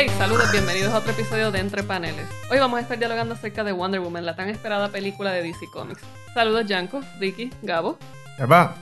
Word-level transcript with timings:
Hey, 0.00 0.08
saludos, 0.16 0.52
bienvenidos 0.52 0.94
a 0.94 0.98
otro 0.98 1.10
episodio 1.10 1.50
de 1.50 1.58
Entre 1.58 1.82
Paneles. 1.82 2.24
Hoy 2.52 2.60
vamos 2.60 2.78
a 2.78 2.82
estar 2.82 2.96
dialogando 2.96 3.34
acerca 3.34 3.64
de 3.64 3.72
Wonder 3.72 3.98
Woman, 3.98 4.24
la 4.24 4.36
tan 4.36 4.48
esperada 4.48 4.90
película 4.90 5.32
de 5.32 5.42
DC 5.42 5.66
Comics. 5.72 6.02
Saludos, 6.32 6.66
Yanko, 6.66 7.00
Ricky, 7.18 7.52
Gabo. 7.62 7.98
Epa, 8.38 8.76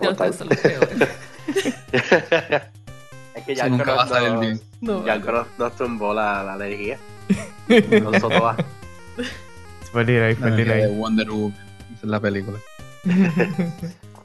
Ya 0.00 0.10
ustedes 0.10 0.36
son 0.36 0.48
los 0.50 0.58
peores. 0.58 1.08
Es 3.34 3.44
que 3.46 3.52
Eso 3.52 3.62
ya 3.64 3.68
nunca 3.68 3.94
va 3.94 4.04
a 4.04 4.06
salir 4.06 4.38
bien. 4.38 4.60
No, 4.80 5.04
Ya 5.04 5.14
Yanko. 5.16 5.32
nos, 5.32 5.46
nos 5.58 5.74
tumbó 5.74 6.14
la, 6.14 6.44
la 6.44 6.54
energía. 6.54 6.98
Nosotros 8.00 8.40
va. 8.40 8.56
fue 9.90 10.04
delay, 10.04 10.36
fue 10.36 10.52
de 10.52 10.56
delay. 10.64 10.96
Wonder 10.96 11.28
Woman. 11.32 11.58
Esa 11.96 12.06
es 12.06 12.10
la 12.10 12.20
película. 12.20 12.58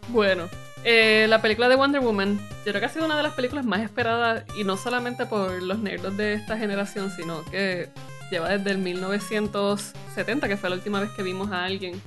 Bueno, 0.09 0.47
eh, 0.83 1.27
la 1.29 1.41
película 1.41 1.69
de 1.69 1.75
Wonder 1.75 2.01
Woman, 2.01 2.39
yo 2.65 2.71
creo 2.71 2.79
que 2.79 2.85
ha 2.85 2.89
sido 2.89 3.05
una 3.05 3.15
de 3.15 3.23
las 3.23 3.33
películas 3.33 3.65
más 3.65 3.81
esperadas 3.81 4.43
y 4.55 4.63
no 4.63 4.77
solamente 4.77 5.25
por 5.25 5.61
los 5.61 5.79
nerdos 5.79 6.17
de 6.17 6.33
esta 6.33 6.57
generación, 6.57 7.11
sino 7.11 7.43
que 7.45 7.89
lleva 8.31 8.49
desde 8.49 8.71
el 8.71 8.79
1970, 8.79 10.47
que 10.47 10.57
fue 10.57 10.69
la 10.69 10.75
última 10.75 10.99
vez 10.99 11.11
que 11.11 11.23
vimos 11.23 11.51
a 11.51 11.63
alguien 11.63 12.01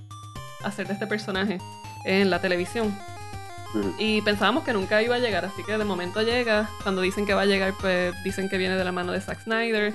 hacer 0.62 0.86
de 0.86 0.94
este 0.94 1.06
personaje 1.06 1.58
en 2.04 2.30
la 2.30 2.40
televisión. 2.40 2.96
Y 3.98 4.22
pensábamos 4.22 4.64
que 4.64 4.72
nunca 4.72 5.02
iba 5.02 5.16
a 5.16 5.18
llegar, 5.18 5.44
así 5.44 5.62
que 5.62 5.76
de 5.76 5.84
momento 5.84 6.22
llega. 6.22 6.70
Cuando 6.82 7.02
dicen 7.02 7.26
que 7.26 7.34
va 7.34 7.42
a 7.42 7.46
llegar, 7.46 7.74
pues 7.80 8.14
dicen 8.24 8.48
que 8.48 8.58
viene 8.58 8.76
de 8.76 8.84
la 8.84 8.92
mano 8.92 9.12
de 9.12 9.20
Zack 9.20 9.42
Snyder. 9.42 9.92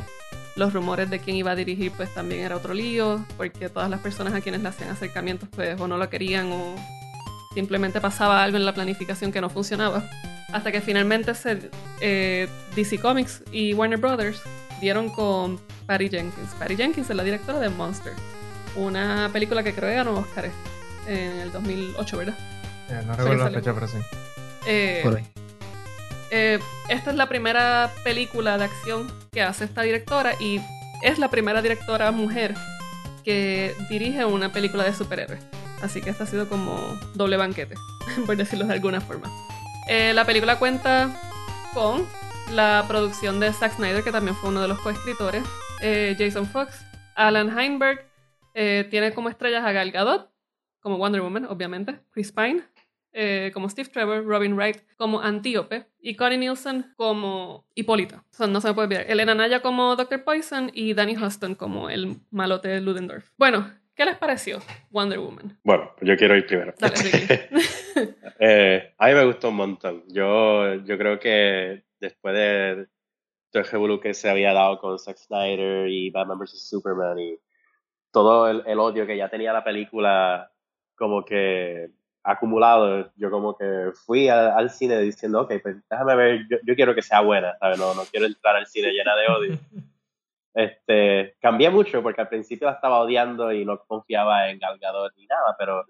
Los 0.55 0.73
rumores 0.73 1.09
de 1.09 1.20
quién 1.20 1.38
iba 1.38 1.52
a 1.52 1.55
dirigir, 1.55 1.91
pues 1.91 2.13
también 2.13 2.41
era 2.41 2.57
otro 2.57 2.73
lío, 2.73 3.26
porque 3.38 3.70
todas 3.70 3.90
las 3.90 4.02
personas 4.02 4.34
a 4.34 4.41
quienes 4.41 4.62
le 4.62 4.70
hacían 4.70 4.90
acercamientos, 4.90 5.48
pues 5.55 5.79
o 5.79 5.88
no 5.88 5.98
lo 5.98 6.09
querían 6.09 6.52
o 6.52 6.76
simplemente 7.54 7.99
pasaba 8.02 8.44
algo 8.44 8.57
en 8.57 8.66
la 8.66 8.74
planificación 8.74 9.32
que 9.32 9.41
no 9.41 9.49
funcionaba. 9.49 10.10
Hasta 10.52 10.71
que 10.71 10.82
finalmente 10.82 11.34
se, 11.34 11.70
eh, 12.02 12.48
DC 12.76 12.99
Comics 12.99 13.43
y 13.52 13.74
Warner 13.74 13.99
Brothers 13.99 14.41
dieron 14.82 15.10
con 15.10 15.60
Patty 15.85 16.10
Jenkins. 16.10 16.49
Patty 16.60 16.76
Jenkins 16.76 17.10
es 17.10 17.16
la 17.16 17.24
directora 17.24 17.60
de 17.60 17.70
Monster, 17.70 18.13
una 18.76 19.30
película 19.32 19.63
que 19.63 19.74
creo 19.74 19.90
que 19.90 19.96
ganó 19.96 20.16
Oscar 20.16 20.49
en 21.08 21.40
el 21.40 21.52
2008, 21.52 22.18
¿verdad? 22.18 22.35
Eh, 22.90 23.02
no 23.05 23.16
recuerdo 23.16 23.46
la 23.46 23.52
fecha, 23.52 23.74
pero 23.74 23.88
sí. 23.88 23.98
Eh, 24.65 24.99
Por 25.04 25.18
ahí. 25.18 25.24
eh, 26.32 26.60
esta 26.90 27.12
es 27.12 27.15
la 27.15 27.27
primera 27.30 27.91
película 28.04 28.58
de 28.58 28.65
acción 28.65 29.12
que 29.32 29.41
hace 29.41 29.63
esta 29.63 29.82
directora 29.84 30.34
y 30.40 30.60
es 31.02 31.18
la 31.18 31.30
primera 31.30 31.62
directora 31.62 32.12
mujer 32.12 32.54
que 33.24 33.74
dirige 33.90 34.26
una 34.26 34.52
película 34.52 34.84
de 34.84 34.93
superhéroes. 34.93 35.41
Así 35.82 36.01
que 36.01 36.12
esta 36.12 36.26
ha 36.26 36.27
sido 36.27 36.48
como 36.48 36.99
doble 37.15 37.37
banquete, 37.37 37.76
por 38.26 38.37
decirlo 38.37 38.65
de 38.65 38.74
alguna 38.74 39.01
forma. 39.01 39.29
Eh, 39.87 40.13
la 40.13 40.26
película 40.26 40.60
cuenta 40.60 41.10
con 41.74 42.05
la 42.54 42.85
producción 42.87 43.40
de 43.40 43.51
Zack 43.51 43.76
Snyder, 43.76 44.04
que 44.04 44.12
también 44.12 44.35
fue 44.35 44.49
uno 44.49 44.62
de 44.62 44.68
los 44.68 44.79
coescritores, 44.79 45.43
eh, 45.82 46.15
Jason 46.18 46.46
Fox, 46.46 46.85
Alan 47.15 47.57
Heinberg, 47.57 48.05
eh, 48.54 48.87
tiene 48.90 49.13
como 49.13 49.29
estrellas 49.29 49.63
a 49.65 49.71
Gal 49.71 49.91
Gadot, 49.91 50.29
como 50.82 50.98
Wonder 50.98 51.21
Woman, 51.21 51.46
obviamente, 51.46 51.99
Chris 52.12 52.32
Pine, 52.32 52.63
como 53.54 53.70
Steve 53.70 53.90
Trevor, 53.90 54.24
Robin 54.24 54.55
Wright 54.55 54.77
como 54.96 55.20
Antíope 55.20 55.85
y 55.99 56.15
Connie 56.15 56.37
Nielsen 56.37 56.93
como 56.96 57.68
Hipólita. 57.76 58.24
O 58.32 58.34
sea, 58.34 58.48
no 58.48 58.62
se 58.62 58.70
me 58.70 58.74
puede 58.74 58.85
olvidar. 58.87 59.05
Elena 59.09 59.35
Naya 59.35 59.62
como 59.62 59.98
Dr. 59.98 60.24
Poison 60.24 60.71
y 60.74 60.93
Danny 60.93 61.18
Huston 61.18 61.55
como 61.55 61.90
el 61.90 62.21
malote 62.32 62.70
de 62.70 62.79
Ludendorff. 62.79 63.32
Bueno, 63.37 63.70
¿qué 64.02 64.06
les 64.06 64.18
pareció 64.18 64.57
Wonder 64.90 65.19
Woman? 65.19 65.59
Bueno, 65.63 65.91
pues 65.96 66.09
yo 66.09 66.18
quiero 66.18 66.35
ir 66.35 66.46
primero. 66.47 66.74
Dale. 66.80 66.96
Eh, 68.44 68.96
a 68.97 69.08
mí 69.08 69.13
me 69.13 69.25
gustó 69.25 69.50
un 69.50 69.56
montón. 69.58 70.03
Yo, 70.08 70.74
yo 70.85 70.97
creo 70.97 71.19
que 71.19 71.84
después 72.00 72.34
de 72.34 72.88
todo 73.52 73.62
el 73.62 73.70
revolú 73.70 74.00
que 74.00 74.16
se 74.16 74.28
había 74.31 74.52
dado 74.53 74.80
con 74.80 74.98
Zack 74.98 75.18
Snyder 75.18 75.88
y 75.88 76.09
Batman 76.09 76.40
vs. 76.40 76.68
Superman 76.68 77.20
y 77.20 77.38
todo 78.12 78.50
el, 78.50 78.64
el 78.66 78.80
odio 78.80 79.06
que 79.06 79.16
ya 79.18 79.30
tenía 79.30 79.53
la 79.53 79.64
película 79.64 80.52
como 80.96 81.24
que 81.24 81.90
acumulado, 82.24 83.12
yo 83.16 83.30
como 83.30 83.56
que 83.56 83.92
fui 84.06 84.28
a- 84.30 84.56
al 84.56 84.72
cine 84.72 84.98
diciendo, 85.00 85.42
ok, 85.42 85.54
pues 85.62 85.75
déjame 85.88 86.16
ver, 86.16 86.40
yo, 86.50 86.58
yo 86.66 86.75
quiero 86.75 86.96
que 86.96 87.04
sea 87.04 87.22
buena, 87.22 87.56
¿sabes? 87.59 87.78
No, 87.78 87.94
no 87.94 88.02
quiero 88.09 88.25
entrar 88.25 88.56
al 88.56 88.66
cine 88.66 88.92
llena 88.92 89.16
de 89.16 89.28
odio. 89.28 89.59
Este, 90.53 91.38
cambié 91.39 91.69
mucho 91.69 92.03
porque 92.03 92.22
al 92.22 92.29
principio 92.29 92.67
la 92.67 92.73
estaba 92.73 93.00
odiando 93.00 93.53
y 93.53 93.63
no 93.63 93.79
confiaba 93.85 94.50
en 94.50 94.59
Gal 94.59 94.78
Gadot 94.79 95.13
ni 95.16 95.25
nada, 95.25 95.56
pero 95.57 95.85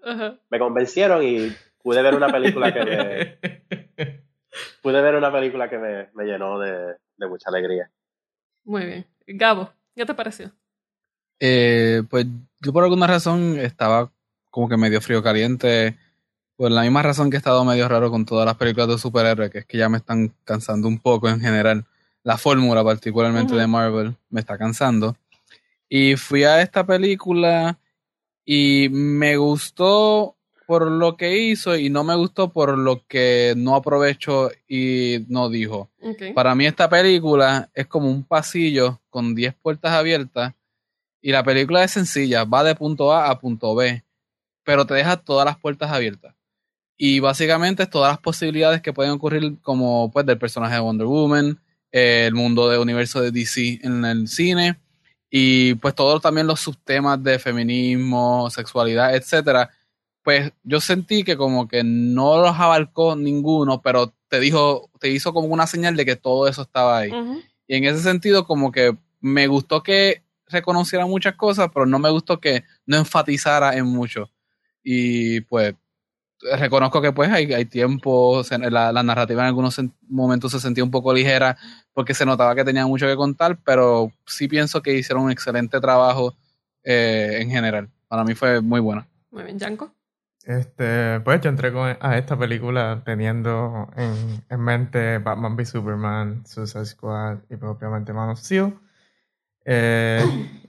me 0.48 0.58
convencieron 0.58 1.22
y 1.24 1.52
pude 1.82 2.00
ver 2.02 2.14
una 2.14 2.28
película 2.30 2.72
que 2.72 2.84
me, 2.84 4.22
pude 4.82 5.00
ver 5.00 5.16
una 5.16 5.32
película 5.32 5.68
que 5.68 5.78
me, 5.78 6.08
me 6.14 6.24
llenó 6.24 6.58
de, 6.58 6.96
de 7.16 7.26
mucha 7.26 7.50
alegría. 7.50 7.90
Muy 8.64 8.84
bien. 8.86 9.06
Gabo, 9.26 9.70
¿qué 9.94 10.06
te 10.06 10.14
pareció? 10.14 10.52
Eh, 11.40 12.02
pues 12.08 12.26
yo 12.60 12.72
por 12.72 12.84
alguna 12.84 13.08
razón 13.08 13.58
estaba 13.58 14.12
como 14.50 14.68
que 14.68 14.76
medio 14.76 15.00
frío 15.00 15.22
caliente. 15.22 15.98
Por 16.56 16.70
la 16.70 16.82
misma 16.82 17.02
razón 17.02 17.30
que 17.30 17.36
he 17.36 17.38
estado 17.38 17.64
medio 17.64 17.88
raro 17.88 18.10
con 18.10 18.24
todas 18.24 18.46
las 18.46 18.56
películas 18.56 18.88
de 18.88 18.98
superhéroes, 18.98 19.50
que 19.50 19.58
es 19.58 19.66
que 19.66 19.78
ya 19.78 19.88
me 19.88 19.96
están 19.96 20.32
cansando 20.44 20.86
un 20.86 21.00
poco 21.00 21.28
en 21.28 21.40
general. 21.40 21.84
La 22.24 22.38
fórmula, 22.38 22.84
particularmente 22.84 23.54
de 23.54 23.66
Marvel, 23.66 24.16
me 24.30 24.40
está 24.40 24.56
cansando. 24.56 25.16
Y 25.88 26.16
fui 26.16 26.44
a 26.44 26.62
esta 26.62 26.86
película 26.86 27.78
y 28.44 28.88
me 28.90 29.36
gustó 29.36 30.36
por 30.66 30.90
lo 30.90 31.16
que 31.16 31.38
hizo 31.38 31.76
y 31.76 31.90
no 31.90 32.04
me 32.04 32.14
gustó 32.14 32.50
por 32.50 32.78
lo 32.78 33.04
que 33.06 33.54
no 33.56 33.74
aprovechó 33.74 34.50
y 34.66 35.24
no 35.28 35.50
dijo. 35.50 35.90
Para 36.34 36.54
mí 36.54 36.66
esta 36.66 36.88
película 36.88 37.68
es 37.74 37.86
como 37.86 38.10
un 38.10 38.24
pasillo 38.24 39.00
con 39.10 39.34
10 39.34 39.54
puertas 39.54 39.92
abiertas 39.92 40.54
y 41.20 41.30
la 41.30 41.44
película 41.44 41.84
es 41.84 41.90
sencilla, 41.90 42.44
va 42.44 42.64
de 42.64 42.74
punto 42.74 43.12
A 43.12 43.30
a 43.30 43.38
punto 43.38 43.74
B, 43.74 44.02
pero 44.64 44.86
te 44.86 44.94
deja 44.94 45.18
todas 45.18 45.44
las 45.44 45.58
puertas 45.58 45.90
abiertas. 45.90 46.34
Y 46.96 47.20
básicamente 47.20 47.86
todas 47.86 48.12
las 48.12 48.20
posibilidades 48.20 48.80
que 48.80 48.92
pueden 48.92 49.12
ocurrir 49.12 49.60
como 49.60 50.10
pues 50.10 50.24
del 50.24 50.38
personaje 50.38 50.74
de 50.74 50.80
Wonder 50.80 51.06
Woman, 51.06 51.60
eh, 51.92 52.26
el 52.26 52.34
mundo 52.34 52.68
de 52.68 52.78
universo 52.78 53.20
de 53.20 53.30
DC 53.30 53.80
en 53.82 54.04
el 54.04 54.26
cine 54.26 54.78
y 55.34 55.74
pues 55.76 55.94
todos 55.94 56.20
también 56.20 56.46
los 56.46 56.60
subtemas 56.60 57.22
de 57.22 57.38
feminismo, 57.38 58.50
sexualidad, 58.50 59.14
etcétera. 59.14 59.70
Pues 60.22 60.52
yo 60.62 60.78
sentí 60.80 61.24
que 61.24 61.38
como 61.38 61.66
que 61.68 61.82
no 61.82 62.36
los 62.36 62.58
abarcó 62.58 63.16
ninguno, 63.16 63.80
pero 63.80 64.12
te 64.28 64.40
dijo, 64.40 64.90
te 65.00 65.08
hizo 65.08 65.32
como 65.32 65.48
una 65.48 65.66
señal 65.66 65.96
de 65.96 66.04
que 66.04 66.16
todo 66.16 66.48
eso 66.48 66.62
estaba 66.62 66.98
ahí. 66.98 67.10
Y 67.66 67.76
en 67.76 67.84
ese 67.84 68.00
sentido, 68.00 68.46
como 68.46 68.70
que 68.72 68.94
me 69.20 69.46
gustó 69.46 69.82
que 69.82 70.22
reconociera 70.48 71.06
muchas 71.06 71.34
cosas, 71.34 71.70
pero 71.72 71.86
no 71.86 71.98
me 71.98 72.10
gustó 72.10 72.38
que 72.38 72.64
no 72.84 72.98
enfatizara 72.98 73.74
en 73.76 73.86
mucho. 73.86 74.30
Y 74.82 75.40
pues 75.42 75.74
reconozco 76.58 77.00
que 77.00 77.12
pues 77.12 77.30
hay, 77.30 77.52
hay 77.52 77.64
tiempo, 77.64 78.42
se- 78.44 78.58
la, 78.58 78.92
la 78.92 79.02
narrativa 79.02 79.42
en 79.42 79.48
algunos 79.48 79.80
momentos 80.08 80.52
se 80.52 80.60
sentía 80.60 80.82
un 80.84 80.90
poco 80.90 81.12
ligera 81.14 81.56
porque 81.92 82.14
se 82.14 82.26
notaba 82.26 82.54
que 82.54 82.64
tenía 82.64 82.86
mucho 82.86 83.06
que 83.06 83.16
contar, 83.16 83.58
pero 83.64 84.10
sí 84.26 84.48
pienso 84.48 84.82
que 84.82 84.94
hicieron 84.94 85.24
un 85.24 85.30
excelente 85.30 85.80
trabajo 85.80 86.34
eh, 86.84 87.38
en 87.40 87.50
general. 87.50 87.88
Para 88.08 88.24
mí 88.24 88.34
fue 88.34 88.60
muy 88.60 88.80
buena. 88.80 89.06
Muy 89.30 89.44
bien, 89.44 89.58
Yanko. 89.58 89.92
Este, 90.44 91.20
pues 91.20 91.40
yo 91.40 91.50
entré 91.50 91.72
con- 91.72 91.96
a 92.00 92.18
esta 92.18 92.36
película 92.36 93.02
teniendo 93.04 93.88
en, 93.96 94.42
en 94.50 94.60
mente 94.60 95.18
Batman 95.18 95.54
v 95.54 95.64
Superman, 95.64 96.44
Suicide 96.46 96.84
Squad 96.86 97.38
y 97.48 97.54
obviamente 97.64 98.12
Man 98.12 98.30
of 98.30 98.40
Steel. 98.40 98.74
Eh, 99.64 100.24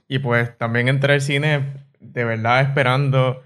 y 0.06 0.18
pues 0.20 0.56
también 0.58 0.88
entré 0.88 1.14
al 1.14 1.20
cine 1.20 1.88
de 1.98 2.24
verdad 2.24 2.60
esperando, 2.60 3.42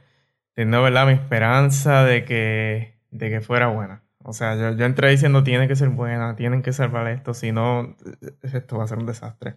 teniendo 0.59 0.83
verdad 0.83 1.07
mi 1.07 1.13
esperanza 1.15 2.05
de 2.05 2.25
que, 2.25 2.95
de 3.11 3.31
que 3.31 3.41
fuera 3.41 3.69
buena. 3.69 4.03
O 4.25 4.33
sea, 4.33 4.57
yo, 4.57 4.77
yo 4.77 4.85
entré 4.87 5.11
diciendo 5.11 5.43
tiene 5.45 5.69
que 5.69 5.77
ser 5.77 5.89
buena, 5.91 6.37
tienen 6.37 6.63
que 6.63 6.73
salvar 6.73 7.09
esto, 7.09 7.33
si 7.35 7.53
no, 7.53 7.97
esto 8.43 8.79
va 8.79 8.85
a 8.85 8.89
ser 8.89 8.99
un 8.99 9.07
desastre. 9.07 9.57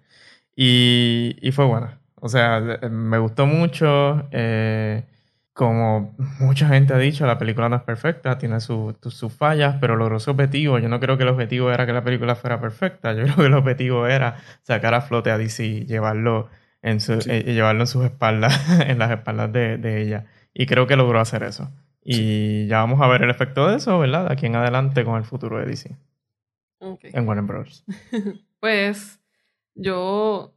Y, 0.56 1.38
y 1.42 1.52
fue 1.52 1.66
buena. 1.66 2.00
O 2.16 2.30
sea, 2.30 2.60
eh, 2.82 2.90
me 2.90 3.18
gustó 3.18 3.46
mucho. 3.48 4.28
eh, 4.32 5.06
como 5.54 6.16
mucha 6.40 6.68
gente 6.70 6.94
ha 6.94 6.98
dicho, 6.98 7.26
la 7.28 7.38
película 7.38 7.68
no 7.70 7.76
es 7.76 7.82
perfecta, 7.84 8.38
tiene 8.38 8.62
su- 8.62 8.96
sus 9.10 9.34
fallas, 9.34 9.78
pero 9.82 9.96
logró 9.98 10.20
su 10.20 10.32
objetivo. 10.32 10.80
Yo 10.80 10.88
no 10.90 11.00
creo 11.00 11.18
que 11.18 11.24
el 11.24 11.30
objetivo 11.30 11.72
era 11.72 11.86
que 11.86 11.94
la 11.94 12.04
película 12.04 12.36
fuera 12.36 12.62
perfecta. 12.62 13.14
Yo 13.14 13.24
creo 13.26 13.36
que 13.36 13.46
el 13.48 13.54
objetivo 13.54 14.08
era 14.08 14.38
sacar 14.64 14.94
a 14.94 15.02
flote 15.02 15.30
a 15.32 15.38
DC 15.38 15.66
y 15.66 15.86
llevarlo 15.86 16.50
en, 16.82 17.00
su- 17.02 17.22
Sí. 17.22 17.30
eh, 17.32 17.44
llevarlo 17.54 17.82
en 17.82 17.88
sus 17.88 18.06
espaldas, 18.06 18.54
en 18.88 18.98
las 19.00 19.12
espaldas 19.12 19.52
de, 19.52 19.78
de 19.78 20.02
ella. 20.02 20.26
Y 20.54 20.66
creo 20.66 20.88
que 20.88 20.96
logró 20.96 21.20
hacer 21.20 21.44
eso. 21.44 21.70
Y 22.04 22.68
ya 22.68 22.78
vamos 22.78 23.00
a 23.02 23.08
ver 23.08 23.22
el 23.24 23.30
efecto 23.30 23.68
de 23.68 23.78
eso, 23.78 23.98
¿verdad? 24.00 24.28
De 24.28 24.34
aquí 24.34 24.48
en 24.48 24.56
adelante 24.56 25.06
con 25.06 25.18
el 25.18 25.24
futuro 25.24 25.60
de 25.60 25.66
DC 25.66 25.96
Ok. 26.80 27.06
en 27.06 27.28
Warner 27.28 27.46
Bros. 27.46 27.84
Pues 28.60 29.20
yo. 29.74 30.54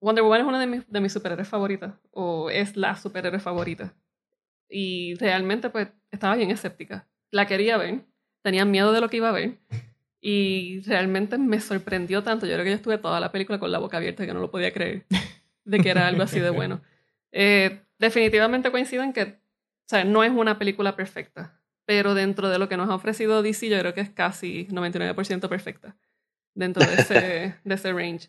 Wonder 0.00 0.24
Woman 0.24 0.40
es 0.40 0.46
una 0.46 0.60
de 0.60 0.66
mis, 0.66 0.90
de 0.90 1.00
mis 1.00 1.12
superhéroes 1.12 1.48
favoritas. 1.48 1.94
O 2.10 2.50
es 2.50 2.76
la 2.76 2.96
superhéroe 2.96 3.38
favorita. 3.40 3.94
Y 4.68 5.14
realmente, 5.14 5.70
pues, 5.70 5.88
estaba 6.10 6.34
bien 6.34 6.50
escéptica. 6.50 7.06
La 7.30 7.46
quería 7.46 7.76
ver. 7.76 8.00
Tenía 8.42 8.64
miedo 8.64 8.92
de 8.92 9.00
lo 9.00 9.08
que 9.08 9.18
iba 9.18 9.28
a 9.28 9.32
ver. 9.32 9.58
Y 10.20 10.80
realmente 10.86 11.38
me 11.38 11.60
sorprendió 11.60 12.22
tanto. 12.22 12.46
Yo 12.46 12.54
creo 12.54 12.64
que 12.64 12.70
yo 12.70 12.76
estuve 12.76 12.98
toda 12.98 13.20
la 13.20 13.30
película 13.30 13.58
con 13.60 13.70
la 13.70 13.78
boca 13.78 13.96
abierta 13.98 14.26
que 14.26 14.34
no 14.34 14.40
lo 14.40 14.50
podía 14.50 14.72
creer 14.72 15.04
de 15.64 15.78
que 15.80 15.90
era 15.90 16.06
algo 16.08 16.22
así 16.22 16.40
de 16.40 16.50
bueno. 16.50 16.80
Eh, 17.32 17.82
definitivamente 17.98 18.70
coincido 18.70 19.02
en 19.02 19.12
que 19.12 19.40
o 19.86 19.88
sea, 19.88 20.04
no 20.04 20.24
es 20.24 20.32
una 20.32 20.58
película 20.58 20.96
perfecta, 20.96 21.60
pero 21.84 22.14
dentro 22.14 22.48
de 22.48 22.58
lo 22.58 22.68
que 22.68 22.76
nos 22.76 22.90
ha 22.90 22.94
ofrecido 22.96 23.40
DC 23.40 23.68
yo 23.68 23.78
creo 23.78 23.94
que 23.94 24.00
es 24.00 24.10
casi 24.10 24.66
99% 24.66 25.48
perfecta 25.48 25.96
dentro 26.54 26.84
de 26.84 26.94
ese, 26.94 27.54
de 27.64 27.74
ese 27.74 27.92
range. 27.92 28.28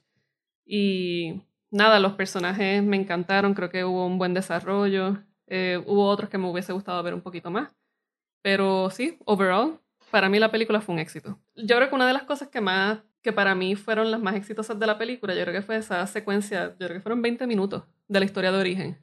Y 0.67 1.41
nada, 1.71 1.99
los 1.99 2.13
personajes 2.13 2.83
me 2.83 2.95
encantaron, 2.95 3.55
creo 3.55 3.71
que 3.71 3.83
hubo 3.83 4.05
un 4.05 4.19
buen 4.19 4.35
desarrollo. 4.35 5.17
Eh, 5.47 5.81
hubo 5.87 6.07
otros 6.07 6.29
que 6.29 6.37
me 6.37 6.47
hubiese 6.47 6.73
gustado 6.73 7.01
ver 7.01 7.15
un 7.15 7.21
poquito 7.21 7.49
más. 7.49 7.75
Pero 8.43 8.91
sí, 8.91 9.17
overall, 9.25 9.79
para 10.11 10.29
mí 10.29 10.37
la 10.37 10.51
película 10.51 10.79
fue 10.79 10.93
un 10.93 10.99
éxito. 10.99 11.39
Yo 11.55 11.77
creo 11.77 11.89
que 11.89 11.95
una 11.95 12.05
de 12.05 12.13
las 12.13 12.23
cosas 12.23 12.49
que 12.49 12.61
más, 12.61 12.99
que 13.23 13.33
para 13.33 13.55
mí 13.55 13.75
fueron 13.75 14.11
las 14.11 14.21
más 14.21 14.35
exitosas 14.35 14.77
de 14.77 14.85
la 14.85 14.99
película, 14.99 15.33
yo 15.33 15.41
creo 15.41 15.55
que 15.55 15.65
fue 15.65 15.77
esa 15.77 16.05
secuencia, 16.05 16.75
yo 16.79 16.85
creo 16.85 16.93
que 16.93 17.01
fueron 17.01 17.23
20 17.23 17.47
minutos 17.47 17.83
de 18.07 18.19
la 18.19 18.25
historia 18.25 18.51
de 18.51 18.57
origen, 18.59 18.97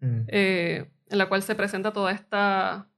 Mm. 0.00 0.20
eh, 0.28 0.90
en 1.08 1.18
la 1.18 1.26
cual 1.26 1.42
se 1.42 1.54
presenta 1.54 1.92
toda 1.92 2.12
esta, 2.12 2.88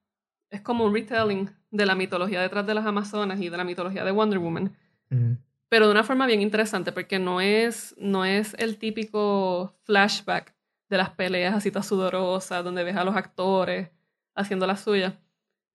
es 0.51 0.61
como 0.61 0.85
un 0.85 0.93
retelling 0.95 1.49
de 1.71 1.87
la 1.87 1.95
mitología 1.95 2.41
detrás 2.43 2.67
de 2.67 2.75
las 2.75 2.87
Amazonas 2.87 3.41
y 3.41 3.49
de 3.49 3.57
la 3.57 3.65
mitología 3.65 4.05
de 4.05 4.11
Wonder 4.11 4.39
Woman, 4.39 4.75
Mm. 5.11 5.33
pero 5.69 5.87
de 5.87 5.93
una 5.93 6.03
forma 6.05 6.27
bien 6.27 6.43
interesante, 6.43 6.91
porque 6.93 7.19
no 7.19 7.41
es, 7.41 7.95
no 7.99 8.25
es 8.25 8.55
el 8.59 8.79
típico 8.79 9.75
flashback 9.85 10.55
de 10.89 10.97
las 10.97 11.11
peleas 11.11 11.55
así 11.55 11.71
tan 11.71 11.83
sudorosas, 11.83 12.65
donde 12.65 12.83
ves 12.85 12.97
a 12.97 13.05
los 13.05 13.15
actores 13.17 13.91
haciendo 14.35 14.67
la 14.67 14.77
suya, 14.77 15.19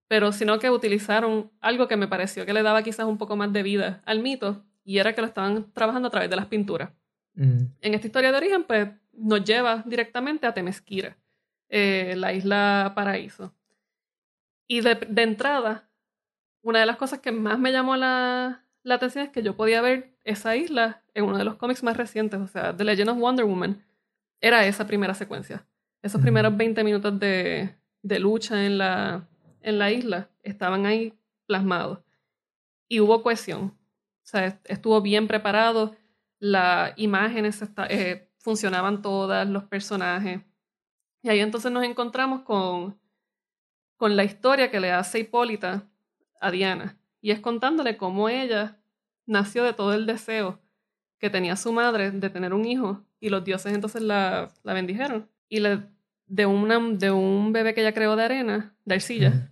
pero 0.08 0.32
sino 0.32 0.60
que 0.60 0.70
utilizaron 0.72 1.52
algo 1.62 1.88
que 1.88 1.98
me 1.98 2.08
pareció 2.08 2.46
que 2.46 2.54
le 2.54 2.64
daba 2.64 2.84
quizás 2.84 3.06
un 3.06 3.18
poco 3.18 3.36
más 3.36 3.54
de 3.54 3.64
vida 3.64 4.02
al 4.06 4.20
mito, 4.20 4.64
y 4.84 4.98
era 4.98 5.14
que 5.14 5.22
lo 5.22 5.28
estaban 5.28 5.72
trabajando 5.72 6.08
a 6.10 6.12
través 6.12 6.30
de 6.30 6.36
las 6.36 6.48
pinturas. 6.48 6.92
Mm. 7.36 7.64
En 7.82 7.94
esta 7.94 8.08
historia 8.08 8.32
de 8.32 8.38
origen, 8.38 8.64
pues 8.64 8.90
nos 9.14 9.44
lleva 9.44 9.84
directamente 9.86 10.48
a 10.48 10.54
Temesquira, 10.54 11.18
eh, 11.70 12.16
la 12.18 12.34
isla 12.34 12.92
Paraíso. 12.96 13.54
Y 14.68 14.82
de, 14.82 14.96
de 14.96 15.24
entrada, 15.24 15.90
una 16.62 16.80
de 16.80 16.86
las 16.86 16.98
cosas 16.98 17.20
que 17.20 17.32
más 17.32 17.60
me 17.60 17.72
llamó 17.72 17.96
la, 17.96 18.66
la 18.84 18.96
atención 18.96 19.26
es 19.26 19.32
que 19.32 19.44
yo 19.44 19.56
podía 19.56 19.82
ver 19.82 20.16
esa 20.24 20.56
isla 20.56 21.04
en 21.14 21.26
uno 21.26 21.38
de 21.38 21.44
los 21.44 21.56
cómics 21.56 21.84
más 21.84 21.98
recientes, 21.98 22.40
o 22.40 22.48
sea, 22.48 22.76
The 22.76 22.84
Legend 22.84 23.10
of 23.10 23.18
Wonder 23.18 23.46
Woman. 23.46 23.84
Era 24.42 24.66
esa 24.66 24.88
primera 24.88 25.14
secuencia. 25.14 25.66
Esos 26.02 26.22
primeros 26.22 26.56
20 26.58 26.84
minutos 26.84 27.18
de, 27.20 27.76
de 28.02 28.20
lucha 28.20 28.66
en 28.66 28.78
la, 28.78 29.28
en 29.62 29.80
la 29.80 29.92
isla 29.92 30.30
estaban 30.42 30.86
ahí 30.86 31.14
plasmados. 31.46 32.00
Y 32.90 33.00
hubo 33.00 33.22
cohesión. 33.24 33.62
O 34.24 34.26
sea, 34.26 34.46
est- 34.46 34.66
estuvo 34.70 35.02
bien 35.02 35.28
preparado. 35.28 35.96
Las 36.40 36.94
imágenes 36.98 37.62
esta- 37.62 37.88
eh, 37.88 38.30
funcionaban 38.44 39.02
todas, 39.02 39.48
los 39.48 39.64
personajes. 39.64 40.42
Y 41.22 41.30
ahí 41.30 41.40
entonces 41.40 41.72
nos 41.72 41.84
encontramos 41.86 42.42
con, 42.42 43.00
con 43.96 44.18
la 44.18 44.26
historia 44.26 44.70
que 44.70 44.82
le 44.82 44.92
hace 44.92 45.20
Hipólita 45.20 45.90
a 46.42 46.52
Diana. 46.52 47.00
Y 47.22 47.32
es 47.32 47.40
contándole 47.40 47.96
cómo 47.96 48.28
ella 48.28 48.78
nació 49.26 49.64
de 49.64 49.72
todo 49.72 49.94
el 49.94 50.06
deseo 50.06 50.60
que 51.20 51.30
tenía 51.30 51.56
su 51.56 51.72
madre 51.72 52.12
de 52.12 52.30
tener 52.30 52.54
un 52.54 52.66
hijo. 52.66 53.02
Y 53.22 53.30
los 53.30 53.46
dioses 53.46 53.74
entonces 53.74 54.02
la, 54.02 54.50
la 54.64 54.74
bendijeron. 54.74 55.30
Y 55.48 55.62
le, 55.62 55.84
de, 56.28 56.46
una, 56.46 56.80
de 56.80 57.12
un 57.12 57.54
bebé 57.54 57.74
que 57.74 57.80
ella 57.80 57.94
creó 57.94 58.18
de 58.18 58.24
arena, 58.24 58.76
de 58.84 58.96
arcilla, 58.96 59.30
Mm. 59.30 59.50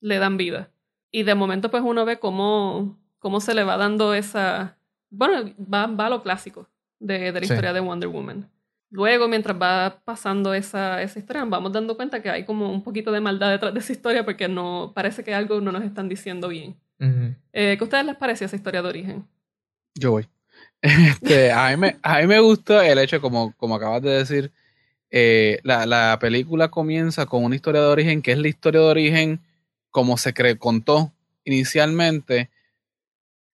le 0.00 0.18
dan 0.18 0.36
vida. 0.38 0.70
Y 1.10 1.24
de 1.24 1.34
momento 1.34 1.70
pues 1.70 1.82
uno 1.84 2.06
ve 2.06 2.18
cómo, 2.18 2.98
cómo 3.18 3.40
se 3.40 3.52
le 3.54 3.64
va 3.64 3.76
dando 3.76 4.14
esa... 4.14 4.78
Bueno, 5.10 5.52
va, 5.58 5.88
va 5.88 6.06
a 6.06 6.10
lo 6.10 6.22
clásico 6.22 6.70
de, 7.00 7.32
de 7.32 7.40
la 7.40 7.46
Sí. 7.46 7.52
historia 7.52 7.72
de 7.72 7.80
Wonder 7.80 8.08
Woman. 8.08 8.48
Luego, 8.92 9.26
mientras 9.28 9.56
va 9.60 10.00
pasando 10.04 10.52
esa, 10.54 11.00
esa 11.02 11.18
historia, 11.18 11.42
nos 11.42 11.50
vamos 11.50 11.72
dando 11.72 11.96
cuenta 11.96 12.20
que 12.22 12.30
hay 12.30 12.44
como 12.44 12.70
un 12.72 12.82
poquito 12.82 13.10
de 13.12 13.20
maldad 13.20 13.50
detrás 13.50 13.72
de 13.74 13.80
esa 13.80 13.92
historia 13.92 14.24
porque 14.24 14.46
no 14.48 14.92
parece 14.94 15.22
que 15.24 15.32
algo 15.34 15.60
no 15.60 15.70
nos 15.72 15.82
están 15.84 16.08
diciendo 16.08 16.48
bien. 16.48 16.76
Eh, 17.52 17.76
¿Qué 17.76 17.78
a 17.80 17.84
ustedes 17.84 18.04
les 18.04 18.16
pareció 18.16 18.46
esa 18.46 18.56
historia 18.56 18.82
de 18.82 18.88
origen? 18.88 19.24
Yo 19.94 20.12
voy. 20.12 20.26
Este, 20.82 21.52
a, 21.52 21.70
mí 21.70 21.76
me, 21.76 21.96
a 22.02 22.20
mí 22.20 22.26
me 22.26 22.40
gustó 22.40 22.80
el 22.80 22.98
hecho, 22.98 23.20
como, 23.20 23.52
como 23.56 23.74
acabas 23.76 24.02
de 24.02 24.10
decir, 24.10 24.50
eh, 25.10 25.60
la, 25.62 25.84
la 25.86 26.18
película 26.20 26.68
comienza 26.68 27.26
con 27.26 27.44
una 27.44 27.54
historia 27.54 27.80
de 27.82 27.86
origen 27.88 28.22
que 28.22 28.32
es 28.32 28.38
la 28.38 28.48
historia 28.48 28.80
de 28.80 28.86
origen 28.86 29.40
como 29.90 30.16
se 30.16 30.32
cre- 30.34 30.58
contó 30.58 31.12
inicialmente, 31.44 32.50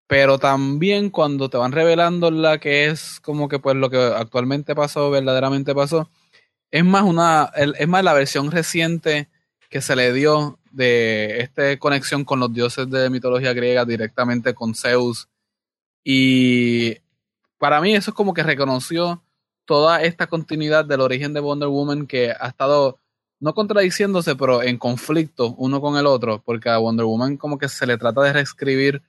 pero 0.06 0.38
también 0.38 1.10
cuando 1.10 1.48
te 1.48 1.56
van 1.56 1.72
revelando 1.72 2.30
la 2.30 2.58
que 2.58 2.86
es 2.86 3.20
como 3.20 3.48
que 3.48 3.58
pues 3.58 3.76
lo 3.76 3.90
que 3.90 3.98
actualmente 3.98 4.74
pasó, 4.74 5.10
verdaderamente 5.10 5.74
pasó, 5.74 6.10
es 6.70 6.84
más 6.84 7.02
una, 7.02 7.50
es 7.54 7.88
más 7.88 8.04
la 8.04 8.14
versión 8.14 8.50
reciente 8.50 9.28
que 9.68 9.80
se 9.80 9.96
le 9.96 10.12
dio 10.12 10.58
de 10.70 11.40
esta 11.40 11.78
conexión 11.78 12.24
con 12.24 12.40
los 12.40 12.52
dioses 12.52 12.90
de 12.90 13.10
mitología 13.10 13.52
griega 13.52 13.84
directamente 13.84 14.54
con 14.54 14.74
Zeus. 14.74 15.28
Y 16.04 16.96
para 17.58 17.80
mí 17.80 17.94
eso 17.94 18.10
es 18.10 18.14
como 18.14 18.34
que 18.34 18.42
reconoció 18.42 19.22
toda 19.64 20.02
esta 20.02 20.26
continuidad 20.26 20.84
del 20.84 21.00
origen 21.00 21.32
de 21.32 21.40
Wonder 21.40 21.68
Woman 21.68 22.06
que 22.06 22.32
ha 22.32 22.48
estado 22.48 22.98
no 23.40 23.54
contradiciéndose, 23.54 24.36
pero 24.36 24.62
en 24.62 24.78
conflicto 24.78 25.54
uno 25.58 25.80
con 25.80 25.96
el 25.96 26.06
otro, 26.06 26.42
porque 26.44 26.68
a 26.68 26.78
Wonder 26.78 27.06
Woman 27.06 27.36
como 27.36 27.58
que 27.58 27.68
se 27.68 27.86
le 27.86 27.98
trata 27.98 28.22
de 28.22 28.32
reescribir 28.32 29.02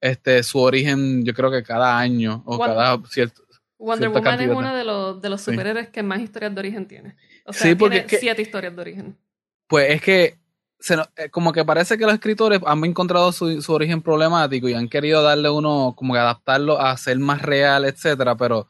este 0.00 0.42
su 0.42 0.58
origen, 0.58 1.24
yo 1.24 1.32
creo 1.34 1.50
que 1.50 1.62
cada 1.62 1.98
año 1.98 2.42
o 2.46 2.56
Wonder- 2.58 2.76
cada 2.76 3.02
cierto. 3.08 3.42
Wonder 3.78 4.08
Woman 4.08 4.40
es 4.40 4.48
uno 4.50 4.74
de 4.74 4.84
los, 4.84 5.20
de 5.20 5.28
los 5.28 5.40
Sí. 5.40 5.50
superhéroes 5.50 5.88
que 5.90 6.02
más 6.02 6.20
historias 6.20 6.54
de 6.54 6.58
origen 6.60 6.86
tiene. 6.88 7.16
O 7.44 7.52
sea, 7.52 7.62
Sí, 7.70 7.74
porque 7.74 7.96
tiene 7.96 8.06
que- 8.08 8.18
siete 8.18 8.42
historias 8.42 8.74
de 8.74 8.80
origen. 8.80 9.18
Pues 9.66 9.90
es 9.90 10.00
que 10.02 10.38
se 10.78 10.96
no- 10.96 11.06
eh, 11.16 11.28
como 11.30 11.52
que 11.52 11.64
parece 11.64 11.96
que 11.98 12.04
los 12.04 12.14
escritores 12.14 12.60
han 12.66 12.84
encontrado 12.84 13.32
su, 13.32 13.60
su 13.62 13.72
origen 13.72 14.00
problemático 14.02 14.68
y 14.68 14.74
han 14.74 14.88
querido 14.88 15.22
darle 15.22 15.48
uno, 15.50 15.94
como 15.96 16.12
que 16.14 16.20
adaptarlo 16.20 16.78
a 16.80 16.96
ser 16.96 17.18
más 17.18 17.40
real, 17.42 17.84
etcétera, 17.84 18.36
pero 18.36 18.68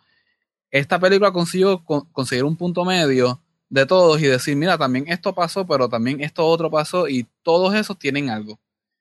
esta 0.70 0.98
película 0.98 1.32
consiguió 1.32 1.84
con- 1.84 2.06
conseguir 2.12 2.44
un 2.44 2.56
punto 2.56 2.84
medio 2.84 3.40
de 3.68 3.86
todos 3.86 4.20
y 4.20 4.26
decir, 4.26 4.56
mira, 4.56 4.78
también 4.78 5.06
esto 5.08 5.32
pasó, 5.34 5.66
pero 5.66 5.88
también 5.88 6.20
esto 6.20 6.44
otro 6.46 6.70
pasó 6.70 7.08
y 7.08 7.26
todos 7.42 7.74
esos 7.74 7.98
tienen 7.98 8.30
algo 8.30 8.58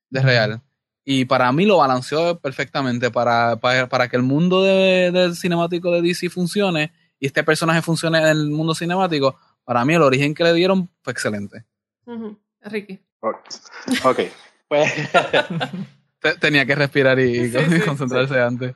de 0.09 0.21
real. 0.21 0.61
Y 1.05 1.25
para 1.25 1.51
mí 1.51 1.65
lo 1.65 1.77
balanceó 1.77 2.39
perfectamente 2.39 3.11
para, 3.11 3.57
para, 3.57 3.87
para 3.89 4.07
que 4.07 4.15
el 4.15 4.23
mundo 4.23 4.63
de- 4.63 5.11
del 5.11 5.35
cinemático 5.35 5.91
de 5.91 6.01
DC 6.01 6.29
funcione 6.29 6.93
y 7.19 7.25
este 7.27 7.43
personaje 7.43 7.81
funcione 7.81 8.19
en 8.19 8.25
el 8.27 8.49
mundo 8.49 8.73
cinemático. 8.73 9.37
Para 9.65 9.83
mí 9.85 9.93
el 9.95 10.01
origen 10.01 10.33
que 10.33 10.43
le 10.43 10.53
dieron 10.53 10.89
fue 11.01 11.11
excelente. 11.11 11.65
Ujú. 12.05 12.37
Ricky. 12.61 12.99
Ok, 13.21 14.19
pues, 14.67 14.93
Te- 16.19 16.35
tenía 16.35 16.65
que 16.65 16.75
respirar 16.75 17.19
y, 17.19 17.23
y 17.37 17.49
Sí, 17.49 17.57
sí, 17.69 17.79
concentrarse 17.81 18.39
antes. 18.39 18.73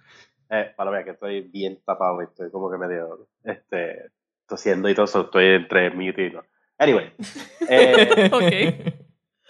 eh, 0.49 0.73
para 0.75 0.91
mí 0.91 1.03
que 1.05 1.11
estoy 1.11 1.41
bien 1.41 1.79
tapado 1.85 2.21
y 2.21 2.25
estoy 2.25 2.49
como 2.51 2.69
que 2.69 2.77
medio, 2.77 3.27
este, 3.43 4.09
tosiendo 4.47 4.89
y 4.89 4.95
todo 4.95 5.05
eso, 5.05 5.21
estoy 5.21 5.45
entre 5.55 5.89
mute 5.91 6.27
y 6.27 6.31
no. 6.31 6.43
Anyway, 6.77 7.13
eh, 7.69 8.29
Ok. 8.33 9.06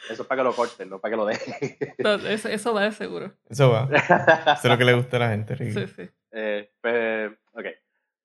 Eso 0.10 0.22
es 0.24 0.28
para 0.28 0.40
que 0.42 0.44
lo 0.46 0.54
corten, 0.56 0.90
no 0.90 1.00
para 1.00 1.12
que 1.12 1.18
lo 1.18 1.26
dejen. 1.26 1.54
Eso, 2.28 2.50
eso 2.50 2.74
va 2.74 2.84
de 2.84 2.92
seguro. 2.92 3.34
Eso 3.50 3.70
va. 3.72 3.88
Eso 3.92 4.54
es 4.54 4.66
lo 4.66 4.78
que 4.78 4.86
le 4.86 4.94
gusta 4.94 5.18
a 5.18 5.20
la 5.22 5.30
gente, 5.30 5.56
Ricky. 5.56 5.72
Sí, 5.74 5.88
sí. 5.96 6.10
Eh, 6.32 6.72
pues, 6.82 7.32
ok. 7.54 7.66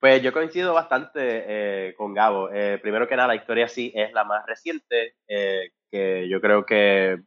Pues 0.01 0.21
yo 0.23 0.33
coincido 0.33 0.75
bastante 0.75 1.21
eh, 1.21 1.95
con 1.97 2.13
Gabo. 2.13 2.51
Eh, 2.53 2.79
primero 2.83 3.07
que 3.09 3.15
nada, 3.17 3.29
la 3.29 3.37
historia 3.37 3.69
sí 3.69 3.93
es 3.95 4.13
la 4.13 4.25
más 4.25 4.45
reciente, 4.47 5.15
eh, 5.29 5.71
que 5.91 6.29
yo 6.29 6.41
creo 6.41 6.67
que 6.67 7.21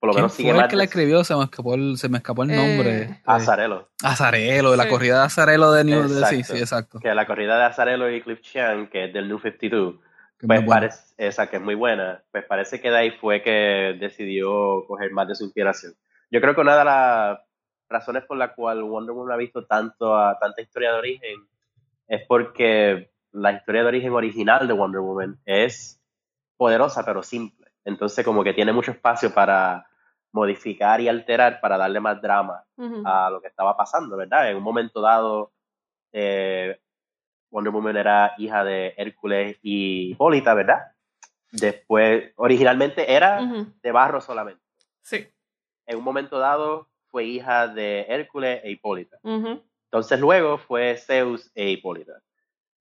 por 0.00 0.08
lo 0.08 0.12
¿Quién 0.12 0.22
menos 0.22 0.32
sigue 0.34 0.52
fue 0.52 0.62
el 0.62 0.68
que 0.68 0.76
la 0.76 0.84
escribió? 0.84 1.24
Se 1.24 1.34
me 1.36 1.44
escapó 1.44 1.74
el, 1.74 1.96
se 1.98 2.08
me 2.08 2.18
escapó 2.18 2.42
el 2.44 2.50
Eh, 2.50 2.56
nombre. 2.56 3.20
Azarelo. 3.24 3.90
Azarelo, 4.02 4.70
de 4.72 4.76
la 4.76 4.84
Sí. 4.84 4.88
corrida 4.90 5.18
de 5.20 5.24
Azarelo 5.26 5.72
de 5.72 5.84
New 5.84 6.08
de- 6.08 6.26
Sí, 6.26 6.42
sí, 6.44 6.56
exacto. 6.58 6.98
Que 7.00 7.14
la 7.14 7.26
corrida 7.26 7.56
de 7.58 7.64
Azarelo 7.64 8.10
y 8.10 8.20
Cliff 8.22 8.40
Chang, 8.42 8.88
que 8.90 9.04
es 9.06 9.12
del 9.12 9.28
New 9.28 9.38
52, 9.40 9.96
Que 10.38 10.46
pues 10.46 10.62
parece, 10.64 11.14
esa 11.16 11.48
que 11.48 11.56
es 11.56 11.62
muy 11.62 11.74
buena, 11.74 12.22
pues 12.30 12.44
parece 12.44 12.80
que 12.80 12.90
de 12.90 12.96
ahí 12.96 13.10
fue 13.10 13.42
que 13.42 13.96
decidió 13.98 14.84
coger 14.86 15.10
más 15.10 15.26
de 15.26 15.34
su 15.34 15.44
inspiración. 15.44 15.94
Yo 16.30 16.40
creo 16.40 16.54
que 16.54 16.60
una 16.60 16.76
de 16.76 16.84
las 16.84 17.40
razones 17.88 18.24
por 18.24 18.36
la 18.36 18.54
cual 18.54 18.84
Wonder 18.84 19.14
Woman 19.14 19.32
ha 19.32 19.36
visto 19.36 19.66
tanto 19.66 20.16
a 20.16 20.38
tanta 20.38 20.62
historia 20.62 20.92
de 20.92 20.98
origen 20.98 21.48
es 22.06 22.22
porque 22.28 23.10
la 23.32 23.52
historia 23.52 23.82
de 23.82 23.88
origen 23.88 24.12
original 24.12 24.68
de 24.68 24.74
Wonder 24.74 25.00
Woman 25.00 25.40
es 25.44 26.00
poderosa 26.56 27.04
pero 27.04 27.22
simple. 27.22 27.68
Entonces 27.84 28.24
como 28.24 28.44
que 28.44 28.54
tiene 28.54 28.72
mucho 28.72 28.92
espacio 28.92 29.32
para 29.32 29.86
modificar 30.32 31.00
y 31.00 31.08
alterar 31.08 31.60
para 31.60 31.78
darle 31.78 32.00
más 32.00 32.20
drama 32.20 32.64
a 33.04 33.30
lo 33.30 33.40
que 33.40 33.48
estaba 33.48 33.76
pasando, 33.76 34.16
¿verdad? 34.16 34.50
En 34.50 34.56
un 34.56 34.62
momento 34.62 35.00
dado, 35.00 35.52
eh, 36.12 36.78
Wonder 37.50 37.72
Woman 37.72 37.96
era 37.96 38.34
hija 38.38 38.64
de 38.64 38.94
Hércules 38.96 39.58
y 39.62 40.12
Hipólita, 40.12 40.54
¿verdad? 40.54 40.92
Después, 41.50 42.32
originalmente 42.36 43.12
era 43.12 43.40
de 43.82 43.92
barro 43.92 44.20
solamente. 44.20 44.62
Sí. 45.02 45.26
En 45.86 45.98
un 45.98 46.04
momento 46.04 46.38
dado 46.38 46.88
fue 47.08 47.24
hija 47.24 47.68
de 47.68 48.04
Hércules 48.08 48.60
e 48.62 48.70
Hipólita. 48.70 49.18
Entonces 49.22 50.20
luego 50.20 50.58
fue 50.58 50.96
Zeus 50.96 51.50
e 51.54 51.70
Hipólita. 51.70 52.20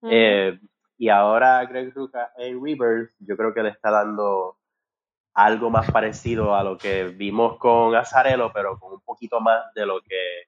Eh, 0.04 0.60
y 0.98 1.10
ahora 1.10 1.64
Greg 1.66 1.94
Rucka 1.94 2.32
en 2.38 2.64
Rebirth, 2.64 3.12
yo 3.20 3.38
creo 3.38 3.54
que 3.54 3.64
le 3.64 3.70
está 3.70 3.92
dando 3.92 4.58
algo 5.34 5.70
más 5.70 5.90
parecido 5.92 6.56
a 6.56 6.64
lo 6.64 6.78
que 6.78 7.06
vimos 7.06 7.58
con 7.58 7.96
Azarelo, 7.96 8.52
pero 8.52 8.80
con 8.80 8.94
un 8.94 9.02
poquito 9.02 9.40
más 9.40 9.72
de 9.76 9.86
lo 9.86 10.02
que 10.02 10.48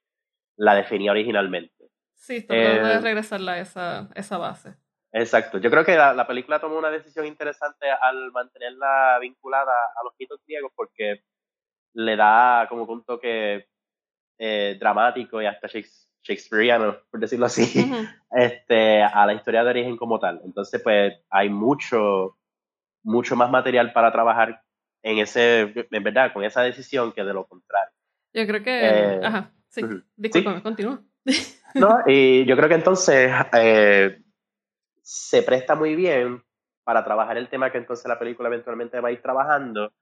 la 0.58 0.74
definía 0.76 1.12
originalmente. 1.12 1.79
Sí, 2.20 2.42
tratando 2.46 2.88
de 2.90 2.96
eh, 2.96 3.00
regresarla 3.00 3.54
a 3.54 3.60
esa, 3.60 4.10
esa 4.14 4.38
base. 4.38 4.76
Exacto. 5.12 5.58
Yo 5.58 5.72
creo 5.72 5.84
que 5.84 5.96
la, 5.96 6.14
la 6.14 6.28
película 6.28 6.60
tomó 6.60 6.78
una 6.78 6.92
decisión 6.92 7.26
interesante 7.26 7.90
al 7.90 8.32
mantenerla 8.32 9.18
vinculada 9.20 9.74
a 10.00 10.04
los 10.04 10.14
mitos 10.20 10.40
griegos 10.46 10.72
porque 10.76 11.24
le 11.94 12.16
da 12.16 12.68
como 12.70 12.86
que 12.86 12.92
un 12.94 13.04
toque 13.04 13.68
eh, 14.38 14.78
dramático 14.80 15.42
y 15.42 15.48
hasta 15.48 15.68
shakes- 15.68 16.08
shakespeareano, 16.22 16.98
por 17.10 17.20
decirlo 17.20 17.48
así, 17.48 17.64
este, 18.32 19.02
a 19.02 19.26
la 19.26 19.34
historia 19.34 19.64
de 19.64 19.70
origen 19.72 19.98
como 19.98 20.20
tal. 20.20 20.42
Entonces, 20.44 20.80
pues 20.84 21.14
hay 21.32 21.50
mucho, 21.50 22.38
mucho 23.04 23.36
más 23.36 23.50
material 23.50 23.92
para 23.94 24.12
trabajar 24.12 24.62
en 25.02 25.18
ese, 25.18 25.74
en 25.90 26.04
verdad, 26.04 26.32
con 26.34 26.44
esa 26.44 26.62
decisión 26.62 27.12
que 27.14 27.24
de 27.24 27.34
lo 27.34 27.48
contrario. 27.48 27.94
Yo 28.34 28.46
creo 28.46 28.62
que. 28.64 28.80
Eh, 28.84 29.20
ajá, 29.24 29.52
sí. 29.70 29.84
ujú. 29.84 30.04
Discúlpame, 30.16 30.62
continúa. 30.62 31.02
¿No? 31.76 32.00
Y 32.08 32.46
yo 32.46 32.56
creo 32.56 32.70
que 32.70 32.76
entonces 32.76 33.32
eh, 33.54 34.22
se 35.02 35.44
presta 35.44 35.76
muy 35.76 35.96
bien 35.96 36.44
para 36.84 37.04
trabajar 37.04 37.38
el 37.38 37.50
tema 37.50 37.72
que 37.72 37.78
entonces 37.78 38.08
la 38.08 38.18
película 38.20 38.50
eventualmente 38.50 39.00
va 39.00 39.10
a 39.10 39.12
ir 39.12 39.22
trabajando, 39.22 39.94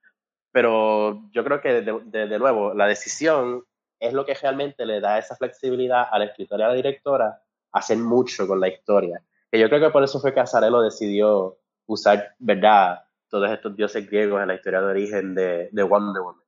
pero 0.52 1.24
yo 1.32 1.44
creo 1.44 1.62
que 1.62 1.82
de, 1.82 2.00
de- 2.06 2.28
de 2.28 2.40
nuevo 2.40 2.74
la 2.74 2.88
decisión 2.88 3.64
es 4.00 4.14
lo 4.14 4.26
que 4.26 4.34
realmente 4.36 4.86
le 4.86 5.00
da 5.02 5.18
esa 5.18 5.36
flexibilidad 5.36 6.08
a 6.10 6.20
la 6.20 6.26
escritora 6.26 6.64
y 6.64 6.66
a 6.66 6.70
la 6.70 6.74
directora 6.76 7.42
hacer 7.74 7.98
mucho 7.98 8.48
con 8.48 8.60
la 8.60 8.70
historia. 8.70 9.22
Que 9.52 9.60
yo 9.60 9.68
creo 9.70 9.82
que 9.82 9.90
por 9.90 10.04
eso 10.04 10.20
fue 10.20 10.34
que 10.34 10.40
Azarelo 10.40 10.82
decidió 10.82 11.58
usar, 11.88 12.36
¿verdad?, 12.40 13.04
todos 13.30 13.50
estos 13.52 13.76
dioses 13.76 14.10
griegos 14.10 14.42
en 14.42 14.48
la 14.48 14.56
historia 14.56 14.80
de 14.82 14.86
origen 14.88 15.36
de, 15.36 15.70
de 15.72 15.84
Wonder 15.84 16.22
Woman. 16.22 16.42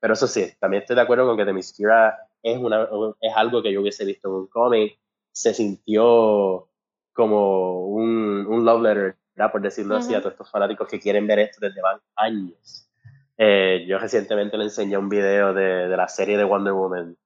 Pero 0.00 0.14
eso 0.14 0.26
sí, 0.26 0.50
también 0.58 0.82
estoy 0.82 0.96
de 0.96 1.02
acuerdo 1.02 1.26
con 1.26 1.36
que 1.36 1.44
Themyscira 1.44 2.18
es, 2.42 2.58
una, 2.58 2.88
es 3.20 3.32
algo 3.36 3.62
que 3.62 3.72
yo 3.72 3.82
hubiese 3.82 4.04
visto 4.04 4.28
en 4.28 4.34
un 4.34 4.46
cómic. 4.46 4.98
Se 5.30 5.52
sintió 5.54 6.68
como 7.12 7.86
un, 7.86 8.46
un 8.48 8.64
love 8.64 8.82
letter, 8.82 9.16
¿verdad? 9.34 9.52
por 9.52 9.60
decirlo 9.60 9.96
así, 9.96 10.14
a 10.14 10.20
todos 10.20 10.32
estos 10.32 10.50
fanáticos 10.50 10.88
que 10.88 10.98
quieren 10.98 11.26
ver 11.26 11.40
esto 11.40 11.58
desde 11.60 11.82
van 11.82 12.00
años. 12.16 12.88
Eh, 13.36 13.84
yo 13.86 13.98
recientemente 13.98 14.56
le 14.56 14.64
enseñé 14.64 14.96
un 14.96 15.08
video 15.08 15.52
de, 15.52 15.88
de 15.88 15.96
la 15.96 16.08
serie 16.08 16.36
de 16.36 16.44
Wonder 16.44 16.72
Woman, 16.72 17.16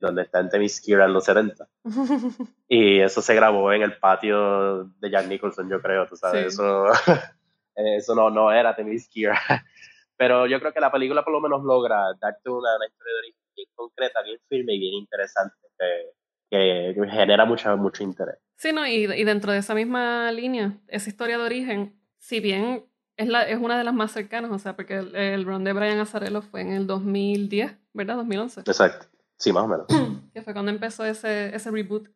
donde 0.00 0.22
está 0.22 0.40
en 0.40 0.48
Themyscira 0.48 1.04
en 1.04 1.12
los 1.12 1.24
70. 1.24 1.68
Y 2.68 3.00
eso 3.00 3.22
se 3.22 3.34
grabó 3.34 3.72
en 3.72 3.82
el 3.82 3.98
patio 3.98 4.84
de 4.84 5.10
Jack 5.10 5.26
Nicholson, 5.26 5.70
yo 5.70 5.80
creo, 5.80 6.06
tú 6.06 6.16
sabes. 6.16 6.42
Sí. 6.42 6.48
Eso, 6.48 6.86
eso 7.74 8.14
no, 8.14 8.30
no 8.30 8.52
era 8.52 8.76
Themyscira. 8.76 9.38
Pero 10.18 10.46
yo 10.46 10.58
creo 10.58 10.74
que 10.74 10.80
la 10.80 10.90
película 10.92 11.22
por 11.22 11.32
lo 11.32 11.40
menos 11.40 11.62
logra 11.62 12.12
darte 12.20 12.50
una, 12.50 12.76
una 12.76 12.86
historia 12.86 13.12
de 13.14 13.18
origen 13.20 13.42
bien 13.54 13.68
concreta, 13.74 14.22
bien 14.22 14.38
firme 14.48 14.74
y 14.74 14.80
bien 14.80 14.94
interesante, 14.94 15.54
que, 16.50 16.94
que 16.94 17.08
genera 17.08 17.44
mucha, 17.44 17.74
mucho 17.76 18.02
interés. 18.02 18.36
Sí, 18.56 18.72
no, 18.72 18.84
y, 18.84 19.04
y 19.04 19.24
dentro 19.24 19.52
de 19.52 19.58
esa 19.58 19.74
misma 19.74 20.32
línea, 20.32 20.76
esa 20.88 21.08
historia 21.08 21.38
de 21.38 21.44
origen, 21.44 22.00
si 22.18 22.40
bien 22.40 22.84
es, 23.16 23.28
la, 23.28 23.44
es 23.44 23.60
una 23.60 23.78
de 23.78 23.84
las 23.84 23.94
más 23.94 24.10
cercanas, 24.10 24.50
o 24.50 24.58
sea, 24.58 24.74
porque 24.74 24.96
el, 24.96 25.14
el 25.14 25.44
run 25.44 25.62
de 25.62 25.72
Brian 25.72 26.00
Azzarello 26.00 26.42
fue 26.42 26.62
en 26.62 26.72
el 26.72 26.88
2010, 26.88 27.76
¿verdad? 27.92 28.16
2011, 28.16 28.60
Exacto. 28.62 29.06
Sí, 29.36 29.52
más 29.52 29.64
o 29.64 29.68
menos. 29.68 29.86
que 30.34 30.42
fue 30.42 30.52
cuando 30.52 30.72
empezó 30.72 31.04
ese, 31.04 31.54
ese 31.54 31.70
reboot 31.70 32.08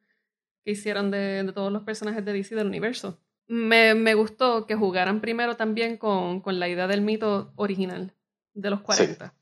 que 0.64 0.72
hicieron 0.72 1.12
de, 1.12 1.44
de 1.44 1.52
todos 1.52 1.72
los 1.72 1.84
personajes 1.84 2.24
de 2.24 2.32
DC 2.32 2.56
del 2.56 2.66
universo. 2.66 3.20
Me, 3.48 3.94
me 3.94 4.14
gustó 4.14 4.66
que 4.66 4.74
jugaran 4.74 5.20
primero 5.20 5.56
también 5.56 5.96
con, 5.96 6.40
con 6.40 6.58
la 6.58 6.68
idea 6.68 6.86
del 6.86 7.00
mito 7.02 7.52
original 7.56 8.14
de 8.54 8.70
los 8.70 8.80
40. 8.82 9.34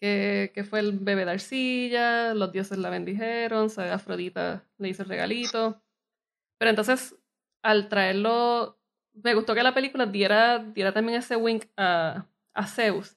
Que, 0.00 0.52
que 0.54 0.64
fue 0.64 0.80
el 0.80 0.98
bebé 0.98 1.24
de 1.24 1.30
arcilla, 1.32 2.34
los 2.34 2.52
dioses 2.52 2.78
la 2.78 2.90
bendijeron, 2.90 3.68
Afrodita 3.78 4.64
le 4.78 4.88
hizo 4.90 5.02
el 5.02 5.08
regalito. 5.08 5.82
Pero 6.58 6.70
entonces, 6.70 7.16
al 7.62 7.88
traerlo, 7.88 8.78
me 9.14 9.34
gustó 9.34 9.54
que 9.54 9.62
la 9.62 9.74
película 9.74 10.06
diera, 10.06 10.58
diera 10.58 10.92
también 10.92 11.18
ese 11.18 11.36
wink 11.36 11.64
a, 11.76 12.26
a 12.54 12.66
Zeus, 12.66 13.16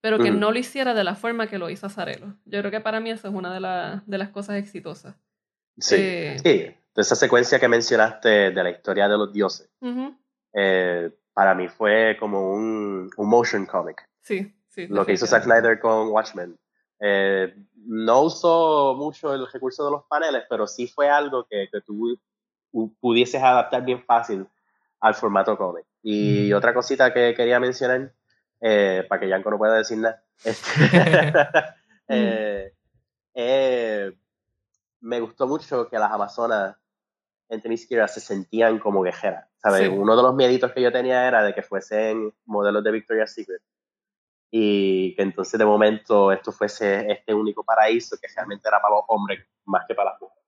pero 0.00 0.18
que 0.18 0.30
no 0.30 0.50
lo 0.52 0.58
hiciera 0.58 0.94
de 0.94 1.04
la 1.04 1.14
forma 1.14 1.46
que 1.46 1.58
lo 1.58 1.70
hizo 1.70 1.86
Azarelo. 1.86 2.36
Yo 2.44 2.60
creo 2.60 2.70
que 2.70 2.80
para 2.80 3.00
mí 3.00 3.10
eso 3.10 3.28
es 3.28 3.34
una 3.34 3.52
de, 3.54 3.60
la- 3.60 4.02
de 4.06 4.18
las 4.18 4.28
cosas 4.30 4.56
exitosas. 4.56 5.16
Sí. 5.78 5.94
Eh. 5.98 6.36
sí. 6.44 6.74
Esa 7.00 7.14
secuencia 7.14 7.58
que 7.60 7.68
mencionaste 7.68 8.50
de 8.50 8.62
la 8.62 8.70
historia 8.70 9.08
de 9.08 9.16
los 9.16 9.32
dioses, 9.32 9.70
eh, 10.52 11.10
para 11.32 11.54
mí 11.54 11.68
fue 11.68 12.16
como 12.18 12.50
un, 12.52 13.08
un 13.16 13.28
motion 13.28 13.64
comic. 13.66 14.06
Sí, 14.20 14.52
sí. 14.68 14.86
lo 14.88 15.06
que 15.06 15.12
hizo 15.12 15.26
Zack. 15.26 15.44
Snyder 15.44 15.78
con 15.78 16.08
Watchmen. 16.08 16.58
Eh, 17.00 17.54
no 17.86 18.22
usó 18.22 18.94
mucho 18.96 19.32
el 19.32 19.46
recurso 19.50 19.84
de 19.84 19.92
los 19.92 20.04
paneles, 20.06 20.42
pero 20.50 20.66
sí 20.66 20.88
fue 20.88 21.08
algo 21.08 21.46
que, 21.48 21.68
que 21.70 21.80
tú 21.82 22.18
pu- 22.72 22.92
pudieses 23.00 23.40
adaptar 23.42 23.84
bien 23.84 24.02
fácil 24.04 24.46
al 25.00 25.14
formato 25.14 25.56
cómic. 25.56 25.84
Y 26.02 26.50
Mm. 26.52 26.56
otra 26.56 26.74
cosita 26.74 27.12
que 27.14 27.34
quería 27.36 27.60
mencionar, 27.60 28.12
eh, 28.60 29.06
para 29.08 29.20
que 29.20 29.28
Yanko 29.28 29.50
no 29.52 29.58
pueda 29.58 29.76
decir 29.76 29.98
nada, 29.98 30.24
este, 32.08 32.74
me 35.00 35.20
gustó 35.20 35.46
mucho 35.46 35.88
que 35.88 35.98
las 35.98 36.10
amazonas 36.10 36.76
en 37.48 37.60
Themyscira 37.62 38.06
se 38.08 38.20
sentían 38.20 38.78
como 38.78 39.02
guerreras. 39.02 39.46
¿sabes? 39.56 39.82
Sí. 39.82 39.88
Uno 39.88 40.16
de 40.16 40.22
los 40.22 40.34
mieditos 40.34 40.72
que 40.72 40.80
yo 40.80 40.92
tenía 40.92 41.26
era 41.26 41.42
de 41.42 41.52
que 41.54 41.62
fuesen 41.62 42.32
modelos 42.46 42.84
de 42.84 42.92
Victoria's 42.92 43.32
Secret 43.32 43.60
y 44.50 45.14
que 45.16 45.22
entonces 45.22 45.58
de 45.58 45.64
momento 45.66 46.32
esto 46.32 46.52
fuese 46.52 47.10
este 47.10 47.34
único 47.34 47.64
paraíso 47.64 48.16
que 48.20 48.28
realmente 48.34 48.68
era 48.68 48.80
para 48.80 48.94
los 48.94 49.04
hombres 49.08 49.44
más 49.66 49.84
que 49.86 49.94
para 49.94 50.12
las 50.12 50.20
mujeres. 50.20 50.44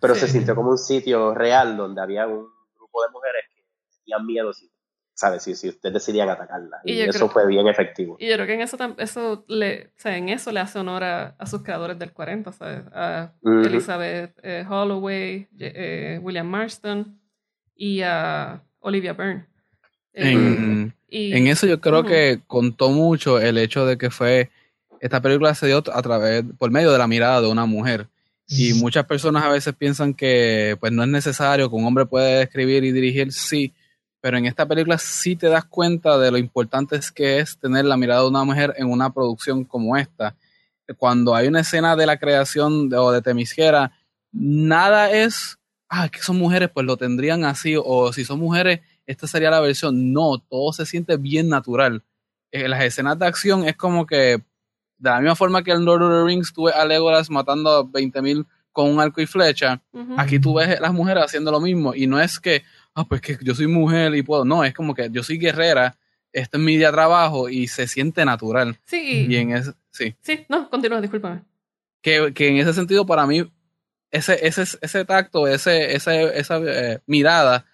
Pero 0.00 0.14
Sí. 0.14 0.20
se 0.22 0.28
sintió 0.28 0.54
como 0.54 0.70
un 0.70 0.78
sitio 0.78 1.34
real 1.34 1.76
donde 1.76 2.02
había 2.02 2.26
un 2.26 2.46
grupo 2.76 3.02
de 3.02 3.10
mujeres 3.10 3.44
que 3.54 3.62
tenían 4.04 4.26
miedo, 4.26 4.52
si, 4.52 4.70
¿sabes? 5.18 5.42
Si, 5.42 5.56
si 5.56 5.68
ustedes 5.68 5.94
decidían 5.94 6.28
atacarla. 6.28 6.78
Y 6.84 7.00
eso 7.00 7.10
creo- 7.10 7.28
fue 7.30 7.46
bien 7.48 7.66
efectivo. 7.66 8.16
Y 8.20 8.28
yo 8.28 8.34
creo 8.36 8.46
que 8.46 8.54
en 8.54 8.60
eso, 8.60 8.76
eso 8.98 9.44
le, 9.48 9.86
o 9.86 10.00
sea, 10.00 10.16
en 10.16 10.28
eso 10.28 10.52
le 10.52 10.60
hace 10.60 10.78
honor 10.78 11.02
a, 11.02 11.34
a 11.36 11.46
sus 11.46 11.62
creadores 11.62 11.98
del 11.98 12.12
40, 12.12 12.52
¿sabes? 12.52 12.82
A. 12.94 13.32
Elizabeth 13.44 14.38
eh, 14.44 14.64
Holloway, 14.68 15.48
eh, 15.58 16.20
William 16.22 16.46
Marston 16.46 17.18
y 17.74 18.02
a 18.02 18.62
Olivia 18.78 19.12
Byrne. 19.12 19.44
Eh, 20.12 20.30
En, 20.32 20.94
y, 21.08 21.32
en 21.36 21.48
eso 21.48 21.66
yo 21.66 21.80
creo 21.80 22.04
que 22.04 22.40
contó 22.46 22.90
mucho 22.90 23.40
el 23.40 23.58
hecho 23.58 23.86
de 23.86 23.98
que 23.98 24.10
fue 24.10 24.50
esta 25.00 25.20
película 25.20 25.52
se 25.56 25.66
dio 25.66 25.78
a 25.92 26.02
través 26.02 26.44
por 26.58 26.70
medio 26.70 26.92
de 26.92 26.98
la 26.98 27.08
mirada 27.08 27.40
de 27.40 27.48
una 27.48 27.66
mujer 27.66 28.06
y 28.46 28.72
muchas 28.74 29.04
personas 29.06 29.42
a 29.44 29.48
veces 29.50 29.74
piensan 29.74 30.14
que 30.14 30.76
pues 30.80 30.92
no 30.92 31.02
es 31.02 31.08
necesario 31.08 31.68
que 31.68 31.74
un 31.76 31.84
hombre 31.86 32.06
puede 32.06 32.42
escribir 32.42 32.84
y 32.84 32.92
dirigir 32.92 33.32
sí 33.32 33.72
pero 34.20 34.36
en 34.36 34.46
esta 34.46 34.66
película 34.66 34.98
sí 34.98 35.36
te 35.36 35.48
das 35.48 35.64
cuenta 35.64 36.18
de 36.18 36.30
lo 36.30 36.38
importante 36.38 36.98
que 37.14 37.38
es 37.38 37.58
tener 37.58 37.84
la 37.84 37.96
mirada 37.96 38.22
de 38.22 38.28
una 38.28 38.44
mujer 38.44 38.74
en 38.76 38.90
una 38.90 39.10
producción 39.12 39.64
como 39.64 39.96
esta 39.96 40.34
cuando 40.96 41.34
hay 41.34 41.48
una 41.48 41.60
escena 41.60 41.96
de 41.96 42.06
la 42.06 42.16
creación 42.16 42.88
de, 42.88 42.96
o 42.96 43.12
de 43.12 43.20
Temisquera 43.20 43.92
nada 44.32 45.10
es 45.10 45.58
ah 45.88 46.08
que 46.08 46.20
son 46.20 46.38
mujeres 46.38 46.70
pues 46.72 46.86
lo 46.86 46.96
tendrían 46.96 47.44
así 47.44 47.74
o 47.76 48.12
si 48.12 48.24
son 48.24 48.38
mujeres 48.38 48.80
esta 49.08 49.26
sería 49.26 49.50
la 49.50 49.60
versión. 49.60 50.12
No, 50.12 50.38
todo 50.38 50.72
se 50.72 50.86
siente 50.86 51.16
bien 51.16 51.48
natural. 51.48 52.04
En 52.52 52.70
las 52.70 52.84
escenas 52.84 53.18
de 53.18 53.26
acción 53.26 53.66
es 53.66 53.74
como 53.74 54.06
que, 54.06 54.42
de 54.98 55.10
la 55.10 55.20
misma 55.20 55.34
forma 55.34 55.64
que 55.64 55.72
en 55.72 55.84
Lord 55.84 56.02
of 56.02 56.10
the 56.10 56.24
Rings 56.24 56.52
tuve 56.52 56.72
a 56.72 56.84
Legolas 56.84 57.30
matando 57.30 57.70
a 57.70 57.84
20.000 57.84 58.46
con 58.70 58.90
un 58.90 59.00
arco 59.00 59.20
y 59.20 59.26
flecha, 59.26 59.82
aquí 60.16 60.38
tú 60.38 60.54
ves 60.54 60.78
las 60.78 60.92
mujeres 60.92 61.24
haciendo 61.24 61.50
lo 61.50 61.58
mismo. 61.58 61.94
Y 61.94 62.06
no 62.06 62.20
es 62.20 62.38
que, 62.38 62.62
ah, 62.94 63.04
pues 63.04 63.20
que 63.20 63.36
yo 63.42 63.54
soy 63.54 63.66
mujer 63.66 64.14
y 64.14 64.22
puedo. 64.22 64.44
No, 64.44 64.64
es 64.64 64.74
como 64.74 64.94
que 64.94 65.08
yo 65.10 65.22
soy 65.22 65.38
guerrera, 65.38 65.96
este 66.32 66.56
es 66.56 66.62
mi 66.62 66.76
día 66.76 66.88
de 66.88 66.92
trabajo 66.92 67.48
y 67.48 67.66
se 67.68 67.86
siente 67.86 68.24
natural. 68.24 68.78
Sí, 68.84 69.26
y- 69.28 69.36
en 69.36 69.52
ese, 69.52 69.72
sí. 69.90 70.14
sí, 70.20 70.44
no, 70.48 70.68
continúa, 70.70 71.00
discúlpame. 71.00 71.42
Que, 72.02 72.32
que 72.34 72.48
en 72.48 72.58
ese 72.58 72.72
sentido, 72.74 73.04
para 73.06 73.26
mí, 73.26 73.50
ese, 74.10 74.46
ese, 74.46 74.62
ese 74.80 75.04
tacto, 75.04 75.46
ese, 75.48 75.94
ese, 75.96 76.38
esa 76.38 76.58
eh, 76.58 77.00
mirada 77.06 77.66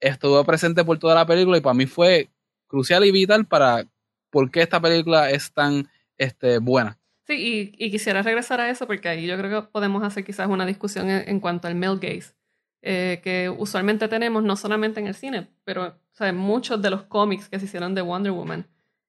estuvo 0.00 0.42
presente 0.44 0.84
por 0.84 0.98
toda 0.98 1.14
la 1.14 1.26
película 1.26 1.58
y 1.58 1.60
para 1.60 1.74
mí 1.74 1.86
fue 1.86 2.28
crucial 2.66 3.04
y 3.04 3.10
vital 3.10 3.46
para 3.46 3.84
por 4.30 4.50
qué 4.50 4.62
esta 4.62 4.80
película 4.80 5.30
es 5.30 5.52
tan 5.52 5.88
este, 6.18 6.58
buena. 6.58 6.98
Sí, 7.26 7.72
y, 7.78 7.84
y 7.86 7.90
quisiera 7.90 8.22
regresar 8.22 8.60
a 8.60 8.70
eso 8.70 8.86
porque 8.86 9.08
ahí 9.08 9.26
yo 9.26 9.36
creo 9.36 9.62
que 9.62 9.68
podemos 9.68 10.02
hacer 10.04 10.22
quizás 10.24 10.48
una 10.48 10.64
discusión 10.66 11.10
en, 11.10 11.28
en 11.28 11.40
cuanto 11.40 11.66
al 11.66 11.74
male 11.74 11.98
gaze, 12.00 12.34
eh, 12.82 13.20
que 13.22 13.48
usualmente 13.48 14.08
tenemos 14.08 14.42
no 14.42 14.56
solamente 14.56 15.00
en 15.00 15.06
el 15.06 15.14
cine, 15.14 15.48
pero 15.64 15.86
o 15.86 16.14
sea, 16.16 16.32
muchos 16.32 16.80
de 16.80 16.90
los 16.90 17.02
cómics 17.02 17.48
que 17.48 17.58
se 17.58 17.66
hicieron 17.66 17.94
de 17.94 18.02
Wonder 18.02 18.32
Woman 18.32 18.66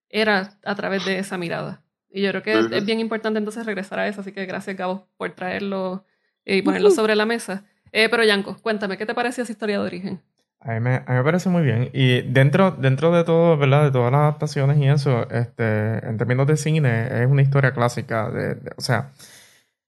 era 0.10 0.58
a 0.64 0.76
través 0.76 1.06
de 1.06 1.20
esa 1.20 1.38
mirada. 1.38 1.84
Y 2.10 2.22
yo 2.22 2.32
creo 2.32 2.44
que 2.44 2.76
es 2.76 2.86
bien 2.86 3.00
importante 3.00 3.38
entonces 3.38 3.66
regresar 3.66 4.00
a 4.00 4.08
eso, 4.08 4.22
así 4.22 4.32
que 4.32 4.46
gracias 4.46 4.76
Gabo 4.76 5.08
por 5.18 5.32
traerlo 5.32 6.06
y 6.46 6.62
ponerlo 6.62 6.90
sobre 6.92 7.16
la 7.16 7.26
mesa. 7.26 7.66
Eh, 7.92 8.10
pero 8.10 8.24
Yanko, 8.24 8.58
cuéntame, 8.62 8.98
¿qué 8.98 9.06
te 9.06 9.14
pareció 9.14 9.44
esa 9.44 9.52
historia 9.52 9.80
de 9.80 9.86
origen? 9.86 10.22
A 10.60 10.74
mí, 10.74 10.80
me, 10.80 10.96
a 10.96 11.06
mí 11.08 11.16
me 11.16 11.24
parece 11.24 11.50
muy 11.50 11.62
bien. 11.62 11.90
Y 11.94 12.22
dentro, 12.22 12.72
dentro 12.72 13.12
de 13.12 13.24
todo, 13.24 13.58
¿verdad? 13.58 13.84
De 13.84 13.92
todas 13.92 14.12
las 14.12 14.22
adaptaciones 14.22 14.78
y 14.78 14.88
eso, 14.88 15.30
este, 15.30 16.06
en 16.06 16.18
términos 16.18 16.48
de 16.48 16.58
cine, 16.58 17.24
es 17.24 17.28
una 17.28 17.42
historia 17.42 17.72
clásica. 17.72 18.30
De, 18.32 18.58
o 18.76 18.82
sea, 18.82 19.12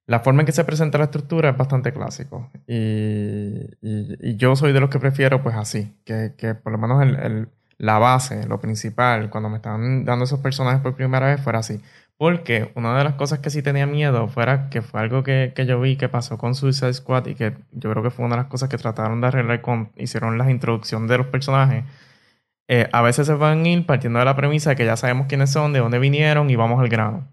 la 0.09 0.21
forma 0.21 0.41
en 0.41 0.47
que 0.47 0.51
se 0.51 0.63
presenta 0.63 0.97
la 0.97 1.03
estructura 1.03 1.49
es 1.51 1.57
bastante 1.57 1.93
clásico. 1.93 2.49
Y, 2.65 3.59
y, 3.79 4.35
yo 4.37 4.55
soy 4.55 4.73
de 4.73 4.79
los 4.79 4.89
que 4.89 4.97
prefiero, 4.97 5.43
pues 5.43 5.55
así, 5.55 5.93
que, 6.03 6.33
que 6.35 6.55
por 6.55 6.71
lo 6.71 6.79
menos 6.79 7.03
el, 7.03 7.15
el, 7.17 7.49
la 7.77 7.99
base, 7.99 8.47
lo 8.47 8.59
principal, 8.59 9.29
cuando 9.29 9.49
me 9.49 9.57
estaban 9.57 10.05
dando 10.05 10.25
esos 10.25 10.39
personajes 10.39 10.81
por 10.81 10.95
primera 10.95 11.27
vez, 11.27 11.39
fuera 11.39 11.59
así. 11.59 11.79
Porque 12.17 12.71
una 12.73 12.97
de 12.97 13.03
las 13.03 13.13
cosas 13.13 13.37
que 13.37 13.51
sí 13.51 13.61
tenía 13.61 13.85
miedo 13.85 14.27
fuera 14.27 14.71
que 14.71 14.81
fue 14.81 14.99
algo 14.99 15.21
que, 15.21 15.53
que, 15.55 15.67
yo 15.67 15.79
vi 15.79 15.95
que 15.95 16.09
pasó 16.09 16.39
con 16.39 16.55
Suicide 16.55 16.93
Squad 16.93 17.27
y 17.27 17.35
que 17.35 17.53
yo 17.71 17.91
creo 17.91 18.01
que 18.01 18.09
fue 18.09 18.25
una 18.25 18.35
de 18.35 18.41
las 18.41 18.49
cosas 18.49 18.67
que 18.67 18.79
trataron 18.79 19.21
de 19.21 19.27
arreglar 19.27 19.61
cuando 19.61 19.91
hicieron 19.95 20.39
la 20.39 20.49
introducción 20.49 21.05
de 21.07 21.19
los 21.19 21.27
personajes. 21.27 21.83
Eh, 22.67 22.89
a 22.91 23.03
veces 23.03 23.27
se 23.27 23.33
van 23.35 23.63
a 23.63 23.69
ir 23.69 23.85
partiendo 23.85 24.17
de 24.17 24.25
la 24.25 24.35
premisa 24.35 24.71
de 24.71 24.75
que 24.75 24.85
ya 24.85 24.97
sabemos 24.97 25.27
quiénes 25.27 25.51
son, 25.51 25.71
de 25.71 25.79
dónde 25.79 25.99
vinieron 25.99 26.49
y 26.49 26.55
vamos 26.55 26.79
al 26.79 26.89
grano. 26.89 27.27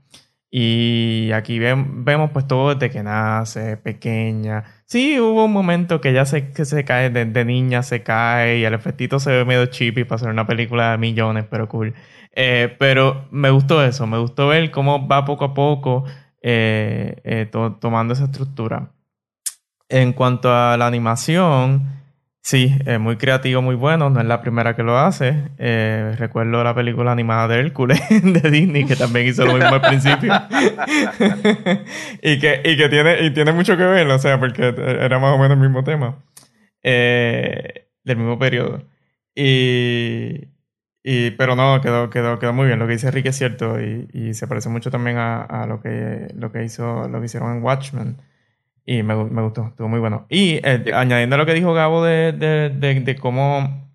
Y 0.59 1.33
aquí 1.33 1.59
vemos 1.59 2.31
pues 2.31 2.47
todo 2.47 2.75
desde 2.75 2.91
que 2.91 3.03
nace, 3.03 3.77
pequeña. 3.77 4.65
Sí, 4.87 5.21
hubo 5.21 5.45
un 5.45 5.53
momento 5.53 6.01
que 6.01 6.15
ya 6.15 6.25
se, 6.25 6.51
que 6.51 6.65
se 6.65 6.83
cae, 6.83 7.11
de, 7.11 7.45
niña 7.45 7.83
se 7.83 8.03
cae 8.03 8.61
y 8.61 8.65
el 8.65 8.73
efectito 8.73 9.21
se 9.21 9.33
ve 9.33 9.45
medio 9.45 9.67
chippy 9.67 10.05
para 10.05 10.17
hacer 10.17 10.31
una 10.31 10.47
película 10.47 10.93
de 10.93 10.97
millones, 10.97 11.45
pero 11.51 11.69
cool. 11.69 11.93
Eh, 12.33 12.75
pero 12.79 13.27
me 13.31 13.51
gustó 13.51 13.85
eso, 13.85 14.07
me 14.07 14.17
gustó 14.17 14.49
ver 14.49 14.71
cómo 14.71 15.07
va 15.07 15.27
poco 15.27 15.45
a 15.45 15.53
poco 15.53 16.05
eh, 16.41 17.21
eh, 17.25 17.51
tomando 17.79 18.15
esa 18.15 18.25
estructura. 18.25 18.93
En 19.91 20.15
cuanto 20.15 20.51
a 20.51 20.79
la 20.79 20.87
animación, 20.87 22.06
sí, 22.47 22.77
es 22.87 23.01
muy 23.01 23.17
creativo, 23.17 23.61
muy 23.61 23.75
bueno, 23.75 24.09
no 24.09 24.21
es 24.21 24.27
la 24.27 24.41
primera 24.41 24.77
que 24.77 24.85
lo 24.85 24.97
hace. 24.97 25.49
recuerdo 26.17 26.63
la 26.63 26.77
película 26.77 27.11
animada 27.11 27.49
de 27.49 27.59
Hércules 27.59 28.01
de 28.09 28.51
Disney, 28.51 28.87
que 28.87 28.95
también 28.95 29.27
hizo 29.27 29.45
lo 29.45 29.55
mismo 29.55 29.75
al 29.75 29.81
principio. 29.81 30.33
y, 32.23 32.39
que, 32.39 32.63
y 32.65 32.77
que 32.77 32.89
tiene, 32.89 33.25
y 33.25 33.31
tiene 33.33 33.53
mucho 33.53 33.77
que 33.77 33.85
ver, 33.85 34.07
o 34.07 34.19
sea, 34.21 34.39
porque 34.39 34.69
era 34.69 35.19
más 35.19 35.35
o 35.35 35.39
menos 35.39 35.57
el 35.57 35.63
mismo 35.63 35.83
tema. 35.83 36.23
del 36.83 38.17
mismo 38.17 38.39
periodo. 38.39 38.83
Y, 39.35 40.49
y, 41.03 41.33
pero 41.33 41.57
no, 41.57 41.81
quedó, 41.83 42.11
quedó, 42.11 42.39
quedó 42.39 42.53
muy 42.53 42.67
bien. 42.67 42.79
Lo 42.79 42.87
que 42.87 42.95
dice 42.95 43.11
Rick 43.11 43.27
es 43.27 43.37
cierto 43.37 43.81
y, 43.81 44.09
y 44.13 44.35
se 44.35 44.47
parece 44.47 44.69
mucho 44.69 44.91
también 44.91 45.19
a, 45.19 45.43
a, 45.43 45.67
lo, 45.67 45.81
que, 45.81 46.29
lo, 46.35 46.53
que 46.53 46.65
hizo, 46.65 47.09
lo 47.09 47.21
que 47.21 47.27
hicieron 47.27 47.57
en 47.57 47.63
Watchmen. 47.63 48.17
Y 48.87 49.03
me, 49.03 49.17
me 49.17 49.43
gustó, 49.43 49.67
estuvo 49.67 49.89
muy 49.89 49.99
bueno. 49.99 50.27
Y 50.29 50.61
eh, 50.63 50.93
añadiendo 50.95 51.35
a 51.35 51.39
lo 51.39 51.47
que 51.47 51.55
dijo 51.55 51.75
Gabo 51.75 52.05
de, 52.05 52.33
de, 52.33 52.71
de, 52.71 53.01
de 53.01 53.17
cómo, 53.17 53.91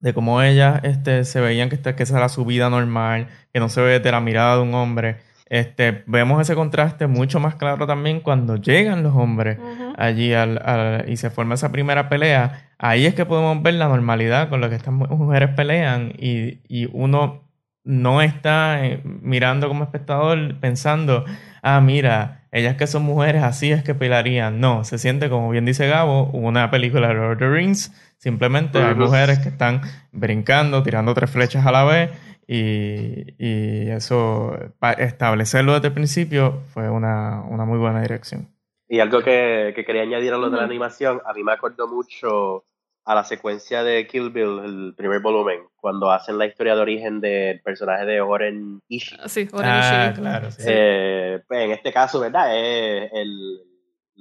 de 0.00 0.14
cómo 0.14 0.42
ellas 0.42 0.80
este, 0.82 1.24
se 1.24 1.40
veían 1.40 1.68
que, 1.68 1.78
que 1.78 2.02
esa 2.02 2.16
era 2.16 2.28
su 2.28 2.44
vida 2.44 2.70
normal, 2.70 3.28
que 3.52 3.60
no 3.60 3.68
se 3.68 3.82
ve 3.82 4.00
de 4.00 4.10
la 4.10 4.20
mirada 4.20 4.56
de 4.56 4.62
un 4.62 4.74
hombre. 4.74 5.18
Este, 5.46 6.02
vemos 6.06 6.40
ese 6.40 6.54
contraste 6.54 7.06
mucho 7.06 7.38
más 7.38 7.56
claro 7.56 7.86
también 7.86 8.20
cuando 8.20 8.56
llegan 8.56 9.02
los 9.02 9.14
hombres 9.14 9.58
allí 9.98 10.32
al, 10.32 10.58
al, 10.64 11.10
y 11.10 11.18
se 11.18 11.28
forma 11.28 11.56
esa 11.56 11.70
primera 11.70 12.08
pelea 12.08 12.72
ahí 12.82 13.06
es 13.06 13.14
que 13.14 13.24
podemos 13.24 13.62
ver 13.62 13.74
la 13.74 13.88
normalidad 13.88 14.48
con 14.50 14.60
la 14.60 14.68
que 14.68 14.74
estas 14.74 14.92
mujeres 14.92 15.50
pelean 15.50 16.12
y, 16.18 16.58
y 16.68 16.90
uno 16.92 17.48
no 17.84 18.20
está 18.20 18.84
eh, 18.84 19.00
mirando 19.04 19.68
como 19.68 19.84
espectador 19.84 20.58
pensando, 20.60 21.24
ah, 21.62 21.80
mira, 21.80 22.41
ellas 22.52 22.76
que 22.76 22.86
son 22.86 23.02
mujeres 23.02 23.42
así 23.42 23.72
es 23.72 23.82
que 23.82 23.94
pelearían. 23.94 24.60
No, 24.60 24.84
se 24.84 24.98
siente, 24.98 25.30
como 25.30 25.50
bien 25.50 25.64
dice 25.64 25.88
Gabo, 25.88 26.26
una 26.32 26.70
película 26.70 27.08
de 27.08 27.14
Lord 27.14 27.32
of 27.32 27.38
the 27.38 27.48
Rings. 27.48 27.92
Simplemente 28.18 28.78
hay 28.78 28.94
mujeres 28.94 29.38
que 29.40 29.48
están 29.48 29.80
brincando, 30.12 30.82
tirando 30.82 31.14
tres 31.14 31.30
flechas 31.30 31.66
a 31.66 31.72
la 31.72 31.84
vez 31.84 32.10
y, 32.46 33.34
y 33.38 33.88
eso, 33.90 34.56
para 34.78 35.02
establecerlo 35.02 35.72
desde 35.72 35.88
el 35.88 35.94
principio 35.94 36.62
fue 36.72 36.90
una, 36.90 37.42
una 37.48 37.64
muy 37.64 37.78
buena 37.78 38.02
dirección. 38.02 38.48
Y 38.86 39.00
algo 39.00 39.22
que, 39.22 39.72
que 39.74 39.84
quería 39.86 40.02
añadir 40.02 40.34
a 40.34 40.36
lo 40.36 40.50
de 40.50 40.58
la 40.58 40.64
animación, 40.64 41.22
a 41.24 41.32
mí 41.32 41.42
me 41.42 41.52
acordó 41.52 41.88
mucho 41.88 42.66
a 43.04 43.14
la 43.14 43.24
secuencia 43.24 43.82
de 43.82 44.06
Kill 44.06 44.30
Bill, 44.30 44.60
el 44.64 44.94
primer 44.96 45.20
volumen, 45.20 45.60
cuando 45.76 46.10
hacen 46.10 46.38
la 46.38 46.46
historia 46.46 46.74
de 46.74 46.80
origen 46.80 47.20
del 47.20 47.60
personaje 47.60 48.04
de 48.04 48.20
Oren 48.20 48.80
Ishii. 48.88 49.18
Ah, 49.20 49.28
sí, 49.28 49.48
Oren 49.52 49.70
ah, 49.70 50.12
claro, 50.14 50.50
sí. 50.50 50.62
Eh, 50.66 51.42
pues 51.46 51.60
en 51.60 51.72
este 51.72 51.92
caso, 51.92 52.20
¿verdad? 52.20 52.56
Es 52.56 53.10
el, 53.12 53.60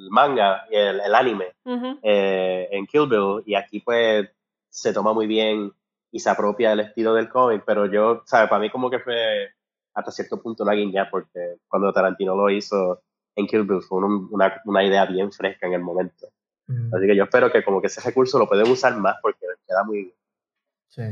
manga, 0.09 0.65
el, 0.71 0.99
el 0.99 1.15
anime 1.15 1.53
eh, 2.01 2.67
en 2.71 2.87
Kill 2.87 3.07
Bill, 3.07 3.43
y 3.45 3.55
aquí 3.55 3.81
pues 3.81 4.29
se 4.69 4.93
toma 4.93 5.13
muy 5.13 5.27
bien 5.27 5.71
y 6.11 6.19
se 6.19 6.29
apropia 6.29 6.71
el 6.71 6.79
estilo 6.79 7.13
del 7.13 7.29
cómic, 7.29 7.63
pero 7.65 7.85
yo, 7.85 8.23
¿sabes? 8.25 8.49
Para 8.49 8.61
mí 8.61 8.69
como 8.69 8.89
que 8.89 8.99
fue 8.99 9.49
hasta 9.93 10.11
cierto 10.11 10.41
punto 10.41 10.63
una 10.63 10.73
guiña, 10.73 11.09
porque 11.09 11.57
cuando 11.67 11.93
Tarantino 11.93 12.35
lo 12.35 12.49
hizo 12.49 13.03
en 13.35 13.45
Kill 13.45 13.63
Bill 13.63 13.81
fue 13.81 13.99
una, 13.99 14.61
una 14.65 14.83
idea 14.83 15.05
bien 15.05 15.31
fresca 15.31 15.67
en 15.67 15.73
el 15.73 15.81
momento. 15.81 16.27
Mm. 16.67 16.93
Así 16.95 17.07
que 17.07 17.15
yo 17.15 17.23
espero 17.23 17.51
que 17.51 17.63
como 17.63 17.81
que 17.81 17.87
ese 17.87 18.01
recurso 18.01 18.39
lo 18.39 18.47
pueden 18.47 18.69
usar 18.69 18.95
más 18.97 19.15
porque 19.21 19.45
queda 19.67 19.83
muy 19.83 19.97
bien. 19.97 20.13
Sí. 20.89 21.03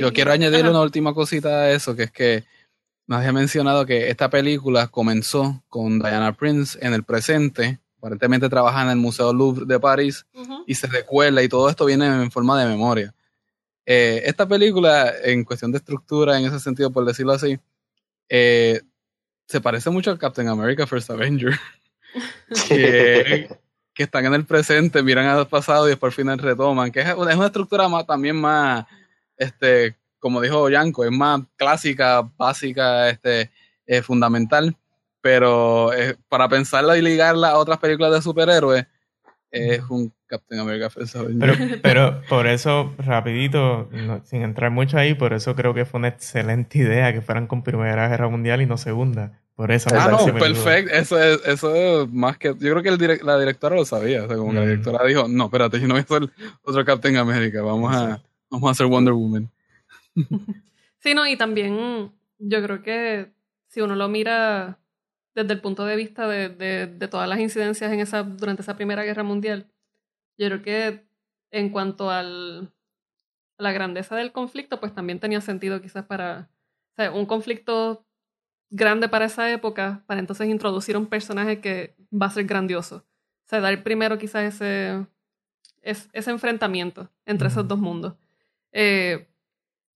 Yo 0.00 0.12
quiero 0.12 0.32
añadir 0.32 0.66
una 0.66 0.80
última 0.80 1.12
cosita 1.12 1.48
a 1.48 1.70
eso, 1.70 1.94
que 1.94 2.04
es 2.04 2.10
que 2.10 2.44
me 3.06 3.16
había 3.16 3.32
mencionado 3.32 3.84
que 3.84 4.08
esta 4.08 4.30
película 4.30 4.88
comenzó 4.88 5.62
con 5.68 5.98
Diana 5.98 6.32
Prince 6.32 6.78
en 6.80 6.94
el 6.94 7.04
presente, 7.04 7.78
aparentemente 7.98 8.48
trabaja 8.48 8.82
en 8.82 8.88
el 8.88 8.96
Museo 8.96 9.32
Louvre 9.32 9.66
de 9.66 9.78
París 9.78 10.26
y 10.66 10.74
se 10.74 10.86
recuerda 10.86 11.42
y 11.42 11.48
todo 11.48 11.68
esto 11.68 11.84
viene 11.84 12.06
en 12.06 12.30
forma 12.30 12.58
de 12.58 12.68
memoria. 12.68 13.14
Eh, 13.84 14.22
esta 14.24 14.48
película, 14.48 15.12
en 15.22 15.44
cuestión 15.44 15.70
de 15.72 15.78
estructura, 15.78 16.38
en 16.38 16.46
ese 16.46 16.58
sentido, 16.58 16.90
por 16.90 17.04
decirlo 17.04 17.32
así, 17.32 17.58
eh, 18.28 18.80
se 19.46 19.60
parece 19.60 19.90
mucho 19.90 20.10
a 20.10 20.18
Captain 20.18 20.48
America 20.48 20.86
First 20.86 21.10
Avenger. 21.10 21.52
que 22.68 23.48
están 24.04 24.26
en 24.26 24.34
el 24.34 24.44
presente, 24.44 25.02
miran 25.02 25.26
al 25.26 25.48
pasado 25.48 25.86
y 25.86 25.90
después 25.90 26.12
al 26.12 26.16
final 26.16 26.38
retoman, 26.38 26.90
que 26.90 27.00
es 27.00 27.14
una, 27.14 27.30
es 27.30 27.36
una 27.36 27.46
estructura 27.46 27.88
más, 27.88 28.06
también 28.06 28.36
más, 28.36 28.84
este, 29.36 29.96
como 30.18 30.40
dijo 30.40 30.68
Yanko, 30.68 31.04
es 31.04 31.10
más 31.10 31.40
clásica, 31.56 32.28
básica, 32.36 33.08
este, 33.08 33.50
eh, 33.86 34.02
fundamental, 34.02 34.76
pero 35.20 35.92
eh, 35.92 36.16
para 36.28 36.48
pensarla 36.48 36.96
y 36.96 37.02
ligarla 37.02 37.50
a 37.50 37.58
otras 37.58 37.78
películas 37.78 38.12
de 38.12 38.22
superhéroes, 38.22 38.86
es 39.50 39.82
un 39.88 40.12
Captain 40.26 40.60
America 40.60 40.88
pero, 41.38 41.54
pero 41.82 42.22
por 42.28 42.46
eso, 42.46 42.94
rapidito, 42.98 43.88
sin 44.24 44.42
entrar 44.42 44.70
mucho 44.70 44.98
ahí, 44.98 45.14
por 45.14 45.32
eso 45.32 45.54
creo 45.54 45.72
que 45.72 45.84
fue 45.84 45.98
una 45.98 46.08
excelente 46.08 46.78
idea 46.78 47.12
que 47.12 47.22
fueran 47.22 47.46
con 47.46 47.62
Primera 47.62 48.08
Guerra 48.08 48.28
Mundial 48.28 48.60
y 48.60 48.66
no 48.66 48.76
Segunda. 48.76 49.40
Por 49.56 49.72
eso. 49.72 49.88
Ah, 49.92 50.08
no, 50.10 50.34
perfecto. 50.34 50.92
Eso 50.92 51.18
es, 51.18 51.40
eso 51.46 51.74
es 51.74 52.12
más 52.12 52.36
que. 52.36 52.48
Yo 52.48 52.78
creo 52.78 52.82
que 52.82 52.90
el 52.90 53.20
la 53.24 53.38
directora 53.38 53.74
lo 53.74 53.86
sabía. 53.86 54.24
O 54.24 54.28
sea, 54.28 54.36
como 54.36 54.50
que 54.50 54.56
la 54.56 54.64
mm. 54.64 54.68
directora 54.68 55.04
dijo: 55.06 55.26
No, 55.28 55.46
espérate, 55.46 55.80
yo 55.80 55.88
no 55.88 55.94
voy 55.94 56.00
a 56.00 56.02
hacer 56.02 56.30
otro 56.62 56.84
Captain 56.84 57.16
America. 57.16 57.62
Vamos 57.62 57.96
a, 57.96 58.22
vamos 58.50 58.68
a 58.68 58.70
hacer 58.72 58.86
Wonder 58.86 59.14
Woman. 59.14 59.50
Sí, 60.98 61.14
no, 61.14 61.24
y 61.24 61.36
también 61.36 62.10
yo 62.38 62.62
creo 62.64 62.82
que 62.82 63.30
si 63.68 63.80
uno 63.80 63.94
lo 63.94 64.08
mira 64.08 64.80
desde 65.36 65.52
el 65.52 65.60
punto 65.60 65.84
de 65.84 65.94
vista 65.94 66.26
de, 66.26 66.48
de, 66.48 66.88
de 66.88 67.06
todas 67.06 67.28
las 67.28 67.38
incidencias 67.38 67.92
en 67.92 68.00
esa, 68.00 68.24
durante 68.24 68.62
esa 68.62 68.74
Primera 68.74 69.04
Guerra 69.04 69.22
Mundial, 69.22 69.70
yo 70.36 70.48
creo 70.48 70.62
que 70.62 71.06
en 71.52 71.70
cuanto 71.70 72.10
al, 72.10 72.72
a 73.58 73.62
la 73.62 73.72
grandeza 73.72 74.16
del 74.16 74.32
conflicto, 74.32 74.80
pues 74.80 74.94
también 74.94 75.20
tenía 75.20 75.40
sentido 75.40 75.80
quizás 75.80 76.06
para. 76.06 76.50
O 76.92 76.94
sea, 76.96 77.12
un 77.12 77.26
conflicto 77.26 78.05
grande 78.70 79.08
para 79.08 79.26
esa 79.26 79.50
época, 79.50 80.02
para 80.06 80.20
entonces 80.20 80.48
introducir 80.48 80.96
un 80.96 81.06
personaje 81.06 81.60
que 81.60 81.94
va 82.12 82.26
a 82.26 82.30
ser 82.30 82.44
grandioso. 82.44 83.04
O 83.46 83.48
sea, 83.48 83.60
dar 83.60 83.82
primero 83.82 84.18
quizás 84.18 84.54
ese, 84.54 85.06
ese, 85.82 86.30
enfrentamiento 86.30 87.10
entre 87.24 87.48
esos 87.48 87.66
dos 87.66 87.78
mundos. 87.78 88.14
Eh, 88.72 89.28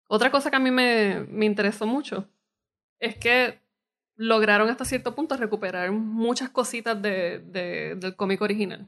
otra 0.07 0.31
cosa 0.31 0.49
que 0.49 0.55
a 0.55 0.59
mí 0.59 0.71
me, 0.71 1.25
me 1.29 1.45
interesó 1.45 1.87
mucho 1.87 2.27
es 2.99 3.15
que 3.17 3.59
lograron 4.15 4.69
hasta 4.69 4.85
cierto 4.85 5.15
punto 5.15 5.37
recuperar 5.37 5.91
muchas 5.91 6.49
cositas 6.49 7.01
de, 7.01 7.39
de, 7.39 7.95
del 7.95 8.15
cómic 8.15 8.41
original. 8.41 8.87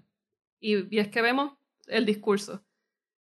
Y, 0.59 0.93
y, 0.95 0.99
es 0.99 1.07
que 1.07 1.21
vemos 1.21 1.53
el 1.87 2.05
discurso. 2.05 2.61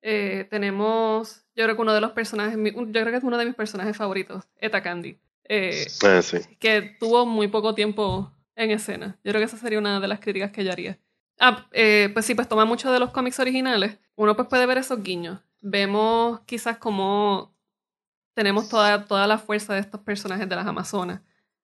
Eh, 0.01 0.47
tenemos, 0.49 1.45
yo 1.57 1.65
creo 1.65 1.75
que 1.77 1.83
uno 1.83 1.93
de 1.93 2.01
los 2.01 2.13
personajes, 2.13 2.57
yo 2.57 2.87
creo 2.93 3.11
que 3.11 3.17
es 3.17 3.25
uno 3.25 3.37
de 3.37 3.47
mis 3.47 3.55
personajes 3.55 3.97
favoritos, 3.97 4.45
Eta 4.61 4.83
Candy. 4.83 5.19
Eh, 5.49 5.87
ah, 6.05 6.21
que 6.59 6.97
tuvo 7.01 7.25
muy 7.25 7.49
poco 7.49 7.75
tiempo 7.75 8.31
en 8.55 8.71
escena. 8.71 9.19
Yo 9.25 9.33
creo 9.33 9.41
que 9.41 9.47
esa 9.47 9.57
sería 9.57 9.79
una 9.79 9.99
de 9.99 10.09
las 10.09 10.21
críticas 10.21 10.51
que 10.53 10.65
yo 10.65 10.71
haría. 10.71 10.99
Ah, 11.39 11.67
eh, 11.73 12.11
pues 12.13 12.27
sí, 12.27 12.35
pues 12.35 12.49
toma 12.49 12.65
mucho 12.65 12.93
de 12.93 12.99
los 12.99 13.11
cómics 13.11 13.39
originales. 13.41 13.99
Uno 14.17 14.37
pues 14.37 14.49
puede 14.49 14.67
ver 14.67 14.79
esos 14.79 15.03
guiños. 15.03 15.41
Vemos 15.61 16.41
quizás 16.41 16.77
como 16.79 17.57
tenemos 18.35 18.69
toda, 18.69 19.05
toda 19.07 19.27
la 19.27 19.39
fuerza 19.39 19.75
de 19.75 19.81
estos 19.81 20.01
personajes 20.01 20.49
de 20.49 20.57
las 20.57 20.67
Amazonas. 20.67 21.23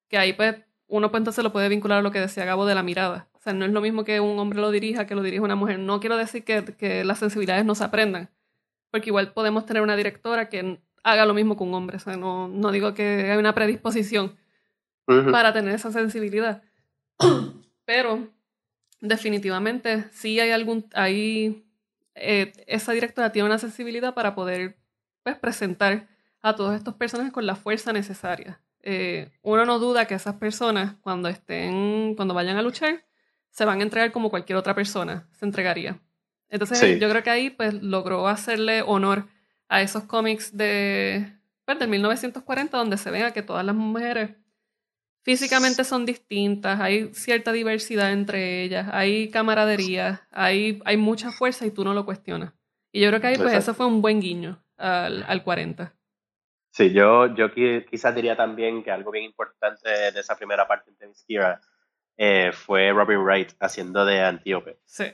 Que 0.09 0.17
ahí 0.17 0.33
pues 0.33 0.57
uno 0.87 1.11
pues 1.11 1.21
entonces 1.21 1.45
lo 1.45 1.53
puede 1.53 1.69
vincular 1.69 1.99
a 1.99 2.03
lo 2.03 2.11
que 2.11 2.21
decía 2.21 2.45
Gabo 2.45 2.67
de 2.67 2.75
la 2.75 2.83
mirada. 2.83 3.29
O 3.33 3.41
sea, 3.41 3.53
no 3.53 3.65
es 3.65 3.73
lo 3.73 3.81
mismo 3.81 4.05
que 4.05 4.21
un 4.21 4.39
hombre 4.39 4.61
lo 4.61 4.71
dirija 4.71 5.07
que 5.07 5.15
lo 5.15 5.23
dirija 5.23 5.43
una 5.43 5.57
mujer. 5.57 5.79
No 5.79 6.01
quiero 6.01 6.17
decir 6.17 6.45
que, 6.45 6.65
que 6.65 7.05
las 7.05 7.19
sensibilidades 7.19 7.65
no 7.65 7.75
se 7.75 7.85
aprendan, 7.85 8.31
porque 8.91 9.11
igual 9.11 9.33
podemos 9.33 9.67
tener 9.67 9.83
una 9.83 9.97
directora 9.97 10.49
que 10.49 10.81
haga 11.05 11.25
lo 11.27 11.35
mismo 11.35 11.57
con 11.57 11.69
un 11.69 11.75
hombre. 11.75 11.99
O 11.99 12.01
sea, 12.01 12.17
no, 12.17 12.49
no 12.49 12.73
digo 12.73 12.93
que 12.95 13.31
hay 13.31 13.37
una 13.39 13.55
predisposición 13.55 14.37
para 15.31 15.53
tener 15.53 15.75
esa 15.75 15.93
sensibilidad. 15.93 16.63
Pero 17.85 18.29
definitivamente 19.01 20.07
sí 20.13 20.41
hay 20.41 20.51
algún, 20.51 20.87
hay, 20.95 21.65
eh, 22.15 22.53
esa 22.67 22.93
directora 22.93 23.33
tiene 23.33 23.47
una 23.47 23.59
sensibilidad 23.59 24.15
para 24.15 24.35
poder 24.35 24.77
pues, 25.23 25.37
presentar 25.39 26.09
a 26.43 26.55
todos 26.57 26.75
estos 26.75 26.95
personajes 26.95 27.33
con 27.33 27.47
la 27.47 27.55
fuerza 27.55 27.93
necesaria. 27.93 28.61
Eh, 28.83 29.31
uno 29.43 29.65
no 29.65 29.79
duda 29.79 30.07
que 30.07 30.15
esas 30.15 30.37
personas 30.37 30.95
cuando 31.01 31.29
estén, 31.29 32.15
cuando 32.17 32.35
vayan 32.35 32.57
a 32.57 32.63
luchar, 32.63 33.05
se 33.51 33.65
van 33.65 33.81
a 33.81 33.83
entregar 33.83 34.13
como 34.13 34.31
cualquier 34.31 34.57
otra 34.59 34.75
persona 34.75 35.27
se 35.33 35.45
entregaría. 35.47 36.01
Entonces 36.49 36.79
Sí. 36.79 36.99
yo 36.99 37.09
creo 37.09 37.23
que 37.23 37.31
ahí 37.31 37.51
pues 37.51 37.75
logró 37.75 38.29
hacerle 38.29 38.83
honor 38.83 39.27
a 39.75 39.83
esos 39.83 40.05
cómics 40.05 40.57
de, 40.57 41.33
pues, 41.65 41.79
del 41.79 41.89
1940 41.89 42.77
donde 42.77 42.97
se 42.97 43.11
vea 43.11 43.33
que 43.33 43.43
todas 43.43 43.65
las 43.65 43.75
mujeres 43.75 44.31
físicamente 45.25 45.85
son 45.85 46.05
distintas, 46.05 46.81
hay 46.81 47.13
cierta 47.15 47.51
diversidad 47.53 48.13
entre 48.13 48.63
ellas, 48.63 48.89
hay 48.93 49.31
camaradería, 49.31 50.27
hay, 50.31 50.81
hay 50.85 50.97
mucha 50.97 51.31
fuerza 51.33 51.65
y 51.67 51.71
tú 51.71 51.83
no 51.85 51.95
lo 51.95 52.05
cuestionas. 52.05 52.53
Y 52.93 53.01
yo 53.01 53.09
creo 53.09 53.21
que 53.21 53.27
ahí 53.29 53.37
pues 53.37 53.49
Exacto. 53.49 53.71
eso 53.71 53.75
fue 53.75 53.87
un 53.87 54.03
buen 54.03 54.21
guiño 54.21 54.63
al, 54.77 55.25
al 55.27 55.43
40. 55.43 55.93
Sí, 56.71 56.93
yo, 56.93 57.35
yo 57.35 57.51
qui- 57.55 57.85
quizás 57.89 58.15
diría 58.15 58.37
también 58.37 58.83
que 58.83 58.91
algo 58.91 59.11
bien 59.11 59.25
importante 59.25 59.89
de 59.89 60.21
esa 60.21 60.37
primera 60.37 60.67
parte 60.69 60.91
de 60.91 60.97
Themyscira 60.99 61.61
eh, 62.17 62.51
fue 62.53 62.93
Robin 62.93 63.19
Wright 63.19 63.53
haciendo 63.61 64.05
de 64.05 64.21
Antíope. 64.21 64.79
Sí. 64.85 65.05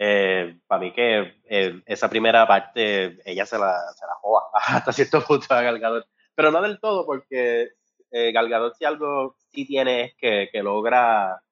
Eh, 0.00 0.60
para 0.68 0.80
mí 0.80 0.92
que 0.92 1.40
eh, 1.44 1.82
esa 1.84 2.08
primera 2.08 2.46
parte 2.46 3.18
ella 3.28 3.44
se 3.44 3.58
la, 3.58 3.76
se 3.96 4.06
la 4.06 4.14
joda 4.20 4.42
hasta 4.54 4.92
cierto 4.92 5.20
punto 5.22 5.46
a 5.50 5.62
Gal 5.62 5.80
Gadot. 5.80 6.06
Pero 6.34 6.50
no 6.52 6.62
del 6.62 6.78
todo 6.78 7.04
porque 7.04 7.70
eh, 8.10 8.32
Gal 8.32 8.48
Gadot 8.48 8.74
si 8.76 8.84
algo 8.84 9.36
sí 9.50 9.66
tiene 9.66 10.04
es 10.04 10.14
que, 10.16 10.48
que 10.52 10.62
logra 10.62 11.42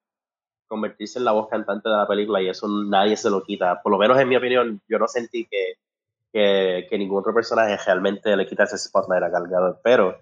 convertirse 0.68 1.18
en 1.18 1.24
la 1.24 1.32
voz 1.32 1.48
cantante 1.48 1.88
de 1.88 1.96
la 1.96 2.06
película 2.06 2.40
y 2.40 2.48
eso 2.48 2.68
nadie 2.68 3.16
se 3.16 3.30
lo 3.30 3.42
quita. 3.42 3.82
Por 3.82 3.92
lo 3.92 3.98
menos 3.98 4.18
en 4.18 4.28
mi 4.28 4.36
opinión, 4.36 4.80
yo 4.88 4.98
no 4.98 5.08
sentí 5.08 5.46
que, 5.46 5.78
que, 6.32 6.86
que 6.88 6.98
ningún 6.98 7.18
otro 7.18 7.34
personaje 7.34 7.76
realmente 7.84 8.36
le 8.36 8.46
quita 8.46 8.64
ese 8.64 8.78
spotlight 8.78 9.24
a 9.24 9.28
Gal 9.28 9.48
Gadot. 9.48 9.80
Pero 9.82 10.20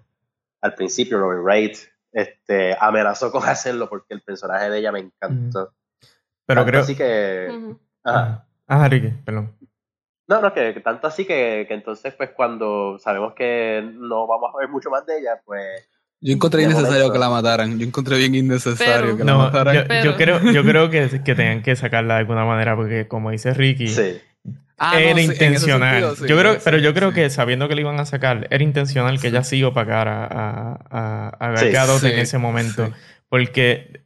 al 0.61 0.73
principio 0.73 1.19
Robin 1.19 1.43
Wright 1.43 1.77
este, 2.11 2.75
amenazó 2.79 3.31
con 3.31 3.43
hacerlo 3.47 3.87
porque 3.87 4.15
el 4.15 4.21
personaje 4.21 4.69
de 4.69 4.79
ella 4.79 4.91
me 4.91 4.99
encantó. 4.99 5.73
Pero 6.47 6.61
Tanto 6.61 6.69
creo. 6.69 6.81
Así 6.81 6.95
que... 6.95 7.75
ajá. 8.05 8.45
Ah, 8.67 8.87
Ricky, 8.87 9.09
perdón. 9.23 9.51
No, 10.27 10.41
no, 10.41 10.53
que, 10.53 10.73
que 10.73 10.79
tanto 10.79 11.05
así 11.07 11.23
que, 11.25 11.65
que 11.67 11.73
entonces, 11.75 12.13
pues 12.15 12.31
cuando 12.31 12.97
sabemos 12.97 13.33
que 13.35 13.87
no 13.93 14.25
vamos 14.25 14.51
a 14.55 14.57
ver 14.57 14.69
mucho 14.69 14.89
más 14.89 15.05
de 15.05 15.19
ella, 15.19 15.39
pues 15.45 15.87
Yo 16.19 16.33
encontré 16.33 16.63
innecesario 16.63 17.11
que 17.11 17.19
la 17.19 17.29
mataran. 17.29 17.77
Yo 17.77 17.85
encontré 17.85 18.17
bien 18.17 18.33
innecesario 18.33 19.01
Pero- 19.05 19.17
que 19.17 19.23
la 19.23 19.31
No, 19.33 19.37
mataran. 19.37 19.75
yo, 19.87 20.03
yo 20.03 20.15
creo, 20.17 20.39
yo 20.51 20.63
creo 20.65 20.89
que, 20.89 21.21
que 21.23 21.35
tenían 21.35 21.61
que 21.61 21.75
sacarla 21.75 22.15
de 22.15 22.19
alguna 22.21 22.43
manera, 22.45 22.75
porque 22.75 23.07
como 23.07 23.29
dice 23.29 23.53
Ricky, 23.53 23.87
sí. 23.89 24.17
Ah, 24.77 24.93
no, 24.95 24.99
era 24.99 25.19
sí, 25.19 25.25
intencional. 25.25 25.91
sentido, 26.01 26.15
sí, 26.15 26.27
yo 26.27 26.37
creo, 26.37 26.53
sí, 26.55 26.59
pero 26.65 26.77
yo 26.79 26.93
creo 26.93 27.09
sí. 27.09 27.15
que 27.15 27.29
sabiendo 27.29 27.69
que 27.69 27.75
le 27.75 27.81
iban 27.81 27.99
a 27.99 28.05
sacar, 28.05 28.47
era 28.49 28.61
intencional 28.63 29.21
que 29.21 29.27
ella 29.27 29.43
sí 29.43 29.63
opacara 29.63 30.25
a, 30.25 30.79
a, 30.89 31.53
a 31.53 32.07
en 32.09 32.19
ese 32.19 32.37
momento. 32.39 32.87
sí. 32.87 32.93
Porque 33.29 34.01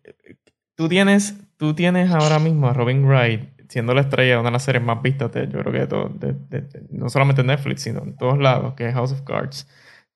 tú 0.75 0.87
tienes, 0.89 1.35
tú 1.57 1.73
tienes 1.73 2.11
ahora 2.11 2.39
mismo 2.39 2.67
a 2.67 2.73
Robin 2.73 3.03
Wright 3.05 3.58
siendo 3.69 3.93
la 3.93 4.01
estrella 4.01 4.33
de 4.33 4.37
una 4.39 4.49
de 4.49 4.53
las 4.53 4.63
series 4.63 4.83
más 4.83 5.01
vistas, 5.01 5.31
de, 5.31 5.47
yo 5.47 5.59
creo 5.59 5.71
que 5.71 5.79
de 5.79 5.87
todo, 5.87 6.09
de- 6.09 6.33
de- 6.49 6.61
de- 6.61 6.81
no 6.91 7.09
solamente 7.09 7.41
en 7.41 7.47
Netflix, 7.47 7.83
sino 7.83 8.03
en 8.03 8.17
todos 8.17 8.37
lados, 8.37 8.73
que 8.73 8.87
es 8.89 8.93
House 8.93 9.13
of 9.13 9.21
Cards. 9.21 9.67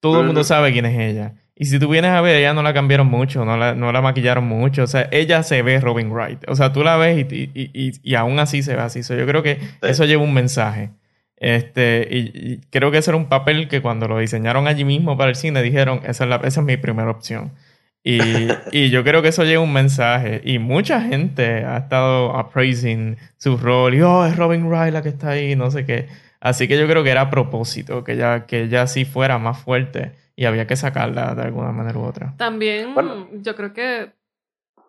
Todo 0.01 0.19
el 0.19 0.25
mundo 0.25 0.43
sabe 0.43 0.73
quién 0.73 0.85
es 0.85 0.99
ella. 0.99 1.35
Y 1.55 1.65
si 1.65 1.79
tú 1.79 1.87
vienes 1.87 2.11
a 2.11 2.19
ver, 2.19 2.35
ella 2.35 2.53
no 2.53 2.61
la 2.63 2.73
cambiaron 2.73 3.07
mucho, 3.07 3.45
no 3.45 3.55
la, 3.55 3.73
no 3.75 3.91
la 3.93 4.01
maquillaron 4.01 4.43
mucho. 4.45 4.83
O 4.83 4.87
sea, 4.87 5.07
ella 5.11 5.43
se 5.43 5.61
ve 5.61 5.79
Robin 5.79 6.11
Wright. 6.11 6.39
O 6.49 6.55
sea, 6.55 6.73
tú 6.73 6.83
la 6.83 6.97
ves 6.97 7.25
y, 7.31 7.35
y, 7.53 7.71
y, 7.73 7.91
y 8.03 8.15
aún 8.15 8.39
así 8.39 8.63
se 8.63 8.75
ve 8.75 8.81
así. 8.81 9.03
So, 9.03 9.15
yo 9.15 9.25
creo 9.27 9.43
que 9.43 9.59
eso 9.83 10.03
lleva 10.05 10.23
un 10.23 10.33
mensaje. 10.33 10.89
Este, 11.37 12.07
y, 12.09 12.17
y 12.53 12.57
creo 12.69 12.89
que 12.91 12.97
ese 12.97 13.11
era 13.11 13.17
un 13.17 13.27
papel 13.29 13.67
que 13.67 13.81
cuando 13.81 14.07
lo 14.07 14.17
diseñaron 14.17 14.67
allí 14.67 14.83
mismo 14.85 15.17
para 15.17 15.29
el 15.29 15.35
cine 15.35 15.61
dijeron, 15.61 15.99
esa 16.05 16.23
es, 16.23 16.29
la, 16.29 16.35
esa 16.37 16.61
es 16.61 16.65
mi 16.65 16.77
primera 16.77 17.11
opción. 17.11 17.51
Y, 18.03 18.19
y 18.71 18.89
yo 18.89 19.03
creo 19.03 19.21
que 19.21 19.29
eso 19.29 19.43
lleva 19.45 19.63
un 19.63 19.71
mensaje. 19.73 20.41
Y 20.43 20.59
mucha 20.59 21.01
gente 21.01 21.63
ha 21.65 21.77
estado 21.77 22.35
appraising 22.37 23.17
su 23.37 23.57
rol. 23.57 23.93
Y, 23.95 24.01
oh, 24.01 24.25
es 24.25 24.35
Robin 24.35 24.65
Wright 24.67 24.93
la 24.93 25.01
que 25.01 25.09
está 25.09 25.29
ahí, 25.29 25.55
no 25.55 25.71
sé 25.71 25.85
qué. 25.85 26.07
Así 26.41 26.67
que 26.67 26.77
yo 26.77 26.85
creo 26.87 27.03
que 27.03 27.11
era 27.11 27.21
a 27.21 27.29
propósito, 27.29 28.03
que 28.03 28.13
ella, 28.13 28.45
que 28.45 28.63
ella 28.63 28.85
sí 28.87 29.05
fuera 29.05 29.37
más 29.37 29.59
fuerte 29.59 30.11
y 30.35 30.43
había 30.45 30.67
que 30.67 30.75
sacarla 30.75 31.35
de 31.35 31.43
alguna 31.43 31.71
manera 31.71 31.97
u 31.97 32.03
otra. 32.03 32.33
También 32.37 32.93
Bueno. 32.93 33.29
yo 33.31 33.55
creo 33.55 33.71
que 33.71 34.11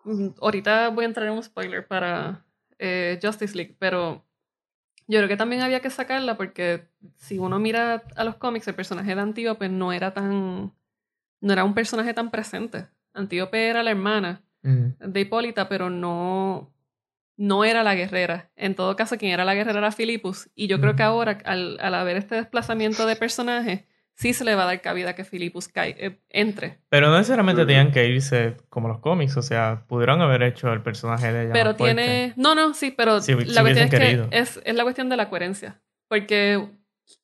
mm, 0.03 0.27
ahorita 0.41 0.89
voy 0.89 1.05
a 1.05 1.07
entrar 1.07 1.27
en 1.27 1.33
un 1.33 1.43
spoiler 1.43 1.87
para 1.87 2.43
eh, 2.77 3.17
Justice 3.23 3.55
League, 3.55 3.75
pero 3.79 4.25
yo 5.07 5.19
creo 5.19 5.29
que 5.29 5.37
también 5.37 5.61
había 5.61 5.79
que 5.79 5.89
sacarla 5.89 6.35
porque 6.35 6.89
si 7.15 7.37
uno 7.37 7.57
mira 7.59 8.03
a 8.17 8.23
los 8.25 8.35
cómics, 8.35 8.67
el 8.67 8.75
personaje 8.75 9.15
de 9.15 9.21
Antíope 9.21 9.69
no 9.69 9.93
era 9.93 10.13
tan. 10.13 10.73
no 11.39 11.53
era 11.53 11.63
un 11.63 11.73
personaje 11.73 12.13
tan 12.13 12.31
presente. 12.31 12.87
Antíope 13.15 13.67
era 13.67 13.81
la 13.83 13.91
hermana 13.91 14.41
de 14.61 15.19
Hipólita, 15.19 15.67
pero 15.69 15.89
no, 15.89 16.71
no 17.37 17.63
era 17.65 17.83
la 17.83 17.95
guerrera. 17.95 18.49
En 18.55 18.75
todo 18.75 18.95
caso, 18.95 19.17
quien 19.17 19.31
era 19.31 19.45
la 19.45 19.53
guerrera 19.55 19.79
era 19.79 19.91
Filipus. 19.91 20.49
Y 20.55 20.67
yo 20.67 20.79
creo 20.81 20.95
que 20.95 21.03
ahora, 21.03 21.37
al, 21.45 21.77
al 21.81 21.93
haber 21.95 22.17
este 22.17 22.35
desplazamiento 22.35 23.05
de 23.05 23.15
personaje, 23.15 23.85
sí 24.15 24.33
se 24.33 24.43
le 24.45 24.55
va 24.55 24.63
a 24.63 24.67
dar 24.67 24.81
cabida 24.81 25.09
a 25.11 25.13
que 25.15 25.23
Filipus 25.25 25.67
cae, 25.67 25.95
eh, 25.99 26.19
entre. 26.29 26.79
Pero 26.89 27.09
no 27.09 27.17
necesariamente 27.17 27.65
tenían 27.65 27.91
que 27.91 28.07
irse 28.07 28.55
como 28.69 28.87
los 28.87 28.99
cómics, 28.99 29.35
o 29.37 29.41
sea, 29.41 29.83
pudieron 29.87 30.21
haber 30.21 30.41
hecho 30.43 30.71
el 30.73 30.81
personaje 30.81 31.31
de 31.33 31.43
ella. 31.43 31.53
Pero 31.53 31.69
más 31.71 31.77
fuerte. 31.77 32.01
tiene. 32.01 32.33
No, 32.37 32.55
no, 32.55 32.73
sí, 32.73 32.91
pero 32.95 33.21
Si- 33.21 33.33
si 33.33 33.45
la 33.53 33.61
cuestión 33.61 33.85
es 33.87 33.91
que 33.91 34.27
es, 34.31 34.61
es 34.63 34.75
la 34.75 34.83
cuestión 34.83 35.09
de 35.09 35.17
la 35.17 35.29
coherencia. 35.29 35.81
Porque 36.07 36.69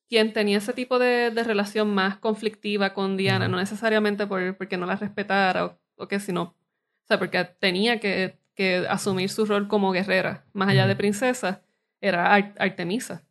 quien 0.08 0.32
tenía 0.32 0.58
ese 0.58 0.74
tipo 0.74 0.98
de, 0.98 1.30
de 1.30 1.42
relación 1.44 1.92
más 1.94 2.18
conflictiva 2.18 2.92
con 2.94 3.16
Diana, 3.16 3.48
no 3.48 3.56
necesariamente 3.56 4.26
por, 4.26 4.56
porque 4.56 4.76
no 4.76 4.84
la 4.86 4.96
respetara 4.96 5.64
o, 5.64 5.78
o 5.96 6.08
que 6.08 6.20
sino. 6.20 6.42
O 6.42 7.06
sea, 7.08 7.18
porque 7.18 7.44
tenía 7.58 8.00
que, 8.00 8.38
que 8.54 8.86
asumir 8.88 9.28
su 9.30 9.44
rol 9.46 9.68
como 9.68 9.92
guerrera, 9.92 10.44
más 10.52 10.68
allá 10.68 10.86
de 10.86 10.96
princesa, 10.96 11.62
era 12.00 12.32
Ar- 12.34 12.54
Artemisa. 12.58 13.22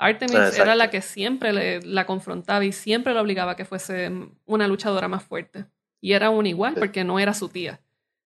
Artemis 0.00 0.36
Exacto. 0.36 0.62
era 0.62 0.74
la 0.76 0.90
que 0.90 1.00
siempre 1.02 1.52
le- 1.52 1.80
la 1.82 2.06
confrontaba 2.06 2.64
y 2.64 2.70
siempre 2.72 3.14
la 3.14 3.20
obligaba 3.22 3.52
a 3.52 3.56
que 3.56 3.64
fuese 3.64 4.10
una 4.46 4.68
luchadora 4.68 5.08
más 5.08 5.24
fuerte. 5.24 5.64
Y 6.00 6.12
era 6.12 6.30
un 6.30 6.46
igual 6.46 6.74
porque 6.74 7.02
no 7.02 7.18
era 7.18 7.34
su 7.34 7.48
tía. 7.48 7.80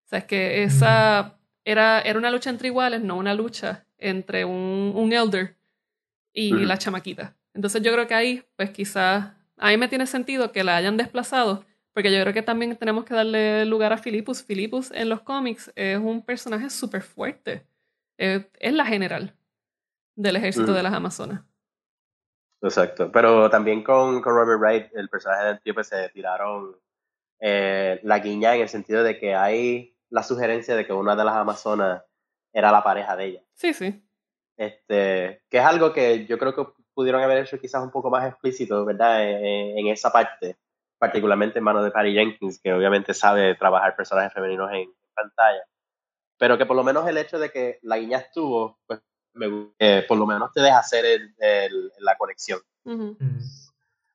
O 0.05 0.09
sea, 0.09 0.19
es 0.19 0.25
que 0.27 0.63
esa 0.65 1.39
era, 1.65 2.01
era 2.03 2.19
una 2.19 2.31
lucha 2.31 2.51
entre 2.51 2.69
iguales, 2.69 3.01
no 3.03 3.17
una 3.17 3.33
lucha 3.33 3.87
entre 3.97 4.45
un, 4.45 4.93
un 4.95 5.13
elder 5.15 5.57
y 6.35 6.51
la 6.53 6.77
chamaquita. 6.77 7.35
Entonces 7.55 7.81
yo 7.83 7.93
creo 7.93 8.07
que 8.07 8.15
ahí, 8.15 8.45
pues 8.57 8.71
quizás, 8.71 9.31
a 9.57 9.69
mí 9.69 9.77
me 9.79 9.89
tiene 9.89 10.07
sentido 10.07 10.53
que 10.53 10.65
la 10.65 10.77
hayan 10.77 10.99
desplazado, 10.99 11.65
porque 11.93 12.13
yo 12.13 12.21
creo 12.23 12.33
que 12.33 12.43
también 12.43 12.77
tenemos 12.77 13.05
que 13.05 13.15
darle 13.15 13.65
lugar 13.67 13.93
a 13.93 13.99
Philippus. 13.99 14.43
Philippus 14.43 14.91
en 14.93 15.09
los 15.09 15.21
cómics 15.21 15.71
es 15.75 15.99
un 15.99 16.23
personaje 16.25 16.71
súper 16.71 17.03
fuerte. 17.03 17.67
Es 18.17 18.73
la 18.73 18.87
general 18.87 19.37
del 20.15 20.37
ejército 20.37 20.67
Ujú. 20.67 20.75
de 20.75 20.83
las 20.83 20.93
Amazonas. 20.93 21.43
Exacto. 22.63 23.11
Pero 23.11 23.51
también 23.51 23.83
con, 23.83 24.23
con 24.23 24.35
Robert 24.35 24.61
Wright, 24.61 24.87
el 24.95 25.09
personaje 25.09 25.45
de 25.45 25.51
Antíope, 25.51 25.85
se 25.85 26.09
tiraron 26.11 26.77
eh, 27.41 27.99
la 28.05 28.21
guiña 28.21 28.55
en 28.55 28.63
el 28.63 28.69
sentido 28.69 29.03
de 29.03 29.19
que 29.19 29.35
hay 29.35 29.97
la 30.11 30.23
sugerencia 30.23 30.77
de 30.77 30.87
que 30.87 30.93
una 30.93 31.17
de 31.17 31.25
las 31.25 31.35
amazonas 31.35 32.03
era 32.53 32.71
la 32.71 32.85
pareja 32.85 33.17
de 33.17 33.25
ella. 33.25 33.43
Sí, 33.55 33.73
sí. 33.75 34.03
Este, 34.57 35.43
que 35.49 35.59
es 35.59 35.65
algo 35.65 35.93
que 35.93 36.27
yo 36.27 36.39
creo 36.39 36.55
que 36.55 36.67
pudieron 36.95 37.23
haber 37.23 37.39
hecho 37.39 37.59
quizás 37.59 37.83
un 37.83 37.91
poco 37.91 38.11
más 38.11 38.29
explícito, 38.29 38.85
¿verdad? 38.85 39.29
En, 39.29 39.79
en 39.79 39.87
esa 39.89 40.13
parte, 40.13 40.57
particularmente 41.03 41.59
en 41.59 41.65
manos 41.65 41.83
de 41.83 41.91
Patty 41.91 42.13
Jenkins, 42.15 42.61
que 42.63 42.73
obviamente 42.73 43.13
sabe 43.13 43.57
trabajar 43.57 43.97
personajes 43.97 44.33
femeninos 44.33 44.71
en, 44.71 44.83
en 44.83 45.13
pantalla. 45.13 45.65
Pero 46.39 46.57
que 46.57 46.65
por 46.65 46.77
lo 46.77 46.85
menos 46.85 47.09
el 47.09 47.19
hecho 47.19 47.41
de 47.41 47.51
que 47.51 47.81
la 47.83 47.97
guiña 47.99 48.19
estuvo, 48.19 48.79
pues 48.87 49.01
me, 49.35 49.73
eh, 49.81 50.05
por 50.07 50.17
lo 50.17 50.27
menos 50.27 50.53
te 50.53 50.61
deja 50.63 50.79
hacer 50.79 51.05
el- 51.05 51.35
el- 51.39 51.91
la 51.99 52.17
conexión. 52.17 52.61
Mm. 52.85 53.15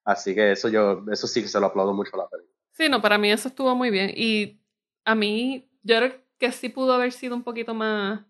Así 0.06 0.34
que 0.34 0.54
eso 0.54 0.70
yo, 0.70 1.04
eso 1.12 1.28
sí 1.28 1.42
que 1.42 1.50
se 1.50 1.60
lo 1.60 1.66
aplaudo 1.66 1.94
mucho 1.94 2.12
a 2.14 2.20
la 2.20 2.30
película. 2.30 2.56
Sí, 2.72 2.88
no, 2.88 3.02
para 3.02 3.18
mí 3.18 3.30
eso 3.34 3.50
estuvo 3.50 3.76
muy 3.76 3.90
bien. 3.90 4.14
Y 4.16 4.62
a 5.04 5.14
mí, 5.14 5.70
yo 5.84 5.98
creo 5.98 6.14
que 6.38 6.54
sí 6.54 6.70
pudo 6.70 6.94
haber 6.94 7.12
sido 7.12 7.36
un 7.36 7.44
poquito 7.44 7.74
más, 7.74 8.22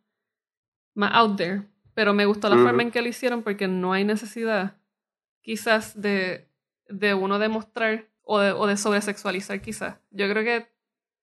más 0.96 1.12
out 1.14 1.38
there. 1.38 1.62
Pero 1.94 2.12
me 2.12 2.26
gustó 2.26 2.50
la 2.50 2.58
forma 2.58 2.82
en 2.82 2.90
que 2.90 3.04
lo 3.04 3.08
hicieron 3.08 3.44
porque 3.44 3.68
no 3.68 3.94
hay 3.94 4.04
necesidad, 4.04 4.78
quizás, 5.42 6.02
de, 6.02 6.50
de 6.88 7.14
uno 7.14 7.38
demostrar 7.38 8.08
o 8.30 8.40
de, 8.40 8.52
o 8.52 8.68
de 8.68 8.76
sobresexualizar, 8.78 9.62
quizás. 9.62 9.96
Yo 10.12 10.30
creo 10.30 10.44
que 10.44 10.68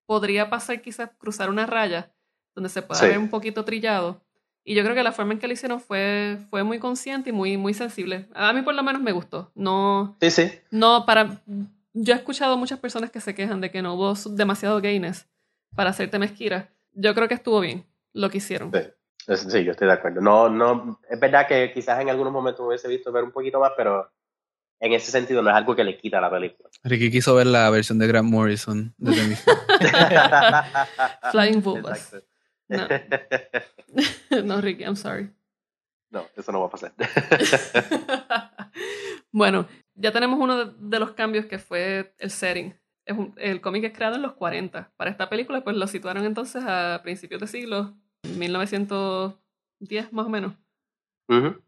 podría 0.07 0.49
pasar 0.49 0.81
quizás 0.81 1.09
cruzar 1.17 1.49
una 1.49 1.65
raya 1.65 2.11
donde 2.55 2.69
se 2.69 2.81
pueda 2.81 2.99
Sí. 3.01 3.07
ver 3.07 3.17
un 3.19 3.29
poquito 3.29 3.63
trillado. 3.65 4.21
Y 4.63 4.73
yo 4.75 4.83
creo 4.83 4.95
que 4.95 5.03
la 5.03 5.11
forma 5.11 5.33
en 5.33 5.39
que 5.39 5.47
lo 5.47 5.53
hicieron 5.53 5.79
fue, 5.79 6.37
fue 6.49 6.63
muy 6.63 6.79
consciente 6.79 7.29
y 7.29 7.33
muy, 7.33 7.57
muy 7.57 7.73
sensible. 7.75 8.27
A 8.33 8.51
mí 8.53 8.61
por 8.63 8.73
lo 8.73 8.81
menos 8.81 9.01
me 9.01 9.11
gustó. 9.11 9.51
No, 9.55 10.17
Sí, 10.21 10.31
sí. 10.31 10.51
no, 10.71 11.05
para. 11.05 11.41
Yo 11.93 12.13
he 12.13 12.17
escuchado 12.17 12.57
muchas 12.57 12.79
personas 12.79 13.11
que 13.11 13.21
se 13.21 13.35
quejan 13.35 13.61
de 13.61 13.69
que 13.71 13.81
no 13.81 13.93
hubo 13.93 14.13
demasiado 14.31 14.81
gayness 14.81 15.27
para 15.75 15.91
hacerte 15.91 16.17
mezquira. 16.19 16.69
Yo 16.93 17.13
creo 17.13 17.27
que 17.27 17.35
estuvo 17.35 17.59
bien 17.59 17.85
lo 18.13 18.29
que 18.29 18.39
hicieron. 18.39 18.71
Sí. 18.73 18.79
Yo 19.27 19.33
estoy 19.71 19.87
de 19.87 19.93
acuerdo. 19.93 20.21
No, 20.21 20.49
no, 20.49 20.99
es 21.09 21.19
verdad 21.19 21.47
que 21.47 21.71
quizás 21.73 21.99
en 21.99 22.09
algunos 22.09 22.31
momentos 22.33 22.61
me 22.61 22.67
hubiese 22.69 22.87
visto 22.87 23.11
ver 23.11 23.23
un 23.23 23.31
poquito 23.31 23.59
más, 23.59 23.71
pero 23.77 24.09
en 24.79 24.93
ese 24.93 25.11
sentido 25.11 25.41
no 25.41 25.49
es 25.49 25.55
algo 25.55 25.75
que 25.75 25.83
le 25.83 25.97
quita 25.97 26.17
a 26.17 26.21
la 26.21 26.29
película. 26.29 26.69
Ricky 26.83 27.09
quiso 27.11 27.33
ver 27.35 27.47
la 27.47 27.69
versión 27.69 27.97
de 27.99 28.07
Grant 28.07 28.29
Morrison 28.29 28.93
de. 28.97 29.13
Flying. 31.31 31.57
Exacto. 31.59 32.25
No. 32.67 32.87
no, 34.43 34.61
Ricky, 34.61 34.83
I'm 34.83 34.95
sorry. 34.95 35.29
No, 36.09 36.25
eso 36.35 36.51
no 36.51 36.59
va 36.61 36.67
a 36.67 36.69
pasar. 36.69 36.93
bueno, 39.31 39.67
ya 39.95 40.11
tenemos 40.11 40.39
uno 40.39 40.65
de, 40.65 40.73
de 40.79 40.99
los 40.99 41.11
cambios 41.11 41.45
que 41.45 41.59
fue 41.59 42.13
el 42.19 42.31
setting. 42.31 42.73
Es 43.05 43.17
un- 43.17 43.33
el 43.37 43.61
cómic 43.61 43.83
es 43.83 43.93
creado 43.93 44.15
en 44.15 44.21
los 44.21 44.33
40. 44.33 44.91
Para 44.97 45.11
esta 45.11 45.29
película, 45.29 45.63
pues 45.63 45.75
lo 45.75 45.87
situaron 45.87 46.25
entonces 46.25 46.63
a 46.65 47.01
principios 47.03 47.41
de 47.41 47.47
siglo, 47.47 47.95
1910 48.23 50.11
más 50.13 50.25
o 50.25 50.29
menos, 50.29 50.53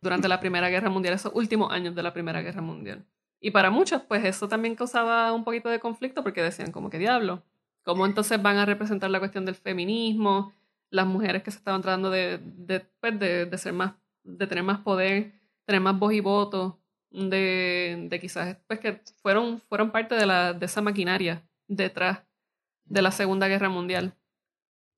Durante 0.02 0.28
la 0.28 0.40
Primera 0.40 0.70
Guerra 0.70 0.90
Mundial, 0.90 1.16
esos 1.16 1.32
últimos 1.34 1.72
años 1.72 1.96
de 1.96 2.04
la 2.04 2.14
Primera 2.14 2.42
Guerra 2.42 2.62
Mundial. 2.62 3.06
Y 3.40 3.52
para 3.52 3.70
muchos, 3.70 4.02
pues 4.04 4.24
eso 4.26 4.48
también 4.48 4.76
causaba 4.76 5.32
un 5.34 5.44
poquito 5.44 5.70
de 5.70 5.80
conflicto 5.80 6.24
porque 6.24 6.42
decían, 6.42 6.72
como 6.72 6.90
que 6.90 6.98
diablo, 6.98 7.44
¿cómo 7.84 8.06
entonces 8.06 8.42
van 8.42 8.58
a 8.58 8.66
representar 8.66 9.10
la 9.10 9.20
cuestión 9.20 9.46
del 9.46 9.56
feminismo? 9.56 10.54
Las 10.90 11.06
mujeres 11.06 11.44
que 11.44 11.52
se 11.52 11.58
estaban 11.58 11.82
tratando 11.82 12.10
de, 12.10 12.40
de, 12.42 12.80
pues, 13.00 13.20
de, 13.20 13.46
de 13.46 13.58
ser 13.58 13.74
más, 13.74 13.94
de 14.24 14.48
tener 14.48 14.64
más 14.64 14.80
poder, 14.80 15.34
tener 15.66 15.82
más 15.82 15.98
voz 15.98 16.14
y 16.14 16.20
voto, 16.20 16.80
de, 17.12 18.08
de 18.10 18.20
quizás 18.20 18.58
pues 18.68 18.80
que 18.80 19.02
fueron, 19.22 19.60
fueron 19.62 19.92
parte 19.92 20.16
de, 20.16 20.26
la, 20.26 20.54
de 20.54 20.66
esa 20.66 20.82
maquinaria 20.82 21.44
detrás 21.68 22.24
de 22.86 23.02
la 23.02 23.12
Segunda 23.12 23.48
Guerra 23.48 23.70
Mundial, 23.70 24.14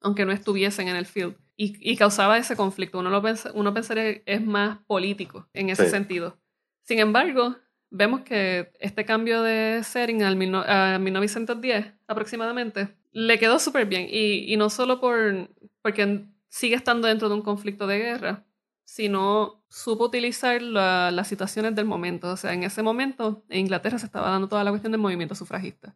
aunque 0.01 0.25
no 0.25 0.31
estuviesen 0.31 0.87
en 0.87 0.95
el 0.95 1.05
field. 1.05 1.35
Y, 1.61 1.75
y 1.81 1.97
causaba 1.97 2.37
ese 2.37 2.55
conflicto. 2.55 2.99
Uno, 2.99 3.09
lo 3.09 3.21
pens- 3.21 3.51
uno 3.53 3.73
pensaría 3.73 4.03
que 4.03 4.23
es 4.25 4.41
más 4.45 4.79
político 4.87 5.49
en 5.53 5.69
ese 5.69 5.85
Sí. 5.85 5.89
sentido. 5.91 6.37
Sin 6.83 6.99
embargo, 6.99 7.57
vemos 7.89 8.21
que 8.21 8.71
este 8.79 9.03
cambio 9.03 9.41
de 9.43 9.81
setting 9.83 10.23
al 10.23 10.37
mil 10.37 10.51
no- 10.51 10.63
a 10.65 10.97
1910 10.99 11.85
aproximadamente 12.07 12.95
le 13.11 13.37
quedó 13.39 13.59
súper 13.59 13.85
bien. 13.87 14.07
Y, 14.09 14.53
y 14.53 14.55
no 14.55 14.69
solo 14.69 15.01
por, 15.01 15.49
porque 15.81 16.25
sigue 16.47 16.75
estando 16.75 17.07
dentro 17.09 17.27
de 17.27 17.35
un 17.35 17.41
conflicto 17.41 17.87
de 17.87 17.97
guerra, 17.99 18.45
sino 18.85 19.61
supo 19.67 20.05
utilizar 20.05 20.61
la- 20.61 21.11
las 21.11 21.27
situaciones 21.27 21.75
del 21.75 21.85
momento. 21.85 22.31
O 22.31 22.37
sea, 22.37 22.53
en 22.53 22.63
ese 22.63 22.81
momento 22.83 23.43
en 23.49 23.59
Inglaterra 23.61 23.99
se 23.99 24.05
estaba 24.05 24.29
dando 24.29 24.47
toda 24.47 24.63
la 24.63 24.71
cuestión 24.71 24.91
del 24.93 25.01
movimiento 25.01 25.35
sufragista. 25.35 25.93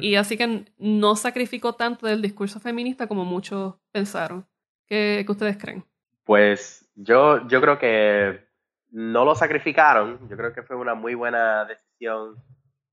Y 0.00 0.14
así 0.16 0.36
que 0.36 0.64
no 0.78 1.16
sacrificó 1.16 1.74
tanto 1.74 2.06
del 2.06 2.22
discurso 2.22 2.58
feminista 2.60 3.06
como 3.08 3.24
muchos 3.24 3.74
pensaron. 3.92 4.46
¿Qué, 4.86 5.22
qué 5.24 5.32
ustedes 5.32 5.56
creen? 5.56 5.84
Pues 6.24 6.88
yo, 6.94 7.46
yo 7.48 7.60
creo 7.60 7.78
que 7.78 8.44
no 8.90 9.24
lo 9.24 9.34
sacrificaron. 9.34 10.28
Yo 10.28 10.36
creo 10.36 10.52
que 10.52 10.62
fue 10.62 10.76
una 10.76 10.94
muy 10.94 11.14
buena 11.14 11.64
decisión 11.64 12.36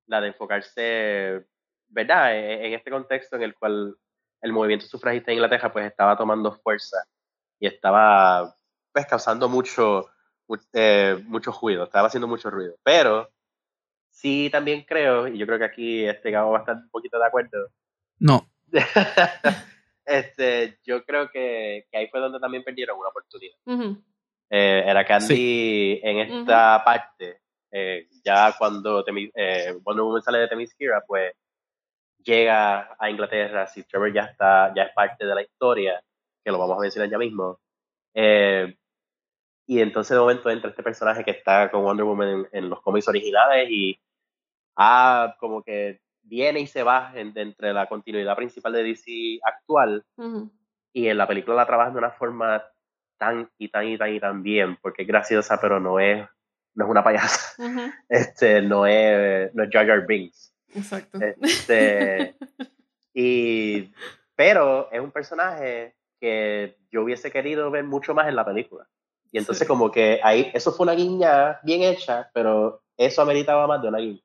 la 0.08 0.20
de 0.22 0.28
enfocarse, 0.30 1.46
¿verdad? 1.88 2.36
En, 2.38 2.66
en 2.66 2.74
este 2.74 2.92
contexto 2.92 3.36
en 3.38 3.44
el 3.44 3.56
cual 3.56 3.96
el 4.42 4.52
movimiento 4.54 4.86
sufragista 4.88 5.32
en 5.32 5.38
Inglaterra 5.38 5.72
pues 5.72 5.86
estaba 5.86 6.18
tomando 6.18 6.52
fuerza 6.54 6.98
y 7.60 7.68
estaba 7.68 8.56
pues 8.92 9.06
causando 9.06 9.48
mucho, 9.48 10.10
mu- 10.48 10.58
eh, 10.74 11.24
mucho 11.28 11.52
ruido, 11.62 11.84
estaba 11.86 12.08
haciendo 12.08 12.28
mucho 12.28 12.50
ruido. 12.50 12.76
Pero 12.84 13.30
sí 14.10 14.50
también 14.52 14.84
creo, 14.84 15.28
y 15.28 15.38
yo 15.38 15.46
creo 15.46 15.60
que 15.60 15.66
aquí 15.66 16.06
este 16.06 16.32
Gabo 16.32 16.52
va 16.52 16.58
a 16.58 16.62
estar 16.62 16.76
un 16.76 16.90
poquito 16.90 17.18
de 17.20 17.26
acuerdo, 17.28 17.70
No, 18.20 18.50
este, 20.06 20.80
yo 20.84 21.04
creo 21.04 21.30
que, 21.30 21.86
que 21.92 21.98
ahí 21.98 22.08
fue 22.08 22.20
donde 22.20 22.40
también 22.40 22.64
perdieron 22.64 22.98
una 22.98 23.10
oportunidad. 23.10 23.56
Ujú, 23.66 24.02
Eh, 24.50 24.84
era 24.86 25.06
Candy 25.06 26.00
en 26.04 26.18
esta 26.20 26.82
parte, 26.84 27.40
eh, 27.72 28.08
ya 28.24 28.54
cuando 28.58 29.04
Temi- 29.06 29.32
eh, 29.34 29.74
Wonder 29.82 30.04
Woman 30.04 30.22
sale 30.22 30.40
de 30.40 30.48
Themyscira, 30.50 31.02
pues 31.08 31.34
llega 32.24 32.96
a 33.00 33.10
Inglaterra, 33.10 33.66
si 33.68 33.84
Trevor 33.84 34.14
ya 34.14 34.24
está, 34.24 34.74
ya 34.76 34.84
es 34.84 34.94
parte 34.94 35.26
de 35.26 35.34
la 35.36 35.42
historia, 35.42 36.02
que 36.44 36.52
lo 36.52 36.60
vamos 36.60 36.78
a 36.78 36.82
mencionar 36.82 37.10
ya 37.10 37.18
mismo. 37.18 37.60
Eh, 38.14 38.76
y 39.68 39.80
entonces 39.80 40.16
de 40.16 40.20
momento 40.20 40.50
entra 40.50 40.70
este 40.70 40.84
personaje 40.84 41.24
que 41.24 41.32
está 41.32 41.72
con 41.72 41.84
Wonder 41.84 42.04
Woman 42.06 42.28
en, 42.30 42.48
en 42.52 42.70
los 42.70 42.82
cómics 42.82 43.08
originales 43.08 43.70
y 43.70 43.98
ah, 44.76 45.36
como 45.40 45.64
que 45.64 46.02
viene 46.24 46.60
y 46.62 46.68
se 46.68 46.84
va 46.84 47.12
en- 47.16 47.34
entre 47.38 47.74
la 47.74 47.88
continuidad 47.88 48.36
principal 48.36 48.74
de 48.74 48.84
DC 48.84 49.40
actual 49.44 50.04
ujú. 50.16 50.52
y 50.94 51.08
en 51.08 51.18
la 51.18 51.28
película 51.28 51.56
la 51.56 51.66
trabajan 51.66 51.94
de 51.94 52.00
una 52.00 52.12
forma 52.12 52.64
tan 53.18 53.50
y 53.58 53.70
tan 53.70 53.88
y 53.88 53.98
tan 53.98 54.14
y 54.14 54.20
tan 54.20 54.42
bien, 54.44 54.78
porque 54.82 55.04
es 55.04 55.08
graciosa, 55.08 55.60
pero 55.62 55.80
no 55.80 56.00
es, 56.00 56.26
no 56.76 56.86
es 56.86 56.92
una 56.92 57.04
payasa. 57.04 57.54
Este, 58.10 58.62
no 58.62 58.86
es, 58.88 59.54
no 59.54 59.64
es 59.64 59.70
Jar 59.72 59.86
Jar 59.88 60.06
Binks. 60.08 60.54
Exacto. 60.74 61.20
Este, 61.42 62.36
y, 63.14 63.92
pero 64.36 64.90
es 64.92 65.00
un 65.02 65.12
personaje 65.12 65.96
que 66.20 66.78
yo 66.92 67.04
hubiese 67.04 67.32
querido 67.32 67.70
ver 67.72 67.84
mucho 67.84 68.14
más 68.14 68.28
en 68.28 68.36
la 68.36 68.46
película. 68.46 68.88
Y 69.32 69.38
entonces 69.38 69.66
Sí. 69.66 69.68
como 69.68 69.92
que 69.92 70.20
ahí, 70.24 70.52
eso 70.54 70.72
fue 70.72 70.84
una 70.86 70.94
guiña 70.94 71.60
bien 71.64 71.84
hecha, 71.84 72.30
pero 72.34 72.84
eso 72.98 73.22
ameritaba 73.22 73.66
más 73.68 73.82
de 73.82 73.88
una 73.88 74.00
guiña. 74.00 74.22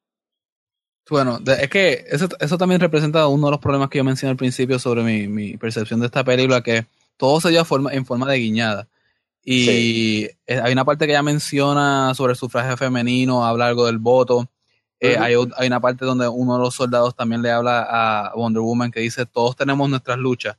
Bueno, 1.09 1.39
es 1.47 1.69
que 1.71 2.05
eso, 2.09 2.29
eso 2.41 2.59
también 2.59 2.81
representa 2.81 3.29
uno 3.29 3.47
de 3.47 3.51
los 3.53 3.61
problemas 3.61 3.89
que 3.89 3.99
yo 3.99 4.05
mencioné 4.05 4.33
al 4.33 4.37
principio 4.37 4.79
sobre 4.79 5.03
mi, 5.03 5.29
mi 5.29 5.57
percepción 5.57 6.01
de 6.01 6.07
esta 6.07 6.25
película, 6.25 6.63
que 6.63 6.87
todo 7.17 7.41
se 7.41 7.51
dio 7.51 7.65
forma, 7.65 7.93
en 7.93 8.05
forma 8.05 8.31
de 8.31 8.39
guiñada. 8.39 8.89
Y 9.49 10.25
eh, 10.47 10.61
hay 10.61 10.73
una 10.73 10.85
parte 10.85 11.07
que 11.07 11.13
ella 11.13 11.23
menciona 11.23 12.13
sobre 12.15 12.33
el 12.33 12.37
sufragio 12.37 12.77
femenino, 12.77 13.47
habla 13.47 13.69
algo 13.69 13.87
del 13.87 13.99
voto. 13.99 14.51
Eh, 14.99 15.17
hay 15.17 15.37
una 15.67 15.79
parte 15.79 16.05
donde 16.05 16.27
uno 16.27 16.57
de 16.57 16.61
los 16.61 16.75
soldados 16.75 17.15
también 17.15 17.43
le 17.43 17.53
habla 17.53 17.87
a 17.89 18.33
Wonder 18.35 18.63
Woman 18.63 18.91
que 18.91 19.01
dice, 19.01 19.25
todos 19.25 19.55
tenemos 19.55 19.89
nuestras 19.89 20.19
luchas. 20.19 20.57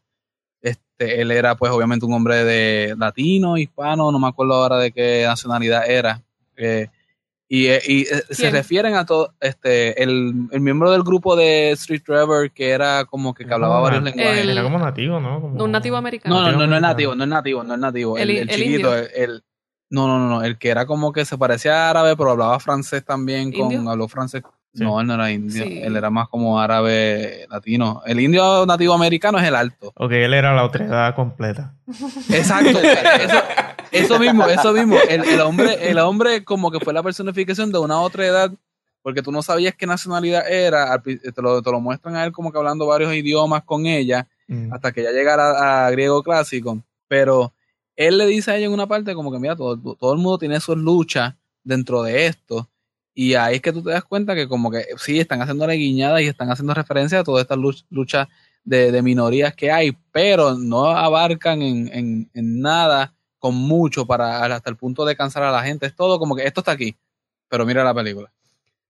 Este, 0.61 1.21
él 1.21 1.31
era 1.31 1.55
pues 1.55 1.69
obviamente 1.71 2.05
un 2.05 2.13
hombre 2.13 2.45
de 2.45 2.95
latino, 2.97 3.57
hispano, 3.57 4.09
no 4.09 4.19
me 4.19 4.27
acuerdo 4.29 4.53
ahora 4.53 4.77
de 4.77 4.93
qué 4.93 5.25
nacionalidad 5.27 5.89
era. 5.89 6.23
Eh, 6.55 6.87
y 7.49 7.67
eh, 7.67 7.81
y, 7.87 8.01
eh, 8.01 8.23
se 8.29 8.49
refieren 8.51 8.95
a 8.95 9.05
todo, 9.05 9.33
este, 9.39 10.01
el, 10.03 10.33
el 10.51 10.59
miembro 10.59 10.91
del 10.91 11.03
grupo 11.03 11.35
de 11.35 11.71
Street 11.71 12.01
Trevor 12.05 12.51
que 12.51 12.69
era 12.71 13.05
como 13.05 13.33
que, 13.33 13.45
que 13.45 13.53
hablaba 13.53 13.79
varios 13.79 14.03
lenguajes. 14.03 14.39
El- 14.41 14.49
Era 14.49 14.63
como 14.63 14.79
nativo, 14.79 15.19
¿no? 15.19 15.39
Como- 15.41 15.63
Un 15.63 15.71
nativo 15.71 15.95
americano. 15.97 16.35
No, 16.35 16.51
no, 16.51 16.57
no, 16.59 16.67
no 16.67 16.75
es 16.75 16.81
nativo, 16.81 17.15
no 17.15 17.23
es 17.23 17.29
nativo, 17.29 17.63
no 17.63 17.73
es 17.75 17.79
nativo, 17.79 18.17
el, 18.17 18.29
El- 18.29 18.37
el 18.37 18.49
el 18.49 18.55
chiquito, 18.55 18.93
el, 18.95 19.09
el- 19.15 19.43
no, 19.89 20.07
no, 20.07 20.19
no, 20.19 20.27
no, 20.27 20.43
el 20.43 20.57
que 20.57 20.67
era 20.69 20.85
como 20.85 21.13
que 21.13 21.23
se 21.23 21.37
parecía 21.37 21.87
a 21.87 21.89
árabe, 21.91 22.17
pero 22.17 22.31
hablaba 22.31 22.59
francés 22.59 23.05
también, 23.05 23.51
con, 23.53 23.71
¿Indio? 23.71 23.89
habló 23.89 24.07
francés. 24.09 24.43
Sí. 24.77 24.83
No, 24.83 25.01
él 25.01 25.07
no 25.07 25.15
era 25.15 25.31
indio, 25.31 25.63
Sí. 25.63 25.79
él 25.81 25.95
era 25.95 26.09
más 26.09 26.27
como 26.29 26.59
árabe 26.59 27.47
latino. 27.49 28.01
El 28.05 28.19
indio 28.19 28.65
nativo 28.65 28.93
americano 28.93 29.39
es 29.39 29.45
el 29.47 29.55
alto. 29.55 29.91
Ok, 29.95 30.11
él 30.11 30.33
era 30.33 30.53
la 30.55 30.63
otredad 30.63 31.15
completa. 31.15 31.73
Exacto, 32.29 32.79
eso, 32.79 33.37
eso 33.91 34.19
mismo, 34.19 34.45
eso 34.45 34.71
mismo. 34.73 34.97
El, 35.09 35.23
el 35.23 35.41
hombre, 35.41 35.89
el 35.89 35.97
hombre 35.99 36.43
como 36.43 36.69
que 36.71 36.79
fue 36.79 36.93
la 36.93 37.01
personificación 37.03 37.71
de 37.71 37.79
una 37.79 37.99
otra 38.01 38.25
edad, 38.25 38.51
porque 39.01 39.21
tú 39.23 39.31
no 39.31 39.41
sabías 39.41 39.73
qué 39.75 39.87
nacionalidad 39.87 40.49
era, 40.49 41.01
te 41.01 41.19
lo, 41.41 41.61
te 41.61 41.71
lo 41.71 41.79
muestran 41.79 42.15
a 42.15 42.25
él 42.25 42.31
como 42.31 42.51
que 42.51 42.57
hablando 42.57 42.85
varios 42.87 43.13
idiomas 43.13 43.63
con 43.63 43.85
ella, 43.85 44.27
Mm. 44.49 44.71
hasta 44.73 44.93
que 44.93 45.03
ya 45.03 45.11
llegara 45.11 45.85
a 45.87 45.91
griego 45.91 46.23
clásico. 46.23 46.81
Pero 47.09 47.51
él 47.97 48.17
le 48.17 48.25
dice 48.27 48.51
a 48.51 48.55
ella 48.55 48.67
en 48.67 48.71
una 48.71 48.87
parte 48.87 49.13
como 49.13 49.29
que, 49.29 49.39
mira, 49.39 49.57
todo, 49.57 49.75
todo 49.95 50.13
el 50.13 50.19
mundo 50.19 50.37
tiene 50.37 50.59
sus 50.61 50.77
luchas 50.77 51.33
dentro 51.65 52.01
de 52.03 52.27
esto. 52.27 52.69
Y 53.19 53.33
ahí 53.33 53.55
es 53.55 53.61
que 53.63 53.73
tú 53.73 53.81
te 53.81 53.89
das 53.89 54.03
cuenta 54.03 54.35
que 54.35 54.47
como 54.47 54.69
que 54.69 54.85
sí, 54.97 55.19
están 55.19 55.41
haciendo 55.41 55.65
guiñadas 55.67 56.21
y 56.21 56.27
están 56.27 56.51
haciendo 56.51 56.75
referencia 56.75 57.19
a 57.19 57.23
todas 57.23 57.41
estas 57.41 57.57
luch- 57.57 57.83
luchas 57.89 58.27
de, 58.63 58.91
de 58.91 59.01
minorías 59.01 59.55
que 59.55 59.71
hay, 59.71 59.97
pero 60.11 60.53
no 60.53 60.85
abarcan 60.85 61.63
en, 61.63 61.89
en, 61.91 62.29
en 62.35 62.59
nada 62.61 63.15
con 63.39 63.55
mucho 63.55 64.05
para 64.05 64.45
hasta 64.45 64.69
el 64.69 64.75
punto 64.75 65.03
de 65.03 65.15
cansar 65.15 65.41
a 65.41 65.51
la 65.51 65.63
gente. 65.63 65.87
Es 65.87 65.95
todo 65.95 66.19
como 66.19 66.35
que 66.35 66.43
esto 66.45 66.61
está 66.61 66.73
aquí, 66.73 66.95
pero 67.49 67.65
mira 67.65 67.83
la 67.83 67.93
película. 67.95 68.31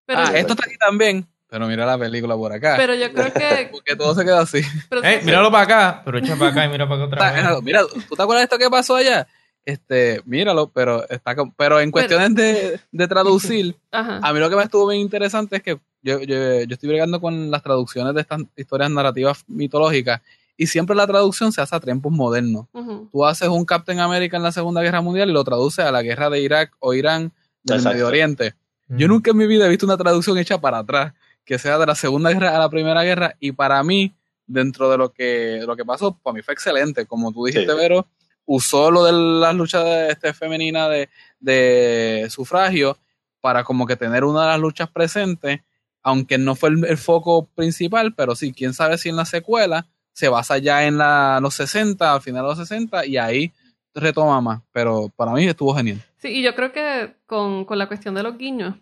Pero, 0.06 0.20
ah, 0.20 0.32
esto 0.36 0.54
está 0.54 0.66
aquí 0.66 0.78
también, 0.78 1.26
pero 1.48 1.66
mira 1.68 1.86
la 1.86 1.98
película 1.98 2.36
por 2.36 2.52
acá. 2.52 2.74
pero 2.76 2.96
yo 2.96 3.10
creo 3.14 3.32
que. 3.32 3.68
Porque 3.72 3.96
todo 3.96 4.14
se 4.14 4.26
queda 4.26 4.42
así. 4.42 4.60
pero- 4.90 5.06
Eh, 5.06 5.22
míralo 5.24 5.50
para 5.50 5.64
acá, 5.64 6.02
pero 6.04 6.18
echa 6.18 6.36
para 6.36 6.52
acá 6.52 6.66
y 6.66 6.70
mira 6.70 6.86
para 6.90 7.06
acá 7.06 7.16
otra 7.16 7.32
vez. 7.54 7.64
mira, 7.64 7.82
¿tú 8.10 8.16
te 8.16 8.22
acuerdas 8.24 8.42
de 8.42 8.44
esto 8.44 8.58
que 8.58 8.70
pasó 8.70 8.98
allá? 8.98 9.26
Este, 9.68 10.22
míralo, 10.24 10.70
pero 10.70 11.06
está 11.10 11.36
pero 11.58 11.82
en 11.82 11.92
cuestiones 11.92 12.34
de, 12.36 12.80
de 12.90 13.08
traducir, 13.10 13.76
Ajá. 13.92 14.22
a 14.24 14.32
mí 14.32 14.40
lo 14.40 14.50
que 14.50 14.56
me 14.56 14.64
estuvo 14.64 14.88
bien 14.88 15.02
interesante 15.02 15.58
es 15.58 15.62
que 15.62 15.78
yo, 16.02 16.22
yo, 16.22 16.64
yo 16.64 16.74
estoy 16.74 16.88
bregando 16.88 17.20
con 17.20 17.52
las 17.52 17.64
traducciones 17.64 18.16
de 18.16 18.22
estas 18.22 18.44
historias 18.56 18.90
narrativas 18.90 19.44
mitológicas 19.48 20.22
y 20.56 20.68
siempre 20.68 20.96
la 20.96 21.06
traducción 21.06 21.52
se 21.52 21.60
hace 21.60 21.76
a 21.76 21.82
tiempos 21.82 22.14
modernos. 22.14 22.68
Ujú. 22.72 23.10
Tú 23.12 23.26
haces 23.26 23.50
un 23.50 23.66
Captain 23.66 24.00
America 24.00 24.38
en 24.38 24.44
la 24.44 24.54
Segunda 24.54 24.82
Guerra 24.82 25.02
Mundial 25.02 25.30
y 25.30 25.34
lo 25.34 25.44
traduces 25.44 25.84
a 25.84 25.92
la 25.92 26.02
guerra 26.02 26.30
de 26.30 26.40
Irak 26.40 26.72
o 26.80 26.94
Irán 26.94 27.34
del 27.64 27.80
Exacto. 27.80 27.94
Medio 27.96 28.08
Oriente. 28.08 28.56
Mm. 28.88 28.98
Yo 28.98 29.08
nunca 29.10 29.32
en 29.32 29.38
mi 29.38 29.48
vida 29.48 29.66
he 29.66 29.70
visto 29.70 29.86
una 29.86 29.98
traducción 29.98 30.38
hecha 30.38 30.62
para 30.62 30.78
atrás, 30.78 31.14
que 31.44 31.60
sea 31.60 31.78
de 31.78 31.86
la 31.86 31.96
Segunda 31.96 32.32
Guerra 32.32 32.56
a 32.56 32.60
la 32.60 32.70
Primera 32.70 33.04
Guerra, 33.04 33.36
y 33.42 33.52
para 33.52 33.84
mí, 33.84 34.16
dentro 34.46 34.90
de 34.90 34.98
lo 34.98 35.12
que, 35.12 35.62
lo 35.68 35.76
que 35.76 35.84
pasó, 35.84 36.18
para 36.18 36.36
mí 36.36 36.42
fue 36.42 36.54
excelente. 36.54 37.06
Como 37.06 37.34
tú 37.34 37.46
dijiste, 37.46 37.70
Sí. 37.70 37.78
Vero, 37.78 38.08
usó 38.48 38.90
lo 38.90 39.04
de 39.04 39.12
las 39.12 39.54
luchas 39.54 39.84
de, 39.86 40.10
este, 40.10 40.34
femeninas 40.34 40.90
de, 40.90 41.10
de 41.40 42.28
sufragio 42.32 42.98
para 43.42 43.64
como 43.64 43.86
que 43.86 43.96
tener 43.96 44.24
una 44.24 44.42
de 44.42 44.48
las 44.48 44.60
luchas 44.60 44.90
presentes, 44.90 45.62
aunque 46.02 46.38
no 46.38 46.56
fue 46.56 46.70
el, 46.70 46.98
foco 46.98 47.46
principal, 47.54 48.16
pero 48.16 48.36
sí, 48.36 48.54
quién 48.54 48.74
sabe 48.74 48.98
si 48.98 49.10
en 49.10 49.16
la 49.16 49.26
secuela 49.26 49.86
se 50.14 50.30
basa 50.30 50.58
ya 50.58 50.86
en 50.86 50.98
la, 50.98 51.40
los 51.42 51.54
60, 51.56 52.12
al 52.12 52.22
final 52.22 52.44
de 52.44 52.50
los 52.50 52.58
60, 52.58 53.06
y 53.06 53.18
ahí 53.18 53.54
retoma 53.94 54.42
más. 54.42 54.62
Pero 54.72 55.10
para 55.16 55.32
mí 55.34 55.46
estuvo 55.46 55.76
genial. 55.76 56.02
Sí, 56.18 56.30
y 56.30 56.42
yo 56.42 56.56
creo 56.56 56.72
que 56.72 57.16
con, 57.28 57.66
con 57.66 57.78
la 57.78 57.88
cuestión 57.88 58.16
de 58.16 58.24
los 58.24 58.38
guiños, 58.38 58.76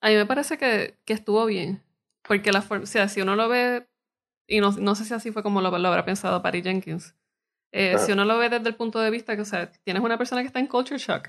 a 0.00 0.08
mí 0.08 0.16
me 0.16 0.26
parece 0.26 0.58
que, 0.58 0.98
que 1.04 1.14
estuvo 1.14 1.46
bien. 1.46 1.82
Porque 2.22 2.52
la 2.52 2.60
forma, 2.60 2.84
o 2.84 2.86
sea, 2.86 3.08
si 3.08 3.22
uno 3.22 3.36
lo 3.36 3.48
ve, 3.48 3.86
y 4.46 4.60
no, 4.60 4.72
no 4.72 4.94
sé 4.94 5.04
si 5.04 5.14
así 5.14 5.32
fue 5.32 5.42
como 5.42 5.60
lo, 5.62 5.76
lo 5.76 5.88
habrá 5.88 6.04
pensado 6.04 6.42
Patty 6.42 6.62
Jenkins, 6.62 7.14
eh, 7.72 7.96
si 7.98 8.12
uno 8.12 8.24
lo 8.24 8.38
ve 8.38 8.48
desde 8.50 8.68
el 8.68 8.74
punto 8.76 9.00
de 9.00 9.10
vista 9.10 9.34
que, 9.34 9.42
o 9.42 9.46
sea, 9.46 9.70
tienes 9.84 10.02
una 10.02 10.18
persona 10.18 10.42
que 10.42 10.46
está 10.46 10.60
en 10.60 10.66
culture 10.68 10.98
shock. 10.98 11.28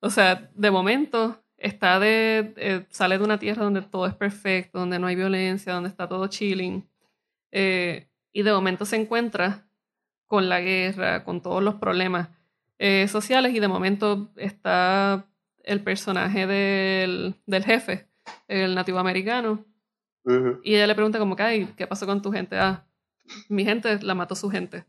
O 0.00 0.10
sea, 0.10 0.50
de 0.54 0.70
momento 0.70 1.42
está 1.56 1.98
de, 1.98 2.52
eh, 2.56 2.86
sale 2.90 3.18
de 3.18 3.24
una 3.24 3.38
tierra 3.38 3.64
donde 3.64 3.82
todo 3.82 4.06
es 4.06 4.14
perfecto, 4.14 4.78
donde 4.80 4.98
no 4.98 5.06
hay 5.06 5.16
violencia, 5.16 5.72
donde 5.72 5.88
está 5.88 6.08
todo 6.08 6.26
chilling. 6.28 6.86
eh, 7.52 8.08
y 8.32 8.42
de 8.42 8.52
momento 8.52 8.84
se 8.84 8.96
encuentra 8.96 9.66
con 10.26 10.48
la 10.48 10.60
guerra, 10.60 11.24
con 11.24 11.40
todos 11.40 11.62
los 11.62 11.76
problemas 11.76 12.28
sociales 13.08 13.54
y 13.54 13.60
de 13.60 13.68
momento 13.68 14.30
está 14.36 15.24
el 15.64 15.80
personaje 15.82 16.46
del, 16.46 17.34
del 17.46 17.64
jefe, 17.64 18.06
el 18.48 18.74
nativo 18.74 18.98
americano, 18.98 19.64
y 20.62 20.74
ella 20.74 20.86
le 20.86 20.94
pregunta 20.94 21.18
como 21.18 21.36
que, 21.36 21.42
"Ay, 21.44 21.72
¿qué 21.76 21.86
pasó 21.86 22.04
con 22.06 22.20
tu 22.20 22.30
gente? 22.32 22.58
Ah, 22.58 22.84
mi 23.48 23.64
gente 23.64 23.98
la 24.02 24.14
mató 24.14 24.34
su 24.34 24.50
gente. 24.50 24.84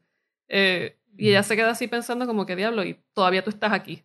Eh, 0.47 0.97
y 1.17 1.29
ella 1.29 1.43
se 1.43 1.55
queda 1.55 1.71
así 1.71 1.87
pensando 1.87 2.27
como 2.27 2.45
que 2.45 2.55
diablo, 2.55 2.83
y 2.83 2.99
todavía 3.13 3.43
tú 3.43 3.49
estás 3.49 3.73
aquí. 3.73 4.03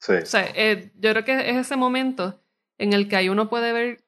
Sí. 0.00 0.12
O 0.14 0.26
sea, 0.26 0.46
eh, 0.54 0.90
yo 0.96 1.10
creo 1.12 1.24
que 1.24 1.50
es 1.50 1.56
ese 1.56 1.76
momento 1.76 2.40
en 2.78 2.92
el 2.92 3.08
que 3.08 3.16
ahí 3.16 3.28
uno 3.28 3.48
puede 3.48 3.72
ver 3.72 4.04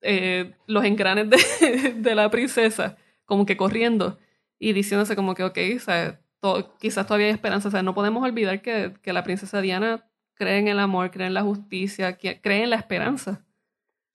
eh, 0.00 0.54
los 0.66 0.84
engranes 0.84 1.28
de, 1.30 1.92
de 1.96 2.14
la 2.14 2.30
princesa 2.30 2.96
como 3.24 3.44
que 3.46 3.56
corriendo 3.56 4.18
y 4.58 4.72
diciéndose 4.72 5.14
como 5.16 5.34
que, 5.34 5.44
ok, 5.44 5.58
o 5.76 5.78
sea, 5.80 6.20
to- 6.40 6.76
quizás 6.78 7.06
todavía 7.06 7.26
hay 7.26 7.32
esperanza. 7.32 7.68
O 7.68 7.70
sea, 7.70 7.82
no 7.82 7.94
podemos 7.94 8.24
olvidar 8.24 8.62
que, 8.62 8.94
que 9.02 9.12
la 9.12 9.22
princesa 9.24 9.60
Diana 9.60 10.08
cree 10.34 10.58
en 10.58 10.68
el 10.68 10.78
amor, 10.78 11.10
cree 11.10 11.26
en 11.26 11.34
la 11.34 11.42
justicia, 11.42 12.16
cree 12.16 12.62
en 12.64 12.70
la 12.70 12.76
esperanza. 12.76 13.44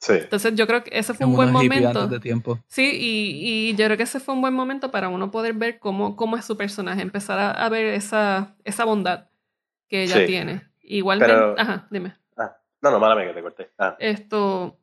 Sí. 0.05 0.13
Entonces 0.15 0.53
yo 0.55 0.67
creo 0.67 0.83
que 0.83 0.89
ese 0.99 1.13
fue 1.13 1.23
En 1.23 1.29
un 1.29 1.35
buen 1.37 1.51
momento. 1.53 2.07
de 2.07 2.19
tiempo. 2.19 2.59
Sí, 2.67 2.83
y, 2.93 3.69
y 3.69 3.75
yo 3.75 3.85
creo 3.85 3.95
que 3.95 4.03
ese 4.03 4.19
fue 4.19 4.33
un 4.35 4.41
buen 4.41 4.53
momento 4.53 4.91
para 4.91 5.07
uno 5.07 5.31
poder 5.31 5.53
ver 5.53 5.79
cómo, 5.79 6.17
cómo 6.17 6.35
es 6.35 6.43
su 6.43 6.57
personaje, 6.57 7.01
empezar 7.01 7.39
a, 7.39 7.51
a 7.51 7.69
ver 7.69 7.85
esa, 7.93 8.53
esa 8.65 8.83
bondad 8.83 9.29
que 9.87 10.03
ella 10.03 10.17
Sí. 10.17 10.25
tiene. 10.25 10.61
Igualmente, 10.81 11.33
Pero- 11.33 11.55
ajá, 11.57 11.87
dime. 11.89 12.15
No, 12.81 12.91
no, 12.91 12.99
mala 12.99 13.25
que 13.25 13.31
te 13.33 13.41
corté. 13.41 13.69
Ah, 13.79 13.95
Esto, 13.97 14.77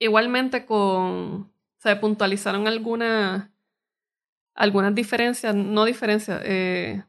igualmente 0.00 0.66
con, 0.66 1.48
se 1.76 1.94
puntualizaron 1.94 2.66
algunas, 2.66 3.48
algunas 4.54 4.92
diferencias, 4.96 5.54
no 5.54 5.84
diferencias, 5.84 6.40
eh, 6.44 7.04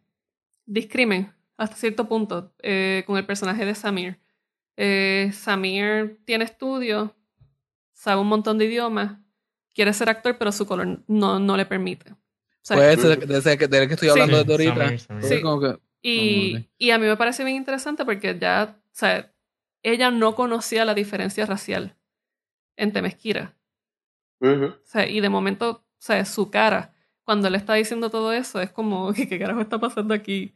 discrimen 0.67 1.33
hasta 1.57 1.75
cierto 1.75 2.07
punto 2.07 2.53
eh, 2.61 3.03
con 3.07 3.17
el 3.17 3.25
personaje 3.25 3.65
de 3.65 3.73
Samir. 3.73 4.19
Eh, 4.77 5.31
Samir 5.33 6.19
tiene 6.25 6.43
estudios, 6.45 7.11
sabe 7.93 8.21
un 8.21 8.27
montón 8.27 8.57
de 8.57 8.65
idiomas, 8.65 9.17
quiere 9.73 9.93
ser 9.93 10.09
actor, 10.09 10.37
pero 10.37 10.51
su 10.51 10.65
color 10.65 11.03
no, 11.07 11.39
no 11.39 11.57
le 11.57 11.65
permite. 11.65 12.11
O 12.11 12.17
sea, 12.61 12.77
Pues 12.77 12.97
ese, 12.97 13.15
de 13.15 13.37
ese 13.37 13.57
que, 13.57 13.67
del 13.67 13.87
que 13.87 13.93
estoy 13.93 14.09
Sí. 14.09 14.11
hablando 14.19 14.43
desde 14.43 14.53
ahorita. 14.69 14.85
Samir, 14.85 14.99
Samir. 14.99 15.23
Entonces, 15.23 15.37
Sí. 15.37 15.43
como 15.43 15.61
que, 15.61 15.79
Y, 16.01 16.69
y 16.77 16.91
a 16.91 16.97
mí 16.99 17.05
me 17.07 17.17
parece 17.17 17.43
bien 17.43 17.57
interesante 17.57 18.05
porque 18.05 18.37
ya, 18.39 18.75
o 18.79 18.89
sea, 18.91 19.31
ella 19.83 20.11
no 20.11 20.35
conocía 20.35 20.83
la 20.85 20.93
diferencia 20.93 21.45
racial 21.45 21.95
en 22.77 22.91
Temesquira. 22.91 23.55
ujú. 24.39 24.65
O 24.65 24.75
sea, 24.83 25.07
y 25.07 25.19
de 25.21 25.29
momento, 25.29 25.69
o 25.71 25.83
sea, 25.97 26.25
su 26.25 26.49
cara, 26.51 26.93
cuando 27.23 27.49
le 27.49 27.57
está 27.57 27.73
diciendo 27.75 28.09
todo 28.09 28.33
eso, 28.33 28.61
es 28.61 28.71
como, 28.71 29.13
¿qué, 29.13 29.27
qué 29.29 29.39
carajo 29.39 29.61
está 29.61 29.79
pasando 29.79 30.13
aquí? 30.13 30.53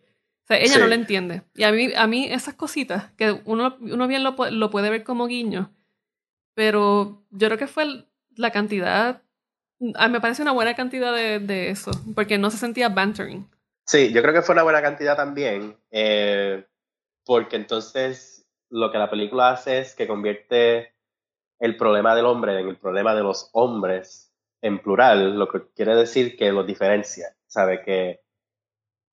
Sea, 0.49 0.57
ella 0.57 0.73
Sí. 0.73 0.79
no 0.79 0.87
lo 0.87 0.95
entiende. 0.95 1.43
Y 1.55 1.63
a 1.63 1.71
mí, 1.71 1.91
a 1.95 2.07
mí 2.07 2.25
esas 2.29 2.55
cositas, 2.55 3.11
que 3.11 3.39
uno, 3.45 3.77
uno 3.79 4.07
bien 4.07 4.23
lo, 4.23 4.35
lo 4.51 4.69
puede 4.69 4.89
ver 4.89 5.03
como 5.05 5.27
guiño, 5.27 5.71
pero 6.55 7.23
yo 7.29 7.47
creo 7.47 7.57
que 7.57 7.67
fue 7.67 8.05
la 8.35 8.51
cantidad, 8.51 9.21
a 9.95 10.07
mí 10.07 10.13
me 10.13 10.21
parece 10.21 10.41
una 10.41 10.51
buena 10.51 10.73
cantidad 10.75 11.13
de, 11.15 11.39
de 11.39 11.69
eso, 11.69 11.91
porque 12.15 12.37
no 12.37 12.49
se 12.51 12.57
sentía 12.57 12.89
bantering. 12.89 13.47
Sí, 13.85 14.11
yo 14.11 14.21
creo 14.21 14.33
que 14.33 14.41
fue 14.41 14.53
una 14.53 14.63
buena 14.63 14.81
cantidad 14.81 15.15
también, 15.15 15.77
eh, 15.91 16.65
porque 17.25 17.55
entonces 17.55 18.45
lo 18.69 18.91
que 18.91 18.97
la 18.97 19.09
película 19.09 19.51
hace 19.51 19.79
es 19.79 19.95
que 19.95 20.07
convierte 20.07 20.93
el 21.59 21.75
problema 21.77 22.15
del 22.15 22.25
hombre 22.25 22.59
en 22.59 22.67
el 22.69 22.77
problema 22.77 23.15
de 23.15 23.23
los 23.23 23.49
hombres 23.53 24.33
en 24.61 24.79
plural, 24.79 25.37
lo 25.37 25.47
que 25.47 25.61
quiere 25.75 25.95
decir 25.95 26.35
que 26.37 26.51
los 26.51 26.67
diferencia, 26.67 27.35
¿sabe? 27.47 27.81
Que 27.83 28.21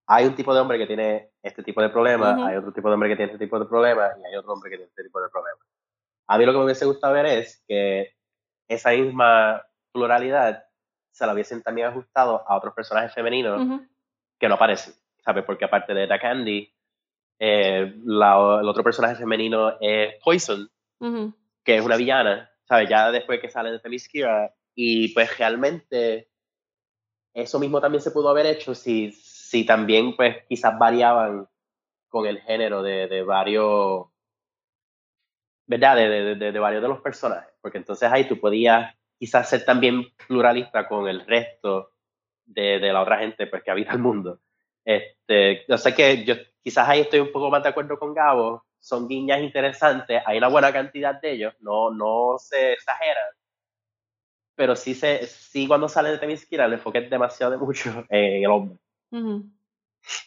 hay 0.08 0.26
un 0.26 0.36
tipo 0.36 0.54
de 0.54 0.60
hombre 0.62 0.78
que 0.78 0.88
tiene 0.88 1.32
este 1.42 1.64
tipo 1.64 1.82
de 1.82 1.90
problema, 1.90 2.34
Ujú. 2.34 2.44
hay 2.46 2.56
otro 2.58 2.72
tipo 2.74 2.88
de 2.88 2.94
hombre 2.94 3.10
que 3.10 3.16
tiene 3.16 3.32
este 3.34 3.46
tipo 3.46 3.60
de 3.60 3.66
problema 3.66 4.10
y 4.22 4.26
hay 4.28 4.36
otro 4.36 4.54
hombre 4.54 4.70
que 4.70 4.78
tiene 4.78 4.90
este 4.90 5.04
tipo 5.04 5.22
de 5.22 5.30
problema. 5.30 5.60
A 6.28 6.38
mí 6.38 6.46
lo 6.46 6.52
que 6.52 6.58
me 6.60 6.64
hubiese 6.66 6.86
gustado 6.86 7.14
ver 7.14 7.26
es 7.28 7.64
que 7.68 8.14
esa 8.68 8.92
misma 8.92 9.64
pluralidad 9.92 10.66
se 11.12 11.26
la 11.26 11.34
hubiesen 11.34 11.62
también 11.64 11.88
ajustado 11.88 12.44
a 12.48 12.58
otros 12.58 12.74
personajes 12.74 13.14
femeninos 13.14 13.62
Ujú. 13.62 13.86
que 14.40 14.48
no 14.50 14.56
aparecen, 14.56 14.94
¿sabes? 15.24 15.44
Porque 15.46 15.66
aparte 15.66 15.94
de 15.94 16.08
Da 16.08 16.20
Candy, 16.20 16.72
eh, 17.40 17.94
la- 18.04 18.60
el 18.62 18.68
otro 18.68 18.84
personaje 18.84 19.16
femenino 19.16 19.78
es 19.80 20.16
Poison, 20.24 20.70
Ujú. 21.00 21.34
que 21.64 21.78
es 21.78 21.86
una 21.86 21.96
villana, 21.98 22.50
¿sabes? 22.64 22.90
Ya 22.90 23.12
después 23.12 23.40
que 23.40 23.50
sale 23.50 23.72
de 23.72 23.80
Themyscira, 23.80 24.54
y 24.76 25.14
pues 25.14 25.38
realmente 25.38 26.30
eso 27.34 27.60
mismo 27.60 27.82
también 27.82 28.02
se 28.02 28.12
pudo 28.12 28.30
haber 28.30 28.46
hecho 28.46 28.74
si, 28.74 29.12
si 29.50 29.66
también 29.66 30.16
pues 30.16 30.38
quizás 30.48 30.78
variaban 30.80 31.48
con 32.10 32.28
el 32.28 32.42
género 32.42 32.84
de, 32.84 33.08
de 33.08 33.24
varios, 33.24 34.08
¿verdad? 35.68 35.96
De, 35.96 36.10
de, 36.36 36.52
de- 36.52 36.60
varios 36.60 36.82
de 36.82 36.88
los 36.90 37.02
personajes, 37.02 37.54
porque 37.62 37.78
entonces 37.80 38.10
ahí 38.12 38.28
tú 38.28 38.40
podías 38.40 38.94
quizás 39.18 39.50
ser 39.50 39.66
también 39.66 40.04
pluralista 40.28 40.88
con 40.88 41.08
el 41.08 41.26
resto 41.26 41.92
de, 42.46 42.80
de 42.80 42.94
la 42.94 43.02
otra 43.02 43.20
gente 43.20 43.48
pues 43.48 43.64
que 43.64 43.72
habita 43.72 43.94
el 43.94 44.00
mundo. 44.00 44.40
Este, 44.84 45.66
yo 45.68 45.78
sé 45.78 45.96
que 45.96 46.24
yo 46.26 46.36
quizás 46.64 46.88
ahí 46.88 47.02
estoy 47.02 47.20
un 47.20 47.32
poco 47.32 47.50
más 47.50 47.64
de 47.64 47.70
acuerdo 47.70 47.98
con 47.98 48.14
Gabo, 48.14 48.66
son 48.80 49.08
guiñas 49.08 49.42
interesantes, 49.42 50.22
hay 50.26 50.38
una 50.38 50.48
buena 50.50 50.72
cantidad 50.72 51.20
de 51.20 51.32
ellos, 51.34 51.54
no, 51.60 51.90
no 51.92 52.38
se 52.40 52.74
exageran, 52.74 53.26
pero 54.56 54.76
sí, 54.76 54.96
se, 54.96 55.26
sí 55.28 55.68
cuando 55.68 55.90
sale 55.90 56.10
de 56.10 56.18
Temisquira 56.18 56.66
el 56.66 56.74
enfoque 56.74 57.00
es 57.00 57.10
demasiado 57.10 57.52
de 57.54 57.58
mucho 57.58 57.90
en 58.10 58.44
el 58.44 58.50
hombre. 58.52 58.78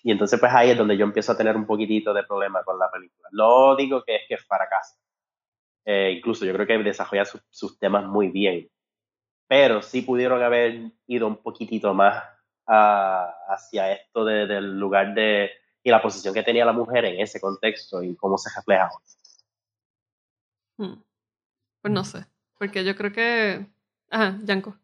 Y 0.03 0.11
entonces 0.11 0.41
pues 0.41 0.53
ahí 0.53 0.71
es 0.71 0.79
donde 0.79 0.97
yo 0.97 1.05
empiezo 1.05 1.33
a 1.33 1.37
tener 1.37 1.57
un 1.57 1.67
poquitito 1.67 2.13
de 2.13 2.25
problema 2.25 2.63
con 2.65 2.79
la 2.79 2.91
película. 2.91 3.29
No 3.33 3.77
digo 3.77 4.03
que 4.05 4.17
es 4.17 4.23
que 4.29 4.37
fracasa. 4.39 4.97
Eh, 5.85 6.15
incluso 6.19 6.45
yo 6.45 6.53
creo 6.53 6.67
que 6.67 6.79
desarrolla 6.79 7.25
sus- 7.25 7.43
sus 7.51 7.79
temas 7.79 8.05
muy 8.05 8.29
bien. 8.29 8.69
Pero 9.47 9.81
sí 9.83 10.03
pudieron 10.03 10.43
haber 10.43 10.91
ido 11.07 11.27
un 11.27 11.37
poquitito 11.37 11.95
más 11.95 12.23
a- 12.67 13.33
hacia 13.49 13.93
esto 13.93 14.25
de- 14.25 14.47
del 14.47 14.79
lugar 14.79 15.15
de 15.15 15.51
y 15.83 15.91
la 15.91 16.03
posición 16.03 16.35
que 16.35 16.43
tenía 16.43 16.65
la 16.67 16.73
mujer 16.73 17.05
en 17.07 17.21
ese 17.21 17.41
contexto 17.41 18.03
y 18.03 18.15
cómo 18.17 18.37
se 18.37 18.51
reflejaba. 18.55 18.91
Hmm. 20.77 21.03
Pues 21.81 21.95
no 21.95 22.05
sé. 22.05 22.27
Porque 22.59 22.85
yo 22.85 22.95
creo 22.97 23.13
que. 23.13 23.67
Ajá, 24.11 24.39
Yanko. 24.43 24.77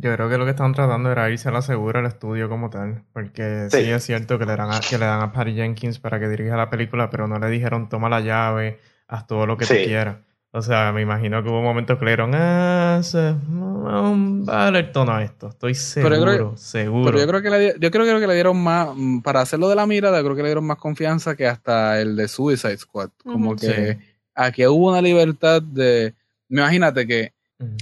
Yo 0.00 0.14
creo 0.14 0.28
que 0.28 0.38
lo 0.38 0.44
que 0.44 0.50
estaban 0.52 0.74
tratando 0.74 1.10
era 1.10 1.28
irse 1.28 1.48
a 1.48 1.52
la 1.52 1.60
segura 1.60 1.98
al 1.98 2.06
estudio 2.06 2.48
como 2.48 2.70
tal, 2.70 3.02
porque 3.12 3.66
sí, 3.70 3.78
Sí. 3.84 3.90
es 3.90 4.04
cierto 4.04 4.38
que 4.38 4.46
le, 4.46 4.54
dan 4.54 4.70
a, 4.70 4.78
que 4.80 4.96
le 4.96 5.04
dan 5.06 5.20
a 5.22 5.32
Patty 5.32 5.54
Jenkins 5.54 5.98
para 5.98 6.20
que 6.20 6.28
dirija 6.28 6.56
la 6.56 6.70
película, 6.70 7.10
pero 7.10 7.26
no 7.26 7.38
le 7.40 7.48
dijeron 7.48 7.88
toma 7.88 8.08
la 8.08 8.20
llave, 8.20 8.78
haz 9.08 9.26
todo 9.26 9.44
lo 9.46 9.56
que 9.56 9.66
tú 9.66 9.74
Sí. 9.74 9.84
quieras. 9.86 10.18
O 10.52 10.62
sea, 10.62 10.92
me 10.92 11.02
imagino 11.02 11.42
que 11.42 11.48
hubo 11.50 11.62
momentos 11.62 11.98
que 11.98 12.04
le 12.04 12.10
dieron, 12.12 12.30
ah, 12.34 13.00
se, 13.02 13.32
mm, 13.32 14.48
va 14.48 14.60
a 14.60 14.64
darle 14.64 14.78
el 14.78 14.92
tono 14.92 15.12
a 15.12 15.22
esto, 15.24 15.48
estoy 15.48 15.74
seguro, 15.74 16.14
Pero 16.14 16.24
yo 16.26 16.32
creo- 16.36 16.56
seguro. 16.56 17.04
Pero 17.06 17.18
yo 17.18 17.26
creo 17.26 17.42
que 17.42 17.50
le, 17.50 17.66
yo 17.80 17.90
creo, 17.90 18.04
creo 18.06 18.20
que 18.20 18.26
le 18.28 18.34
dieron 18.34 18.62
más, 18.62 18.88
mm, 18.94 19.20
para 19.20 19.40
hacerlo 19.40 19.68
de 19.68 19.74
la 19.74 19.86
mirada, 19.86 20.20
creo 20.22 20.34
que 20.36 20.42
le 20.42 20.48
dieron 20.48 20.64
más 20.66 20.78
confianza 20.78 21.34
que 21.36 21.46
hasta 21.46 22.00
el 22.00 22.14
de 22.16 22.28
Suicide 22.28 22.76
Squad. 22.78 23.10
Como 23.24 23.56
que 23.56 23.94
Sí. 23.94 23.98
aquí 24.34 24.64
hubo 24.66 24.88
una 24.90 25.02
libertad 25.02 25.60
de, 25.60 26.14
imagínate 26.48 27.06
que 27.06 27.32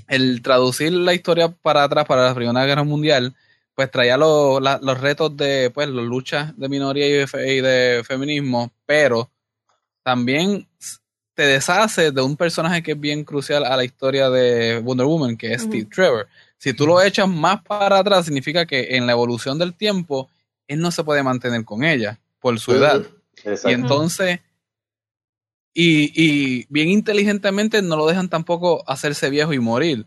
El 0.09 0.41
traducir 0.43 0.93
la 0.93 1.12
historia 1.14 1.49
para 1.49 1.85
atrás 1.85 2.07
para 2.07 2.24
la 2.27 2.35
Primera 2.35 2.64
Guerra 2.64 2.85
Mundial, 2.85 3.35
pues 3.74 3.91
traía 3.91 4.16
lo- 4.16 4.59
la- 4.61 4.79
los 4.83 4.99
retos 5.01 5.37
de 5.37 5.70
pues 5.70 5.89
las 5.89 6.05
luchas 6.05 6.57
de 6.59 6.68
minoría 6.68 7.07
y 7.07 7.12
de, 7.12 7.27
fe- 7.27 7.55
y 7.57 7.61
de 7.61 8.03
feminismo, 8.07 8.72
pero 8.87 9.31
también 10.03 10.66
te 11.35 11.43
deshace 11.43 12.12
de 12.12 12.22
un 12.22 12.37
personaje 12.37 12.83
que 12.83 12.93
es 12.93 13.01
bien 13.01 13.22
crucial 13.24 13.64
a 13.64 13.77
la 13.77 13.85
historia 13.85 14.31
de 14.31 14.79
Wonder 14.79 15.07
Woman, 15.07 15.37
que 15.37 15.53
es. 15.53 15.62
Steve 15.62 15.87
Trevor. 15.95 16.27
Si 16.57 16.72
tú 16.72 16.87
lo 16.87 17.03
echas 17.03 17.29
más 17.29 17.62
para 17.62 17.99
atrás, 17.99 18.24
significa 18.24 18.64
que 18.64 18.97
en 18.97 19.05
la 19.07 19.12
evolución 19.12 19.59
del 19.59 19.74
tiempo, 19.74 20.31
él 20.66 20.81
no 20.81 20.91
se 20.91 21.05
puede 21.05 21.22
mantener 21.22 21.62
con 21.66 21.85
ella 21.85 22.18
por 22.41 22.59
su 22.59 22.72
edad. 22.72 23.03
Exacto. 23.45 23.68
Y 23.68 23.72
entonces, 23.74 24.41
y, 25.79 26.11
y 26.14 26.66
bien 26.70 26.89
inteligentemente 26.89 27.83
no 27.83 27.97
lo 27.97 28.07
dejan 28.07 28.31
tampoco 28.31 28.83
hacerse 28.89 29.29
viejo 29.29 29.53
y 29.53 29.59
morir. 29.59 30.07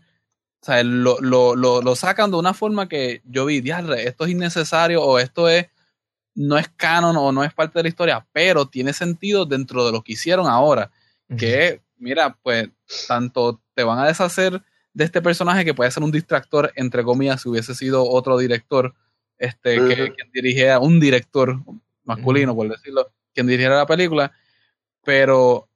O 0.60 0.66
sea, 0.66 0.82
lo, 0.82 1.20
lo, 1.20 1.54
lo, 1.54 1.80
lo 1.80 1.94
sacan 1.94 2.32
de 2.32 2.38
una 2.38 2.54
forma 2.54 2.88
que 2.88 3.22
yo 3.24 3.46
vi, 3.46 3.60
diadre, 3.60 4.08
esto 4.08 4.24
es 4.24 4.32
innecesario 4.32 5.00
o 5.00 5.20
esto 5.20 5.48
es 5.48 5.68
no 6.34 6.58
es 6.58 6.68
canon 6.70 7.16
o 7.16 7.30
no 7.30 7.44
es 7.44 7.54
parte 7.54 7.78
de 7.78 7.84
la 7.84 7.88
historia, 7.88 8.26
pero 8.32 8.66
tiene 8.66 8.92
sentido 8.92 9.46
dentro 9.46 9.86
de 9.86 9.92
lo 9.92 10.02
que 10.02 10.14
hicieron 10.14 10.48
ahora. 10.48 10.90
Que, 11.38 11.80
mira, 11.98 12.36
pues, 12.42 12.68
tanto 13.06 13.62
te 13.74 13.84
van 13.84 14.00
a 14.00 14.08
deshacer 14.08 14.60
de 14.92 15.04
este 15.04 15.22
personaje 15.22 15.64
que 15.64 15.74
puede 15.74 15.92
ser 15.92 16.02
un 16.02 16.10
distractor, 16.10 16.72
entre 16.74 17.04
comillas, 17.04 17.42
si 17.42 17.48
hubiese 17.48 17.76
sido 17.76 18.08
otro 18.08 18.38
director, 18.38 18.94
este, 19.38 19.76
que, 19.76 20.12
quien 20.14 20.32
dirigiera, 20.32 20.80
un 20.80 20.98
director 20.98 21.60
masculino, 22.02 22.56
por 22.56 22.68
decirlo, 22.68 23.12
quien 23.32 23.46
dirigiera 23.46 23.76
la 23.76 23.86
película, 23.86 24.32
pero 25.04 25.68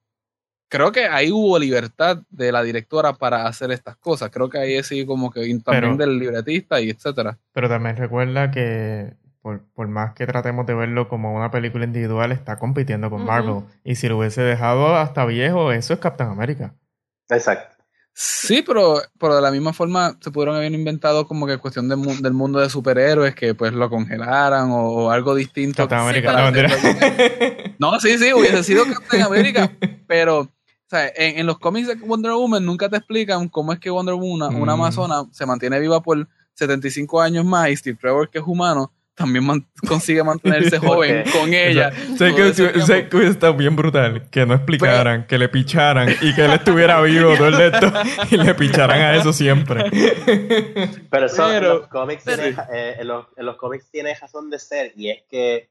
creo 0.69 0.93
que 0.93 1.07
ahí 1.07 1.31
hubo 1.31 1.59
libertad 1.59 2.19
de 2.31 2.51
la 2.53 2.63
directora 2.63 3.13
para 3.13 3.47
hacer 3.47 3.71
estas 3.71 3.97
cosas. 3.97 4.31
Creo 4.31 4.49
que 4.49 4.59
ahí 4.59 4.75
es 4.75 4.87
sí 4.87 5.07
como 5.07 5.31
que 5.31 5.41
también 5.65 5.97
Pero- 5.97 5.97
del 5.97 6.19
libretista 6.19 6.81
y 6.81 6.91
etcétera. 6.91 7.39
Pero 7.53 7.69
también 7.69 7.97
recuerda 7.97 8.51
que 8.51 9.15
por, 9.41 9.61
por 9.75 9.89
más 9.89 10.15
que 10.15 10.27
tratemos 10.27 10.65
de 10.67 10.73
verlo 10.75 11.07
como 11.09 11.35
una 11.35 11.51
película 11.51 11.85
individual, 11.85 12.33
está 12.33 12.59
compitiendo 12.59 13.11
con. 13.11 13.27
Marvel. 13.27 13.65
Y 13.85 13.97
si 13.97 14.09
lo 14.09 14.17
hubiese 14.19 14.41
dejado 14.41 14.97
hasta 14.97 15.27
viejo, 15.27 15.71
eso 15.71 15.93
es 15.93 16.01
Captain 16.01 16.31
America. 16.31 16.75
Exacto. 17.29 17.74
Sí, 18.17 18.63
pero, 18.65 19.03
pero 19.19 19.35
de 19.35 19.43
la 19.43 19.51
misma 19.51 19.73
forma 19.73 20.17
se 20.21 20.31
pudieron 20.31 20.55
haber 20.55 20.73
inventado 20.73 21.27
como 21.27 21.49
que 21.49 21.59
cuestión 21.59 21.89
del 21.89 21.99
mu- 21.99 22.15
del 22.23 22.33
mundo 22.33 22.61
de 22.61 22.71
superhéroes 22.71 23.35
que 23.35 23.55
pues 23.57 23.73
lo 23.73 23.91
congelaran 23.91 24.71
o, 24.71 24.83
o 24.87 25.11
algo 25.11 25.35
distinto. 25.35 25.89
Captain 25.89 26.01
Sí, 26.01 26.05
America, 26.05 26.33
para 26.33 26.51
no. 27.81 27.93
No, 27.93 28.01
sí, 28.01 28.17
sí, 28.19 28.33
hubiese 28.33 28.63
sido 28.63 28.85
Captain 28.87 29.23
America, 29.23 29.71
pero 30.07 30.41
o 30.41 30.49
sea, 30.89 31.09
en, 31.17 31.41
en 31.41 31.47
los 31.47 31.59
cómics 31.59 31.89
de 31.89 31.95
Wonder 31.97 32.33
Woman 32.33 32.65
nunca 32.65 32.89
te 32.89 32.97
explican 32.99 33.49
cómo 33.49 33.73
es 33.73 33.81
que 33.81 33.91
Wonder 33.91 34.15
Woman, 34.15 34.55
una 34.55 34.77
Mm. 34.77 34.81
amazona, 34.81 35.25
se 35.33 35.45
mantiene 35.47 35.81
viva 35.81 36.01
por 36.01 36.29
75 36.55 37.21
años 37.21 37.45
más 37.45 37.69
y 37.71 37.77
Steve 37.77 37.99
Trevor, 38.01 38.31
que 38.31 38.39
es 38.39 38.45
humano, 38.47 38.93
también 39.15 39.45
man- 39.45 39.67
consigue 39.87 40.23
mantenerse 40.25 40.79
joven 40.81 41.25
con 41.31 41.53
ella. 41.55 41.93
sé 42.19 42.35
que, 42.35 42.49
ese 42.49 42.69
tiempo. 42.69 42.87
sé 42.87 43.09
que 43.09 43.17
hubiese 43.17 43.33
estado 43.33 43.55
bien 43.55 43.77
brutal 43.77 44.29
que 44.31 44.45
no 44.45 44.55
explicaran, 44.55 45.27
que 45.27 45.39
le 45.39 45.49
picharan 45.49 46.11
y 46.21 46.35
que 46.35 46.45
él 46.45 46.53
estuviera 46.53 47.01
vivo 47.03 47.35
todo 47.37 47.49
el 47.49 47.57
de 47.57 47.67
esto 47.69 47.93
y 48.31 48.37
le 48.39 48.55
picharan 48.55 49.01
a 49.01 49.15
eso 49.17 49.33
siempre. 49.33 49.85
Pero 51.11 51.27
eso 51.27 51.47
Pero- 51.49 51.73
en 51.73 51.79
los 51.81 51.89
cómics 51.89 52.23
pero- 52.25 52.43
tiene, 52.43 52.57
eh, 52.73 52.97
en, 52.99 53.09
los, 53.09 53.27
en 53.37 53.47
los 53.47 53.57
cómics 53.57 53.89
tiene 53.91 54.15
razón 54.15 54.51
de 54.51 54.59
ser 54.59 54.93
y 54.97 55.11
es 55.11 55.23
que 55.31 55.71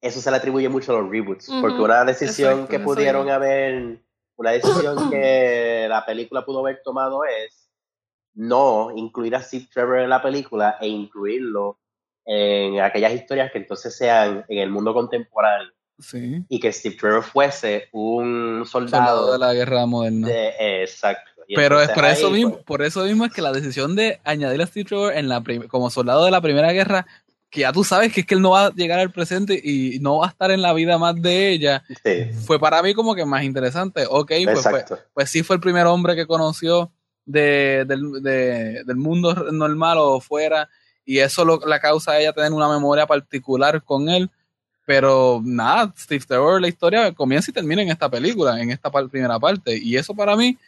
eso 0.00 0.20
se 0.20 0.30
le 0.30 0.36
atribuye 0.36 0.68
mucho 0.68 0.96
a 0.96 1.00
los 1.00 1.10
reboots 1.10 1.48
porque 1.60 1.80
una 1.80 2.04
decisión 2.04 2.52
exacto, 2.52 2.68
que 2.70 2.78
pudieron 2.80 3.28
haber 3.30 3.98
una 4.36 4.50
decisión 4.50 5.10
que 5.10 5.86
la 5.88 6.04
película 6.04 6.44
pudo 6.44 6.60
haber 6.60 6.80
tomado 6.84 7.22
es 7.24 7.68
no 8.34 8.90
incluir 8.96 9.36
a 9.36 9.42
Steve 9.42 9.66
Trevor 9.72 9.98
en 10.00 10.08
la 10.10 10.22
película 10.22 10.76
e 10.80 10.88
incluirlo 10.88 11.78
en 12.24 12.80
aquellas 12.80 13.12
historias 13.12 13.50
que 13.52 13.58
entonces 13.58 13.96
sean 13.96 14.44
en 14.48 14.58
el 14.58 14.70
mundo 14.70 14.94
contemporáneo 14.94 15.68
Sí. 15.98 16.42
y 16.48 16.58
que 16.58 16.72
Steve 16.72 16.96
Trevor 16.98 17.22
fuese 17.22 17.88
un 17.92 18.64
Soldado 18.66 19.06
soldado 19.26 19.32
de 19.32 19.38
la 19.38 19.54
guerra 19.54 19.86
moderna. 19.86 20.26
de- 20.28 20.48
eh, 20.58 20.82
exacto 20.82 21.30
Y 21.48 21.54
Pero 21.56 21.80
es 21.82 21.90
por 21.90 22.04
eso 22.04 22.30
mismo, 22.30 22.52
pues, 22.52 22.64
por 22.64 22.82
eso 22.82 23.04
mismo 23.04 23.24
es 23.24 23.32
que 23.32 23.42
la 23.42 23.52
decisión 23.52 23.94
de 23.96 24.20
añadir 24.24 24.62
a 24.62 24.66
Steve 24.66 24.84
Trevor 24.86 25.12
en 25.14 25.28
la 25.28 25.42
como 25.68 25.90
soldado 25.90 26.24
de 26.24 26.30
la 26.30 26.40
Primera 26.40 26.72
Guerra, 26.72 27.06
que 27.50 27.60
ya 27.60 27.72
tú 27.72 27.84
sabes 27.84 28.12
que 28.12 28.20
es 28.22 28.26
que 28.26 28.34
él 28.34 28.40
no 28.40 28.50
va 28.50 28.66
a 28.66 28.70
llegar 28.72 28.98
al 29.00 29.12
presente 29.12 29.60
y 29.62 29.98
no 30.00 30.18
va 30.18 30.26
a 30.26 30.30
estar 30.30 30.50
en 30.50 30.62
la 30.62 30.72
vida 30.72 30.96
más 30.98 31.20
de 31.20 31.50
ella, 31.50 31.84
sí, 32.02 32.30
fue 32.46 32.58
para 32.58 32.80
mí 32.82 32.94
como 32.94 33.14
que 33.14 33.26
más 33.26 33.42
interesante. 33.42 34.06
Ok, 34.08 34.28
pues, 34.28 34.62
fue- 34.62 34.78
exacto 34.80 34.98
pues 35.12 35.28
sí 35.30 35.42
fue 35.42 35.56
el 35.56 35.60
primer 35.60 35.86
hombre 35.86 36.14
que 36.16 36.26
conoció 36.26 36.90
de, 37.26 37.84
del, 37.86 38.22
de- 38.22 38.82
del 38.84 38.96
mundo 38.96 39.34
normal 39.52 39.98
o 40.00 40.20
fuera, 40.20 40.68
y 41.04 41.18
eso 41.18 41.44
lo, 41.44 41.60
la 41.66 41.80
causa 41.80 42.12
a 42.12 42.20
ella 42.20 42.32
tener 42.32 42.52
una 42.52 42.68
memoria 42.68 43.06
particular 43.06 43.82
con 43.82 44.08
él. 44.08 44.30
Pero 44.84 45.40
nada, 45.44 45.92
Steve 45.96 46.24
Trevor, 46.26 46.60
la 46.60 46.68
historia 46.68 47.12
comienza 47.12 47.50
y 47.50 47.54
termina 47.54 47.82
en 47.82 47.88
esta 47.88 48.08
película, 48.08 48.60
en 48.60 48.70
esta 48.70 48.90
primera 48.90 49.38
parte. 49.38 49.76
Y 49.76 49.96
eso 49.96 50.14
para 50.14 50.36
mí, 50.36 50.58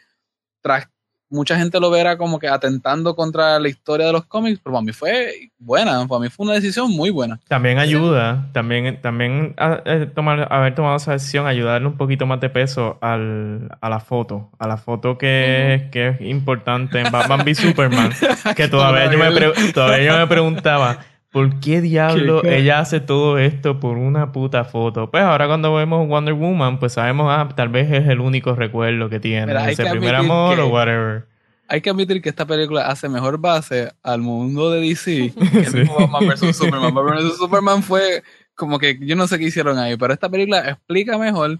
tras 0.61 0.87
mucha 1.29 1.57
gente 1.57 1.79
lo 1.79 1.89
verá 1.89 2.17
como 2.17 2.39
que 2.39 2.47
atentando 2.47 3.15
contra 3.15 3.59
la 3.59 3.67
historia 3.67 4.05
de 4.07 4.13
los 4.13 4.25
cómics, 4.25 4.59
pero 4.63 4.73
para 4.73 4.85
mí 4.85 4.91
fue 4.91 5.49
buena, 5.57 6.05
para 6.07 6.19
mí 6.21 6.29
fue 6.29 6.45
una 6.45 6.53
decisión 6.55 6.91
muy 6.91 7.09
buena. 7.09 7.39
También 7.47 7.79
ayuda, 7.79 8.47
también, 8.53 9.01
también 9.01 9.53
a- 9.57 9.81
eh, 9.85 10.07
tomar, 10.13 10.47
haber 10.51 10.75
tomado 10.75 10.97
esa 10.97 11.13
decisión 11.13 11.47
ayuda 11.47 11.69
a 11.69 11.73
darle 11.73 11.87
un 11.87 11.97
poquito 11.97 12.25
más 12.25 12.39
de 12.39 12.49
peso 12.49 12.97
al, 13.01 13.69
a 13.81 13.89
la 13.89 13.99
foto, 13.99 14.49
a 14.59 14.67
la 14.67 14.77
foto 14.77 15.17
que, 15.17 15.89
que 15.91 16.09
es 16.09 16.21
importante 16.21 16.99
en 16.99 17.11
Batman 17.11 17.41
v 17.43 17.55
Superman, 17.55 18.11
que 18.55 18.67
todavía 18.67 19.11
yo, 19.11 19.17
me 19.17 19.31
pre- 19.31 19.71
todavía 19.73 20.13
yo 20.13 20.17
me 20.19 20.27
preguntaba, 20.27 20.99
¿por 21.35 21.59
qué 21.59 21.81
diablo 21.81 22.41
¿Qué? 22.41 22.57
ella 22.59 22.79
hace 22.79 23.01
todo 23.01 23.37
esto 23.37 23.79
por 23.81 23.97
una 23.97 24.31
puta 24.31 24.63
foto? 24.63 25.11
Pues 25.11 25.21
ahora 25.21 25.47
cuando 25.47 25.73
vemos 25.75 26.07
Wonder 26.07 26.33
Woman, 26.33 26.79
pues 26.79 26.93
sabemos, 26.93 27.27
ah, 27.29 27.49
tal 27.55 27.67
vez 27.69 27.91
es 27.91 28.07
el 28.07 28.21
único 28.21 28.55
recuerdo 28.55 29.09
que 29.09 29.19
tiene, 29.19 29.47
Mira, 29.47 29.65
hay 29.65 29.73
ese 29.73 29.83
que 29.83 29.89
primer 29.91 30.15
admitir 30.15 30.31
amor 30.31 30.55
que- 30.55 30.61
o 30.61 30.67
whatever. 30.67 31.25
Hay 31.67 31.81
que 31.81 31.89
admitir 31.89 32.21
que 32.21 32.29
esta 32.29 32.45
película 32.45 32.87
hace 32.87 33.09
mejor 33.09 33.37
base 33.39 33.91
al 34.01 34.21
mundo 34.21 34.71
de 34.71 34.79
DC 34.81 35.33
que 35.51 35.57
el 35.59 35.65
Sí. 35.67 35.77
mismo 35.79 35.95
Batman 36.07 36.29
vs 36.29 36.55
Superman. 36.55 36.93
Batman 36.93 37.17
vs 37.17 37.37
Superman 37.37 37.83
fue 37.83 38.23
como 38.55 38.79
que 38.79 38.97
yo 39.01 39.15
no 39.17 39.27
sé 39.27 39.37
qué 39.37 39.45
hicieron 39.45 39.77
ahí, 39.77 39.97
pero 39.97 40.13
esta 40.13 40.29
película 40.29 40.59
explica 40.69 41.17
mejor 41.17 41.59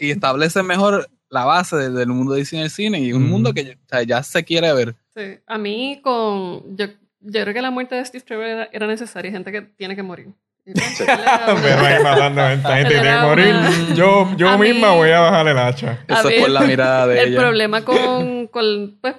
y 0.00 0.10
establece 0.10 0.62
mejor 0.64 1.08
la 1.30 1.44
base 1.44 1.76
de- 1.76 1.90
del 1.90 2.08
mundo 2.08 2.32
de 2.32 2.40
DC 2.40 2.56
en 2.56 2.62
el 2.64 2.70
cine 2.70 2.98
y 3.00 3.12
un 3.12 3.22
Mm. 3.24 3.30
mundo 3.30 3.54
que 3.54 3.78
o 3.80 3.88
sea, 3.88 4.02
ya 4.02 4.22
se 4.24 4.42
quiere 4.42 4.72
ver. 4.72 4.96
Sí. 5.14 5.38
A 5.46 5.58
mí 5.58 6.00
con... 6.02 6.76
Yo, 6.76 6.86
yo 7.22 7.42
creo 7.42 7.54
que 7.54 7.62
la 7.62 7.70
muerte 7.70 7.94
de 7.94 8.04
Steve 8.04 8.24
Trevor 8.24 8.46
era, 8.46 8.68
era 8.72 8.86
necesaria. 8.86 9.28
Hay 9.28 9.32
gente 9.32 9.50
que 9.52 9.62
tiene 9.62 9.96
que 9.96 10.02
morir. 10.02 10.28
Matando 10.64 12.40
esta 12.48 12.76
gente 12.76 12.88
tiene 12.94 13.02
que 13.02 13.16
una- 13.50 13.94
Yo, 13.94 14.28
yo 14.36 14.48
A 14.48 14.56
mí- 14.58 14.72
misma 14.72 14.92
voy 14.92 15.10
a 15.10 15.20
bajar 15.20 15.48
el 15.48 15.58
hacha. 15.58 16.04
Eso 16.08 16.28
es 16.28 16.40
por 16.40 16.50
la 16.50 16.60
mirada 16.62 17.06
de 17.06 17.20
el 17.22 17.28
ella. 17.30 17.40
problema 17.40 17.84
con, 17.84 18.46
con, 18.46 18.98
pues, 19.00 19.16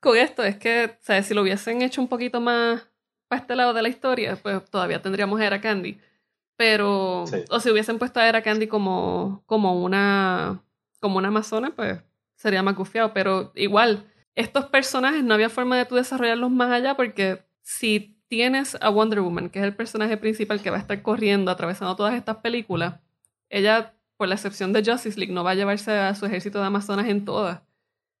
con 0.00 0.16
esto 0.16 0.42
es 0.42 0.56
que, 0.56 0.96
¿sabes? 1.00 1.26
Si 1.26 1.34
lo 1.34 1.42
hubiesen 1.42 1.82
hecho 1.82 2.00
un 2.00 2.08
poquito 2.08 2.40
más 2.40 2.86
para 3.28 3.40
este 3.42 3.54
lado 3.56 3.72
de 3.72 3.82
la 3.82 3.88
historia, 3.88 4.36
pues 4.42 4.64
todavía 4.70 5.00
tendríamos 5.00 5.40
a 5.40 5.46
Era 5.46 5.60
Candy. 5.60 5.98
Pero, 6.56 7.24
Sí. 7.26 7.44
o 7.50 7.60
si 7.60 7.70
hubiesen 7.70 7.98
puesto 7.98 8.20
a 8.20 8.28
Era 8.28 8.42
Candy 8.42 8.66
como, 8.66 9.42
como 9.46 9.82
una 9.82 10.60
como 11.00 11.18
una 11.18 11.28
amazona, 11.28 11.70
pues 11.74 11.98
sería 12.36 12.62
más 12.62 12.76
gufiado. 12.76 13.12
Pero 13.12 13.52
igual, 13.54 14.04
estos 14.34 14.66
personajes 14.66 15.22
no 15.22 15.34
había 15.34 15.50
forma 15.50 15.76
de 15.76 15.84
tú 15.84 15.96
desarrollarlos 15.96 16.50
más 16.50 16.70
allá 16.70 16.94
porque 16.96 17.42
si 17.62 18.16
tienes 18.28 18.76
a 18.80 18.88
Wonder 18.88 19.20
Woman, 19.20 19.50
que 19.50 19.58
es 19.58 19.64
el 19.64 19.76
personaje 19.76 20.16
principal 20.16 20.62
que 20.62 20.70
va 20.70 20.78
a 20.78 20.80
estar 20.80 21.02
corriendo, 21.02 21.50
atravesando 21.50 21.94
todas 21.96 22.14
estas 22.14 22.38
películas, 22.38 22.94
ella, 23.50 23.94
por 24.16 24.28
la 24.28 24.36
excepción 24.36 24.72
de 24.72 24.82
Justice 24.82 25.18
League, 25.18 25.34
no 25.34 25.44
va 25.44 25.50
a 25.50 25.54
llevarse 25.54 25.92
a 25.92 26.14
su 26.14 26.24
ejército 26.24 26.58
de 26.58 26.66
amazonas 26.66 27.08
en 27.08 27.24
todas. 27.26 27.60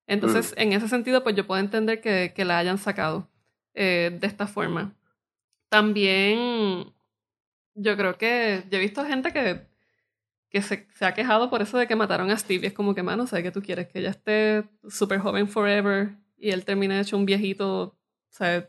Entonces, 0.06 0.52
en 0.58 0.74
ese 0.74 0.88
sentido, 0.88 1.22
pues 1.22 1.34
yo 1.34 1.46
puedo 1.46 1.60
entender 1.60 2.02
que, 2.02 2.32
que 2.34 2.44
la 2.44 2.58
hayan 2.58 2.76
sacado 2.76 3.28
eh, 3.72 4.16
de 4.20 4.26
esta 4.26 4.46
forma. 4.46 4.94
También, 5.70 6.92
yo 7.74 7.96
creo 7.96 8.18
que 8.18 8.64
yo 8.70 8.76
he 8.76 8.80
visto 8.80 9.06
gente 9.06 9.32
que, 9.32 9.66
que 10.52 10.60
se, 10.62 10.86
se 10.94 11.04
ha 11.06 11.14
quejado 11.14 11.48
por 11.50 11.62
eso 11.62 11.78
de 11.78 11.86
que 11.86 11.96
mataron 11.96 12.30
a 12.30 12.36
Steve. 12.36 12.64
Y 12.64 12.66
es 12.66 12.72
como 12.74 12.94
que, 12.94 13.02
mano, 13.02 13.26
¿sabes 13.26 13.44
qué 13.44 13.50
tú 13.50 13.62
quieres? 13.62 13.88
Que 13.88 14.00
ella 14.00 14.10
esté 14.10 14.64
súper 14.88 15.18
joven 15.18 15.48
forever 15.48 16.10
y 16.38 16.50
él 16.50 16.64
termine 16.64 17.00
hecho 17.00 17.16
un 17.16 17.24
viejito, 17.24 17.82
o 17.82 17.94
sea, 18.30 18.68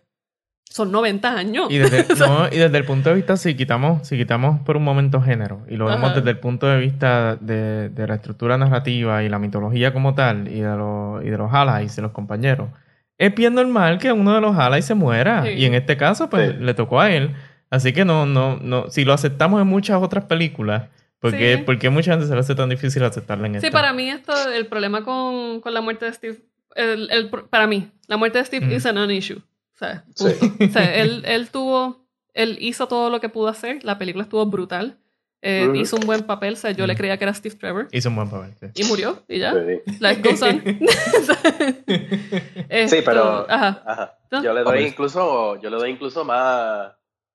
son 0.69 0.91
90 0.91 1.37
años. 1.37 1.67
Y 1.69 1.77
desde, 1.77 2.05
no, 2.19 2.47
y 2.47 2.57
desde 2.57 2.77
el 2.77 2.85
punto 2.85 3.09
de 3.09 3.15
vista, 3.15 3.35
si 3.37 3.53
quitamos, 3.55 4.07
si 4.07 4.17
quitamos 4.17 4.61
por 4.61 4.77
un 4.77 4.83
momento 4.83 5.21
género 5.21 5.65
y 5.67 5.75
lo 5.75 5.85
vemos 5.85 6.05
Ajá. 6.11 6.15
desde 6.19 6.29
el 6.31 6.39
punto 6.39 6.67
de 6.67 6.79
vista 6.79 7.35
de, 7.35 7.89
de 7.89 8.07
la 8.07 8.15
estructura 8.15 8.57
narrativa 8.57 9.21
y 9.23 9.29
la 9.29 9.37
mitología 9.37 9.91
como 9.93 10.15
tal 10.15 10.47
y 10.47 10.61
de, 10.61 10.75
los 10.75 11.23
y 11.23 11.29
de 11.29 11.37
los 11.37 11.53
allies, 11.53 11.95
de 11.95 12.01
los 12.01 12.11
compañeros, 12.11 12.69
es 13.17 13.35
bien 13.35 13.53
normal 13.55 13.99
que 13.99 14.11
uno 14.11 14.33
de 14.33 14.41
los 14.41 14.57
allies 14.57 14.85
se 14.85 14.95
muera. 14.95 15.43
Sí. 15.43 15.49
Y 15.49 15.65
en 15.65 15.73
este 15.75 15.97
caso, 15.97 16.29
pues 16.29 16.51
Sí. 16.51 16.57
le 16.63 16.73
tocó 16.73 16.99
a 17.01 17.11
él. 17.11 17.35
Así 17.69 17.91
que 17.93 18.05
no, 18.05 18.25
no, 18.25 18.57
no, 18.57 18.89
si 18.89 19.03
lo 19.03 19.13
aceptamos 19.13 19.61
en 19.61 19.67
muchas 19.67 20.01
otras 20.01 20.25
películas, 20.25 20.83
porque, 21.23 21.57
Sí. 21.57 21.63
¿por 21.63 21.79
qué 21.79 21.89
mucha 21.89 22.11
gente 22.11 22.27
se 22.27 22.33
le 22.33 22.39
hace 22.41 22.53
tan 22.53 22.69
difícil 22.69 23.03
aceptarla 23.03 23.47
en 23.47 23.55
esta? 23.55 23.67
Sí, 23.67 23.71
para 23.71 23.93
mí 23.93 24.09
esto, 24.09 24.33
el 24.51 24.67
problema 24.67 25.03
con, 25.03 25.61
con 25.61 25.73
la 25.73 25.81
muerte 25.81 26.05
de 26.05 26.13
Steve 26.13 26.37
el- 26.75 27.09
el- 27.11 27.29
para 27.29 27.67
mí, 27.67 27.89
la 28.07 28.17
muerte 28.17 28.39
de 28.39 28.45
Steve 28.45 28.65
Mm. 28.65 28.71
is 28.73 28.85
a 28.85 28.93
non-issue. 28.93 29.37
O 29.37 29.77
sea, 29.77 30.03
Sí. 30.15 30.25
o 30.59 30.67
sea, 30.71 30.95
él, 30.95 31.23
él 31.25 31.49
tuvo, 31.49 32.05
él 32.33 32.57
hizo 32.61 32.87
todo 32.87 33.09
lo 33.09 33.19
que 33.21 33.29
pudo 33.29 33.47
hacer. 33.47 33.83
La 33.85 33.97
película 33.97 34.23
estuvo 34.23 34.45
brutal. 34.45 34.97
Eh. 35.45 35.69
Hizo 35.75 35.97
un 35.97 36.05
buen 36.07 36.23
papel. 36.23 36.53
O 36.53 36.55
sea, 36.55 36.71
yo 36.71 36.87
le 36.87 36.93
Mm. 36.93 36.97
creía 36.97 37.17
que 37.17 37.25
era 37.25 37.33
Steve 37.33 37.55
Trevor. 37.55 37.87
Hizo 37.91 38.09
un 38.09 38.15
buen 38.15 38.29
papel, 38.29 38.53
sí. 38.59 38.81
Y 38.81 38.85
murió. 38.85 39.21
Y 39.27 39.39
ya. 39.39 39.53
Sí. 39.53 39.91
Life 39.99 40.21
goes 40.23 40.41
on. 40.41 40.63
Sí, 42.87 42.97
pero 43.05 43.45
Ajá. 43.49 43.81
ajá. 43.85 44.17
No. 44.31 44.43
yo 44.43 44.53
le 44.53 44.63
doy 44.63 44.79
Ok. 44.83 44.87
incluso, 44.89 45.61
yo 45.61 45.69
le 45.69 45.75
doy 45.77 45.91
incluso 45.91 46.25
más, 46.25 46.91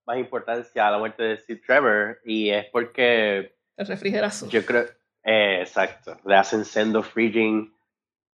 más 0.07 0.18
importancia 0.18 0.89
a 0.89 0.91
la 0.91 0.99
muerte 0.99 1.22
de 1.22 1.36
Steve 1.39 1.61
Trevor 1.66 2.18
y 2.24 2.51
es 2.51 2.66
porque 2.72 3.55
El 3.79 3.87
refrigerazo. 3.87 4.49
yo 4.49 4.66
creo, 4.66 4.87
eh, 5.22 5.61
exacto, 5.61 6.18
le 6.24 6.35
hacen 6.35 6.64
sendo 6.64 7.03
freezing 7.03 7.72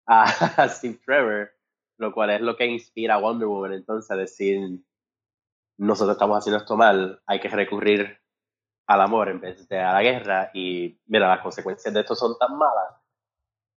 a, 0.07 0.23
a 0.63 0.69
Steve 0.69 0.99
Trevor, 1.05 1.51
lo 1.97 2.13
cual 2.13 2.29
es 2.29 2.41
lo 2.41 2.55
que 2.55 2.65
inspira 2.65 3.15
a 3.15 3.17
Wonder 3.17 3.47
Woman 3.47 3.73
entonces 3.73 4.09
a 4.09 4.15
decir, 4.15 4.79
nosotros 5.77 6.15
estamos 6.15 6.37
haciendo 6.37 6.59
esto 6.59 6.77
mal, 6.77 7.21
hay 7.25 7.41
que 7.41 7.49
recurrir 7.49 8.19
al 8.87 9.01
amor 9.01 9.27
en 9.27 9.41
vez 9.41 9.67
de 9.67 9.79
a 9.79 9.91
la 9.91 10.01
guerra 10.01 10.49
y 10.53 10.97
mira, 11.07 11.27
las 11.27 11.41
consecuencias 11.41 11.93
de 11.93 11.99
esto 11.99 12.15
son 12.15 12.37
tan 12.39 12.57
malas 12.57 12.95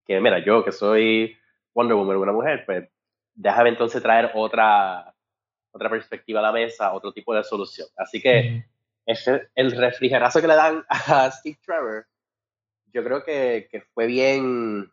que 0.07 0.21
mira, 0.21 0.39
yo 0.39 0.65
que 0.65 0.71
soy 0.71 1.37
Wonder 1.75 1.97
Woman, 1.97 2.17
una 2.17 2.33
mujer, 2.33 2.65
pues 2.65 2.89
déjame 3.35 3.71
entonces 3.71 4.01
traer 4.01 4.31
otra 4.35 5.13
otra 5.73 5.91
perspectiva 5.91 6.41
a 6.41 6.45
la 6.45 6.53
mesa, 6.53 6.93
otro 6.95 7.13
tipo 7.13 7.35
de 7.35 7.45
solución. 7.45 7.87
Así 7.97 8.23
que 8.23 8.65
ese- 9.07 9.49
el 9.55 9.73
refrigerazo 9.73 10.41
que 10.41 10.49
le 10.49 10.55
dan 10.57 10.85
a 10.89 11.31
Steve 11.31 11.59
Trevor, 11.65 12.07
yo 12.93 13.03
creo 13.05 13.25
que, 13.25 13.69
que 13.71 13.81
fue 13.95 14.07
bien 14.07 14.91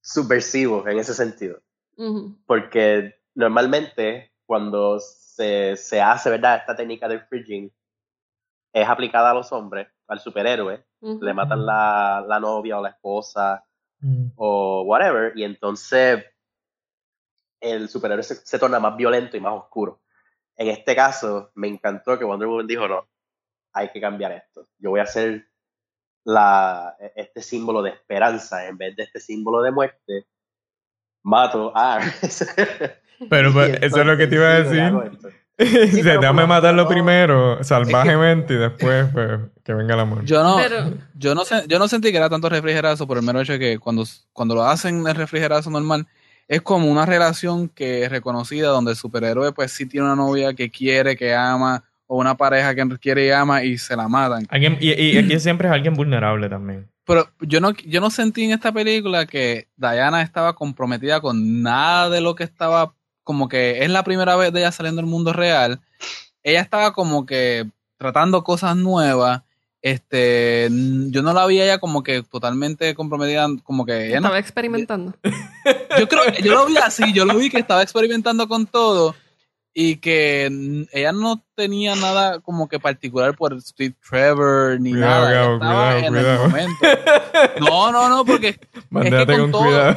subversivo 0.00 0.86
en 0.88 0.98
ese 0.98 1.14
sentido. 1.14 1.60
Porque 2.46 3.14
normalmente 3.34 4.32
cuando 4.46 4.98
se, 5.00 5.76
se 5.76 6.00
hace, 6.00 6.30
¿verdad? 6.30 6.56
Esta 6.58 6.76
técnica 6.76 7.08
del 7.08 7.22
fridging 7.26 7.72
es 8.72 8.88
aplicada 8.88 9.30
a 9.30 9.34
los 9.34 9.50
hombres, 9.52 9.88
al 10.08 10.20
superhéroe, 10.20 10.84
le 11.00 11.34
matan 11.34 11.64
la, 11.64 12.24
la 12.26 12.40
novia 12.40 12.78
o 12.78 12.82
la 12.82 12.90
esposa 12.90 13.64
Mm. 14.00 14.32
o 14.36 14.82
whatever, 14.82 15.32
y 15.34 15.44
entonces 15.44 16.22
el 17.60 17.88
superhéroe 17.88 18.22
se, 18.22 18.34
se 18.34 18.58
torna 18.58 18.78
más 18.78 18.96
violento 18.96 19.36
y 19.36 19.40
más 19.40 19.54
oscuro. 19.54 20.02
En 20.56 20.68
este 20.68 20.94
caso, 20.94 21.50
me 21.54 21.68
encantó 21.68 22.18
que 22.18 22.24
Wonder 22.24 22.46
Woman 22.48 22.66
dijo, 22.66 22.86
no, 22.86 23.08
hay 23.74 23.90
que 23.90 24.00
cambiar 24.00 24.32
esto. 24.32 24.68
Yo 24.78 24.90
voy 24.90 25.00
a 25.00 25.04
hacer 25.04 25.46
la, 26.24 26.96
este 27.16 27.42
símbolo 27.42 27.82
de 27.82 27.90
esperanza 27.90 28.66
en 28.66 28.78
vez 28.78 28.96
de 28.96 29.02
este 29.02 29.20
símbolo 29.20 29.60
de 29.62 29.72
muerte. 29.72 30.26
Mato 31.22 31.76
a 31.76 31.96
Ares. 31.96 32.46
Pero 33.30 33.52
pues, 33.52 33.78
eso 33.82 34.00
es 34.00 34.06
lo 34.06 34.16
que 34.16 34.26
te 34.26 34.36
iba 34.36 34.56
a 34.56 34.64
sí, 34.64 34.76
decir. 34.76 35.32
pero 36.02 36.20
déjame 36.20 36.46
matarlo 36.46 36.82
no. 36.82 36.88
primero, 36.88 37.62
salvajemente, 37.62 38.54
y 38.54 38.56
después, 38.56 39.06
pues, 39.12 39.40
que 39.62 39.72
venga 39.72 39.94
el 39.94 40.00
amor. 40.00 40.24
Yo 40.24 40.42
no, 40.42 40.56
Pero- 40.56 40.92
yo 41.14 41.34
no 41.34 41.44
sé, 41.44 41.62
yo 41.68 41.78
no 41.78 41.86
sentí 41.86 42.10
que 42.10 42.16
era 42.16 42.28
tanto 42.28 42.48
refrigerazo 42.48 43.06
por 43.06 43.18
el 43.18 43.22
mero 43.22 43.40
hecho 43.40 43.52
de 43.52 43.60
que 43.60 43.78
cuando, 43.78 44.04
cuando 44.32 44.56
lo 44.56 44.64
hacen 44.64 45.06
el 45.06 45.14
refrigerazo 45.14 45.70
normal, 45.70 46.08
es 46.48 46.60
como 46.60 46.90
una 46.90 47.06
relación 47.06 47.68
que 47.68 48.02
es 48.02 48.10
reconocida, 48.10 48.68
donde 48.68 48.90
el 48.90 48.96
superhéroe 48.96 49.52
pues 49.52 49.70
sí 49.70 49.86
tiene 49.86 50.06
una 50.06 50.16
novia 50.16 50.54
que 50.54 50.70
quiere, 50.70 51.16
que 51.16 51.32
ama, 51.32 51.84
o 52.06 52.18
una 52.18 52.36
pareja 52.36 52.74
que 52.74 52.86
quiere 53.00 53.26
y 53.26 53.30
ama 53.30 53.62
y 53.64 53.78
se 53.78 53.96
la 53.96 54.08
matan. 54.08 54.46
Alguien, 54.50 54.76
y, 54.80 54.92
y 54.92 55.18
aquí 55.18 55.38
siempre 55.40 55.68
es 55.68 55.74
alguien 55.74 55.94
vulnerable 55.94 56.48
también. 56.48 56.88
Pero 57.06 57.28
yo 57.40 57.60
no, 57.60 57.72
yo 57.86 58.00
no 58.00 58.10
sentí 58.10 58.44
en 58.44 58.52
esta 58.52 58.72
película 58.72 59.26
que 59.26 59.68
Diana 59.76 60.22
estaba 60.22 60.54
comprometida 60.54 61.20
con 61.20 61.62
nada 61.62 62.08
de 62.08 62.20
lo 62.22 62.34
que 62.34 62.44
estaba, 62.44 62.94
como 63.22 63.48
que 63.48 63.84
es 63.84 63.90
la 63.90 64.04
primera 64.04 64.36
vez 64.36 64.52
de 64.52 64.60
ella 64.60 64.72
saliendo 64.72 65.00
al 65.00 65.06
mundo 65.06 65.32
real. 65.32 65.80
Ella 66.42 66.60
estaba 66.62 66.92
como 66.94 67.26
que 67.26 67.66
tratando 67.98 68.42
cosas 68.42 68.76
nuevas. 68.76 69.42
Este, 69.82 70.68
yo 71.10 71.20
no 71.22 71.34
la 71.34 71.46
vi 71.46 71.60
a 71.60 71.64
ella 71.64 71.78
como 71.78 72.02
que 72.02 72.22
totalmente 72.22 72.94
comprometida, 72.94 73.46
como 73.64 73.84
que 73.84 74.06
ella 74.06 74.20
no- 74.20 74.28
Estaba 74.28 74.38
experimentando. 74.38 75.12
yo 75.98 76.08
creo 76.08 76.22
yo 76.42 76.54
lo 76.54 76.66
vi 76.66 76.78
así, 76.78 77.12
yo 77.12 77.26
lo 77.26 77.36
vi 77.36 77.50
que 77.50 77.58
estaba 77.58 77.82
experimentando 77.82 78.48
con 78.48 78.66
todo 78.66 79.14
y 79.76 79.96
que 79.96 80.86
ella 80.92 81.10
no 81.12 81.44
tenía 81.56 81.96
nada 81.96 82.38
como 82.40 82.68
que 82.68 82.78
particular 82.78 83.36
por 83.36 83.60
Steve 83.60 83.92
Trevor 84.08 84.80
ni 84.80 84.92
Cuidado, 84.92 85.24
nada. 85.24 85.32
Gabo, 85.32 85.54
estaba 85.54 85.90
cuidado, 85.90 86.06
en 86.06 86.12
cuidado. 86.14 86.44
el 86.44 86.50
momento. 86.50 86.86
No, 87.60 87.92
no, 87.92 88.08
no, 88.08 88.24
porque 88.24 88.56
Mándate 88.90 89.32
con 89.32 89.42
con, 89.42 89.50
todo- 89.50 89.62
cuidado. 89.64 89.96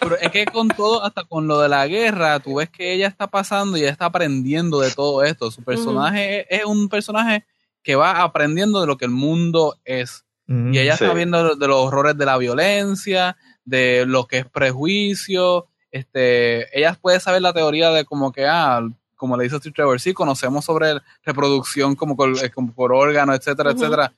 pero 0.00 0.16
es 0.18 0.30
que 0.30 0.44
con 0.44 0.68
todo, 0.68 1.02
hasta 1.02 1.24
con 1.24 1.46
lo 1.48 1.60
de 1.60 1.68
la 1.70 1.86
guerra, 1.86 2.40
tú 2.40 2.56
ves 2.56 2.68
que 2.68 2.92
ella 2.92 3.06
está 3.08 3.26
pasando 3.26 3.78
y 3.78 3.80
ella 3.80 3.90
está 3.90 4.04
aprendiendo 4.04 4.80
de 4.80 4.90
todo 4.90 5.24
esto. 5.24 5.50
Su 5.50 5.62
personaje 5.64 6.40
es, 6.54 6.60
es 6.60 6.66
un 6.66 6.88
personaje 6.90 7.46
que 7.82 7.96
va 7.96 8.22
aprendiendo 8.22 8.82
de 8.82 8.86
lo 8.86 8.98
que 8.98 9.06
el 9.06 9.10
mundo 9.12 9.78
es. 9.86 10.26
Mm. 10.46 10.74
Y 10.74 10.78
ella 10.78 10.98
Sí. 10.98 11.04
está 11.04 11.14
viendo 11.16 11.54
de 11.56 11.66
los 11.68 11.78
horrores 11.78 12.18
de 12.18 12.26
la 12.26 12.36
violencia, 12.36 13.38
de 13.64 14.04
lo 14.06 14.26
que 14.26 14.38
es 14.40 14.46
prejuicio. 14.46 15.68
Este, 15.90 16.78
ella 16.78 16.96
puede 17.00 17.20
saber 17.20 17.42
la 17.42 17.52
teoría 17.52 17.90
de 17.90 18.04
como 18.04 18.32
que, 18.32 18.46
ah, 18.46 18.80
como 19.16 19.36
le 19.36 19.44
dice 19.44 19.58
Steve 19.58 19.74
Trevor, 19.74 20.00
sí, 20.00 20.12
conocemos 20.14 20.64
sobre 20.64 20.94
reproducción 21.24 21.94
como, 21.96 22.16
col- 22.16 22.38
eh, 22.42 22.50
como 22.50 22.72
por 22.72 22.92
órgano, 22.92 23.34
etcétera, 23.34 23.72
etcétera. 23.72 24.12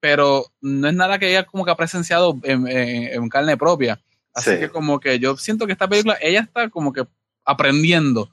Pero 0.00 0.46
no 0.60 0.88
es 0.88 0.94
nada 0.94 1.18
que 1.18 1.28
ella 1.30 1.44
como 1.44 1.64
que 1.64 1.70
ha 1.70 1.76
presenciado 1.76 2.36
en, 2.42 2.66
en- 2.66 3.14
en 3.22 3.28
carne 3.28 3.56
propia. 3.56 4.00
Así 4.34 4.50
Sí. 4.50 4.58
que 4.58 4.68
como 4.68 4.98
que 4.98 5.18
yo 5.18 5.36
siento 5.36 5.66
que 5.66 5.72
esta 5.72 5.88
película, 5.88 6.16
ella 6.20 6.40
está 6.40 6.68
como 6.70 6.92
que 6.92 7.06
aprendiendo. 7.44 8.28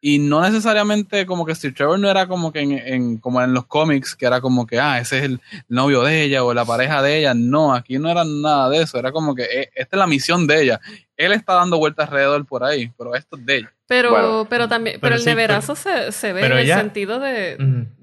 Y 0.00 0.20
no 0.20 0.40
necesariamente 0.40 1.26
como 1.26 1.44
que 1.44 1.54
Steve 1.56 1.74
Trevor 1.74 1.98
no 1.98 2.08
era 2.08 2.28
como 2.28 2.52
que 2.52 2.60
en, 2.60 2.72
en- 2.72 3.18
como 3.18 3.42
en 3.42 3.52
los 3.52 3.66
cómics, 3.66 4.14
que 4.14 4.26
era 4.26 4.40
como 4.40 4.64
que, 4.64 4.78
ah, 4.78 5.00
ese 5.00 5.18
es 5.18 5.24
el 5.24 5.40
novio 5.68 6.02
de 6.04 6.22
ella 6.22 6.44
o 6.44 6.54
la 6.54 6.64
pareja 6.64 7.02
de 7.02 7.18
ella. 7.18 7.34
No, 7.34 7.74
aquí 7.74 7.98
no 7.98 8.08
era 8.08 8.22
nada 8.24 8.68
de 8.70 8.82
eso. 8.82 8.96
Era 8.98 9.10
como 9.10 9.34
que 9.34 9.42
eh, 9.42 9.70
esta 9.74 9.96
es 9.96 9.98
la 9.98 10.06
misión 10.06 10.46
de 10.46 10.62
ella. 10.62 10.80
Él 11.16 11.32
está 11.32 11.54
dando 11.54 11.78
vueltas 11.78 12.06
alrededor 12.08 12.46
por 12.46 12.62
ahí, 12.62 12.92
pero 12.96 13.16
esto 13.16 13.36
es 13.36 13.44
de 13.44 13.56
ella. 13.56 13.72
Pero, 13.88 14.10
Bueno, 14.10 14.46
pero 14.48 14.68
también, 14.68 14.94
pero, 15.00 15.00
pero 15.00 15.14
el 15.16 15.20
sí, 15.22 15.26
neverazo 15.30 15.74
se, 15.74 16.12
se 16.12 16.32
ve 16.32 16.46
en 16.46 16.52
el 16.52 16.58
ella- 16.58 16.78
sentido 16.78 17.18
de. 17.18 17.56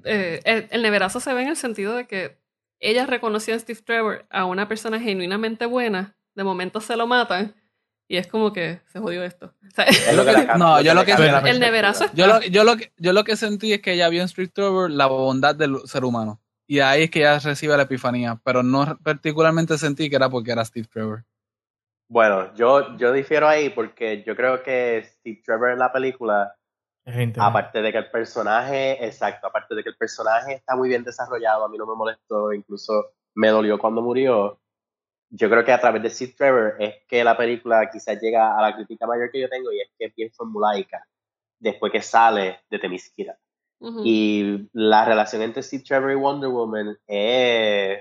Eh, 0.03 0.41
el, 0.43 0.67
el 0.71 0.81
neverazo 0.81 1.21
se 1.21 1.33
ve 1.33 1.43
en 1.43 1.47
el 1.49 1.55
sentido 1.55 1.95
de 1.95 2.07
que 2.07 2.37
ella 2.81 3.05
reconoció 3.05 3.55
a 3.55 3.59
Steve 3.59 3.79
Trevor 3.85 4.25
a 4.29 4.43
una 4.43 4.67
persona 4.67 4.99
genuinamente 4.99 5.65
buena, 5.65 6.17
de 6.35 6.43
momento 6.43 6.81
se 6.81 6.97
lo 6.97 7.07
matan 7.07 7.55
y 8.07 8.17
es 8.17 8.27
como 8.27 8.53
que 8.53 8.81
se 8.87 8.99
jodió 8.99 9.23
esto. 9.23 9.53
O 9.67 9.71
sea, 9.75 9.85
Es 9.85 10.15
lo 10.15 10.23
que 10.25 10.31
No, 10.57 10.81
yo 10.81 10.93
lo 10.93 11.03
que- 11.05 11.13
el 11.13 11.59
neverazo 11.59 12.05
Yo 12.13 12.27
lo, 12.27 12.41
yo, 12.41 12.63
lo, 12.63 12.77
que- 12.77 12.91
yo 12.97 13.13
lo 13.13 13.23
que 13.23 13.35
sentí 13.35 13.73
es 13.73 13.81
que 13.81 13.93
ella 13.93 14.09
vio 14.09 14.21
en 14.21 14.25
Street 14.25 14.51
Trevor 14.53 14.91
la 14.91 15.07
bondad 15.07 15.55
del 15.55 15.79
ser 15.85 16.03
humano. 16.05 16.39
Y 16.67 16.79
ahí 16.79 17.03
es 17.03 17.11
que 17.11 17.19
ella 17.19 17.39
recibe 17.39 17.75
la 17.77 17.83
epifanía. 17.83 18.39
Pero 18.43 18.63
no 18.63 18.97
particularmente 19.03 19.77
sentí 19.77 20.09
que 20.09 20.15
era 20.15 20.29
porque 20.29 20.51
era 20.51 20.65
Steve 20.65 20.87
Trevor. 20.91 21.23
Bueno, 22.07 22.53
yo, 22.55 22.95
yo 22.97 23.11
difiero 23.11 23.47
ahí 23.47 23.69
porque 23.69 24.23
yo 24.23 24.35
creo 24.35 24.61
que 24.61 25.03
Steve 25.19 25.41
Trevor 25.43 25.71
en 25.71 25.79
la 25.79 25.91
película 25.91 26.55
Es 27.03 27.13
interesante. 27.15 27.39
Aparte 27.41 27.81
de 27.81 27.91
que 27.91 27.97
el 27.97 28.11
personaje, 28.11 29.03
exacto, 29.05 29.47
aparte 29.47 29.73
de 29.73 29.81
que 29.83 29.89
el 29.89 29.97
personaje 29.97 30.53
está 30.53 30.75
muy 30.75 30.89
bien 30.89 31.03
desarrollado, 31.03 31.65
a 31.65 31.69
mí 31.69 31.77
no 31.77 31.87
me 31.87 31.95
molestó, 31.95 32.53
incluso 32.53 33.13
me 33.33 33.49
dolió 33.49 33.79
cuando 33.79 34.01
murió. 34.03 34.59
Yo 35.29 35.49
creo 35.49 35.65
que 35.65 35.71
a 35.71 35.79
través 35.79 36.01
de 36.03 36.09
Steve 36.09 36.33
Trevor 36.37 36.75
es 36.79 36.95
que 37.07 37.23
la 37.23 37.35
película 37.35 37.89
quizás 37.89 38.21
llega 38.21 38.57
a 38.57 38.61
la 38.61 38.75
crítica 38.75 39.07
mayor 39.07 39.31
que 39.31 39.41
yo 39.41 39.49
tengo 39.49 39.71
y 39.71 39.81
es 39.81 39.89
que 39.97 40.05
es 40.05 40.15
bien 40.15 40.31
formulaica 40.31 41.05
después 41.59 41.91
que 41.91 42.01
sale 42.01 42.61
de 42.69 42.79
Temisquira. 42.79 43.37
Y 44.03 44.67
la 44.73 45.05
relación 45.05 45.43
entre 45.43 45.61
Steve 45.61 45.83
Trevor 45.83 46.11
y 46.11 46.15
Wonder 46.15 46.49
Woman 46.49 46.97
es 47.05 47.99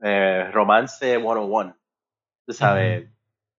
eh, 0.00 0.50
romance 0.52 1.18
101. 1.18 1.76
Tú 2.46 2.52
sabes, 2.52 3.10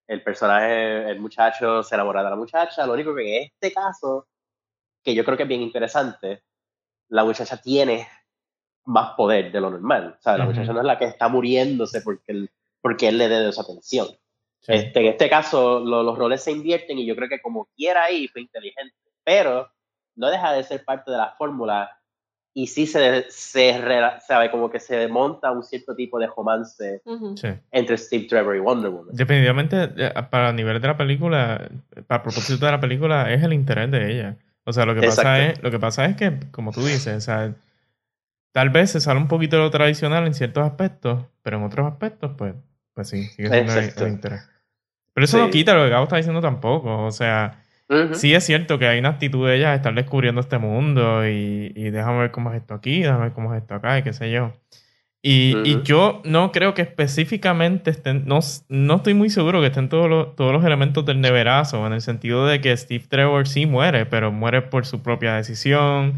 el 0.07 0.23
personaje, 0.23 1.09
el 1.09 1.19
muchacho 1.19 1.83
se 1.83 1.95
enamora 1.95 2.23
de 2.23 2.29
la 2.29 2.35
muchacha. 2.35 2.85
Lo 2.85 2.93
único 2.93 3.13
que 3.13 3.37
en 3.37 3.43
este 3.43 3.73
caso, 3.73 4.27
que 5.03 5.13
yo 5.13 5.23
creo 5.23 5.37
que 5.37 5.43
es 5.43 5.49
bien 5.49 5.61
interesante, 5.61 6.43
la 7.09 7.23
muchacha 7.23 7.57
tiene 7.57 8.07
más 8.85 9.15
poder 9.15 9.51
de 9.51 9.61
lo 9.61 9.69
normal. 9.69 10.17
Sea, 10.19 10.37
la 10.37 10.45
muchacha 10.45 10.73
no 10.73 10.79
es 10.79 10.85
la 10.85 10.97
que 10.97 11.05
está 11.05 11.27
muriéndose 11.27 12.01
porque 12.01 12.31
él, 12.31 12.51
porque 12.85 13.07
él 13.07 13.17
le 13.17 13.27
dé 13.27 13.51
su 13.51 13.59
atención. 13.61 14.05
Sí. 14.61 14.73
Este, 14.73 14.99
en 14.99 15.05
este 15.07 15.27
caso, 15.27 15.79
lo- 15.79 16.03
los 16.03 16.15
roles 16.19 16.43
se 16.43 16.51
invierten 16.51 16.99
y 16.99 17.05
yo 17.07 17.15
creo 17.15 17.27
que 17.27 17.41
como 17.41 17.67
quiera 17.75 18.03
ahí 18.03 18.27
fue 18.27 18.41
inteligente. 18.43 18.93
Pero 19.23 19.67
no 20.15 20.29
deja 20.29 20.53
de 20.53 20.61
ser 20.61 20.85
parte 20.85 21.09
de 21.09 21.17
la 21.17 21.33
fórmula 21.35 21.89
y 22.53 22.67
sí 22.67 22.85
se, 22.85 23.25
se 23.29 23.81
rela- 23.81 24.19
sabe 24.19 24.51
como 24.51 24.69
que 24.69 24.79
se 24.79 25.07
monta 25.07 25.49
un 25.51 25.63
cierto 25.63 25.95
tipo 25.95 26.19
de 26.19 26.27
romance 26.27 27.01
Ujú. 27.05 27.35
Sí. 27.35 27.47
entre 27.71 27.97
Steve 27.97 28.25
Trevor 28.29 28.55
y 28.55 28.59
Wonder 28.59 28.91
Woman. 28.91 29.15
Definitivamente, 29.15 29.89
eh, 29.97 30.13
para 30.29 30.49
el 30.51 30.55
nivel 30.55 30.79
de 30.79 30.87
la 30.87 30.95
película, 30.95 31.67
para 32.05 32.17
el 32.17 32.21
propósito 32.21 32.63
de 32.67 32.71
la 32.71 32.79
película, 32.79 33.33
es 33.33 33.41
el 33.41 33.51
interés 33.51 33.89
de 33.89 34.11
ella. 34.11 34.37
O 34.63 34.71
sea, 34.73 34.85
lo 34.85 34.93
que 34.93 35.01
pasa 35.07 35.43
es, 35.43 35.63
lo 35.63 35.71
que 35.71 35.79
pasa 35.79 36.05
es 36.05 36.15
que, 36.17 36.39
como 36.51 36.71
tú 36.71 36.81
dices, 36.85 37.17
o 37.17 37.21
sea, 37.21 37.55
tal 38.51 38.69
vez 38.69 38.91
se 38.91 39.01
sale 39.01 39.19
un 39.19 39.27
poquito 39.27 39.55
de 39.57 39.63
lo 39.63 39.71
tradicional 39.71 40.27
en 40.27 40.35
ciertos 40.35 40.63
aspectos, 40.63 41.25
pero 41.41 41.57
en 41.57 41.63
otros 41.63 41.91
aspectos, 41.91 42.31
pues, 42.37 42.53
pues 42.95 43.09
sí, 43.09 43.25
sigue 43.25 43.49
siendo 43.49 43.73
Exacto. 43.73 44.07
interés. 44.07 44.41
Pero 45.13 45.25
eso 45.25 45.37
no 45.37 45.45
Sí. 45.45 45.51
quita 45.51 45.75
lo 45.75 45.83
que 45.83 45.89
Gabo 45.91 46.03
está 46.05 46.17
diciendo 46.17 46.41
tampoco. 46.41 47.03
O 47.05 47.11
sea, 47.11 47.61
Ujú. 47.89 48.15
sí 48.15 48.33
es 48.33 48.43
cierto 48.43 48.79
que 48.79 48.87
hay 48.87 48.97
una 48.99 49.09
actitud 49.09 49.47
de 49.47 49.57
ella 49.57 49.69
de 49.69 49.75
estar 49.75 49.93
descubriendo 49.93 50.41
este 50.41 50.57
mundo 50.57 51.27
y, 51.27 51.71
y 51.75 51.89
déjame 51.91 52.19
ver 52.21 52.31
cómo 52.31 52.51
es 52.51 52.57
esto 52.61 52.73
aquí, 52.73 53.01
déjame 53.01 53.25
ver 53.25 53.33
cómo 53.33 53.53
es 53.53 53.61
esto 53.61 53.75
acá 53.75 53.99
y 53.99 54.03
qué 54.03 54.11
sé 54.13 54.31
yo. 54.31 54.53
Y, 55.21 55.57
y 55.65 55.75
Ujú. 55.75 55.83
yo 55.83 56.21
no 56.25 56.51
creo 56.51 56.73
que 56.73 56.83
específicamente 56.83 57.89
estén, 57.91 58.25
no, 58.27 58.39
no 58.69 58.95
estoy 58.97 59.13
muy 59.15 59.29
seguro 59.29 59.59
que 59.61 59.67
estén 59.67 59.89
todos 59.89 60.07
los, 60.09 60.35
todos 60.35 60.51
los 60.53 60.63
elementos 60.63 61.03
del 61.05 61.19
neverazo, 61.21 61.87
en 61.87 61.93
el 61.93 62.01
sentido 62.01 62.45
de 62.45 62.61
que 62.61 62.75
Steve 62.77 63.05
Trevor 63.09 63.47
sí 63.47 63.65
muere, 63.65 64.05
pero 64.05 64.31
muere 64.31 64.61
por 64.61 64.85
su 64.85 65.01
propia 65.01 65.35
decisión. 65.35 66.15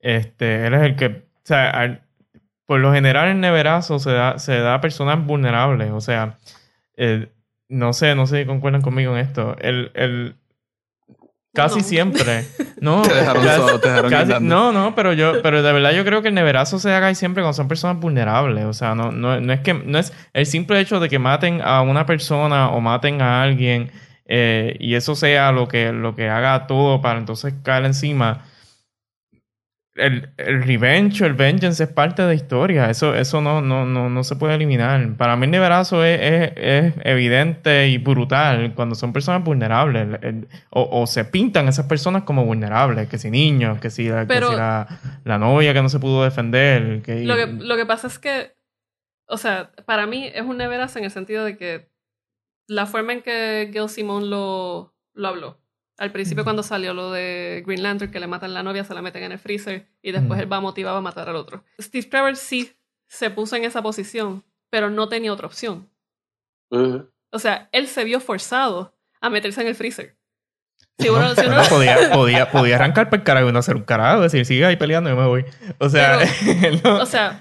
Este, 0.00 0.66
él 0.66 0.74
es 0.74 0.82
el 0.82 0.96
que, 0.96 1.06
o 1.06 1.22
sea, 1.44 1.70
al- 1.70 2.02
por 2.70 2.78
lo 2.78 2.92
general 2.92 3.26
el 3.30 3.40
neverazo 3.40 3.98
se 3.98 4.12
da, 4.12 4.38
se 4.38 4.60
da 4.60 4.74
a 4.74 4.80
personas 4.80 5.26
vulnerables, 5.26 5.90
o 5.90 6.00
sea, 6.00 6.36
eh, 6.96 7.26
no 7.68 7.92
sé, 7.92 8.14
no 8.14 8.28
sé 8.28 8.42
si 8.42 8.46
concuerdan 8.46 8.80
conmigo 8.80 9.12
en 9.12 9.18
esto. 9.26 9.56
El, 9.60 9.90
el, 9.94 10.36
casi 11.52 11.78
No. 11.80 11.84
siempre, 11.84 12.44
no, 12.80 13.02
Te 13.02 13.12
dejaron 13.12 13.42
casi- 13.44 13.60
solo, 13.60 13.80
te 13.80 13.88
dejaron 13.88 14.10
Casi- 14.12 14.34
no, 14.44 14.70
no, 14.70 14.94
pero 14.94 15.12
yo, 15.14 15.42
pero 15.42 15.64
de 15.64 15.72
verdad 15.72 15.90
yo 15.90 16.04
creo 16.04 16.22
que 16.22 16.28
el 16.28 16.34
neverazo 16.34 16.78
se 16.78 16.92
haga 16.94 17.08
ahí 17.08 17.16
siempre 17.16 17.42
cuando 17.42 17.54
son 17.54 17.66
personas 17.66 17.98
vulnerables. 17.98 18.64
O 18.66 18.72
sea, 18.72 18.94
no, 18.94 19.10
no, 19.10 19.40
no 19.40 19.52
es 19.52 19.58
que, 19.62 19.74
no 19.74 19.98
es 19.98 20.12
el 20.32 20.46
simple 20.46 20.78
hecho 20.78 21.00
de 21.00 21.08
que 21.08 21.18
maten 21.18 21.60
a 21.64 21.82
una 21.82 22.06
persona 22.06 22.70
o 22.70 22.80
maten 22.80 23.20
a 23.20 23.42
alguien 23.42 23.90
eh, 24.26 24.76
y 24.78 24.94
eso 24.94 25.16
sea 25.16 25.50
lo 25.50 25.66
que, 25.66 25.90
lo 25.90 26.14
que 26.14 26.28
haga 26.28 26.68
todo 26.68 27.00
para 27.00 27.18
entonces 27.18 27.52
caer 27.64 27.84
encima. 27.84 28.44
El, 30.00 30.30
el 30.36 30.62
revenge 30.62 31.22
o 31.22 31.26
el 31.26 31.34
vengeance 31.34 31.82
es 31.84 31.88
parte 31.90 32.22
de 32.22 32.28
la 32.28 32.34
historia. 32.34 32.88
Eso, 32.90 33.14
eso 33.14 33.40
no, 33.40 33.60
no, 33.60 33.84
no, 33.86 34.08
no 34.08 34.24
se 34.24 34.36
puede 34.36 34.54
eliminar. 34.54 35.16
Para 35.16 35.36
mí 35.36 35.44
el 35.44 35.50
neverazo 35.50 36.04
es, 36.04 36.18
es, 36.20 36.52
es 36.56 36.94
evidente 37.04 37.88
y 37.88 37.98
brutal 37.98 38.74
cuando 38.74 38.94
son 38.94 39.12
personas 39.12 39.44
vulnerables. 39.44 40.02
El- 40.02 40.18
el- 40.26 40.48
o, 40.70 40.88
o 41.02 41.06
se 41.06 41.24
pintan 41.24 41.68
esas 41.68 41.86
personas 41.86 42.22
como 42.22 42.44
vulnerables, 42.44 43.08
que 43.08 43.18
si 43.18 43.30
niños, 43.30 43.78
que 43.80 43.90
si, 43.90 44.04
que 44.06 44.24
Pero- 44.26 44.50
si 44.50 44.56
la, 44.56 44.86
la 45.24 45.38
novia 45.38 45.72
que 45.74 45.82
no 45.82 45.88
se 45.88 45.98
pudo 46.00 46.24
defender. 46.24 47.02
Que, 47.02 47.24
Lo 47.24 47.36
que, 47.36 47.46
lo 47.46 47.76
que 47.76 47.86
pasa 47.86 48.06
es 48.06 48.18
que, 48.18 48.52
o 49.26 49.36
sea, 49.36 49.70
para 49.86 50.06
mí 50.06 50.30
es 50.34 50.42
un 50.42 50.56
neverazo 50.56 50.98
en 50.98 51.04
el 51.04 51.10
sentido 51.10 51.44
de 51.44 51.56
que 51.56 51.90
la 52.66 52.86
forma 52.86 53.12
en 53.12 53.22
que 53.22 53.70
Gil 53.72 53.88
Simon 53.88 54.30
lo, 54.30 54.94
lo 55.14 55.28
habló. 55.28 55.58
Al 56.00 56.12
principio 56.12 56.44
cuando 56.44 56.62
salió 56.62 56.94
lo 56.94 57.12
de 57.12 57.62
Green 57.66 57.82
Lantern, 57.82 58.10
que 58.10 58.18
le 58.20 58.26
matan 58.26 58.54
la 58.54 58.62
novia, 58.62 58.84
se 58.84 58.94
la 58.94 59.02
meten 59.02 59.22
en 59.22 59.32
el 59.32 59.38
freezer 59.38 59.86
y 60.02 60.12
después 60.12 60.32
Ujú. 60.38 60.40
él 60.42 60.52
va 60.52 60.58
motivado 60.60 60.96
a 60.96 61.00
matar 61.02 61.28
al 61.28 61.36
otro. 61.36 61.62
Steve 61.78 62.06
Trevor 62.06 62.36
sí 62.36 62.72
se 63.06 63.28
puso 63.28 63.54
en 63.56 63.64
esa 63.64 63.82
posición, 63.82 64.42
pero 64.70 64.88
no 64.88 65.08
tenía 65.10 65.30
otra 65.32 65.46
opción. 65.46 65.90
Ujú. 66.70 67.10
O 67.30 67.38
sea, 67.38 67.68
él 67.72 67.86
se 67.86 68.04
vio 68.04 68.18
forzado 68.20 68.96
a 69.20 69.28
meterse 69.28 69.60
en 69.60 69.66
el 69.68 69.74
freezer. 69.74 70.16
Si 70.98 71.08
uno, 71.10 71.34
si 71.34 71.46
uno- 71.46 71.62
podía, 71.68 72.10
podía, 72.12 72.50
podía 72.50 72.76
arrancar 72.76 73.10
para 73.10 73.20
el 73.20 73.24
carajo 73.24 73.48
y 73.48 73.52
no 73.52 73.58
hacer 73.58 73.76
un 73.76 73.82
carajo, 73.84 74.22
decir, 74.22 74.44
sigue 74.46 74.64
ahí 74.64 74.76
peleando 74.76 75.10
y 75.10 75.12
yo 75.12 75.20
me 75.20 75.26
voy. 75.26 75.44
O 75.78 75.88
sea, 75.90 76.18
él 76.62 76.80
no- 76.82 76.96
o 77.00 77.06
sea, 77.06 77.40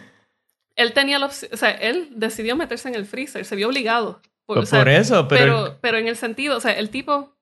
él 0.76 0.92
tenía 0.94 1.18
la 1.20 1.28
opción, 1.28 1.50
o 1.54 1.58
sea, 1.58 1.72
él 1.72 2.10
decidió 2.16 2.56
meterse 2.58 2.90
en 2.90 2.96
el 2.96 3.06
freezer, 3.06 3.46
se 3.46 3.56
vio 3.56 3.68
obligado. 3.70 4.22
Por, 4.46 4.56
por, 4.58 4.64
o 4.64 4.66
sea, 4.66 4.80
por 4.80 4.90
eso, 4.90 5.28
pero, 5.30 5.44
pero, 5.66 5.78
pero 5.82 5.98
en 5.98 6.08
el 6.10 6.16
sentido, 6.18 6.58
o 6.58 6.60
sea, 6.60 6.74
el 6.74 6.90
tipo 6.90 7.38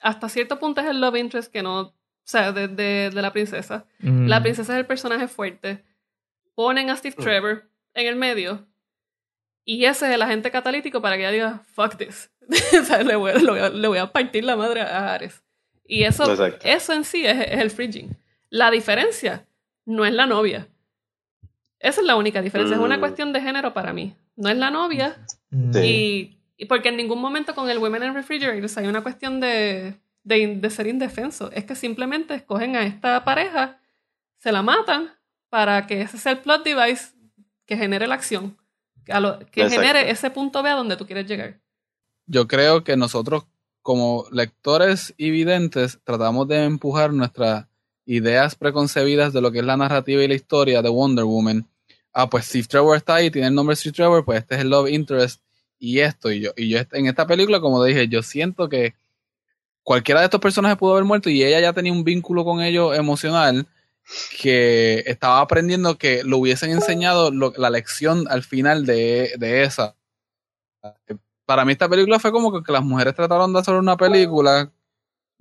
hasta 0.00 0.28
cierto 0.28 0.58
punto 0.58 0.80
es 0.80 0.86
el 0.88 1.00
love 1.00 1.16
interest 1.16 1.52
que 1.52 1.62
no, 1.62 1.80
o 1.80 1.94
sea, 2.24 2.52
de, 2.52 2.68
de, 2.68 3.10
de 3.12 3.22
la 3.22 3.32
princesa. 3.32 3.86
Mm. 4.00 4.26
La 4.28 4.42
princesa 4.42 4.72
es 4.72 4.78
el 4.78 4.86
personaje 4.86 5.28
fuerte. 5.28 5.84
Ponen 6.54 6.90
a 6.90 6.96
Steve 6.96 7.14
Mm. 7.18 7.22
Trevor 7.22 7.70
en 7.94 8.06
el 8.06 8.16
medio 8.16 8.66
y 9.64 9.84
ese 9.84 10.08
es 10.08 10.14
el 10.14 10.22
agente 10.22 10.50
catalítico 10.50 11.00
para 11.00 11.16
que 11.16 11.22
ella 11.22 11.30
diga, 11.32 11.62
fuck 11.74 11.96
this. 11.96 12.30
o 12.80 12.84
sea, 12.84 13.02
le 13.02 13.14
voy, 13.16 13.30
a- 13.32 13.34
le 13.34 13.50
voy 13.50 13.60
a- 13.60 13.68
le 13.70 13.88
voy 13.88 13.98
a 13.98 14.10
partir 14.12 14.44
la 14.44 14.56
madre 14.56 14.80
a 14.82 15.12
Ares. 15.14 15.42
Y 15.84 16.04
eso, 16.04 16.30
Exacto. 16.30 16.66
eso 16.68 16.92
en 16.92 17.04
sí 17.04 17.26
es, 17.26 17.36
es 17.38 17.58
el 17.60 17.70
fridging. 17.70 18.16
La 18.48 18.70
diferencia 18.70 19.46
no 19.84 20.04
es 20.04 20.12
la 20.12 20.26
novia. 20.26 20.68
Esa 21.78 22.00
es 22.00 22.06
la 22.06 22.16
única 22.16 22.42
diferencia. 22.42 22.76
Es 22.76 22.82
una 22.82 22.96
Mm. 22.96 23.00
cuestión 23.00 23.32
de 23.32 23.40
género 23.40 23.72
para 23.74 23.92
mí. 23.92 24.14
No 24.36 24.48
es 24.48 24.56
la 24.56 24.70
novia. 24.70 25.16
Sí. 25.72 25.80
y, 25.82 26.39
y 26.60 26.66
porque 26.66 26.90
en 26.90 26.96
ningún 26.96 27.20
momento 27.20 27.54
con 27.54 27.68
el 27.70 27.78
Women 27.78 28.04
in 28.04 28.14
Refrigerators 28.14 28.76
hay 28.78 28.86
una 28.86 29.02
cuestión 29.02 29.40
de, 29.40 29.94
de, 30.24 30.56
de 30.56 30.70
ser 30.70 30.86
indefenso. 30.86 31.50
Es 31.52 31.64
que 31.64 31.74
simplemente 31.74 32.34
escogen 32.34 32.76
a 32.76 32.84
esta 32.84 33.24
pareja, 33.24 33.80
se 34.38 34.52
la 34.52 34.62
matan 34.62 35.10
para 35.48 35.86
que 35.86 36.02
ese 36.02 36.18
sea 36.18 36.32
el 36.32 36.38
plot 36.38 36.62
device 36.64 37.12
que 37.66 37.76
genere 37.76 38.06
la 38.06 38.14
acción. 38.14 38.56
a 39.08 39.18
lo- 39.18 39.38
que 39.50 39.62
Exacto. 39.62 39.80
genere 39.82 40.10
ese 40.10 40.30
punto 40.30 40.62
B 40.62 40.70
a 40.70 40.74
donde 40.74 40.96
tú 40.96 41.06
quieres 41.06 41.26
llegar. 41.26 41.58
yo 42.26 42.46
creo 42.46 42.84
que 42.84 42.96
nosotros 42.96 43.44
como 43.82 44.26
lectores 44.30 45.14
y 45.16 45.30
videntes 45.30 45.98
tratamos 46.04 46.46
de 46.46 46.64
empujar 46.64 47.12
nuestras 47.12 47.66
ideas 48.04 48.54
preconcebidas 48.54 49.32
de 49.32 49.40
lo 49.40 49.50
que 49.50 49.60
es 49.60 49.64
la 49.64 49.76
narrativa 49.76 50.22
y 50.22 50.28
la 50.28 50.34
historia 50.34 50.82
de 50.82 50.88
Wonder 50.90 51.24
Woman. 51.24 51.66
Ah, 52.12 52.28
pues 52.28 52.44
Steve 52.44 52.66
Trevor 52.68 52.96
está 52.96 53.14
ahí, 53.16 53.30
tiene 53.30 53.48
el 53.48 53.54
nombre 53.54 53.74
Steve 53.74 53.94
Trevor, 53.94 54.24
pues 54.24 54.40
este 54.40 54.54
es 54.56 54.60
el 54.60 54.68
love 54.70 54.88
interest 54.90 55.40
y 55.80 56.00
esto. 56.00 56.30
Y 56.30 56.40
yo, 56.40 56.52
y 56.56 56.68
yo 56.68 56.78
en 56.92 57.06
esta 57.06 57.26
película, 57.26 57.60
como 57.60 57.82
dije, 57.84 58.06
yo 58.08 58.22
siento 58.22 58.68
que 58.68 58.94
cualquiera 59.82 60.20
de 60.20 60.26
estos 60.26 60.40
personajes 60.40 60.78
pudo 60.78 60.92
haber 60.92 61.04
muerto 61.04 61.30
y 61.30 61.42
ella 61.42 61.60
ya 61.60 61.72
tenía 61.72 61.92
un 61.92 62.04
vínculo 62.04 62.44
con 62.44 62.62
ellos 62.62 62.96
emocional 62.96 63.66
que 64.40 65.02
estaba 65.06 65.40
aprendiendo 65.40 65.98
que 65.98 66.22
lo 66.24 66.38
hubiesen 66.38 66.70
enseñado 66.70 67.30
lo- 67.30 67.52
la 67.56 67.70
lección 67.70 68.26
al 68.28 68.42
final 68.42 68.86
de, 68.86 69.34
de 69.38 69.62
esa 69.64 69.96
para 71.44 71.64
mí 71.64 71.72
esta 71.72 71.88
película 71.88 72.18
fue 72.18 72.32
como 72.32 72.52
que, 72.52 72.64
que 72.64 72.72
las 72.72 72.84
mujeres 72.84 73.14
trataron 73.14 73.52
de 73.52 73.58
hacer 73.60 73.74
una 73.74 73.96
película 73.96 74.70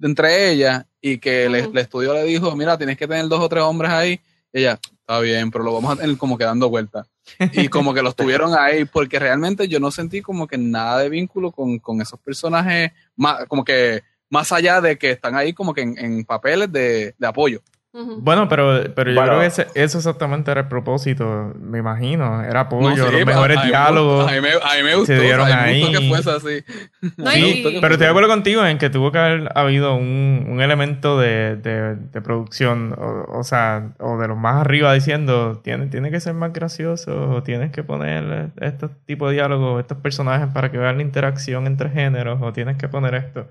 entre 0.01 0.51
ellas 0.51 0.85
y 1.01 1.17
que 1.17 1.45
el, 1.45 1.55
estudio 1.77 2.13
le 2.13 2.23
dijo, 2.23 2.55
mira, 2.55 2.77
tienes 2.77 2.97
que 2.97 3.07
tener 3.07 3.27
dos 3.27 3.39
o 3.41 3.49
tres 3.49 3.63
hombres 3.63 3.91
ahí. 3.91 4.19
Y 4.53 4.59
ella, 4.59 4.79
está 5.09 5.21
bien, 5.21 5.49
pero 5.49 5.63
lo 5.63 5.73
vamos 5.73 5.91
a 5.91 5.95
tener 5.95 6.15
como 6.17 6.37
que 6.37 6.43
dando 6.43 6.69
vueltas. 6.69 7.07
Y 7.53 7.67
como 7.67 7.95
que 7.95 8.03
los 8.03 8.15
tuvieron 8.15 8.53
ahí, 8.55 8.85
porque 8.85 9.17
realmente 9.17 9.67
yo 9.67 9.79
no 9.79 9.89
sentí 9.89 10.21
como 10.21 10.45
que 10.45 10.59
nada 10.59 10.99
de 10.99 11.09
vínculo 11.09 11.51
con, 11.51 11.79
con 11.79 11.99
esos 11.99 12.19
personajes, 12.19 12.91
más, 13.15 13.45
como 13.47 13.65
que 13.65 14.03
más 14.29 14.51
allá 14.51 14.81
de 14.81 14.99
que 14.99 15.09
están 15.09 15.35
ahí 15.35 15.53
como 15.53 15.73
que 15.73 15.81
en, 15.81 15.97
en 15.97 16.25
papeles 16.25 16.71
de, 16.71 17.15
de 17.17 17.27
apoyo. 17.27 17.61
Bueno, 17.91 18.47
pero, 18.47 18.83
pero 18.93 19.09
yo 19.09 19.15
Bueno. 19.15 19.29
creo 19.31 19.39
que 19.41 19.47
ese- 19.47 19.67
eso 19.73 19.97
exactamente 19.97 20.51
era 20.51 20.61
el 20.61 20.67
propósito, 20.67 21.53
me 21.59 21.79
imagino. 21.79 22.43
Era 22.43 22.61
apoyo, 22.61 22.95
No 23.05 23.11
los 23.11 23.25
mejores 23.25 23.57
a 23.57 23.61
me- 23.61 23.67
diálogos. 23.67 24.29
A 24.29 24.31
mí 24.35 24.41
me, 24.41 24.49
a 24.49 24.75
mí 24.77 24.83
me 24.83 24.93
gustó, 24.95 25.05
se 25.07 25.19
dieron 25.19 25.41
o 25.41 25.47
sea, 25.47 25.63
me 25.63 25.79
gustó 25.81 25.87
ahí. 25.87 26.03
que 26.03 26.07
fuese 26.09 26.29
así. 26.29 26.63
No, 27.17 27.35
y- 27.35 27.63
Pero 27.81 27.93
estoy 27.95 28.05
de 28.05 28.07
acuerdo 28.09 28.29
contigo 28.29 28.63
en 28.63 28.77
que 28.77 28.91
tuvo 28.91 29.11
que 29.11 29.17
haber 29.17 29.49
habido 29.55 29.95
un, 29.95 30.45
un 30.49 30.61
elemento 30.61 31.19
de, 31.19 31.55
de- 31.55 31.95
de 31.95 32.21
producción, 32.21 32.93
o, 32.95 33.39
o 33.39 33.43
sea, 33.43 33.89
o 33.99 34.19
de 34.19 34.27
los 34.27 34.37
más 34.37 34.57
arriba 34.57 34.93
diciendo, 34.93 35.59
tiene, 35.63 35.87
tiene 35.87 36.11
que 36.11 36.19
ser 36.19 36.35
más 36.35 36.53
gracioso, 36.53 37.31
o 37.31 37.41
tienes 37.41 37.71
que 37.71 37.81
poner 37.83 38.51
estos 38.61 38.91
tipos 39.07 39.29
de 39.29 39.35
diálogos, 39.37 39.79
estos 39.81 39.97
personajes 39.97 40.47
para 40.53 40.69
que 40.69 40.77
vean 40.77 40.97
la 40.97 41.01
interacción 41.03 41.65
entre 41.65 41.89
géneros, 41.89 42.39
o 42.43 42.53
tienes 42.53 42.77
que 42.77 42.87
poner 42.87 43.15
esto. 43.15 43.47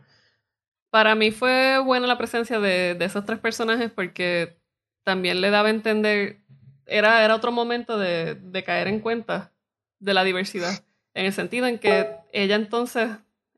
Para 0.91 1.14
mí 1.14 1.30
fue 1.30 1.78
buena 1.84 2.07
la 2.07 2.16
presencia 2.18 2.61
de, 2.61 2.95
de 2.95 3.05
esos 3.05 3.24
tres 3.24 3.39
personajes 3.39 3.91
porque 3.91 4.59
también 5.05 5.41
le 5.41 5.51
daba 5.51 5.68
a 5.68 5.70
entender, 5.72 6.39
era, 6.86 7.24
era 7.24 7.34
otro 7.34 7.53
momento 7.53 7.99
de, 7.99 8.34
de 8.34 8.64
caer 8.64 8.89
en 8.89 9.01
cuenta 9.01 9.53
de 9.99 10.14
la 10.14 10.24
diversidad, 10.24 10.82
en 11.14 11.26
el 11.26 11.32
sentido 11.32 11.66
en 11.66 11.78
que 11.78 12.09
ella 12.32 12.57
entonces 12.57 13.11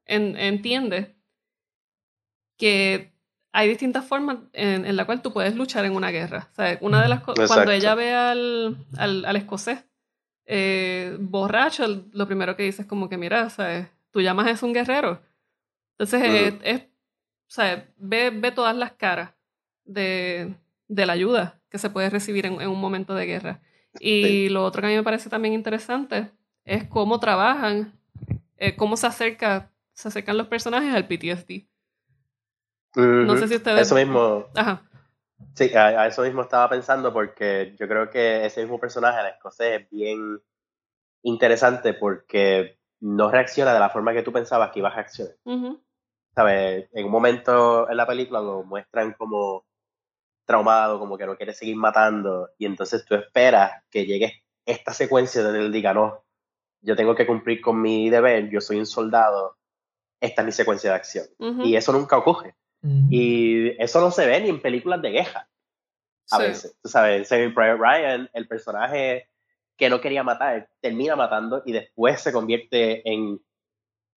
en- 0.06 0.36
entiende 0.36 1.14
que 2.56 3.12
hay 3.52 3.68
distintas 3.68 4.04
formas 4.04 4.38
en, 4.52 4.84
en 4.86 4.96
la 4.96 5.04
cual 5.06 5.22
tú 5.22 5.32
puedes 5.32 5.54
luchar 5.56 5.84
en 5.84 5.94
una 5.96 6.10
guerra. 6.10 6.48
O 6.52 6.54
sea, 6.54 6.78
una 6.80 7.02
de 7.02 7.08
las 7.08 7.22
cuando 7.22 7.72
ella 7.72 7.94
ve 7.94 8.14
al, 8.14 8.76
al, 8.96 9.24
al 9.24 9.36
escocés 9.36 9.84
eh, 10.46 11.16
borracho, 11.20 11.86
lo 12.12 12.26
primero 12.26 12.56
que 12.56 12.64
dice 12.64 12.82
es 12.82 12.88
como 12.88 13.08
que, 13.08 13.16
mira, 13.16 13.48
¿sabes? 13.50 13.88
tú 14.10 14.20
llamas 14.20 14.46
a 14.46 14.50
eso 14.50 14.66
un 14.66 14.72
guerrero. 14.74 15.20
Entonces, 15.92 16.22
eh, 16.24 16.48
Ujú. 16.54 16.60
es, 16.64 16.82
o 17.50 17.52
sea, 17.52 17.84
ve, 17.96 18.30
ve 18.30 18.52
todas 18.52 18.76
las 18.76 18.92
caras 18.92 19.32
de, 19.84 20.54
de 20.86 21.04
la 21.06 21.14
ayuda 21.14 21.58
que 21.68 21.78
se 21.78 21.90
puede 21.90 22.08
recibir 22.08 22.46
en, 22.46 22.60
en 22.60 22.68
un 22.68 22.80
momento 22.80 23.12
de 23.12 23.26
guerra. 23.26 23.60
Y 23.98 24.22
Sí. 24.22 24.48
lo 24.50 24.64
otro 24.64 24.80
que 24.80 24.86
a 24.86 24.90
mí 24.90 24.94
me 24.94 25.02
parece 25.02 25.28
también 25.28 25.52
interesante 25.54 26.30
es 26.64 26.84
cómo 26.84 27.18
trabajan, 27.18 27.92
eh, 28.56 28.76
cómo 28.76 28.96
se, 28.96 29.08
acerca, 29.08 29.68
se 29.92 30.06
acercan 30.06 30.38
los 30.38 30.46
personajes 30.46 30.94
al 30.94 31.08
PTSD. 31.08 31.66
No 32.94 33.36
sé 33.36 33.48
si 33.48 33.56
ustedes... 33.56 33.80
Eso 33.80 33.96
mismo, 33.96 34.46
Ajá. 34.54 34.82
sí, 35.54 35.74
a, 35.74 35.86
a 36.02 36.06
eso 36.06 36.22
mismo 36.22 36.42
estaba 36.42 36.68
pensando 36.68 37.12
porque 37.12 37.74
yo 37.80 37.88
creo 37.88 38.10
que 38.10 38.46
ese 38.46 38.60
mismo 38.60 38.78
personaje, 38.78 39.18
el 39.20 39.26
escocés, 39.26 39.80
es 39.82 39.90
bien 39.90 40.40
interesante 41.22 41.94
porque 41.94 42.78
no 43.00 43.28
reacciona 43.28 43.72
de 43.74 43.80
la 43.80 43.90
forma 43.90 44.12
que 44.12 44.22
tú 44.22 44.32
pensabas 44.32 44.70
que 44.70 44.78
iba 44.78 44.88
a 44.88 44.94
reaccionar. 44.94 45.34
Ujú. 45.44 45.80
¿Sabes? 46.34 46.88
En 46.92 47.06
un 47.06 47.10
momento 47.10 47.90
en 47.90 47.96
la 47.96 48.06
película 48.06 48.40
lo 48.40 48.62
muestran 48.62 49.12
como 49.14 49.64
traumado, 50.44 50.98
como 50.98 51.16
que 51.16 51.26
no 51.26 51.36
quiere 51.36 51.54
seguir 51.54 51.76
matando, 51.76 52.50
y 52.58 52.66
entonces 52.66 53.04
tú 53.04 53.14
esperas 53.14 53.84
que 53.90 54.04
llegue 54.06 54.42
esta 54.66 54.92
secuencia 54.92 55.42
donde 55.42 55.60
él 55.60 55.72
diga, 55.72 55.94
no, 55.94 56.24
yo 56.80 56.96
tengo 56.96 57.14
que 57.14 57.26
cumplir 57.26 57.60
con 57.60 57.80
mi 57.80 58.10
deber, 58.10 58.48
yo 58.50 58.60
soy 58.60 58.78
un 58.78 58.86
soldado, 58.86 59.56
esta 60.20 60.42
es 60.42 60.46
mi 60.46 60.52
secuencia 60.52 60.90
de 60.90 60.96
acción. 60.96 61.26
Y 61.62 61.76
eso 61.76 61.92
nunca 61.92 62.16
ocurre. 62.16 62.54
Y 63.10 63.68
eso 63.82 64.00
no 64.00 64.10
se 64.10 64.26
ve 64.26 64.40
ni 64.40 64.48
en 64.48 64.60
películas 64.62 65.02
de 65.02 65.10
guerra. 65.10 65.48
A 66.30 66.36
Sí. 66.36 66.42
veces, 66.42 66.76
tú 66.82 66.88
sabes, 66.88 67.18
en 67.18 67.24
Saving 67.24 67.54
Private 67.54 67.76
Ryan, 67.82 68.30
el 68.32 68.46
personaje 68.48 69.28
que 69.76 69.90
no 69.90 70.00
quería 70.00 70.22
matar 70.22 70.68
termina 70.80 71.16
matando 71.16 71.62
y 71.64 71.72
después 71.72 72.20
se 72.20 72.32
convierte 72.32 73.08
en, 73.10 73.40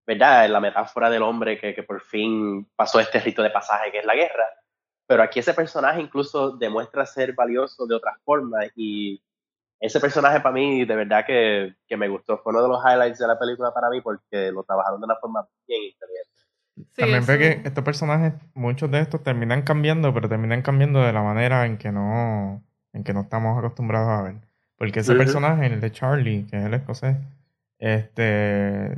¿verdad?, 0.06 0.50
la 0.50 0.60
metáfora 0.60 1.10
del 1.10 1.24
hombre 1.24 1.60
que, 1.60 1.74
que 1.74 1.84
por 1.84 2.02
fin 2.02 2.68
pasó 2.76 3.00
este 3.00 3.20
rito 3.20 3.42
de 3.42 3.50
pasaje 3.50 3.92
que 3.92 4.00
es 4.00 4.06
la 4.06 4.16
guerra. 4.16 4.46
Pero 5.08 5.24
aquí 5.24 5.40
ese 5.40 5.54
personaje 5.54 6.02
incluso 6.02 6.52
demuestra 6.52 7.06
ser 7.06 7.34
valioso 7.34 7.86
de 7.86 7.96
otras 7.96 8.16
formas 8.24 8.68
y 8.76 9.22
ese 9.80 10.00
personaje 10.00 10.40
para 10.40 10.54
mí 10.54 10.86
de 10.86 10.96
verdad 10.96 11.26
que, 11.26 11.76
que 11.88 11.98
me 11.98 12.08
gustó. 12.08 12.38
Fue 12.38 12.52
uno 12.54 12.64
de 12.64 12.70
los 12.70 12.82
highlights 12.84 13.20
de 13.20 13.28
la 13.28 13.38
película 13.38 13.74
para 13.74 13.90
mí 13.90 14.02
porque 14.02 14.52
lo 14.52 14.64
trabajaron 14.64 15.00
de 15.02 15.06
una 15.06 15.16
forma 15.18 15.48
bien 15.68 15.84
inteligente. 15.84 16.30
Sí, 16.76 17.02
También 17.02 17.26
ve 17.26 17.38
que 17.38 17.68
estos 17.68 17.84
personajes, 17.84 18.34
muchos 18.56 18.90
de 18.90 19.00
estos 19.00 19.22
terminan 19.24 19.62
cambiando, 19.64 20.14
pero 20.14 20.30
terminan 20.30 20.62
cambiando 20.62 21.02
de 21.02 21.14
la 21.14 21.22
manera 21.22 21.66
en 21.66 21.78
que 21.78 21.92
no, 21.92 22.64
en 22.94 23.04
que 23.04 23.14
no 23.14 23.22
estamos 23.22 23.58
acostumbrados 23.58 24.10
a 24.10 24.24
ver. 24.24 24.36
Porque 24.78 25.02
ese 25.02 25.12
Ujú. 25.12 25.20
personaje, 25.20 25.68
el 25.68 25.82
de 25.82 25.92
Charlie, 25.92 26.46
que 26.50 26.58
es 26.58 26.64
el 26.64 26.74
escocés, 26.74 27.18
este 27.78 28.98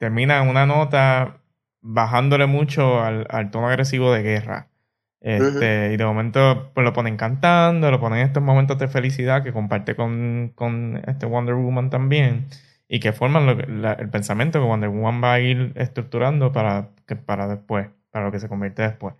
termina 0.00 0.42
en 0.42 0.48
una 0.50 0.66
nota 0.66 1.42
bajándole 1.82 2.46
mucho 2.48 3.02
al, 3.02 3.26
al 3.30 3.52
tono 3.52 3.68
agresivo 3.68 4.12
de 4.14 4.22
guerra. 4.24 4.70
Este, 5.20 5.92
Y 5.94 5.98
de 5.98 6.06
momento 6.06 6.72
pues 6.74 6.84
lo 6.84 6.92
ponen 6.94 7.16
cantando, 7.18 7.90
lo 7.92 8.00
ponen 8.00 8.20
en 8.20 8.26
estos 8.28 8.42
momentos 8.42 8.78
de 8.78 8.88
felicidad 8.88 9.44
que 9.44 9.52
comparte 9.54 9.96
con, 9.96 10.52
con 10.56 11.02
este 11.06 11.26
Wonder 11.26 11.54
Woman 11.56 11.90
también 11.90 12.48
y 12.88 13.00
que 13.00 13.12
forman 13.12 13.46
lo 13.46 13.54
la- 13.56 13.92
el 13.94 14.10
pensamiento 14.10 14.60
que 14.60 14.66
Wonder 14.66 14.90
Woman 14.90 15.22
va 15.24 15.34
a 15.34 15.40
ir 15.40 15.72
estructurando 15.76 16.52
para, 16.52 16.90
que, 17.06 17.16
para 17.16 17.48
después, 17.48 17.88
para 18.10 18.26
lo 18.26 18.32
que 18.32 18.40
se 18.40 18.48
convierte 18.48 18.82
después. 18.82 19.14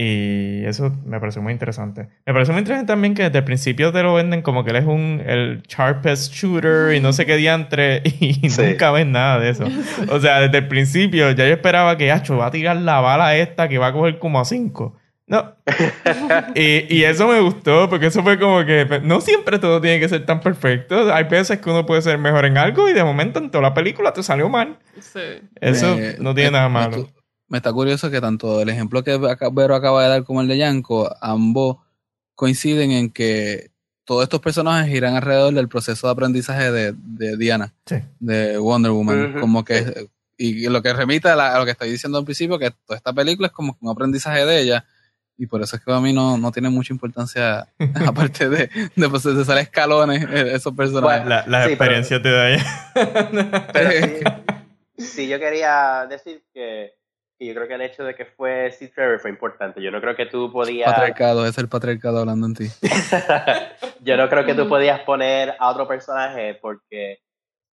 Y 0.00 0.64
eso 0.64 0.92
me 1.04 1.18
pareció 1.18 1.42
muy 1.42 1.52
interesante. 1.52 2.08
Me 2.24 2.32
pareció 2.32 2.52
muy 2.54 2.60
interesante 2.60 2.86
también 2.92 3.14
que 3.14 3.24
desde 3.24 3.38
el 3.38 3.44
principio 3.44 3.90
te 3.90 4.00
lo 4.04 4.14
venden 4.14 4.42
como 4.42 4.62
que 4.62 4.70
él 4.70 4.76
es 4.76 4.84
un 4.84 5.20
el 5.26 5.60
sharpest 5.66 6.32
shooter 6.32 6.94
y 6.94 7.00
no 7.00 7.12
sé 7.12 7.26
qué 7.26 7.36
diantre 7.36 8.02
y 8.20 8.48
Sí. 8.48 8.62
nunca 8.62 8.92
ves 8.92 9.06
nada 9.06 9.40
de 9.40 9.50
eso. 9.50 9.64
O 10.08 10.20
sea, 10.20 10.38
desde 10.40 10.58
el 10.58 10.68
principio 10.68 11.28
ya 11.32 11.48
yo 11.48 11.52
esperaba 11.52 11.96
que 11.98 12.12
Acho 12.12 12.36
va 12.36 12.46
a 12.46 12.50
tirar 12.52 12.76
la 12.76 13.00
bala 13.00 13.34
esta 13.36 13.68
que 13.68 13.78
va 13.78 13.88
a 13.88 13.92
coger 13.92 14.20
como 14.20 14.38
a 14.38 14.44
cinco. 14.44 14.96
No. 15.26 15.52
y, 16.54 16.94
y 16.94 17.02
eso 17.04 17.26
me 17.26 17.40
gustó 17.40 17.90
porque 17.90 18.06
eso 18.06 18.22
fue 18.22 18.38
como 18.38 18.64
que 18.64 18.86
pues, 18.86 19.02
no 19.02 19.20
siempre 19.20 19.58
todo 19.58 19.80
tiene 19.80 19.98
que 19.98 20.08
ser 20.08 20.24
tan 20.24 20.38
perfecto. 20.40 21.12
Hay 21.12 21.24
veces 21.24 21.58
que 21.58 21.68
uno 21.70 21.84
puede 21.86 22.02
ser 22.02 22.18
mejor 22.18 22.44
en 22.44 22.56
algo 22.56 22.88
y 22.88 22.92
de 22.92 23.02
momento 23.02 23.40
en 23.40 23.50
toda 23.50 23.62
la 23.62 23.74
película 23.74 24.12
te 24.12 24.22
salió 24.22 24.48
mal. 24.48 24.76
sí. 25.00 25.18
Eso 25.60 25.96
Me- 25.96 26.14
no 26.20 26.34
tiene 26.36 26.50
me- 26.52 26.56
nada 26.56 26.68
malo. 26.68 27.08
Me 27.48 27.58
está 27.58 27.72
curioso 27.72 28.10
que 28.10 28.20
tanto 28.20 28.60
el 28.60 28.68
ejemplo 28.68 29.02
que 29.02 29.16
Vero 29.52 29.74
acaba 29.74 30.02
de 30.02 30.08
dar 30.10 30.24
como 30.24 30.40
el 30.42 30.48
de 30.48 30.58
Yanko, 30.58 31.14
ambos 31.20 31.78
coinciden 32.34 32.92
en 32.92 33.10
que 33.10 33.70
todos 34.04 34.22
estos 34.22 34.40
personajes 34.40 34.90
giran 34.92 35.14
alrededor 35.16 35.52
del 35.54 35.68
proceso 35.68 36.06
de 36.06 36.12
aprendizaje 36.12 36.70
de, 36.70 36.94
de 36.96 37.36
Diana, 37.36 37.74
Sí. 37.86 37.96
de 38.20 38.56
Wonder 38.58 38.90
Woman. 38.92 39.40
Como 39.40 39.64
que, 39.64 40.08
y 40.36 40.68
lo 40.68 40.80
que 40.82 40.92
remite 40.92 41.28
a, 41.28 41.36
la- 41.36 41.54
a 41.54 41.58
lo 41.58 41.64
que 41.64 41.72
estoy 41.72 41.90
diciendo 41.90 42.18
al 42.18 42.24
principio, 42.24 42.58
que 42.58 42.70
toda 42.86 42.96
esta 42.96 43.12
película 43.12 43.48
es 43.48 43.52
como 43.52 43.76
un 43.80 43.90
aprendizaje 43.90 44.44
de 44.46 44.60
ella. 44.60 44.84
Y 45.40 45.46
por 45.46 45.62
eso 45.62 45.76
es 45.76 45.80
que 45.82 45.86
para 45.86 46.00
mí 46.00 46.12
no, 46.12 46.36
no 46.36 46.50
tiene 46.52 46.68
mucha 46.68 46.92
importancia, 46.92 47.68
aparte 48.06 48.48
de, 48.48 48.70
de, 48.96 49.08
pues, 49.08 49.22
de 49.22 49.44
ser 49.44 49.58
escalones, 49.58 50.24
eh, 50.24 50.52
esos 50.54 50.74
personajes. 50.74 51.24
Bueno, 51.24 51.28
La- 51.28 51.46
las 51.46 51.68
Sí, 51.68 51.76
pero- 51.78 51.94
experiencias 51.96 52.22
te 52.22 52.30
da 52.30 52.50
ella. 52.50 53.68
Pero 53.72 53.90
sí, 54.96 55.04
sí, 55.04 55.28
yo 55.28 55.38
quería 55.38 56.06
decir 56.08 56.42
que, 56.52 56.92
que 57.38 57.46
yo 57.46 57.54
creo 57.54 57.68
que 57.68 57.74
el 57.74 57.80
hecho 57.82 58.02
de 58.04 58.14
que 58.14 58.24
fue 58.26 58.70
Steve 58.72 58.92
Trevor 58.94 59.20
fue 59.20 59.30
importante. 59.30 59.80
Yo 59.80 59.90
no 59.90 60.00
creo 60.00 60.16
que 60.16 60.26
tú 60.26 60.50
podías. 60.52 60.90
patriarcado, 60.92 61.46
es 61.46 61.56
el 61.58 61.68
patriarcado 61.68 62.18
hablando 62.18 62.46
en 62.46 62.54
ti. 62.54 62.66
yo 64.00 64.16
no 64.16 64.28
creo 64.28 64.44
que 64.44 64.54
tú 64.54 64.68
podías 64.68 65.00
poner 65.00 65.54
a 65.58 65.70
otro 65.70 65.86
personaje 65.86 66.54
porque 66.60 67.20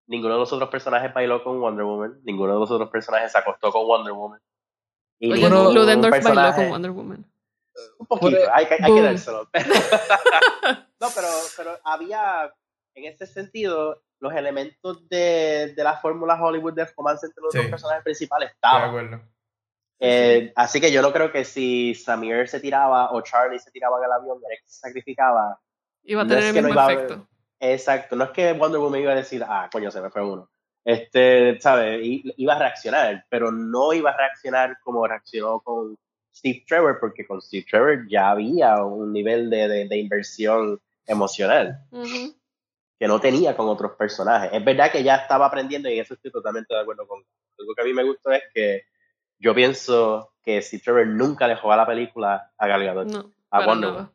ninguno 0.08 0.36
de 0.36 0.40
los 0.42 0.54
otros 0.54 0.70
personajes 0.70 1.12
bailó 1.14 1.44
con 1.44 1.60
Wonder 1.60 1.84
Woman, 1.86 2.20
ninguno 2.24 2.54
de 2.54 2.60
los 2.60 2.70
otros 2.70 2.90
personajes 2.90 3.32
se 3.32 3.38
acostó 3.40 3.72
con 3.72 3.88
Wonder 3.88 4.14
Woman. 4.14 4.40
Y 5.20 5.32
Oye, 5.32 5.50
Ludendorff 5.50 6.12
bailó 6.12 6.26
personaje- 6.26 6.56
con 6.62 6.70
Wonder 6.70 6.92
Woman. 6.92 7.26
Un 7.98 8.06
poquito, 8.08 8.38
hay, 8.54 8.68
que- 8.68 8.74
hay 8.76 8.82
que 8.84 8.88
Boom. 8.92 9.04
dárselo. 9.04 9.50
no, 11.02 11.08
pero, 11.16 11.28
pero 11.58 11.72
había, 11.84 12.54
en 12.94 13.06
ese 13.06 13.26
sentido, 13.26 14.02
los 14.20 14.34
elementos 14.34 15.08
de, 15.10 15.74
de 15.76 15.84
la 15.84 15.98
fórmula 15.98 16.42
Hollywood 16.42 16.74
de 16.74 16.86
romance 16.96 17.26
entre 17.26 17.42
los 17.42 17.52
Sí. 17.52 17.58
dos 17.60 17.68
personajes 17.68 18.04
principales 18.04 18.52
Estoy 18.52 18.70
de 18.72 18.78
estaban. 18.78 18.90
acuerdo. 18.90 19.35
Eh, 20.00 20.52
así 20.56 20.82
que 20.82 20.92
yo 20.92 21.02
no 21.02 21.14
creo 21.14 21.32
que 21.32 21.46
si 21.46 21.96
Samir 21.96 22.48
se 22.48 22.60
tiraba 22.60 23.12
o 23.12 23.22
Charlie 23.22 23.60
se 23.60 23.72
tiraba 23.72 23.98
en 24.00 24.04
el 24.06 24.12
avión 24.12 24.40
Alex 24.46 24.64
se 24.66 24.80
sacrificaba, 24.80 25.60
Iba 26.04 26.22
a 26.22 26.24
No 26.26 26.30
tener 26.30 26.44
es 26.44 26.50
el 26.50 26.54
que 26.56 26.62
no 26.62 26.68
mismo 26.68 26.82
a- 26.82 26.94
efecto. 26.94 27.28
exacto, 27.60 28.16
no 28.16 28.26
es 28.26 28.30
que 28.32 28.54
Wonder 28.54 28.80
Woman 28.80 29.02
iba 29.02 29.12
a 29.14 29.16
decir, 29.16 29.44
ah, 29.48 29.68
coño, 29.72 29.90
se 29.90 30.02
me 30.02 30.10
fue 30.12 30.24
uno. 30.24 30.50
Este, 30.84 31.60
¿sabes? 31.60 32.00
Iba 32.04 32.54
a 32.56 32.60
reaccionar, 32.60 33.26
pero 33.30 33.52
no 33.52 33.92
iba 33.94 34.12
a 34.12 34.18
reaccionar 34.18 34.78
como 34.84 35.08
reaccionó 35.08 35.60
con 35.62 35.98
Steve 36.32 36.64
Trevor, 36.68 37.00
porque 37.00 37.26
con 37.26 37.42
Steve 37.42 37.66
Trevor 37.68 38.08
ya 38.08 38.30
había 38.30 38.84
un 38.84 39.12
nivel 39.12 39.50
de, 39.50 39.68
de- 39.68 39.88
de 39.88 39.98
inversión 39.98 40.80
emocional 41.08 41.80
Ujú. 41.92 42.36
que 43.00 43.08
no 43.08 43.20
tenía 43.20 43.56
con 43.58 43.68
otros 43.68 43.94
personajes. 43.94 44.52
Es 44.54 44.64
verdad 44.64 44.92
que 44.92 45.02
ya 45.02 45.16
estaba 45.16 45.48
aprendiendo 45.48 45.90
y 45.90 45.94
en 45.96 46.02
eso 46.02 46.14
estoy 46.14 46.32
totalmente 46.32 46.74
de 46.76 46.82
acuerdo 46.82 47.08
con. 47.08 47.24
Algo 47.58 47.74
que 47.74 47.82
a 47.82 47.86
mí 47.86 47.94
me 47.94 48.04
gustó 48.04 48.32
es 48.32 48.44
que 48.54 48.84
yo 49.40 49.54
pienso 49.54 50.34
que 50.44 50.62
Steve 50.62 50.84
Trevor 50.84 51.08
nunca 51.08 51.48
dejó 51.48 51.72
a 51.72 51.78
la 51.78 51.86
película 51.86 52.52
a 52.58 52.68
Gal 52.68 52.84
Gadot. 52.84 53.08
No, 53.08 53.32
a 53.50 53.66
Wonder. 53.66 53.92
Woman. 53.92 54.12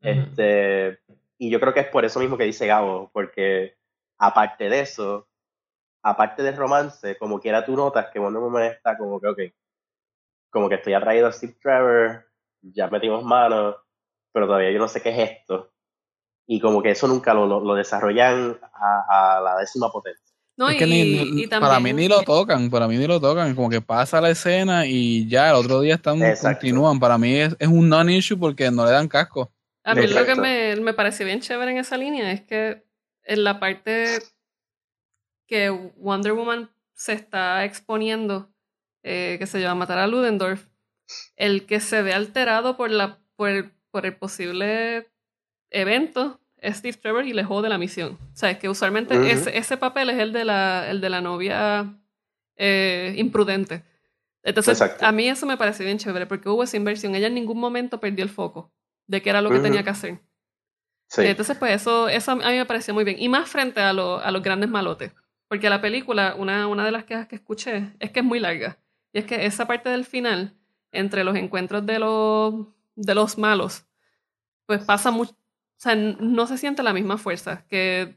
Este, 0.00 0.98
y 1.38 1.50
yo 1.50 1.60
creo 1.60 1.72
que 1.72 1.80
es 1.80 1.88
por 1.88 2.04
eso 2.04 2.18
mismo 2.20 2.36
que 2.36 2.44
dice 2.44 2.66
Gabo, 2.66 3.10
porque 3.12 3.76
aparte 4.18 4.68
de 4.68 4.80
eso, 4.80 5.28
aparte 6.02 6.42
del 6.42 6.56
romance, 6.56 7.16
como 7.18 7.40
quiera 7.40 7.64
tú 7.64 7.76
notas 7.76 8.08
que 8.12 8.18
Wonder 8.18 8.42
Woman 8.42 8.64
está 8.64 8.96
como 8.98 9.20
que, 9.20 9.28
ok, 9.28 9.40
como 10.50 10.68
que 10.68 10.74
estoy 10.76 10.94
atraído 10.94 11.28
a 11.28 11.32
Steve 11.32 11.56
Trevor, 11.60 12.26
ya 12.60 12.88
metimos 12.88 13.24
manos, 13.24 13.76
pero 14.32 14.46
todavía 14.46 14.70
yo 14.70 14.78
no 14.78 14.88
sé 14.88 15.00
qué 15.00 15.10
es 15.10 15.30
esto. 15.30 15.72
Y 16.46 16.60
como 16.60 16.82
que 16.82 16.90
eso 16.90 17.06
nunca 17.06 17.32
lo, 17.32 17.46
lo, 17.46 17.60
lo 17.60 17.74
desarrollan 17.74 18.58
a, 18.72 19.36
a 19.36 19.40
la 19.40 19.56
décima 19.56 19.90
potencia. 19.90 20.31
No, 20.56 20.68
Es 20.68 20.76
y, 20.76 20.78
que 20.78 20.86
ni- 20.86 21.02
y 21.42 21.46
también, 21.46 21.60
para 21.60 21.80
mí 21.80 21.92
ni 21.92 22.08
lo 22.08 22.22
tocan, 22.22 22.68
para 22.70 22.86
mí 22.86 22.96
ni 22.98 23.06
lo 23.06 23.20
tocan, 23.20 23.54
como 23.54 23.70
que 23.70 23.80
pasa 23.80 24.20
la 24.20 24.30
escena 24.30 24.86
y 24.86 25.26
ya 25.28 25.48
el 25.48 25.54
otro 25.56 25.80
día 25.80 25.94
están 25.94 26.22
Exacto. 26.22 26.58
continúan. 26.60 27.00
Para 27.00 27.16
mí 27.16 27.34
es, 27.36 27.56
es 27.58 27.68
un 27.68 27.88
non-issue 27.88 28.38
porque 28.38 28.70
no 28.70 28.84
le 28.84 28.92
dan 28.92 29.08
casco. 29.08 29.50
A 29.84 29.94
mí 29.94 30.06
lo 30.06 30.24
que 30.26 30.34
me, 30.36 30.76
me 30.76 30.92
pareció 30.92 31.24
bien 31.26 31.40
chévere 31.40 31.72
en 31.72 31.78
esa 31.78 31.96
línea 31.96 32.30
es 32.32 32.42
que 32.42 32.84
en 33.24 33.44
la 33.44 33.58
parte 33.58 34.18
que 35.48 35.70
Wonder 35.70 36.32
Woman 36.34 36.70
se 36.94 37.14
está 37.14 37.64
exponiendo, 37.64 38.52
eh, 39.02 39.36
que 39.38 39.46
se 39.46 39.60
llama 39.60 39.80
matar 39.80 39.98
a 39.98 40.06
Ludendorff, 40.06 40.66
el 41.36 41.66
que 41.66 41.80
se 41.80 42.02
ve 42.02 42.12
alterado 42.12 42.76
por, 42.76 42.90
la, 42.90 43.18
por, 43.36 43.48
el, 43.48 43.70
por 43.90 44.06
el 44.06 44.16
posible 44.16 45.10
evento 45.70 46.40
Steve 46.64 46.96
Trevor 46.96 47.24
y 47.26 47.32
le 47.32 47.44
jode 47.44 47.68
la 47.68 47.78
misión. 47.78 48.18
O 48.32 48.36
sea, 48.36 48.50
es 48.50 48.58
que 48.58 48.68
usualmente 48.68 49.14
ese, 49.30 49.56
ese 49.56 49.76
papel 49.76 50.10
es 50.10 50.18
el 50.18 50.32
de 50.32 50.44
la, 50.44 50.88
el 50.90 51.00
de 51.00 51.10
la 51.10 51.20
novia 51.20 51.98
eh, 52.56 53.14
imprudente. 53.16 53.84
Entonces, 54.44 54.80
Exacto. 54.80 55.04
a 55.06 55.12
mí 55.12 55.28
eso 55.28 55.46
me 55.46 55.56
pareció 55.56 55.84
bien 55.84 55.98
chévere 55.98 56.26
porque 56.26 56.48
hubo 56.48 56.62
esa 56.62 56.76
inversión. 56.76 57.14
Ella 57.14 57.28
en 57.28 57.34
ningún 57.34 57.58
momento 57.58 58.00
perdió 58.00 58.24
el 58.24 58.30
foco 58.30 58.72
de 59.06 59.22
qué 59.22 59.30
era 59.30 59.40
lo 59.42 59.50
que 59.50 59.58
tenía 59.60 59.82
que 59.82 59.90
hacer. 59.90 60.20
Sí. 61.08 61.22
Entonces, 61.24 61.56
pues 61.58 61.72
eso, 61.80 62.08
eso 62.08 62.32
a 62.32 62.36
mí 62.36 62.42
me 62.56 62.64
pareció 62.66 62.94
muy 62.94 63.04
bien. 63.04 63.18
Y 63.20 63.28
más 63.28 63.48
frente 63.48 63.80
a, 63.80 63.92
lo- 63.92 64.18
a 64.18 64.30
los 64.30 64.42
grandes 64.42 64.68
malotes. 64.70 65.12
Porque 65.48 65.68
la 65.68 65.80
película, 65.82 66.34
una, 66.38 66.66
una 66.66 66.84
de 66.84 66.90
las 66.92 67.04
quejas 67.04 67.26
que 67.28 67.36
escuché 67.36 67.92
es 68.00 68.10
que 68.10 68.20
es 68.20 68.24
muy 68.26 68.38
larga. 68.40 68.78
Y 69.12 69.18
es 69.18 69.26
que 69.26 69.44
esa 69.44 69.66
parte 69.66 69.90
del 69.90 70.04
final, 70.06 70.56
entre 70.90 71.22
los 71.24 71.36
encuentros 71.36 71.84
de 71.84 71.98
los, 71.98 72.66
de 72.96 73.14
los 73.14 73.36
malos, 73.36 73.84
pues 74.66 74.82
pasa 74.84 75.10
mucho. 75.10 75.34
O 75.82 75.84
sea, 75.84 75.96
no 75.96 76.46
se 76.46 76.58
siente 76.58 76.84
la 76.84 76.92
misma 76.92 77.18
fuerza. 77.18 77.64
que 77.66 78.16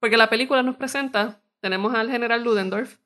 Porque 0.00 0.16
la 0.16 0.28
película 0.28 0.60
nos 0.64 0.74
presenta, 0.74 1.40
tenemos 1.60 1.94
al 1.94 2.10
general 2.10 2.42
Ludendorff, 2.42 2.98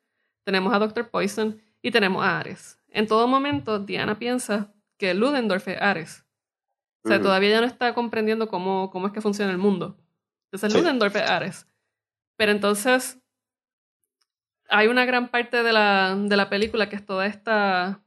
tenemos 0.43 0.73
a 0.73 0.79
Dr. 0.79 1.11
Poison 1.11 1.61
y 1.83 1.91
tenemos 1.91 2.25
a 2.25 2.39
Ares. 2.39 2.79
En 2.89 3.05
todo 3.05 3.27
momento, 3.27 3.77
Diana 3.77 4.17
piensa 4.17 4.73
que 4.97 5.13
Ludendorff 5.13 5.67
es 5.67 5.79
Ares. 5.79 6.25
O 7.03 7.09
sea, 7.09 7.21
todavía 7.21 7.51
ya 7.51 7.61
no 7.61 7.67
está 7.67 7.93
comprendiendo 7.93 8.47
cómo, 8.47 8.89
cómo 8.89 9.05
es 9.05 9.13
que 9.13 9.21
funciona 9.21 9.51
el 9.51 9.59
mundo. 9.59 9.95
Entonces, 10.45 10.73
Sí. 10.73 10.79
Ludendorff 10.79 11.15
es 11.15 11.29
Ares. 11.29 11.67
Pero 12.37 12.51
entonces, 12.51 13.21
hay 14.67 14.87
una 14.87 15.05
gran 15.05 15.29
parte 15.29 15.61
de 15.61 15.73
la, 15.73 16.15
de 16.15 16.35
la 16.35 16.49
película 16.49 16.89
que 16.89 16.95
es 16.95 17.05
toda 17.05 17.27
esta. 17.27 18.01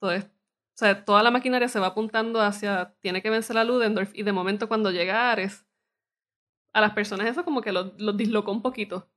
Toda, 0.00 0.31
sea, 0.82 1.04
toda 1.04 1.22
la 1.22 1.30
maquinaria 1.30 1.68
se 1.68 1.78
va 1.80 1.88
apuntando 1.88 2.40
hacia. 2.40 2.94
Tiene 3.00 3.22
que 3.22 3.30
vencer 3.30 3.56
a 3.58 3.64
Ludendorff. 3.64 4.10
Y 4.14 4.22
de 4.22 4.32
momento, 4.32 4.68
cuando 4.68 4.90
llega 4.90 5.30
Ares, 5.32 5.64
a 6.72 6.80
las 6.80 6.92
personas 6.92 7.26
eso 7.26 7.44
como 7.44 7.60
que 7.60 7.72
los 7.72 7.92
los 7.98 8.16
dislocó 8.16 8.52
un 8.52 8.62
poquito. 8.62 9.08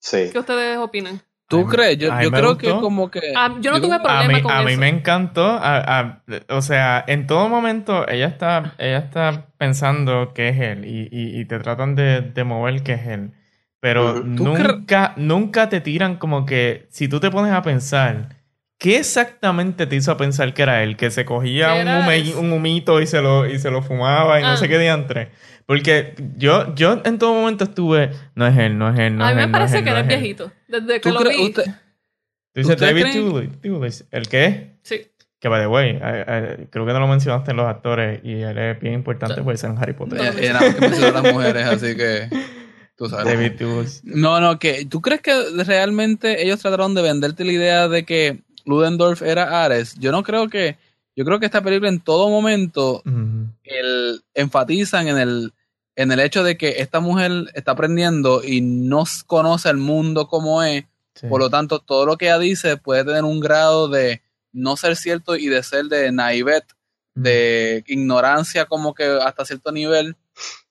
Sí. 0.00 0.28
¿Qué 0.32 0.38
ustedes 0.38 0.78
opinan? 0.78 1.20
¿Tú 1.48 1.60
A 1.60 1.64
mí- 1.64 1.68
crees? 1.70 1.98
Yo, 1.98 2.12
a 2.12 2.18
mí 2.18 2.30
creo 2.30 2.58
que 2.58 2.68
como 2.70 3.10
que... 3.10 3.20
Ah, 3.34 3.56
yo 3.60 3.70
no 3.70 3.80
tuve 3.80 3.94
A 3.94 4.02
problema 4.02 4.34
mí, 4.34 4.42
con 4.42 4.52
a 4.52 4.62
mí 4.62 4.76
me 4.76 4.88
encantó. 4.88 5.46
a- 5.46 5.98
a- 6.00 6.22
o 6.50 6.60
sea, 6.60 7.02
en 7.06 7.26
todo 7.26 7.48
momento 7.48 8.06
ella 8.06 8.26
está, 8.26 8.74
ella 8.78 8.98
está 8.98 9.46
pensando 9.56 10.34
que 10.34 10.50
es 10.50 10.60
él 10.60 10.84
y, 10.84 11.08
y- 11.10 11.40
y 11.40 11.44
te 11.46 11.58
tratan 11.58 11.94
de, 11.94 12.20
de 12.20 12.44
mover 12.44 12.82
que 12.82 12.92
es 12.92 13.06
él. 13.06 13.32
Pero 13.80 14.20
Ujú. 14.20 14.34
¿Tú 14.36 14.44
cre- 14.44 14.74
nunca, 14.76 15.14
nunca 15.16 15.68
te 15.70 15.80
tiran 15.80 16.16
como 16.18 16.44
que 16.44 16.86
si 16.90 17.08
tú 17.08 17.18
te 17.18 17.30
pones 17.30 17.52
a 17.52 17.62
pensar, 17.62 18.36
¿qué 18.78 18.98
exactamente 18.98 19.86
te 19.86 19.96
hizo 19.96 20.16
pensar 20.16 20.54
que 20.54 20.62
era 20.62 20.82
él? 20.82 20.96
Que 20.96 21.10
se 21.10 21.24
cogía 21.24 21.74
un, 21.74 21.80
era 21.80 22.06
hume- 22.06 22.22
eso. 22.30 22.40
un 22.40 22.52
humito 22.52 23.00
y 23.00 23.06
se 23.06 23.20
lo, 23.20 23.46
y 23.46 23.58
se 23.58 23.70
lo 23.70 23.82
fumaba 23.82 24.38
y 24.38 24.42
no 24.42 24.50
Ah. 24.50 24.56
sé 24.56 24.68
qué 24.68 24.78
diantre. 24.78 25.30
Porque 25.66 26.14
yo, 26.36 26.74
yo 26.74 27.02
en 27.04 27.18
todo 27.18 27.34
momento 27.34 27.64
estuve, 27.64 28.10
no 28.34 28.46
es 28.46 28.56
él, 28.56 28.78
no 28.78 28.90
es 28.92 28.98
él, 28.98 29.16
no 29.16 29.24
a 29.24 29.30
es 29.30 29.34
mí 29.36 29.40
me 29.40 29.44
él, 29.44 29.50
no 29.52 29.58
es 29.58 29.60
parece 29.60 29.78
él, 29.78 29.84
que 29.84 29.90
no 29.90 29.96
él. 29.98 30.06
viejito. 30.06 30.52
Desde 30.68 31.00
que 31.00 31.00
¿Tú 31.00 31.10
lo 31.10 31.28
vi. 31.28 31.36
usted- 31.48 31.64
Tú 31.64 32.60
dices 32.60 32.70
¿Ustedes 32.74 32.90
David 32.94 33.02
creen- 33.12 33.60
Tulis- 33.62 34.04
¿el 34.10 34.28
qué? 34.28 34.78
Sí. 34.82 35.02
Que 35.40 35.48
by 35.48 35.60
the 35.60 35.66
way, 35.68 35.90
eh, 35.90 36.00
eh, 36.02 36.66
creo 36.70 36.84
que 36.86 36.92
no 36.92 36.98
lo 37.00 37.06
mencionaste 37.06 37.50
en 37.52 37.58
los 37.58 37.66
actores 37.66 38.20
y 38.24 38.32
él 38.40 38.58
es 38.58 38.80
bien 38.80 38.94
importante 38.94 39.36
Sí. 39.36 39.40
porque 39.42 39.54
es 39.56 39.64
en 39.64 39.78
Harry 39.78 39.92
Potter. 39.92 40.18
Ella 40.40 40.54
nada 40.54 40.66
más 40.66 40.74
que 40.74 40.80
menciona 40.80 41.18
a 41.18 41.22
las 41.22 41.32
mujeres, 41.34 41.64
así 41.66 41.94
que... 41.96 42.28
Tú 42.96 43.08
sabes. 43.08 43.26
David 43.26 43.52
Tulis. 43.56 44.00
No, 44.02 44.40
no, 44.40 44.58
que 44.58 44.84
¿tú 44.86 45.00
crees 45.00 45.20
que 45.20 45.32
realmente 45.64 46.42
ellos 46.42 46.58
trataron 46.58 46.94
de 46.96 47.02
venderte 47.02 47.44
la 47.44 47.52
idea 47.52 47.86
de 47.88 48.04
que 48.04 48.40
Ludendorff 48.68 49.22
era 49.22 49.64
Ares? 49.64 49.94
Yo 49.98 50.12
no 50.12 50.22
creo 50.22 50.48
que, 50.48 50.76
yo 51.16 51.24
creo 51.24 51.40
que 51.40 51.46
esta 51.46 51.62
película 51.62 51.88
en 51.88 52.00
todo 52.00 52.28
momento 52.28 53.02
Ujú. 53.04 53.48
el, 53.64 54.22
enfatizan 54.34 55.08
en 55.08 55.18
el, 55.18 55.52
en 55.96 56.12
el 56.12 56.20
hecho 56.20 56.44
de 56.44 56.56
que 56.56 56.76
esta 56.82 57.00
mujer 57.00 57.32
está 57.54 57.72
aprendiendo 57.72 58.42
y 58.44 58.60
no 58.60 59.04
conoce 59.26 59.68
el 59.70 59.78
mundo 59.78 60.28
como 60.28 60.62
es, 60.62 60.84
Sí. 61.14 61.26
por 61.26 61.40
lo 61.40 61.50
tanto 61.50 61.80
todo 61.80 62.06
lo 62.06 62.16
que 62.16 62.26
ella 62.26 62.38
dice 62.38 62.76
puede 62.76 63.04
tener 63.04 63.24
un 63.24 63.40
grado 63.40 63.88
de 63.88 64.22
no 64.52 64.76
ser 64.76 64.94
cierto 64.94 65.34
y 65.34 65.48
de 65.48 65.64
ser 65.64 65.86
de 65.86 66.12
naivet, 66.12 66.62
de 67.14 67.82
ignorancia 67.88 68.66
como 68.66 68.94
que 68.94 69.02
hasta 69.04 69.44
cierto 69.44 69.72
nivel 69.72 70.14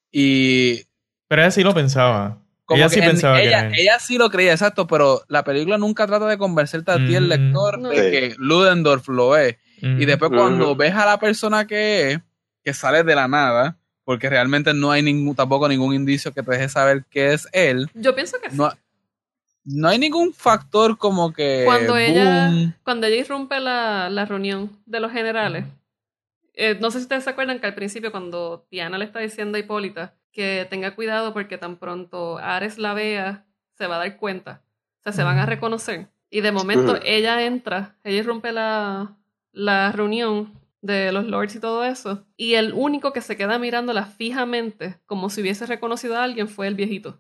y 0.10 0.84
Pero 1.28 1.42
ella 1.42 1.52
sí 1.52 1.64
lo 1.64 1.74
pensaba. 1.74 2.42
Como 2.68 2.78
ella 2.78 2.90
que 2.90 2.94
sí 2.94 3.00
en- 3.00 3.06
pensaba 3.08 3.38
que 3.38 3.48
ella, 3.48 3.60
era 3.60 3.68
él. 3.70 3.74
ella 3.80 4.00
sí 4.00 4.18
lo 4.20 4.30
creía, 4.30 4.52
exacto, 4.52 4.86
pero 4.86 5.24
la 5.30 5.44
película 5.44 5.80
nunca 5.80 6.06
trata 6.06 6.28
de 6.28 6.38
convencerte 6.38 6.92
a 6.92 6.98
ti, 6.98 7.16
el 7.16 7.26
Mm. 7.26 7.30
lector, 7.30 7.80
No. 7.80 7.90
de 7.90 7.96
Sí. 7.96 8.12
que 8.12 8.36
Ludendorff 8.38 9.08
lo 9.08 9.36
es. 9.36 9.56
Y 9.82 10.06
después 10.06 10.30
Ujú. 10.30 10.40
cuando 10.40 10.76
ves 10.76 10.94
a 10.94 11.06
la 11.06 11.18
persona 11.20 11.66
que 11.66 12.12
es, 12.12 12.20
que 12.64 12.74
sale 12.76 13.04
de 13.04 13.16
la 13.16 13.28
nada, 13.28 13.78
porque 14.04 14.30
realmente 14.30 14.74
no 14.74 14.92
hay 14.92 15.02
ningún, 15.02 15.36
tampoco 15.36 15.68
ningún 15.68 15.94
indicio 15.96 16.34
que 16.34 16.44
te 16.44 16.52
deje 16.52 16.70
saber 16.70 17.04
qué 17.10 17.34
es 17.34 17.48
él, 17.52 17.90
Yo 17.96 18.14
pienso 18.14 18.38
que 18.42 18.50
sí. 18.52 18.58
no, 18.58 18.72
no 19.66 19.88
hay 19.90 19.98
ningún 20.00 20.34
factor 20.34 20.98
como 20.98 21.32
que 21.34 21.64
Cuando 21.66 21.96
ella, 21.98 22.52
cuando 22.84 23.08
ella 23.08 23.18
irrumpe 23.18 23.60
la, 23.60 24.10
la 24.10 24.26
reunión 24.26 24.72
de 24.86 25.00
los 25.00 25.12
generales, 25.12 25.66
eh, 26.54 26.78
no 26.80 26.90
sé 26.90 26.98
si 27.00 27.04
ustedes 27.04 27.24
se 27.26 27.30
acuerdan 27.30 27.60
que 27.60 27.68
al 27.68 27.76
principio 27.76 28.12
cuando 28.12 28.66
Diana 28.72 28.98
le 28.98 29.06
está 29.06 29.20
diciendo 29.20 29.58
a 29.58 29.60
Hipólita 29.60 30.14
que 30.38 30.68
tenga 30.70 30.94
cuidado 30.96 31.34
porque 31.34 31.58
tan 31.58 31.78
pronto 31.78 32.38
Ares 32.38 32.78
la 32.78 32.94
vea, 32.94 33.44
se 33.74 33.88
va 33.88 33.96
a 33.96 34.00
dar 34.00 34.18
cuenta. 34.18 34.62
O 35.00 35.04
sea, 35.04 35.12
se 35.14 35.24
van 35.24 35.40
a 35.40 35.46
reconocer. 35.48 36.08
Y 36.30 36.42
de 36.42 36.52
momento 36.52 37.00
ella 37.04 37.42
entra, 37.42 37.96
ella 38.04 38.20
irrumpe 38.20 38.52
la, 38.52 39.16
la 39.52 39.92
reunión 39.92 40.54
de 40.82 41.12
los 41.12 41.26
lords 41.26 41.56
y 41.56 41.60
todo 41.60 41.84
eso. 41.84 42.24
Y 42.38 42.54
el 42.54 42.74
único 42.74 43.14
que 43.14 43.22
se 43.22 43.36
queda 43.36 43.58
mirándola 43.58 44.06
fijamente, 44.06 45.00
como 45.08 45.30
si 45.32 45.42
hubiese 45.42 45.66
reconocido 45.66 46.16
a 46.18 46.24
alguien, 46.24 46.48
fue 46.48 46.68
el 46.68 46.76
viejito. 46.76 47.20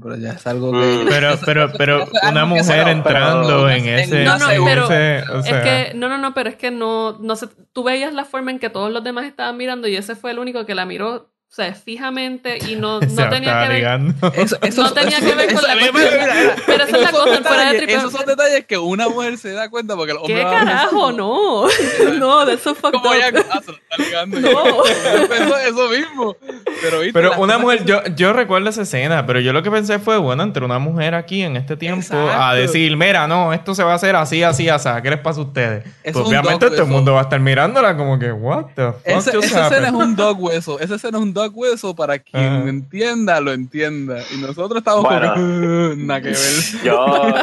Pero 0.00 0.16
ya 0.16 0.34
es 0.34 0.46
algo 0.46 0.72
Mm. 0.72 0.80
que... 0.80 1.06
Pero, 1.10 1.34
pero, 1.44 1.72
pero 1.76 2.02
es 2.04 2.30
una 2.30 2.42
se 2.42 2.46
mujer 2.46 2.88
entrando 2.88 3.48
pero 3.64 3.70
en 3.70 3.86
ese. 3.88 4.24
No, 4.24 4.38
no, 4.38 4.48
en 4.50 4.64
pero 4.64 4.84
ese- 4.84 5.32
o 5.32 5.42
sea, 5.42 5.58
es 5.58 5.64
que, 5.92 5.98
no, 5.98 6.08
no, 6.08 6.16
no, 6.18 6.32
pero 6.32 6.48
es 6.48 6.54
que 6.56 6.70
no, 6.70 7.18
no 7.18 7.34
sé, 7.34 7.48
tú 7.72 7.82
veías 7.82 8.14
la 8.14 8.24
forma 8.24 8.52
en 8.52 8.60
que 8.60 8.70
todos 8.70 8.92
los 8.92 9.02
demás 9.02 9.24
estaban 9.24 9.56
mirando 9.56 9.88
y 9.88 9.96
ese 9.96 10.14
fue 10.14 10.30
el 10.30 10.38
único 10.38 10.64
que 10.64 10.76
la 10.76 10.86
miró, 10.86 11.32
o 11.50 11.52
sea, 11.52 11.74
fijamente 11.74 12.58
y 12.68 12.76
no, 12.76 13.00
no 13.00 13.28
tenía 13.28 13.62
que 13.62 13.68
ver. 13.68 13.76
ligando. 13.78 14.14
Eso, 14.34 14.56
eso- 14.62 14.82
No 14.84 14.92
tenía 14.92 15.18
eso- 15.18 15.26
que 15.28 15.34
ver 15.34 15.46
con 15.48 15.56
eso- 15.58 15.66
la 15.66 15.74
mira, 15.74 15.90
cuestión. 15.90 16.20
mira, 16.20 16.34
mira, 16.34 16.54
Pero 16.64 16.84
esa 16.84 16.96
es 16.96 17.02
la 17.02 17.10
cosa, 17.10 17.42
fuera 17.42 17.72
de. 17.72 17.84
Esos 17.92 18.12
son 18.12 18.24
detalles 18.24 18.64
que 18.66 18.78
una 18.78 19.08
mujer 19.08 19.36
se 19.36 19.50
da 19.50 19.68
cuenta 19.68 19.96
porque 19.96 20.12
el 20.12 20.18
hombre 20.18 20.34
¿Qué 20.36 20.42
carajo? 20.42 21.10
No, 21.10 21.64
no, 22.18 22.46
de 22.46 22.54
eso 22.54 22.72
fucked 22.76 23.00
up. 23.00 23.12
ella 23.14 23.44
ah, 23.50 23.60
se 23.64 23.72
lo 23.72 23.78
está 23.78 23.96
ligando. 23.98 24.38
No. 24.40 24.82
Pienso 25.28 25.56
eso 25.58 25.88
mismo. 25.88 26.36
Pero, 26.82 27.00
¿viste? 27.00 27.12
Pero 27.12 27.32
una 27.38 27.58
mujer, 27.58 27.84
yo, 27.84 28.00
yo 28.14 28.32
recuerdo 28.32 28.68
esa 28.70 28.82
escena, 28.82 29.26
pero 29.26 29.40
yo 29.40 29.52
lo 29.52 29.64
que 29.64 29.72
pensé 29.72 29.98
fue, 29.98 30.18
bueno, 30.18 30.44
entre 30.44 30.64
una 30.64 30.78
mujer 30.78 31.16
aquí 31.16 31.42
en 31.42 31.56
este 31.56 31.76
tiempo 31.76 32.16
a 32.16 32.54
decir, 32.54 32.96
mira, 32.96 33.26
no, 33.26 33.52
esto 33.52 33.74
se 33.74 33.82
va 33.82 33.90
a 33.92 33.96
hacer 33.96 34.14
así, 34.14 34.44
así, 34.44 34.68
así, 34.68 34.88
¿qué 35.02 35.10
les 35.10 35.18
pasa 35.18 35.40
a 35.40 35.42
ustedes? 35.42 35.84
Eso 36.04 36.20
Pues 36.20 36.28
obviamente 36.28 36.70
todo 36.70 36.82
el 36.82 36.88
mundo 36.88 37.14
va 37.14 37.20
a 37.20 37.22
estar 37.24 37.40
mirándola 37.40 37.96
como 37.96 38.18
que, 38.20 38.30
what 38.30 38.66
the 38.76 38.92
fuck 38.92 39.00
Esa, 39.04 39.30
escena 39.38 39.88
es 39.88 39.92
un 39.92 40.14
dog 40.14 40.40
hueso. 40.40 40.78
Esa 40.78 40.94
escena 40.94 41.18
es 41.18 41.22
un 41.24 41.34
dog 41.34 41.39
hueso 41.48 41.94
para 41.94 42.18
quien 42.18 42.68
entienda, 42.68 43.40
lo 43.40 43.52
entienda. 43.52 44.22
Y 44.32 44.40
nosotros 44.40 44.78
estamos 44.78 45.04
Bueno. 45.04 45.34
como 45.34 45.60
que, 45.60 45.96
nada 45.96 46.20
que 46.20 46.28
ver. 46.28 46.36
Yo, 46.84 47.34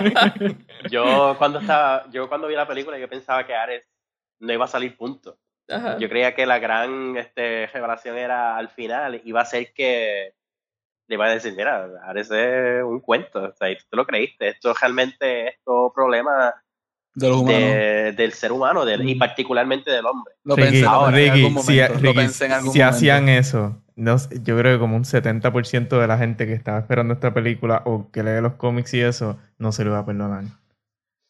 yo 0.92 1.36
cuando 1.38 1.60
estaba, 1.60 2.10
yo 2.12 2.30
cuando 2.30 2.48
vi 2.48 2.56
la 2.56 2.68
película 2.68 2.98
yo 2.98 3.10
pensaba 3.10 3.46
que 3.46 3.56
Ares 3.56 3.84
no 4.40 4.54
iba 4.54 4.66
a 4.66 4.70
salir 4.70 4.96
punto. 4.96 5.38
Ajá. 5.70 5.98
Yo 5.98 6.08
creía 6.08 6.34
que 6.34 6.46
la 6.46 6.60
gran 6.60 7.18
este, 7.18 7.68
revelación 7.68 8.18
era 8.18 8.56
al 8.56 8.70
final, 8.70 9.22
iba 9.26 9.42
a 9.42 9.46
ser 9.46 9.74
que 9.74 10.34
le 11.08 11.16
iba 11.16 11.26
a 11.26 11.30
decir, 11.30 11.54
mira, 11.56 11.90
Ares 12.04 12.30
es 12.32 12.84
un 12.84 13.00
cuento, 13.00 13.44
o 13.44 13.54
sea, 13.54 13.70
y 13.70 13.78
tú 13.78 13.84
te 13.90 13.98
lo 13.98 14.06
creíste, 14.06 14.50
esto 14.50 14.74
realmente 14.74 15.50
es 15.50 15.56
todo 15.64 15.92
problema 15.92 16.54
De 17.20 17.28
los 17.30 17.38
humanos. 17.38 17.60
de- 17.60 18.14
del 18.16 18.34
ser 18.34 18.52
humano 18.52 18.86
del- 18.86 19.08
y 19.10 19.16
Mm. 19.16 19.20
particularmente 19.20 19.90
del 19.92 20.06
hombre. 20.06 20.34
Lo 20.44 20.56
Ricky, 20.56 20.70
pensé, 20.72 20.86
ahora, 20.86 21.20
en 21.20 21.32
algún 21.32 21.50
si, 21.64 21.72
momento. 21.78 21.94
lo 21.96 22.00
Ricky, 22.00 22.14
pensé 22.16 22.46
en 22.46 22.52
algún 22.52 22.72
si 22.74 22.80
momento. 22.80 22.96
hacían 22.96 23.30
eso, 23.30 23.82
no 23.96 24.16
yo 24.44 24.58
creo 24.58 24.76
que 24.76 24.80
como 24.80 24.96
un 24.96 25.06
70% 25.06 26.00
de 26.00 26.08
la 26.08 26.18
gente 26.20 26.46
que 26.46 26.54
estaba 26.54 26.78
esperando 26.80 27.16
esta 27.16 27.34
película 27.34 27.82
o 27.86 28.12
que 28.12 28.22
lee 28.24 28.42
los 28.42 28.54
cómics 28.54 28.94
y 28.94 29.02
eso, 29.02 29.38
no 29.58 29.72
se 29.72 29.84
lo 29.84 29.92
iba 29.92 30.00
a 30.00 30.06
perdonar. 30.06 30.44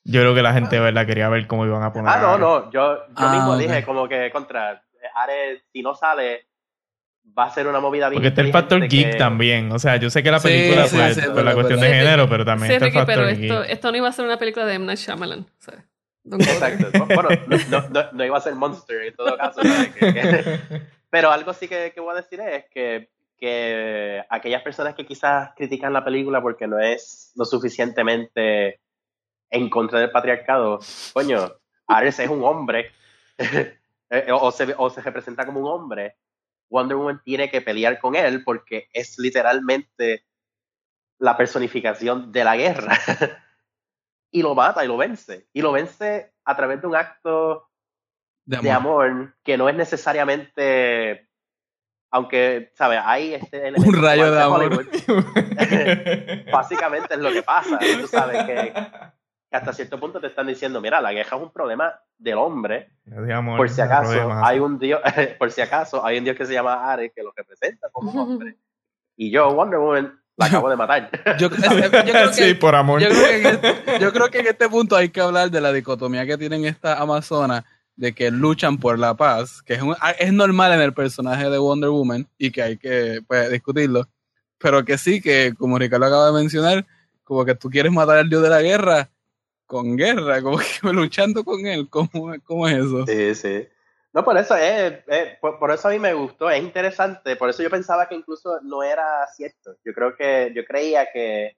Yo 0.04 0.22
creo 0.22 0.36
que 0.36 0.42
la 0.42 0.54
gente 0.54 0.76
de 0.76 0.82
verdad 0.82 1.06
quería 1.06 1.30
ver 1.30 1.48
cómo 1.48 1.66
iban 1.66 1.84
a 1.84 1.92
poner 1.94 2.12
Ah, 2.14 2.18
no, 2.22 2.38
no, 2.38 2.72
yo, 2.72 2.96
yo 3.08 3.14
Ah, 3.16 3.32
mismo 3.32 3.58
dije 3.58 3.84
como 3.84 4.08
que 4.08 4.30
contra 4.32 4.82
Ares, 5.16 5.64
si 5.74 5.82
no 5.82 5.96
sale, 5.96 6.47
va 7.38 7.46
a 7.46 7.50
ser 7.52 7.68
una 7.68 7.80
movida 7.80 8.10
bien 8.10 8.18
Porque 8.22 8.28
está 8.30 8.42
el 8.42 8.52
factor 8.52 8.88
geek 8.88 9.12
que- 9.12 9.18
también. 9.18 9.72
O 9.72 9.80
sea, 9.80 9.96
yo 9.98 10.10
sé 10.10 10.22
que 10.24 10.32
la 10.32 10.40
película, 10.40 10.88
sí, 10.88 10.96
pues, 10.98 11.16
sí, 11.16 11.22
por 11.34 11.44
la 11.44 11.54
cuestión 11.54 11.80
de 11.80 11.88
género, 11.88 12.28
pero 12.30 12.44
también 12.46 12.68
Sí, 12.70 12.74
está 12.74 12.86
el 12.86 12.92
Ricky, 12.92 12.98
factor 13.00 13.16
pero 13.16 13.28
geek. 13.28 13.44
esto, 13.52 13.64
esto 13.64 13.92
no 13.92 13.98
iba 13.98 14.08
a 14.10 14.12
ser 14.12 14.26
una 14.26 14.38
película 14.38 14.66
de 14.66 14.74
M. 14.76 14.86
Night 14.86 15.00
Shyamalan. 15.00 15.40
o 15.42 15.62
sea. 15.62 15.86
Exacto. 16.30 17.06
Bueno, 17.06 17.30
no, 17.70 17.90
no, 17.90 18.12
no, 18.12 18.26
iba 18.26 18.38
a 18.38 18.42
ser 18.42 18.54
Monster 18.56 19.02
en 19.04 19.16
todo 19.16 19.38
caso. 19.38 19.62
¿sabes? 19.64 19.90
Que- 19.96 20.14
que- 20.14 20.60
Pero 21.10 21.32
algo 21.32 21.54
sí 21.54 21.68
que, 21.70 21.92
que 21.94 22.02
voy 22.02 22.12
a 22.14 22.18
decir 22.22 22.42
es 22.42 22.66
que, 22.70 23.10
que 23.38 24.22
aquellas 24.30 24.62
personas 24.62 24.94
que 24.94 25.06
quizás 25.06 25.52
critican 25.56 25.94
la 25.94 26.04
película 26.04 26.42
porque 26.42 26.68
no 26.68 26.80
es 26.80 27.32
lo 27.36 27.46
suficientemente 27.46 28.82
en 29.50 29.70
contra 29.70 30.00
del 30.02 30.12
patriarcado, 30.12 30.80
coño, 31.14 31.50
Ares 31.88 32.20
es 32.20 32.30
un 32.30 32.44
hombre, 32.44 32.92
eh, 33.38 34.28
o, 34.34 34.52
se, 34.52 34.74
o 34.78 34.90
se 34.90 35.02
representa 35.02 35.46
como 35.46 35.62
un 35.62 35.68
hombre. 35.68 36.16
Wonder 36.70 36.98
Woman 36.98 37.22
tiene 37.24 37.50
que 37.50 37.62
pelear 37.62 38.00
con 38.00 38.16
él 38.16 38.44
porque 38.44 38.90
es 38.94 39.18
literalmente 39.18 40.26
la 41.20 41.38
personificación 41.38 42.32
de 42.32 42.44
la 42.44 42.58
guerra. 42.58 42.98
y 44.32 44.42
lo 44.42 44.56
mata 44.56 44.84
y 44.84 44.88
lo 44.88 44.98
vence. 44.98 45.48
Y 45.54 45.62
lo 45.62 45.72
vence 45.72 46.34
a 46.46 46.56
través 46.56 46.82
de 46.82 46.88
un 46.88 46.96
acto 46.96 47.70
De 48.46 48.58
de 48.58 48.72
amor 48.72 49.36
que 49.44 49.58
no 49.58 49.70
es 49.70 49.76
necesariamente 49.76 51.28
aunque 52.10 52.72
sabes 52.76 53.00
hay 53.04 53.34
este 53.34 53.74
Un 53.78 54.02
rayo 54.02 54.32
de 54.32 54.42
amor. 54.42 54.70
Básicamente 56.52 57.14
es 57.16 57.20
lo 57.20 57.32
que 57.32 57.44
pasa 57.44 57.80
tú 58.00 58.08
sabes 58.08 58.44
que, 58.46 58.74
que 59.50 59.56
hasta 59.58 59.72
cierto 59.74 60.00
punto 60.00 60.20
te 60.20 60.28
están 60.28 60.48
diciendo 60.48 60.82
mira 60.82 61.00
la 61.02 61.14
guerra 61.14 61.38
es 61.38 61.42
un 61.44 61.52
problema 61.52 61.94
del 62.18 62.38
hombre 62.38 62.90
por 63.58 63.70
si 63.70 63.82
acaso 63.82 64.12
problemas. 64.12 64.44
hay 64.46 64.60
un 64.60 64.78
dios 64.80 65.00
por 65.40 65.52
si 65.52 65.62
acaso 65.62 66.06
hay 66.06 66.18
un 66.18 66.24
dios 66.26 66.36
que 66.36 66.46
se 66.46 66.54
llama 66.54 66.92
Ares 66.92 67.12
que 67.16 67.24
lo 67.24 67.32
representa 67.36 67.88
como 67.92 68.12
un 68.12 68.18
hombre 68.20 68.58
y 69.16 69.32
yo 69.32 69.54
Wonder 69.54 69.80
Woman 69.80 70.20
la 70.36 70.46
acabo 70.46 70.70
de 70.70 70.76
matar 70.76 71.10
Yo, 71.40 71.50
yo 71.50 71.58
creo 71.90 72.28
que, 72.28 72.34
sí, 72.34 72.54
por 72.54 72.76
amor. 72.76 73.00
yo 73.02 73.08
creo 73.10 73.26
que 73.26 73.38
en 73.40 73.46
este, 73.48 74.00
yo 74.00 74.14
creo 74.14 74.30
que 74.30 74.40
en 74.40 74.48
este 74.48 74.70
punto 74.70 74.96
hay 74.96 75.10
que 75.10 75.20
hablar 75.22 75.50
de 75.50 75.62
la 75.62 75.72
dicotomía 75.74 76.26
que 76.28 76.38
tienen 76.38 76.64
estas 76.66 77.00
amazonas 77.00 77.64
de 77.96 78.14
que 78.14 78.30
luchan 78.30 78.78
por 78.78 79.00
la 79.00 79.16
paz, 79.16 79.64
que 79.64 79.74
es, 79.74 79.82
un- 79.82 79.96
ah, 80.00 80.12
es 80.12 80.32
normal 80.32 80.72
en 80.74 80.82
el 80.82 80.94
personaje 80.94 81.50
de 81.50 81.58
Wonder 81.58 81.90
Woman 81.90 82.28
y 82.38 82.52
que 82.52 82.62
hay 82.62 82.78
que 82.78 83.22
pues, 83.28 83.50
discutirlo, 83.50 84.04
pero 84.60 84.86
que 84.86 85.00
sí, 85.00 85.20
que 85.20 85.56
como 85.58 85.80
Ricardo 85.80 86.06
acaba 86.06 86.28
de 86.28 86.34
mencionar, 86.34 86.86
como 87.24 87.44
que 87.44 87.56
tú 87.56 87.72
quieres 87.72 87.92
matar 87.92 88.20
al 88.20 88.30
dios 88.30 88.44
de 88.44 88.50
la 88.52 88.62
guerra 88.62 89.10
con 89.68 89.96
guerra, 89.96 90.42
como 90.42 90.58
que 90.58 90.66
luchando 90.94 91.44
con 91.44 91.66
él, 91.68 91.90
¿cómo, 91.90 92.34
cómo 92.46 92.68
es 92.68 92.78
eso? 92.78 93.06
Sí, 93.06 93.36
sí. 93.36 93.68
No, 94.14 94.24
por 94.24 94.38
eso 94.38 94.56
es, 94.56 95.04
es- 95.08 95.38
por, 95.40 95.60
por 95.60 95.70
eso 95.72 95.88
a 95.90 95.92
mí 95.92 96.00
me 96.00 96.14
gustó, 96.14 96.50
es 96.50 96.64
interesante, 96.64 97.36
por 97.36 97.50
eso 97.50 97.62
yo 97.62 97.70
pensaba 97.70 98.08
que 98.08 98.16
incluso 98.16 98.60
no 98.64 98.82
era 98.82 99.28
cierto. 99.36 99.76
Yo 99.86 99.94
creo 99.94 100.16
que, 100.16 100.52
yo 100.56 100.66
creía 100.66 101.08
que, 101.12 101.58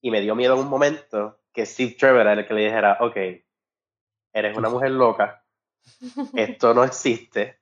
y 0.00 0.10
me 0.10 0.20
dio 0.20 0.36
miedo 0.36 0.54
en 0.54 0.60
un 0.60 0.68
momento, 0.68 1.40
que 1.52 1.66
Steve 1.66 1.96
Trevor 1.98 2.20
era 2.20 2.34
el 2.34 2.46
que 2.46 2.54
le 2.54 2.64
dijera, 2.66 2.98
ok, 3.00 3.16
eres 4.32 4.56
una 4.56 4.68
mujer 4.68 4.90
loca, 4.90 5.42
esto 6.34 6.74
no 6.74 6.84
existe, 6.84 7.58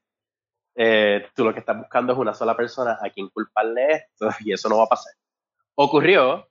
eh, 0.75 1.27
tú 1.35 1.45
lo 1.45 1.53
que 1.53 1.61
estás 1.61 1.77
buscando 1.79 2.13
es 2.13 2.19
una 2.19 2.35
sola 2.35 2.57
persona 2.57 2.99
a 3.01 3.11
quien 3.11 3.29
culparle 3.29 3.87
esto 3.93 4.29
y 4.41 4.53
eso 4.53 4.69
no 4.69 4.79
va 4.79 4.85
a 4.85 4.89
pasar. 4.89 5.13
Ocurrió, 5.75 6.49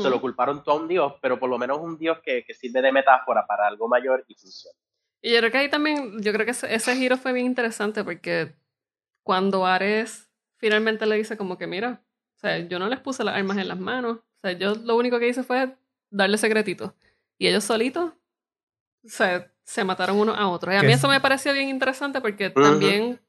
Se 0.00 0.08
lo 0.10 0.20
culparon 0.20 0.62
todo 0.62 0.76
a 0.76 0.80
un 0.80 0.86
dios, 0.88 1.14
pero 1.20 1.38
por 1.40 1.50
lo 1.50 1.58
menos 1.58 1.78
un 1.78 1.98
dios 1.98 2.18
que, 2.24 2.44
que 2.44 2.54
sirve 2.54 2.80
de 2.80 2.92
metáfora 2.92 3.44
para 3.46 3.66
algo 3.66 3.88
mayor 3.88 4.24
y 4.28 4.34
funciona. 4.34 4.76
Y 5.20 5.32
yo 5.32 5.38
creo 5.38 5.50
que 5.50 5.58
ahí 5.58 5.68
también, 5.70 6.22
yo 6.22 6.32
creo 6.32 6.44
que 6.44 6.52
ese, 6.52 6.72
ese 6.72 6.94
giro 6.96 7.16
fue 7.16 7.32
bien 7.32 7.46
interesante 7.46 8.04
porque 8.04 8.54
cuando 9.24 9.66
Ares 9.66 10.30
finalmente 10.56 11.04
le 11.06 11.16
dice 11.16 11.36
como 11.36 11.58
que 11.58 11.66
mira, 11.66 12.00
o 12.36 12.38
sea, 12.38 12.58
yo 12.58 12.78
no 12.78 12.88
les 12.88 13.00
puse 13.00 13.24
las 13.24 13.34
armas 13.36 13.56
en 13.58 13.68
las 13.68 13.78
manos, 13.78 14.18
o 14.18 14.40
sea, 14.40 14.52
yo 14.52 14.74
lo 14.74 14.96
único 14.96 15.18
que 15.18 15.28
hice 15.28 15.42
fue 15.42 15.74
darle 16.10 16.38
secretitos. 16.38 16.92
Y 17.38 17.48
ellos 17.48 17.64
solitos, 17.64 18.12
o 19.04 19.08
sea, 19.08 19.50
se 19.64 19.84
mataron 19.84 20.18
unos 20.18 20.36
a 20.38 20.48
otros. 20.48 20.74
Y 20.74 20.76
a 20.76 20.82
mí 20.82 20.92
es- 20.92 20.98
eso 20.98 21.08
me 21.08 21.20
pareció 21.20 21.52
bien 21.52 21.68
interesante 21.68 22.20
porque 22.20 22.48
Ujú. 22.48 22.62
también, 22.62 23.20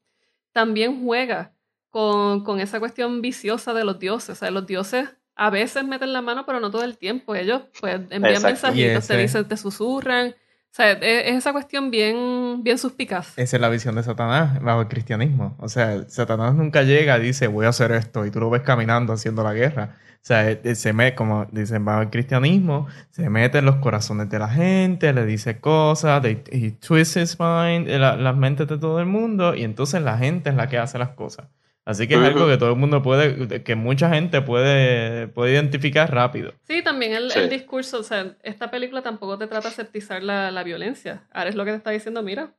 también 0.52 1.02
juega 1.04 1.52
con, 1.90 2.44
con 2.44 2.60
esa 2.60 2.78
cuestión 2.80 3.20
viciosa 3.22 3.72
de 3.74 3.84
los 3.84 3.98
dioses. 3.98 4.30
O 4.30 4.34
sea, 4.34 4.50
los 4.50 4.66
dioses 4.66 5.08
a 5.36 5.50
veces 5.50 5.84
meten 5.84 6.12
la 6.12 6.22
mano, 6.22 6.44
pero 6.46 6.60
no 6.60 6.70
todo 6.70 6.84
el 6.84 6.96
tiempo. 6.96 7.34
Ellos 7.34 7.62
pues 7.80 7.94
envían 7.94 8.24
Exacto. 8.24 8.46
mensajitos, 8.48 9.04
ese- 9.04 9.16
dicen, 9.16 9.44
te 9.48 9.56
susurran. 9.56 10.28
O 10.30 10.76
sea, 10.76 10.90
es, 10.92 10.98
es 11.28 11.34
esa 11.36 11.52
cuestión 11.52 11.90
bien, 11.90 12.62
bien 12.64 12.78
suspicaz. 12.78 13.38
Esa 13.38 13.56
es 13.56 13.60
la 13.60 13.68
visión 13.68 13.94
de 13.94 14.02
Satanás 14.02 14.60
bajo 14.60 14.80
el 14.80 14.88
cristianismo. 14.88 15.56
O 15.60 15.68
sea, 15.68 16.02
Satanás 16.08 16.54
nunca 16.54 16.82
llega 16.82 17.16
y 17.18 17.22
dice, 17.22 17.46
voy 17.46 17.66
a 17.66 17.68
hacer 17.68 17.92
esto, 17.92 18.26
y 18.26 18.30
tú 18.32 18.40
lo 18.40 18.50
ves 18.50 18.62
caminando 18.62 19.12
haciendo 19.12 19.44
la 19.44 19.52
guerra. 19.52 19.96
O 20.14 20.26
sea, 20.26 20.50
eh, 20.50 20.74
se 20.74 20.92
me, 20.92 21.14
como 21.14 21.44
dicen 21.52 21.84
bajo 21.84 22.00
el 22.02 22.10
cristianismo, 22.10 22.88
se 23.10 23.28
mete 23.30 23.58
en 23.58 23.66
los 23.66 23.76
corazones 23.76 24.30
de 24.30 24.38
la 24.38 24.48
gente, 24.48 25.12
le 25.12 25.26
dice 25.26 25.60
cosas, 25.60 26.22
they- 26.22 26.42
he 26.50 26.70
twists 26.72 27.16
his 27.18 27.38
mind, 27.38 27.88
eh, 27.88 27.98
la- 27.98 28.16
las 28.16 28.34
mentes 28.36 28.66
de 28.66 28.78
todo 28.78 28.98
el 29.00 29.06
mundo, 29.06 29.54
y 29.54 29.62
entonces 29.64 30.02
la 30.02 30.16
gente 30.18 30.50
es 30.50 30.56
la 30.56 30.68
que 30.68 30.78
hace 30.78 30.98
las 30.98 31.10
cosas. 31.10 31.46
Así 31.86 32.08
que 32.08 32.14
es 32.14 32.20
algo 32.20 32.46
que 32.46 32.56
todo 32.56 32.70
el 32.70 32.76
mundo 32.76 33.02
puede, 33.02 33.62
que 33.62 33.74
mucha 33.74 34.08
gente 34.08 34.40
puede, 34.40 35.28
puede 35.28 35.52
identificar 35.52 36.10
rápido. 36.12 36.54
Sí, 36.62 36.82
también 36.82 37.12
el, 37.12 37.30
Sí. 37.30 37.38
el 37.40 37.50
discurso, 37.50 37.98
o 37.98 38.02
sea, 38.02 38.36
esta 38.42 38.70
película 38.70 39.02
tampoco 39.02 39.36
te 39.36 39.46
trata 39.46 39.68
de 39.68 39.74
aseptizar 39.74 40.22
la, 40.22 40.50
la 40.50 40.62
violencia. 40.62 41.28
Ahora 41.30 41.50
es 41.50 41.56
lo 41.56 41.64
que 41.66 41.72
te 41.72 41.76
está 41.76 41.90
diciendo, 41.90 42.22
mira, 42.22 42.54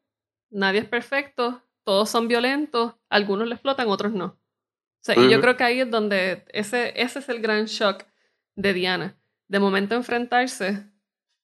nadie 0.51 0.79
es 0.81 0.85
perfecto, 0.85 1.63
todos 1.83 2.07
son 2.09 2.27
violentos, 2.27 2.93
algunos 3.09 3.47
le 3.47 3.55
explotan, 3.55 3.87
otros 3.87 4.11
no. 4.13 4.25
O 4.25 4.37
sea, 5.05 5.15
y 5.17 5.29
yo 5.29 5.41
creo 5.41 5.57
que 5.57 5.63
ahí 5.63 5.79
es 5.81 5.89
donde 5.89 6.45
ese, 6.49 6.93
ese 6.99 7.19
es 7.19 7.29
el 7.29 7.39
gran 7.41 7.65
shock 7.65 8.03
de 8.55 8.73
Diana. 8.73 9.15
De 9.47 9.59
momento 9.59 9.93
enfrentarse 9.95 10.83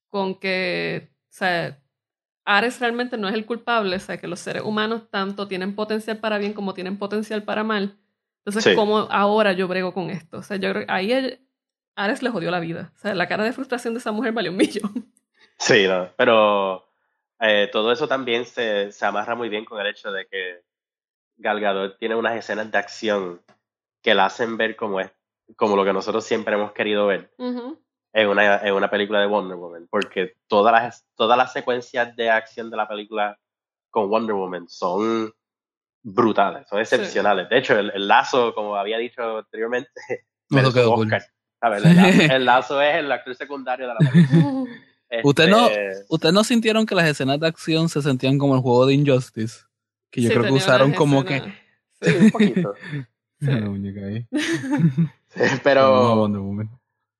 con 0.10 0.40
que, 0.40 1.10
o 1.30 1.34
sea, 1.34 1.80
Ares 2.46 2.80
realmente 2.80 3.18
no 3.18 3.28
es 3.28 3.34
el 3.36 3.46
culpable, 3.46 3.96
o 3.96 4.00
sea, 4.00 4.18
que 4.18 4.28
los 4.28 4.40
seres 4.40 4.64
humanos 4.64 5.04
tanto 5.10 5.48
tienen 5.48 5.76
potencial 5.76 6.18
para 6.18 6.38
bien 6.38 6.54
como 6.54 6.74
tienen 6.74 6.98
potencial 6.98 7.44
para 7.44 7.64
mal. 7.64 7.98
Entonces, 8.40 8.64
Sí. 8.64 8.76
¿cómo 8.76 9.00
ahora 9.12 9.54
yo 9.54 9.68
brego 9.68 9.94
con 9.94 10.10
esto? 10.10 10.38
O 10.38 10.44
sea, 10.44 10.58
yo 10.58 10.72
creo 10.72 10.86
que 10.86 10.92
ahí 10.92 11.40
Ares 11.96 12.24
le 12.24 12.30
jodió 12.32 12.50
la 12.50 12.60
vida. 12.60 12.92
O 12.96 12.98
sea, 12.98 13.14
la 13.14 13.28
cara 13.28 13.44
de 13.44 13.54
frustración 13.54 13.94
de 13.94 14.00
esa 14.00 14.12
mujer 14.12 14.32
valió 14.34 14.52
un 14.52 14.58
millón. 14.58 14.82
Sí, 15.58 15.88
no, 15.88 16.10
pero 16.18 16.88
eh, 17.40 17.70
todo 17.72 17.92
eso 17.92 18.08
también 18.08 18.46
se, 18.46 18.92
se 18.92 19.06
amarra 19.06 19.36
muy 19.36 19.48
bien 19.48 19.64
con 19.64 19.80
el 19.80 19.86
hecho 19.86 20.12
de 20.12 20.26
que 20.26 20.64
Gal 21.38 21.60
Gadot 21.60 22.00
tiene 22.00 22.16
unas 22.16 22.36
escenas 22.36 22.72
de 22.72 22.78
acción 22.80 23.42
que 24.02 24.16
la 24.16 24.26
hacen 24.26 24.58
ver 24.58 24.76
como 24.76 25.00
es, 25.00 25.12
como 25.56 25.76
lo 25.76 25.86
que 25.86 25.94
nosotros 25.94 26.24
siempre 26.26 26.56
hemos 26.56 26.72
querido 26.72 27.06
ver 27.06 27.32
Ujú. 27.38 27.80
En 28.14 28.28
una, 28.28 28.58
en 28.58 28.74
una 28.74 28.90
película 28.90 29.20
de 29.20 29.28
Wonder 29.28 29.58
Woman, 29.58 29.88
porque 29.90 30.34
todas 30.48 30.72
las, 30.74 31.06
todas 31.16 31.38
las 31.38 31.54
secuencias 31.54 32.16
de 32.16 32.30
acción 32.30 32.70
de 32.70 32.78
la 32.78 32.88
película 32.88 33.38
con 33.90 34.10
Wonder 34.10 34.36
Woman 34.36 34.68
son 34.68 35.32
brutales, 36.04 36.68
son 36.68 36.80
excepcionales. 36.80 37.48
De 37.50 37.58
hecho, 37.58 37.78
el, 37.78 37.92
el 37.94 38.08
lazo, 38.08 38.54
como 38.54 38.76
había 38.76 38.98
dicho 38.98 39.38
anteriormente, 39.40 39.90
No, 40.50 40.58
merece 40.58 40.74
quedó 40.74 40.96
cool. 40.96 41.06
Oscar. 41.06 41.22
El, 41.62 41.84
lazo, 41.96 42.22
el 42.34 42.46
lazo 42.46 42.82
es 42.82 42.96
el 42.96 43.12
actor 43.12 43.36
secundario 43.36 43.88
de 43.88 43.94
la 43.94 44.12
película. 44.12 44.64
Usted 45.24 45.48
no- 45.50 45.68
Este, 45.68 46.06
¿Ustedes 46.10 46.34
no 46.34 46.44
sintieron 46.44 46.86
que 46.86 46.96
las 46.96 47.08
escenas 47.08 47.40
de 47.40 47.48
acción 47.48 47.90
se 47.90 48.02
sentían 48.02 48.38
como 48.38 48.56
el 48.56 48.62
juego 48.62 48.86
de 48.86 48.94
Injustice? 48.94 49.60
Que 50.10 50.22
yo 50.22 50.30
Sí, 50.30 50.34
creo 50.36 50.46
que 50.48 50.54
usaron 50.54 50.94
como 50.94 51.24
que... 51.24 51.42
Sí, 52.02 52.16
un 52.20 52.32
poquito. 52.32 52.74
Sí. 52.92 53.06
La 53.46 53.60
muñeca 53.70 54.02
ahí. 54.06 54.26
Sí, 54.32 55.42
pero, 55.64 56.16
Wonder 56.16 56.42
Woman. 56.42 56.70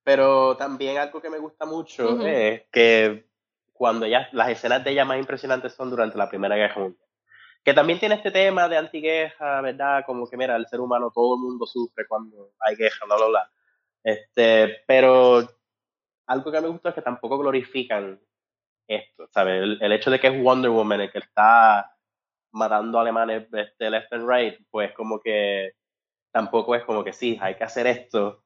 Pero 0.04 0.58
también 0.58 0.98
algo 0.98 1.22
que 1.22 1.30
me 1.30 1.38
gusta 1.38 1.66
mucho 1.66 2.26
es 2.26 2.64
que 2.72 3.26
cuando 3.74 4.06
ella, 4.06 4.30
las 4.32 4.50
escenas 4.50 4.84
de 4.84 4.92
ella 4.92 5.06
más 5.06 5.20
impresionantes 5.20 5.74
son 5.74 5.90
durante 5.90 6.18
la 6.18 6.30
Primera 6.30 6.56
Guerra 6.56 6.82
Mundial. 6.82 7.08
Que 7.64 7.74
también 7.74 8.00
tiene 8.00 8.16
este 8.16 8.32
tema 8.32 8.68
de 8.68 8.78
antiguerra, 8.78 9.62
¿verdad? 9.62 10.04
Como 10.06 10.28
que, 10.28 10.38
mira, 10.38 10.56
el 10.56 10.68
ser 10.68 10.80
humano, 10.80 11.12
todo 11.14 11.36
el 11.36 11.42
mundo 11.42 11.66
sufre 11.68 12.08
cuando 12.08 12.54
hay 12.60 12.76
guerra, 12.76 13.06
bla, 13.06 13.16
bla, 13.18 13.28
bla. 13.28 13.52
Este, 14.04 14.84
pero 14.88 15.48
algo 16.26 16.52
que 16.52 16.62
me 16.62 16.68
gusta 16.68 16.90
es 16.90 16.96
que 16.96 17.02
tampoco 17.02 17.38
glorifican 17.38 18.20
esto, 18.88 19.28
¿sabes? 19.32 19.62
El, 19.62 19.82
el 19.82 19.92
hecho 19.92 20.10
de 20.10 20.20
que 20.20 20.28
es 20.28 20.44
Wonder 20.44 20.72
Woman 20.72 21.02
el 21.02 21.12
que 21.12 21.20
está 21.20 21.96
matando 22.52 23.00
alemanes 23.00 23.48
este, 23.52 23.90
left 23.90 24.12
and 24.14 24.30
right, 24.30 24.60
pues 24.70 24.94
como 24.94 25.20
que 25.20 25.74
tampoco 26.32 26.76
es 26.76 26.84
como 26.84 27.04
que 27.04 27.14
sí, 27.14 27.38
hay 27.42 27.56
que 27.56 27.64
hacer 27.64 27.88
esto, 27.88 28.41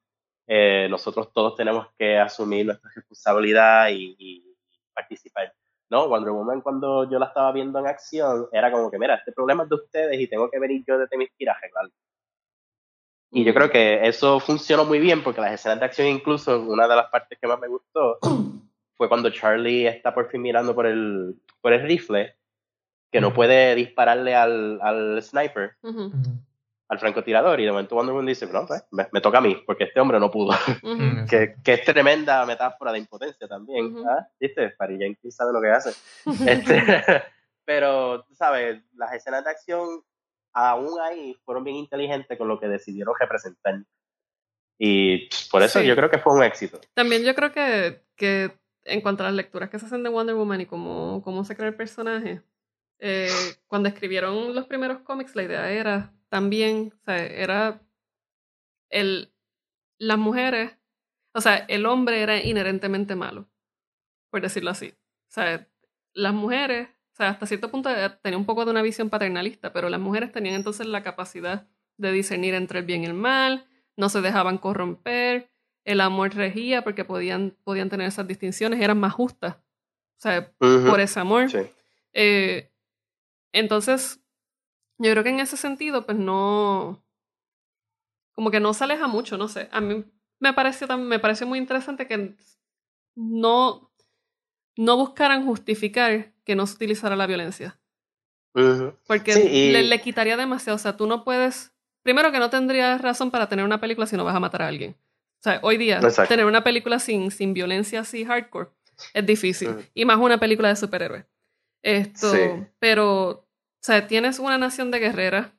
eh, 0.48 0.88
nosotros 0.90 1.32
todos 1.34 1.56
tenemos 1.56 1.88
que 1.98 2.18
asumir 2.18 2.66
nuestra 2.66 2.92
responsabilidad 2.96 3.90
y, 3.90 4.16
y 4.18 4.56
participar. 4.94 5.54
No, 5.90 6.08
Wonder 6.08 6.32
Woman 6.32 6.62
cuando 6.62 7.10
yo 7.10 7.20
la 7.20 7.28
estaba 7.28 7.52
viendo 7.52 7.78
en 7.80 7.88
acción 7.88 8.48
era 8.52 8.72
como 8.72 8.90
que, 8.90 8.98
mira, 8.98 9.16
este 9.16 9.32
problema 9.32 9.64
es 9.64 9.70
de 9.70 9.76
ustedes 9.76 10.20
y 10.20 10.28
tengo 10.28 10.50
que 10.50 10.60
venir 10.60 10.84
yo 10.88 10.98
desde 10.98 11.18
mis 11.18 11.32
tiras 11.36 11.56
a 11.56 11.60
arreglarlo. 11.60 11.92
Y 13.32 13.44
yo 13.44 13.54
creo 13.54 13.70
que 13.70 14.08
eso 14.08 14.40
funcionó 14.40 14.86
muy 14.86 15.00
bien 15.00 15.24
porque 15.24 15.42
las 15.42 15.54
escenas 15.54 15.80
de 15.80 15.86
acción, 15.86 16.08
incluso 16.08 16.60
una 16.62 16.88
de 16.88 16.96
las 16.96 17.10
partes 17.10 17.38
que 17.40 17.48
más 17.48 17.60
me 17.60 17.68
gustó 17.68 18.18
fue 18.96 19.10
cuando 19.10 19.30
Charlie 19.30 19.88
está 19.88 20.14
por 20.14 20.30
fin 20.30 20.42
mirando 20.42 20.74
por 20.74 20.86
el, 20.86 21.36
por 21.62 21.74
el 21.74 21.82
rifle, 21.82 22.36
que 23.12 23.22
no 23.22 23.34
puede 23.34 23.76
dispararle 23.76 24.36
al, 24.36 24.80
al 24.82 25.22
sniper, 25.22 25.76
al 26.88 27.00
francotirador, 27.00 27.60
y 27.60 27.66
de 27.66 27.72
momento 27.72 27.96
Wonder 27.96 28.14
Woman 28.14 28.28
dice, 28.28 28.46
no, 28.48 28.66
pues, 28.68 28.84
me, 28.92 29.08
me 29.12 29.20
toca 29.22 29.40
a 29.40 29.42
mí, 29.42 29.56
porque 29.66 29.86
este 29.86 30.00
hombre 30.00 30.20
no 30.20 30.30
pudo. 30.30 30.52
ujú. 30.84 30.94
Mm, 31.02 31.28
que, 31.28 31.56
que 31.64 31.74
es 31.74 31.84
tremenda 31.84 32.46
metáfora 32.46 32.92
de 32.92 33.00
impotencia 33.00 33.48
también. 33.48 33.86
Ujú. 33.88 34.08
¿ah? 34.08 34.28
¿Viste? 34.40 34.70
Patty 34.72 34.98
Jenkins 34.98 35.36
sabe 35.36 35.52
lo 35.54 35.62
que 35.62 35.70
hace. 35.72 35.92
Este, 36.48 36.84
pero, 37.66 38.24
tú 38.26 38.36
sabes, 38.36 38.84
las 38.96 39.14
escenas 39.14 39.44
de 39.44 39.50
acción, 39.50 40.04
aún 40.54 41.00
ahí, 41.02 41.36
fueron 41.44 41.64
bien 41.64 41.78
inteligentes 41.78 42.38
con 42.38 42.48
lo 42.48 42.60
que 42.60 42.68
decidieron 42.68 43.16
representar. 43.20 43.76
Y 44.78 45.30
por 45.52 45.64
eso 45.64 45.80
Sí. 45.80 45.88
yo 45.88 45.96
creo 45.96 46.10
que 46.10 46.20
fue 46.20 46.34
un 46.34 46.44
éxito. 46.44 46.80
También 46.94 47.24
yo 47.24 47.34
creo 47.34 47.52
que, 47.52 48.04
que 48.16 48.52
en 48.84 49.02
cuanto 49.02 49.24
a 49.24 49.28
las 49.28 49.36
lecturas 49.36 49.70
que 49.70 49.80
se 49.80 49.86
hacen 49.88 50.04
de 50.04 50.10
Wonder 50.10 50.36
Woman 50.36 50.62
y 50.62 50.66
cómo, 50.66 51.22
cómo 51.24 51.44
se 51.46 51.56
crea 51.56 51.70
el 51.70 51.76
personaje, 51.76 52.42
eh, 53.00 53.30
cuando 53.68 53.90
escribieron 53.90 54.56
los 54.56 54.66
primeros 54.68 55.00
cómics, 55.00 55.36
la 55.36 55.44
idea 55.44 55.72
era 55.72 56.14
también, 56.30 56.94
o 57.02 57.04
sea, 57.06 57.26
era 57.26 57.82
el, 58.90 59.34
las 59.98 60.18
mujeres, 60.18 60.78
o 61.34 61.42
sea, 61.42 61.58
el 61.68 61.86
hombre 61.86 62.22
era 62.22 62.42
inherentemente 62.42 63.16
malo, 63.16 63.50
por 64.30 64.42
decirlo 64.42 64.72
así. 64.72 64.94
O 65.30 65.32
sea, 65.32 65.68
las 66.14 66.34
mujeres, 66.34 66.90
o 67.14 67.16
sea, 67.16 67.30
hasta 67.30 67.46
cierto 67.46 67.70
punto 67.70 67.90
tenía 68.22 68.38
un 68.38 68.46
poco 68.46 68.66
de 68.66 68.72
una 68.72 68.82
visión 68.82 69.10
paternalista, 69.10 69.74
pero 69.74 69.90
las 69.90 70.00
mujeres 70.00 70.32
tenían 70.32 70.56
entonces 70.56 70.88
la 70.88 71.04
capacidad 71.04 71.68
de 71.98 72.12
discernir 72.12 72.54
entre 72.54 72.80
el 72.80 72.86
bien 72.86 73.04
y 73.04 73.06
el 73.06 73.14
mal, 73.14 73.68
no 73.98 74.10
se 74.10 74.22
dejaban 74.22 74.58
corromper, 74.58 75.50
el 75.86 76.02
amor 76.02 76.34
regía 76.34 76.84
porque 76.84 77.06
podían, 77.06 77.56
podían 77.64 77.90
tener 77.90 78.08
esas 78.08 78.28
distinciones, 78.28 78.82
eran 78.82 79.00
más 79.00 79.14
justas. 79.14 79.56
O 79.56 80.22
sea, 80.22 80.52
Ujú. 80.60 80.90
por 80.90 81.00
ese 81.00 81.20
amor. 81.20 81.50
Sí. 81.50 81.60
Eh, 82.14 82.72
entonces, 83.60 84.20
yo 84.98 85.12
creo 85.12 85.24
que 85.24 85.30
en 85.30 85.40
ese 85.40 85.58
sentido, 85.58 86.06
pues 86.06 86.18
no. 86.18 87.04
Como 88.34 88.52
que 88.52 88.60
no 88.60 88.74
se 88.74 88.84
aleja 88.84 89.08
mucho, 89.08 89.38
no 89.38 89.48
sé. 89.48 89.70
A 89.72 89.80
mí 89.82 90.04
me 90.40 90.54
pareció, 90.54 90.88
me 90.98 91.20
pareció 91.20 91.48
muy 91.48 91.58
interesante 91.60 92.08
que 92.08 92.36
no, 93.16 93.92
no 94.76 94.98
buscaran 94.98 95.46
justificar 95.46 96.34
que 96.44 96.56
no 96.56 96.68
se 96.68 96.76
utilizara 96.76 97.16
la 97.16 97.28
violencia. 97.28 97.80
Porque 99.08 99.34
Sí, 99.34 99.42
y- 99.42 99.72
le, 99.72 99.84
le 99.84 100.02
quitaría 100.02 100.38
demasiado. 100.38 100.76
O 100.76 100.80
sea, 100.80 100.96
tú 100.98 101.08
no 101.08 101.24
puedes. 101.24 101.74
Primero 102.04 102.32
que 102.32 102.40
no 102.40 102.50
tendrías 102.50 103.02
razón 103.02 103.32
para 103.32 103.50
tener 103.50 103.66
una 103.66 103.80
película 103.82 104.06
si 104.08 104.16
no 104.16 104.24
vas 104.26 104.36
a 104.36 104.40
matar 104.40 104.62
a 104.62 104.68
alguien. 104.68 104.92
O 105.40 105.44
sea, 105.44 105.60
hoy 105.64 105.78
día, 105.78 106.00
Exacto. 106.00 106.30
tener 106.30 106.46
una 106.46 106.64
película 106.64 107.00
sin, 107.00 107.32
sin 107.32 107.54
violencia 107.54 108.00
así 108.02 108.24
hardcore 108.26 108.70
es 109.14 109.26
difícil. 109.26 109.70
Y 109.94 110.06
más 110.06 110.18
una 110.18 110.40
película 110.40 110.70
de 110.70 110.76
superhéroes. 110.76 111.26
Esto. 111.84 112.32
Sí. 112.34 112.40
Pero, 112.80 113.45
o 113.86 113.88
sea, 113.88 114.08
tienes 114.08 114.40
una 114.40 114.58
nación 114.58 114.90
de 114.90 114.98
guerreras. 114.98 115.52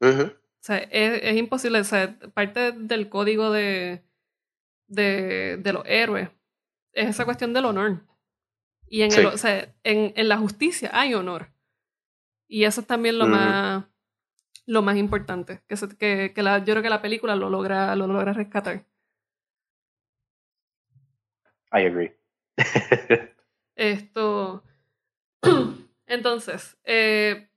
Ujú. 0.00 0.22
O 0.22 0.58
sea, 0.64 0.78
es, 0.78 1.22
es 1.22 1.36
imposible. 1.36 1.78
O 1.78 1.84
sea, 1.84 2.18
parte 2.34 2.72
del 2.72 3.08
código 3.08 3.52
de, 3.52 4.02
de, 4.88 5.56
de 5.58 5.72
los 5.72 5.84
héroes 5.86 6.30
es 6.92 7.10
esa 7.10 7.24
cuestión 7.24 7.52
del 7.52 7.66
honor. 7.66 8.00
Y 8.88 9.02
en, 9.02 9.12
el, 9.12 9.20
Sí. 9.20 9.24
o 9.26 9.38
sea, 9.38 9.72
en, 9.84 10.12
en 10.16 10.28
la 10.28 10.36
justicia 10.38 10.90
hay 10.92 11.14
honor. 11.14 11.52
Y 12.48 12.64
eso 12.64 12.80
es 12.80 12.88
también 12.88 13.18
lo 13.18 13.26
Ujú. 13.26 13.34
más 13.34 13.84
lo 14.66 14.82
más 14.82 14.96
importante. 14.96 15.62
Que, 15.68 15.76
se- 15.76 15.96
que, 15.96 16.32
que 16.34 16.42
la, 16.42 16.58
yo 16.58 16.72
creo 16.74 16.82
que 16.82 16.90
la 16.90 17.02
película 17.02 17.36
lo 17.36 17.50
logra, 17.50 17.94
lo 17.94 18.08
logra 18.08 18.32
rescatar. 18.32 18.84
I 21.72 21.86
agree. 21.86 22.16
Esto. 23.76 24.64
Entonces, 26.12 26.76
eh, 26.84 27.48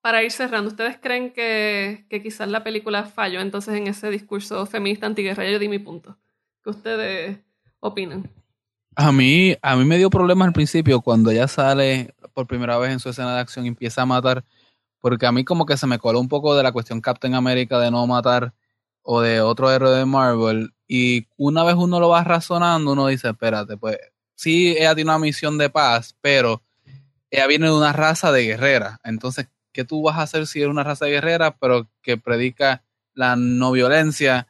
para 0.00 0.22
ir 0.22 0.30
cerrando, 0.30 0.70
¿ustedes 0.70 0.98
creen 1.02 1.32
que, 1.32 2.06
que 2.08 2.22
quizás 2.22 2.46
la 2.46 2.62
película 2.62 3.06
falló 3.06 3.40
entonces 3.40 3.74
en 3.74 3.88
ese 3.88 4.08
discurso 4.08 4.66
feminista 4.66 5.06
antiguerra? 5.06 5.42
Ya 5.42 5.50
Yo 5.50 5.58
di 5.58 5.68
mi 5.68 5.80
punto. 5.80 6.16
¿Qué 6.62 6.70
ustedes 6.70 7.38
opinan? 7.80 8.30
A 8.94 9.10
mí, 9.10 9.56
a 9.60 9.74
mí 9.74 9.84
me 9.84 9.98
dio 9.98 10.10
problemas 10.10 10.46
al 10.46 10.52
principio 10.52 11.00
cuando 11.00 11.32
ella 11.32 11.48
sale 11.48 12.14
por 12.34 12.46
primera 12.46 12.78
vez 12.78 12.92
en 12.92 13.00
su 13.00 13.08
escena 13.08 13.34
de 13.34 13.40
acción 13.40 13.64
y 13.64 13.68
empieza 13.68 14.02
a 14.02 14.06
matar, 14.06 14.44
porque 15.00 15.26
a 15.26 15.32
mí 15.32 15.44
como 15.44 15.66
que 15.66 15.76
se 15.76 15.88
me 15.88 15.98
coló 15.98 16.20
un 16.20 16.28
poco 16.28 16.54
de 16.54 16.62
la 16.62 16.70
cuestión 16.70 17.00
Captain 17.00 17.34
America 17.34 17.80
de 17.80 17.90
no 17.90 18.06
matar 18.06 18.54
o 19.02 19.20
de 19.20 19.40
otro 19.40 19.72
héroe 19.72 19.90
de 19.90 20.04
Marvel 20.04 20.72
y 20.86 21.26
una 21.36 21.64
vez 21.64 21.74
uno 21.74 21.98
lo 21.98 22.10
va 22.10 22.22
razonando, 22.22 22.92
uno 22.92 23.08
dice, 23.08 23.30
espérate, 23.30 23.76
pues 23.76 23.98
sí, 24.36 24.76
ella 24.78 24.94
tiene 24.94 25.10
una 25.10 25.18
misión 25.18 25.58
de 25.58 25.68
paz, 25.68 26.16
pero 26.20 26.62
ella 27.34 27.48
viene 27.48 27.66
de 27.66 27.72
una 27.72 27.92
raza 27.92 28.30
de 28.30 28.44
guerreras, 28.44 29.00
entonces, 29.02 29.48
¿qué 29.72 29.84
tú 29.84 30.02
vas 30.02 30.18
a 30.18 30.22
hacer 30.22 30.46
si 30.46 30.60
eres 30.60 30.70
una 30.70 30.84
raza 30.84 31.06
de 31.06 31.10
guerreras, 31.10 31.54
pero 31.60 31.88
que 32.00 32.16
predica 32.16 32.84
la 33.12 33.34
no 33.34 33.72
violencia? 33.72 34.46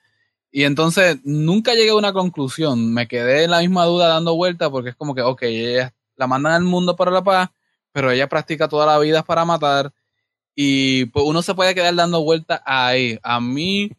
Y 0.51 0.65
entonces 0.65 1.19
nunca 1.25 1.73
llegué 1.75 1.91
a 1.91 1.97
una 1.97 2.13
conclusión. 2.13 2.93
Me 2.93 3.09
quedé 3.09 3.45
en 3.45 3.53
la 3.53 3.61
misma 3.61 3.87
duda 3.87 4.09
dando 4.09 4.37
vueltas 4.37 4.69
porque 4.69 4.91
es 4.91 4.97
como 4.97 5.15
que, 5.15 5.23
ok, 5.23 5.43
ella 5.45 5.95
la 6.17 6.27
mandan 6.27 6.53
al 6.53 6.65
mundo 6.65 6.95
para 6.95 7.11
la 7.11 7.25
paz, 7.25 7.49
pero 7.91 8.11
ella 8.11 8.29
practica 8.29 8.69
toda 8.69 8.85
la 8.85 8.99
vida 8.99 9.23
para 9.23 9.47
matar. 9.47 9.91
Y 10.55 11.07
pues 11.07 11.25
uno 11.27 11.41
se 11.41 11.55
puede 11.55 11.75
quedar 11.75 11.95
dando 11.95 12.23
vueltas 12.23 12.61
ahí. 12.67 13.19
A 13.23 13.41
mí 13.41 13.91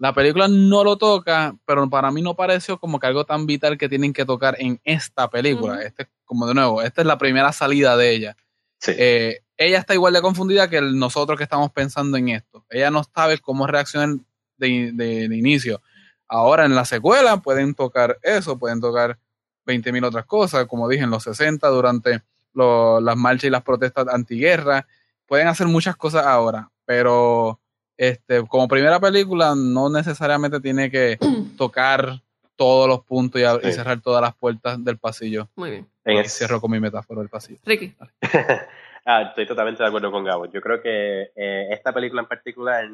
la 0.00 0.12
película 0.12 0.48
no 0.48 0.82
lo 0.82 0.98
toca, 0.98 1.56
pero 1.64 1.88
para 1.88 2.10
mí 2.10 2.22
no 2.22 2.34
pareció 2.34 2.76
como 2.76 2.98
que 2.98 3.06
algo 3.06 3.24
tan 3.24 3.46
vital 3.46 3.78
que 3.78 3.88
tienen 3.88 4.12
que 4.12 4.26
tocar 4.26 4.56
en 4.58 4.80
esta 4.82 5.30
película. 5.30 5.80
Este, 5.80 6.08
como 6.32 6.46
de 6.46 6.54
nuevo, 6.54 6.82
esta 6.82 7.00
es 7.02 7.06
la 7.06 7.18
primera 7.18 7.52
salida 7.52 7.96
de 7.96 8.10
ella. 8.14 8.36
Sí. 8.78 8.92
Eh, 8.96 9.40
ella 9.56 9.78
está 9.78 9.94
igual 9.94 10.12
de 10.14 10.22
confundida 10.22 10.68
que 10.68 10.78
el- 10.78 10.98
nosotros 10.98 11.36
que 11.38 11.44
estamos 11.44 11.70
pensando 11.70 12.16
en 12.16 12.30
esto. 12.30 12.64
Ella 12.70 12.90
no 12.90 13.04
sabe 13.04 13.38
cómo 13.38 13.66
reaccionar 13.66 14.16
de, 14.56 14.90
de- 14.92 15.28
de 15.28 15.36
inicio. 15.36 15.80
Ahora 16.28 16.64
en 16.64 16.74
la 16.74 16.84
secuela 16.84 17.36
pueden 17.36 17.74
tocar 17.74 18.18
eso, 18.22 18.58
pueden 18.58 18.80
tocar 18.80 19.18
20.000 19.66 20.04
otras 20.04 20.24
cosas, 20.26 20.66
como 20.66 20.88
dije, 20.88 21.04
en 21.04 21.10
los 21.10 21.22
60, 21.22 21.68
durante 21.68 22.22
lo- 22.54 23.00
las 23.00 23.16
marchas 23.16 23.44
y 23.44 23.50
las 23.50 23.62
protestas 23.62 24.08
antiguerra. 24.08 24.86
Pueden 25.26 25.46
hacer 25.48 25.66
muchas 25.68 25.94
cosas 25.96 26.26
ahora, 26.26 26.70
pero 26.84 27.60
este, 27.96 28.44
como 28.48 28.66
primera 28.66 28.98
película 28.98 29.54
no 29.54 29.88
necesariamente 29.90 30.58
tiene 30.60 30.90
que 30.90 31.18
tocar 31.56 32.22
todos 32.62 32.86
los 32.88 33.00
puntos 33.04 33.40
y, 33.40 33.44
a- 33.44 33.56
y 33.60 33.66
Sí. 33.66 33.72
cerrar 33.72 34.00
todas 34.00 34.22
las 34.22 34.34
puertas 34.36 34.82
del 34.84 34.98
pasillo. 34.98 35.48
Muy 35.56 35.70
bien. 35.70 35.88
En 36.04 36.18
Y 36.24 36.28
cierro 36.28 36.60
con 36.60 36.70
mi 36.70 36.78
metáfora 36.78 37.20
del 37.20 37.28
pasillo. 37.28 37.60
Ricky. 37.64 37.94
Ah, 39.04 39.22
estoy 39.22 39.48
totalmente 39.48 39.82
de 39.82 39.88
acuerdo 39.88 40.12
con 40.12 40.22
Gabo. 40.22 40.46
Yo 40.46 40.60
creo 40.60 40.80
que 40.80 41.32
eh, 41.34 41.66
esta 41.72 41.92
película 41.92 42.22
en 42.22 42.28
particular 42.28 42.88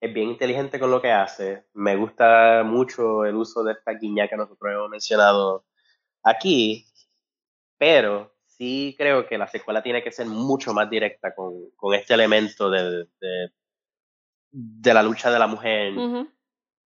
es 0.00 0.12
bien 0.12 0.30
inteligente 0.30 0.80
con 0.80 0.90
lo 0.90 1.00
que 1.00 1.12
hace. 1.12 1.66
Me 1.72 1.94
gusta 1.94 2.64
mucho 2.66 3.24
el 3.24 3.36
uso 3.36 3.62
de 3.62 3.74
esta 3.74 3.92
guiña 3.92 4.26
que 4.26 4.36
nosotros 4.36 4.72
hemos 4.72 4.90
mencionado 4.90 5.66
aquí, 6.24 6.84
pero 7.78 8.34
sí 8.44 8.96
creo 8.98 9.24
que 9.28 9.38
la 9.38 9.46
secuela 9.46 9.84
tiene 9.84 10.02
que 10.02 10.10
ser 10.10 10.26
mucho 10.26 10.74
más 10.74 10.90
directa 10.90 11.32
con, 11.32 11.52
con 11.76 11.94
este 11.94 12.14
elemento 12.14 12.68
de, 12.68 13.06
de, 13.20 13.50
de 14.50 14.94
la 14.94 15.02
lucha 15.04 15.30
de 15.30 15.38
la 15.38 15.46
mujer, 15.46 15.96
Ujú. 15.96 16.28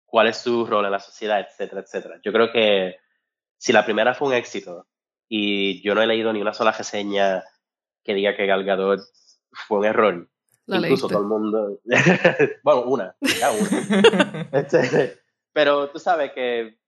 Cuál 0.09 0.27
es 0.27 0.37
su 0.37 0.65
rol 0.65 0.85
en 0.85 0.91
la 0.91 0.99
sociedad, 0.99 1.39
etcétera, 1.39 1.81
etcétera. 1.81 2.19
Yo 2.23 2.31
creo 2.31 2.51
que 2.51 2.97
si 3.57 3.73
la 3.73 3.85
primera 3.85 4.13
fue 4.13 4.29
un 4.29 4.33
éxito 4.33 4.87
y 5.27 5.81
yo 5.81 5.95
no 5.95 6.01
he 6.01 6.07
leído 6.07 6.33
ni 6.33 6.41
una 6.41 6.53
sola 6.53 6.71
reseña 6.71 7.43
que 8.03 8.13
diga 8.13 8.35
que 8.35 8.45
Gal 8.45 8.63
Gadot 8.63 9.01
fue 9.51 9.79
un 9.79 9.85
error, 9.85 10.29
La 10.65 10.77
incluso 10.77 11.07
leíste. 11.07 11.13
todo 11.13 11.21
el 11.21 11.27
mundo, 11.27 11.79
bueno, 12.63 12.81
una, 12.83 13.15
ya 13.21 13.51
una. 13.51 14.49
Este, 14.51 15.19
pero 15.53 15.89
tú 15.89 15.99
sabes 15.99 16.31
que, 16.33 16.79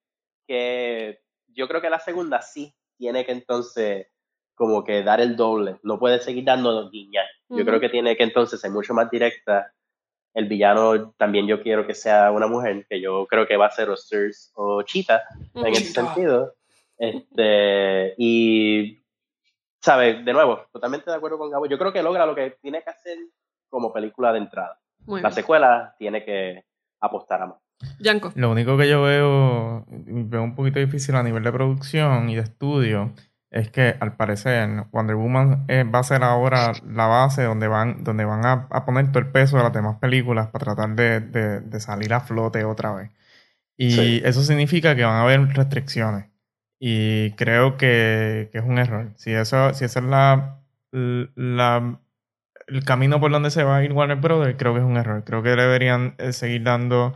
que 0.48 1.22
yo 1.48 1.68
creo 1.68 1.82
que 1.82 1.90
la 1.90 2.00
segunda 2.00 2.42
sí 2.42 2.74
tiene 2.98 3.26
que 3.26 3.32
entonces 3.32 4.08
como 4.56 4.84
que 4.84 5.02
dar 5.04 5.20
el 5.20 5.36
doble, 5.36 5.80
no 5.82 5.98
puede 5.98 6.20
seguir 6.20 6.44
dando 6.44 6.90
guiñas. 6.92 7.26
Yo 7.50 7.66
creo 7.66 7.80
que 7.80 7.90
tiene 7.90 8.16
que 8.16 8.24
entonces 8.24 8.62
ser 8.62 8.70
mucho 8.70 8.94
más 8.94 9.10
directa. 9.10 9.74
El 10.34 10.48
villano 10.48 11.12
también 11.12 11.46
yo 11.48 11.62
quiero 11.62 11.86
que 11.86 11.94
sea 11.94 12.32
una 12.32 12.48
mujer, 12.48 12.86
que 12.90 13.02
yo 13.02 13.26
creo 13.28 13.48
que 13.48 13.58
va 13.58 13.66
a 13.66 13.72
ser 13.72 13.90
o 13.90 13.96
o 14.56 14.82
Cheetah 14.84 15.22
en 15.56 15.68
ese 15.68 15.94
sentido. 15.94 16.54
Este, 16.98 18.14
y, 18.18 19.04
¿sabes? 19.82 20.24
De 20.24 20.34
nuevo, 20.34 20.66
totalmente 20.72 21.10
de 21.10 21.18
acuerdo 21.18 21.38
con 21.38 21.50
Gabo. 21.50 21.66
Yo 21.66 21.78
creo 21.78 21.92
que 21.92 22.04
logra 22.04 22.26
lo 22.26 22.36
que 22.36 22.58
tiene 22.62 22.84
que 22.84 22.92
hacer 22.92 23.18
como 23.70 23.92
película 23.92 24.32
de 24.32 24.40
entrada. 24.40 24.80
Muy 25.06 25.22
La 25.22 25.30
bien. 25.30 25.36
secuela 25.36 25.96
tiene 25.98 26.24
que 26.24 26.64
apostar 27.00 27.42
a 27.42 27.48
más. 27.48 27.58
Yanko. 28.00 28.32
Lo 28.36 28.52
único 28.52 28.78
que 28.78 28.88
yo 28.88 29.02
veo, 29.02 29.86
veo 29.88 30.44
un 30.44 30.56
poquito 30.56 30.80
difícil 30.80 31.16
a 31.16 31.24
nivel 31.24 31.44
de 31.44 31.52
producción 31.52 32.30
y 32.30 32.36
de 32.36 32.42
estudio, 32.42 33.12
es 33.52 33.70
que 33.70 33.96
al 34.00 34.16
parecer 34.16 34.86
Wonder 34.92 35.16
Woman 35.18 35.66
eh, 35.68 35.84
va 35.84 36.00
a 36.00 36.04
ser 36.04 36.24
ahora 36.24 36.72
la 36.88 37.06
base 37.08 37.44
donde 37.44 37.68
van, 37.68 38.04
donde 38.04 38.26
van 38.26 38.46
a, 38.46 38.68
a 38.72 38.86
poner 38.86 39.12
todo 39.12 39.20
el 39.20 39.28
peso 39.32 39.58
de 39.58 39.64
las 39.64 39.74
demás 39.74 39.98
películas 40.00 40.48
para 40.48 40.66
tratar 40.74 40.96
de, 40.96 41.20
de- 41.20 41.60
de 41.62 41.80
salir 41.82 42.14
a 42.14 42.22
flote 42.22 42.64
otra 42.64 42.94
vez. 42.94 43.12
Y 43.78 43.92
Sí. 43.92 44.22
eso 44.26 44.42
significa 44.44 44.96
que 44.96 45.04
van 45.04 45.16
a 45.16 45.22
haber 45.24 45.42
restricciones. 45.54 46.26
Y 46.80 47.32
creo 47.34 47.78
que, 47.78 48.50
que 48.52 48.58
es 48.60 48.64
un 48.64 48.78
error. 48.80 49.12
Si 49.18 49.32
eso, 49.34 49.74
si 49.74 49.86
ese 49.86 50.00
es 50.00 50.06
la, 50.06 50.60
la, 50.92 52.00
el 52.68 52.84
camino 52.86 53.20
por 53.20 53.32
donde 53.32 53.52
se 53.52 53.64
va 53.64 53.78
a 53.78 53.84
ir 53.84 53.92
Warner 53.94 54.18
Brothers, 54.18 54.56
creo 54.58 54.74
que 54.74 54.80
es 54.80 54.86
un 54.86 54.98
error. 54.98 55.24
Creo 55.26 55.44
que 55.44 55.50
deberían 55.50 56.16
eh, 56.20 56.32
seguir 56.34 56.64
dando 56.64 57.14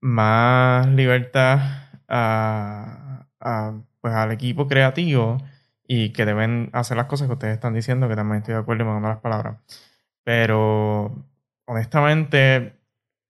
más 0.00 0.86
libertad 0.88 1.60
a, 2.08 3.26
a, 3.40 3.72
pues, 4.00 4.14
al 4.14 4.32
equipo 4.32 4.66
creativo 4.66 5.38
y 5.86 6.12
que 6.12 6.24
deben 6.24 6.70
hacer 6.72 6.96
las 6.96 7.06
cosas 7.06 7.26
que 7.28 7.34
ustedes 7.34 7.54
están 7.54 7.74
diciendo, 7.74 8.08
que 8.08 8.16
también 8.16 8.38
estoy 8.38 8.54
de 8.54 8.60
acuerdo 8.60 8.84
y 8.84 8.86
me 8.86 9.00
las 9.00 9.20
palabras. 9.20 9.58
Pero 10.24 11.24
honestamente, 11.66 12.56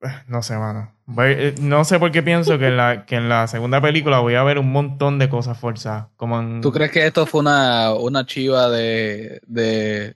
eh, 0.02 0.08
no 0.28 0.42
sé, 0.42 0.56
mano. 0.56 0.92
Eh, 1.18 1.54
no 1.60 1.84
sé 1.84 1.98
por 1.98 2.10
qué 2.10 2.22
pienso 2.22 2.58
que 2.58 2.68
en, 2.68 2.76
la, 2.76 3.04
que 3.06 3.16
en 3.16 3.28
la 3.28 3.46
segunda 3.46 3.80
película 3.80 4.20
voy 4.20 4.34
a 4.34 4.42
ver 4.42 4.58
un 4.58 4.70
montón 4.72 5.18
de 5.18 5.28
cosas 5.28 5.58
forzadas. 5.58 6.06
Como. 6.16 6.60
¿Tú 6.60 6.72
crees 6.72 6.90
que 6.90 7.06
esto 7.06 7.26
fue 7.26 7.40
una, 7.40 7.94
una 7.94 8.24
chiva 8.26 8.70
de, 8.70 9.40
de 9.46 10.14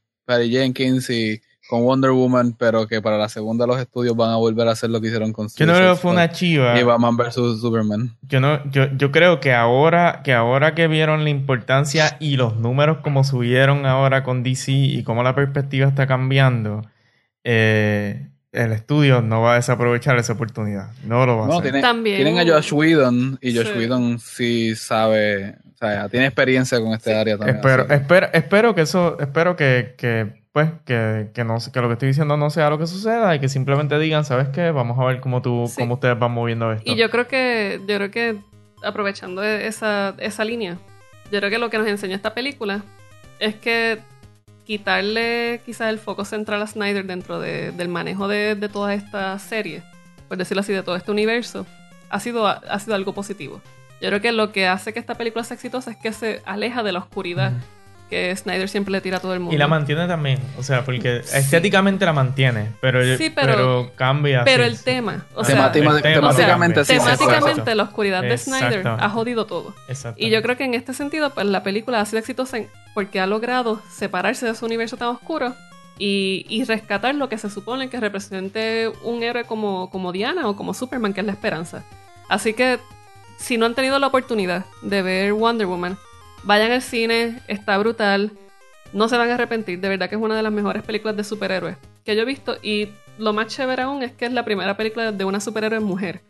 Jenkins 0.48 1.10
y 1.10 1.40
con 1.68 1.82
Wonder 1.82 2.12
Woman, 2.12 2.54
pero 2.58 2.86
que 2.86 3.02
para 3.02 3.18
la 3.18 3.28
segunda 3.28 3.66
los 3.66 3.80
estudios 3.80 4.14
van 4.16 4.30
a 4.30 4.36
volver 4.36 4.68
a 4.68 4.72
hacer 4.72 4.90
lo 4.90 5.00
que 5.00 5.08
hicieron 5.08 5.32
con 5.32 5.48
Yo 5.56 5.66
no 5.66 5.74
creo 5.74 5.94
que 5.94 6.00
fue 6.00 6.12
una 6.12 6.30
chiva. 6.30 6.78
y 6.78 6.82
Batman 6.84 7.16
vs 7.16 7.34
Superman? 7.60 8.16
Yo 8.22 8.38
no, 8.40 8.60
yo, 8.70 8.86
yo 8.96 9.10
creo 9.10 9.40
que 9.40 9.52
ahora, 9.52 10.20
que 10.24 10.32
ahora 10.32 10.74
que 10.74 10.86
vieron 10.86 11.24
la 11.24 11.30
importancia 11.30 12.16
y 12.20 12.36
los 12.36 12.56
números 12.56 12.98
como 13.02 13.24
subieron 13.24 13.84
ahora 13.86 14.22
con 14.22 14.42
DC 14.44 14.70
y 14.72 15.02
cómo 15.02 15.22
la 15.24 15.34
perspectiva 15.34 15.88
está 15.88 16.06
cambiando, 16.06 16.82
eh, 17.44 18.28
el 18.52 18.72
estudio 18.72 19.20
no 19.20 19.42
va 19.42 19.52
a 19.52 19.56
desaprovechar 19.56 20.16
esa 20.18 20.32
oportunidad. 20.32 20.90
No 21.04 21.26
lo 21.26 21.36
va 21.36 21.44
a 21.46 21.48
hacer. 21.48 21.62
tiene- 21.62 21.80
También- 21.82 22.16
tienen 22.16 22.38
a 22.38 22.52
Josh 22.54 22.72
Whedon 22.72 23.38
y 23.42 23.54
Josh 23.54 23.66
Sí. 23.72 23.78
Whedon 23.78 24.18
sí 24.18 24.74
sabe, 24.76 25.56
o 25.74 25.76
sea, 25.78 26.08
tiene 26.08 26.26
experiencia 26.26 26.80
con 26.80 26.92
este 26.92 27.14
área 27.14 27.36
también. 27.36 27.56
Espero, 27.56 27.86
espero, 27.90 28.28
espero 28.32 28.74
que 28.74 28.80
eso, 28.82 29.18
espero 29.20 29.56
que, 29.56 29.94
que 29.98 30.45
pues, 30.56 30.70
que, 30.86 31.28
que 31.34 31.44
no 31.44 31.58
que 31.70 31.80
lo 31.82 31.88
que 31.88 31.92
estoy 31.92 32.08
diciendo 32.08 32.38
no 32.38 32.48
sea 32.48 32.70
lo 32.70 32.78
que 32.78 32.86
suceda 32.86 33.34
y 33.34 33.40
que 33.40 33.48
simplemente 33.50 33.98
digan, 33.98 34.24
¿sabes 34.24 34.48
qué? 34.48 34.70
Vamos 34.70 34.98
a 34.98 35.04
ver 35.04 35.20
cómo 35.20 35.42
tú, 35.42 35.66
Sí. 35.68 35.82
cómo 35.82 35.94
ustedes 35.94 36.18
van 36.18 36.32
moviendo 36.32 36.72
esto. 36.72 36.90
Y 36.90 36.96
yo 36.96 37.10
creo 37.10 37.28
que, 37.28 37.78
yo 37.86 37.96
creo 37.96 38.10
que 38.10 38.36
aprovechando 38.82 39.44
esa, 39.44 40.14
esa 40.16 40.44
línea, 40.46 40.78
yo 41.30 41.40
creo 41.40 41.50
que 41.50 41.58
lo 41.58 41.68
que 41.68 41.76
nos 41.76 41.86
enseña 41.88 42.16
esta 42.16 42.32
película 42.32 42.80
es 43.38 43.54
que 43.54 43.98
quitarle 44.64 45.60
quizás 45.66 45.90
el 45.90 45.98
foco 45.98 46.24
central 46.24 46.62
a 46.62 46.66
Snyder 46.66 47.04
dentro 47.06 47.38
de- 47.38 47.70
del 47.72 47.88
manejo 47.90 48.26
de, 48.26 48.54
de 48.54 48.68
toda 48.70 48.94
esta 48.94 49.38
serie, 49.38 49.82
por 50.28 50.38
decirlo 50.38 50.62
así, 50.62 50.72
de 50.72 50.82
todo 50.82 50.96
este 50.96 51.10
universo, 51.10 51.66
ha 52.08 52.18
sido, 52.18 52.46
ha 52.46 52.78
sido 52.78 52.94
algo 52.94 53.12
positivo. 53.12 53.60
Yo 54.00 54.08
creo 54.08 54.22
que 54.22 54.32
lo 54.32 54.52
que 54.52 54.66
hace 54.68 54.94
que 54.94 55.00
esta 55.00 55.16
película 55.16 55.44
sea 55.44 55.54
exitosa 55.56 55.90
es 55.90 55.98
que 55.98 56.12
se 56.12 56.40
aleja 56.46 56.82
de 56.82 56.92
la 56.92 57.00
oscuridad 57.00 57.52
que 58.08 58.34
Snyder 58.36 58.68
siempre 58.68 58.92
le 58.92 59.00
tira 59.00 59.16
a 59.18 59.20
todo 59.20 59.34
el 59.34 59.40
mundo. 59.40 59.54
Y 59.54 59.58
la 59.58 59.66
mantiene 59.68 60.06
también, 60.06 60.38
o 60.58 60.62
sea, 60.62 60.84
porque 60.84 61.18
estéticamente 61.32 62.04
la 62.04 62.12
mantiene, 62.12 62.72
pero, 62.80 63.02
Sí, 63.16 63.30
pero- 63.30 63.90
cambia. 63.96 64.44
Pero 64.44 64.62
sí, 64.64 64.68
el 64.70 64.76
sí. 64.76 64.84
tema, 64.84 65.26
o 65.34 65.44
sea, 65.44 65.56
Temátima- 65.72 65.96
el 65.96 66.02
tema 66.02 66.14
temáticamente 66.30 66.84
temáticamente 66.84 67.74
la 67.74 67.82
oscuridad 67.82 68.22
de 68.22 68.38
Snyder 68.38 68.86
ha 68.86 69.08
jodido 69.10 69.46
todo. 69.46 69.74
Exacto. 69.88 70.22
Y 70.22 70.30
yo 70.30 70.42
creo 70.42 70.56
que 70.56 70.64
en 70.64 70.74
este 70.74 70.94
sentido, 70.94 71.30
pues 71.30 71.46
la 71.46 71.62
película 71.62 72.00
ha 72.00 72.04
sido 72.06 72.18
exitosa 72.20 72.58
porque 72.94 73.20
ha 73.20 73.26
logrado 73.26 73.82
separarse 73.90 74.46
de 74.46 74.54
su 74.54 74.64
universo 74.66 74.96
tan 74.96 75.08
oscuro 75.08 75.54
y, 75.98 76.46
y 76.48 76.64
rescatar 76.64 77.14
lo 77.14 77.28
que 77.28 77.38
se 77.38 77.50
supone 77.50 77.88
que 77.90 77.98
represente 78.00 78.90
un 79.02 79.22
héroe 79.22 79.44
como, 79.44 79.90
como 79.90 80.12
Diana 80.12 80.48
o 80.48 80.56
como 80.56 80.74
Superman, 80.74 81.12
que 81.12 81.20
es 81.20 81.26
la 81.26 81.32
esperanza. 81.32 81.84
Así 82.28 82.52
que, 82.54 82.78
si 83.38 83.56
no 83.58 83.66
han 83.66 83.74
tenido 83.74 83.98
la 83.98 84.06
oportunidad 84.06 84.64
de 84.82 85.02
ver 85.02 85.32
Wonder 85.32 85.66
Woman, 85.66 85.98
vayan 86.44 86.72
al 86.72 86.82
cine, 86.82 87.40
está 87.48 87.76
brutal, 87.78 88.32
no 88.92 89.08
se 89.08 89.16
van 89.16 89.30
a 89.30 89.34
arrepentir, 89.34 89.80
de 89.80 89.88
verdad 89.88 90.08
que 90.08 90.14
es 90.16 90.20
una 90.20 90.36
de 90.36 90.42
las 90.42 90.52
mejores 90.52 90.82
películas 90.82 91.16
de 91.16 91.24
superhéroes 91.24 91.76
que 92.04 92.14
yo 92.14 92.22
he 92.22 92.24
visto 92.24 92.56
y 92.62 92.88
lo 93.18 93.32
más 93.32 93.48
chévere 93.48 93.82
aún 93.82 94.02
es 94.02 94.12
que 94.12 94.26
es 94.26 94.32
la 94.32 94.44
primera 94.44 94.76
película 94.76 95.10
de 95.10 95.24
una 95.24 95.40
superhéroe 95.40 95.80
mujer, 95.80 96.20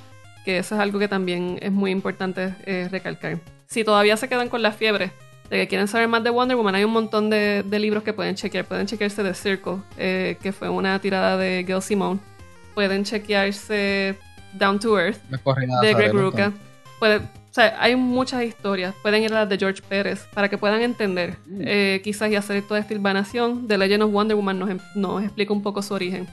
que 0.44 0.58
eso 0.58 0.74
es 0.74 0.80
algo 0.80 0.98
que 0.98 1.08
también 1.08 1.58
es 1.60 1.70
muy 1.72 1.90
importante 1.90 2.54
eh, 2.64 2.88
recalcar. 2.90 3.38
Si 3.66 3.84
todavía 3.84 4.16
se 4.16 4.28
quedan 4.28 4.48
con 4.48 4.62
la 4.62 4.72
fiebre 4.72 5.10
de 5.50 5.58
que 5.58 5.68
quieren 5.68 5.86
saber 5.88 6.08
más 6.08 6.24
de 6.24 6.30
Wonder 6.30 6.56
Woman, 6.56 6.74
hay 6.76 6.84
un 6.84 6.92
montón 6.92 7.28
de, 7.28 7.62
de 7.64 7.78
libros 7.78 8.02
que 8.04 8.12
pueden 8.12 8.36
chequear. 8.36 8.64
Pueden 8.64 8.86
chequearse 8.86 9.22
The 9.22 9.34
Circle, 9.34 9.78
eh, 9.98 10.36
que 10.42 10.52
fue 10.52 10.68
una 10.68 10.98
tirada 11.00 11.36
de 11.36 11.64
Gail 11.66 11.82
Simone. 11.82 12.20
Pueden 12.74 13.04
chequearse 13.04 14.16
Down 14.54 14.78
to 14.78 14.98
Earth, 14.98 15.20
de 15.82 15.94
Greg. 15.94 16.12
Rucka. 16.12 16.52
Puede- 16.98 17.16
o 17.18 17.45
sea, 17.56 17.76
hay 17.80 17.96
muchas 17.96 18.42
historias. 18.44 18.94
Pueden 19.02 19.22
ir 19.22 19.32
a 19.32 19.40
las 19.40 19.48
de 19.48 19.58
George 19.58 19.82
Pérez 19.88 20.26
para 20.34 20.48
que 20.48 20.58
puedan 20.58 20.80
entender, 20.82 21.36
eh, 21.60 22.00
quizás, 22.04 22.30
y 22.30 22.36
hacer 22.36 22.62
toda 22.62 22.80
esta 22.80 22.92
hilvanación. 22.94 23.66
The 23.66 23.78
Legend 23.78 24.02
of 24.04 24.12
Wonder 24.12 24.36
Woman 24.36 24.58
nos, 24.58 24.70
em- 24.70 24.78
nos 24.94 25.22
explica 25.22 25.52
un 25.52 25.62
poco 25.62 25.82
su 25.82 25.94
origen. 25.94 26.26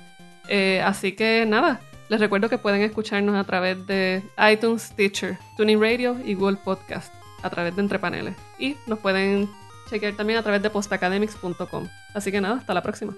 Eh, 0.50 0.82
así 0.86 1.14
que 1.14 1.46
nada, 1.48 1.80
les 2.10 2.20
recuerdo 2.20 2.50
que 2.50 2.58
pueden 2.58 2.82
escucharnos 2.82 3.36
a 3.36 3.44
través 3.46 3.88
de 3.88 4.22
iTunes, 4.52 4.82
Stitcher, 4.84 5.38
Tuning 5.58 5.82
Radio 5.82 6.18
y 6.26 6.34
Google 6.34 6.58
Podcast 6.64 7.14
a 7.42 7.50
través 7.50 7.76
de 7.76 7.82
Entre 7.82 8.00
Paneles. 8.00 8.36
Y 8.60 8.76
nos 8.88 9.00
pueden 9.00 9.50
chequear 9.90 10.14
también 10.14 10.40
a 10.40 10.44
través 10.44 10.62
de 10.62 10.70
postacademics.com. 10.70 11.88
Así 12.14 12.32
que 12.32 12.42
nada, 12.42 12.58
hasta 12.58 12.74
la 12.74 12.82
próxima. 12.84 13.14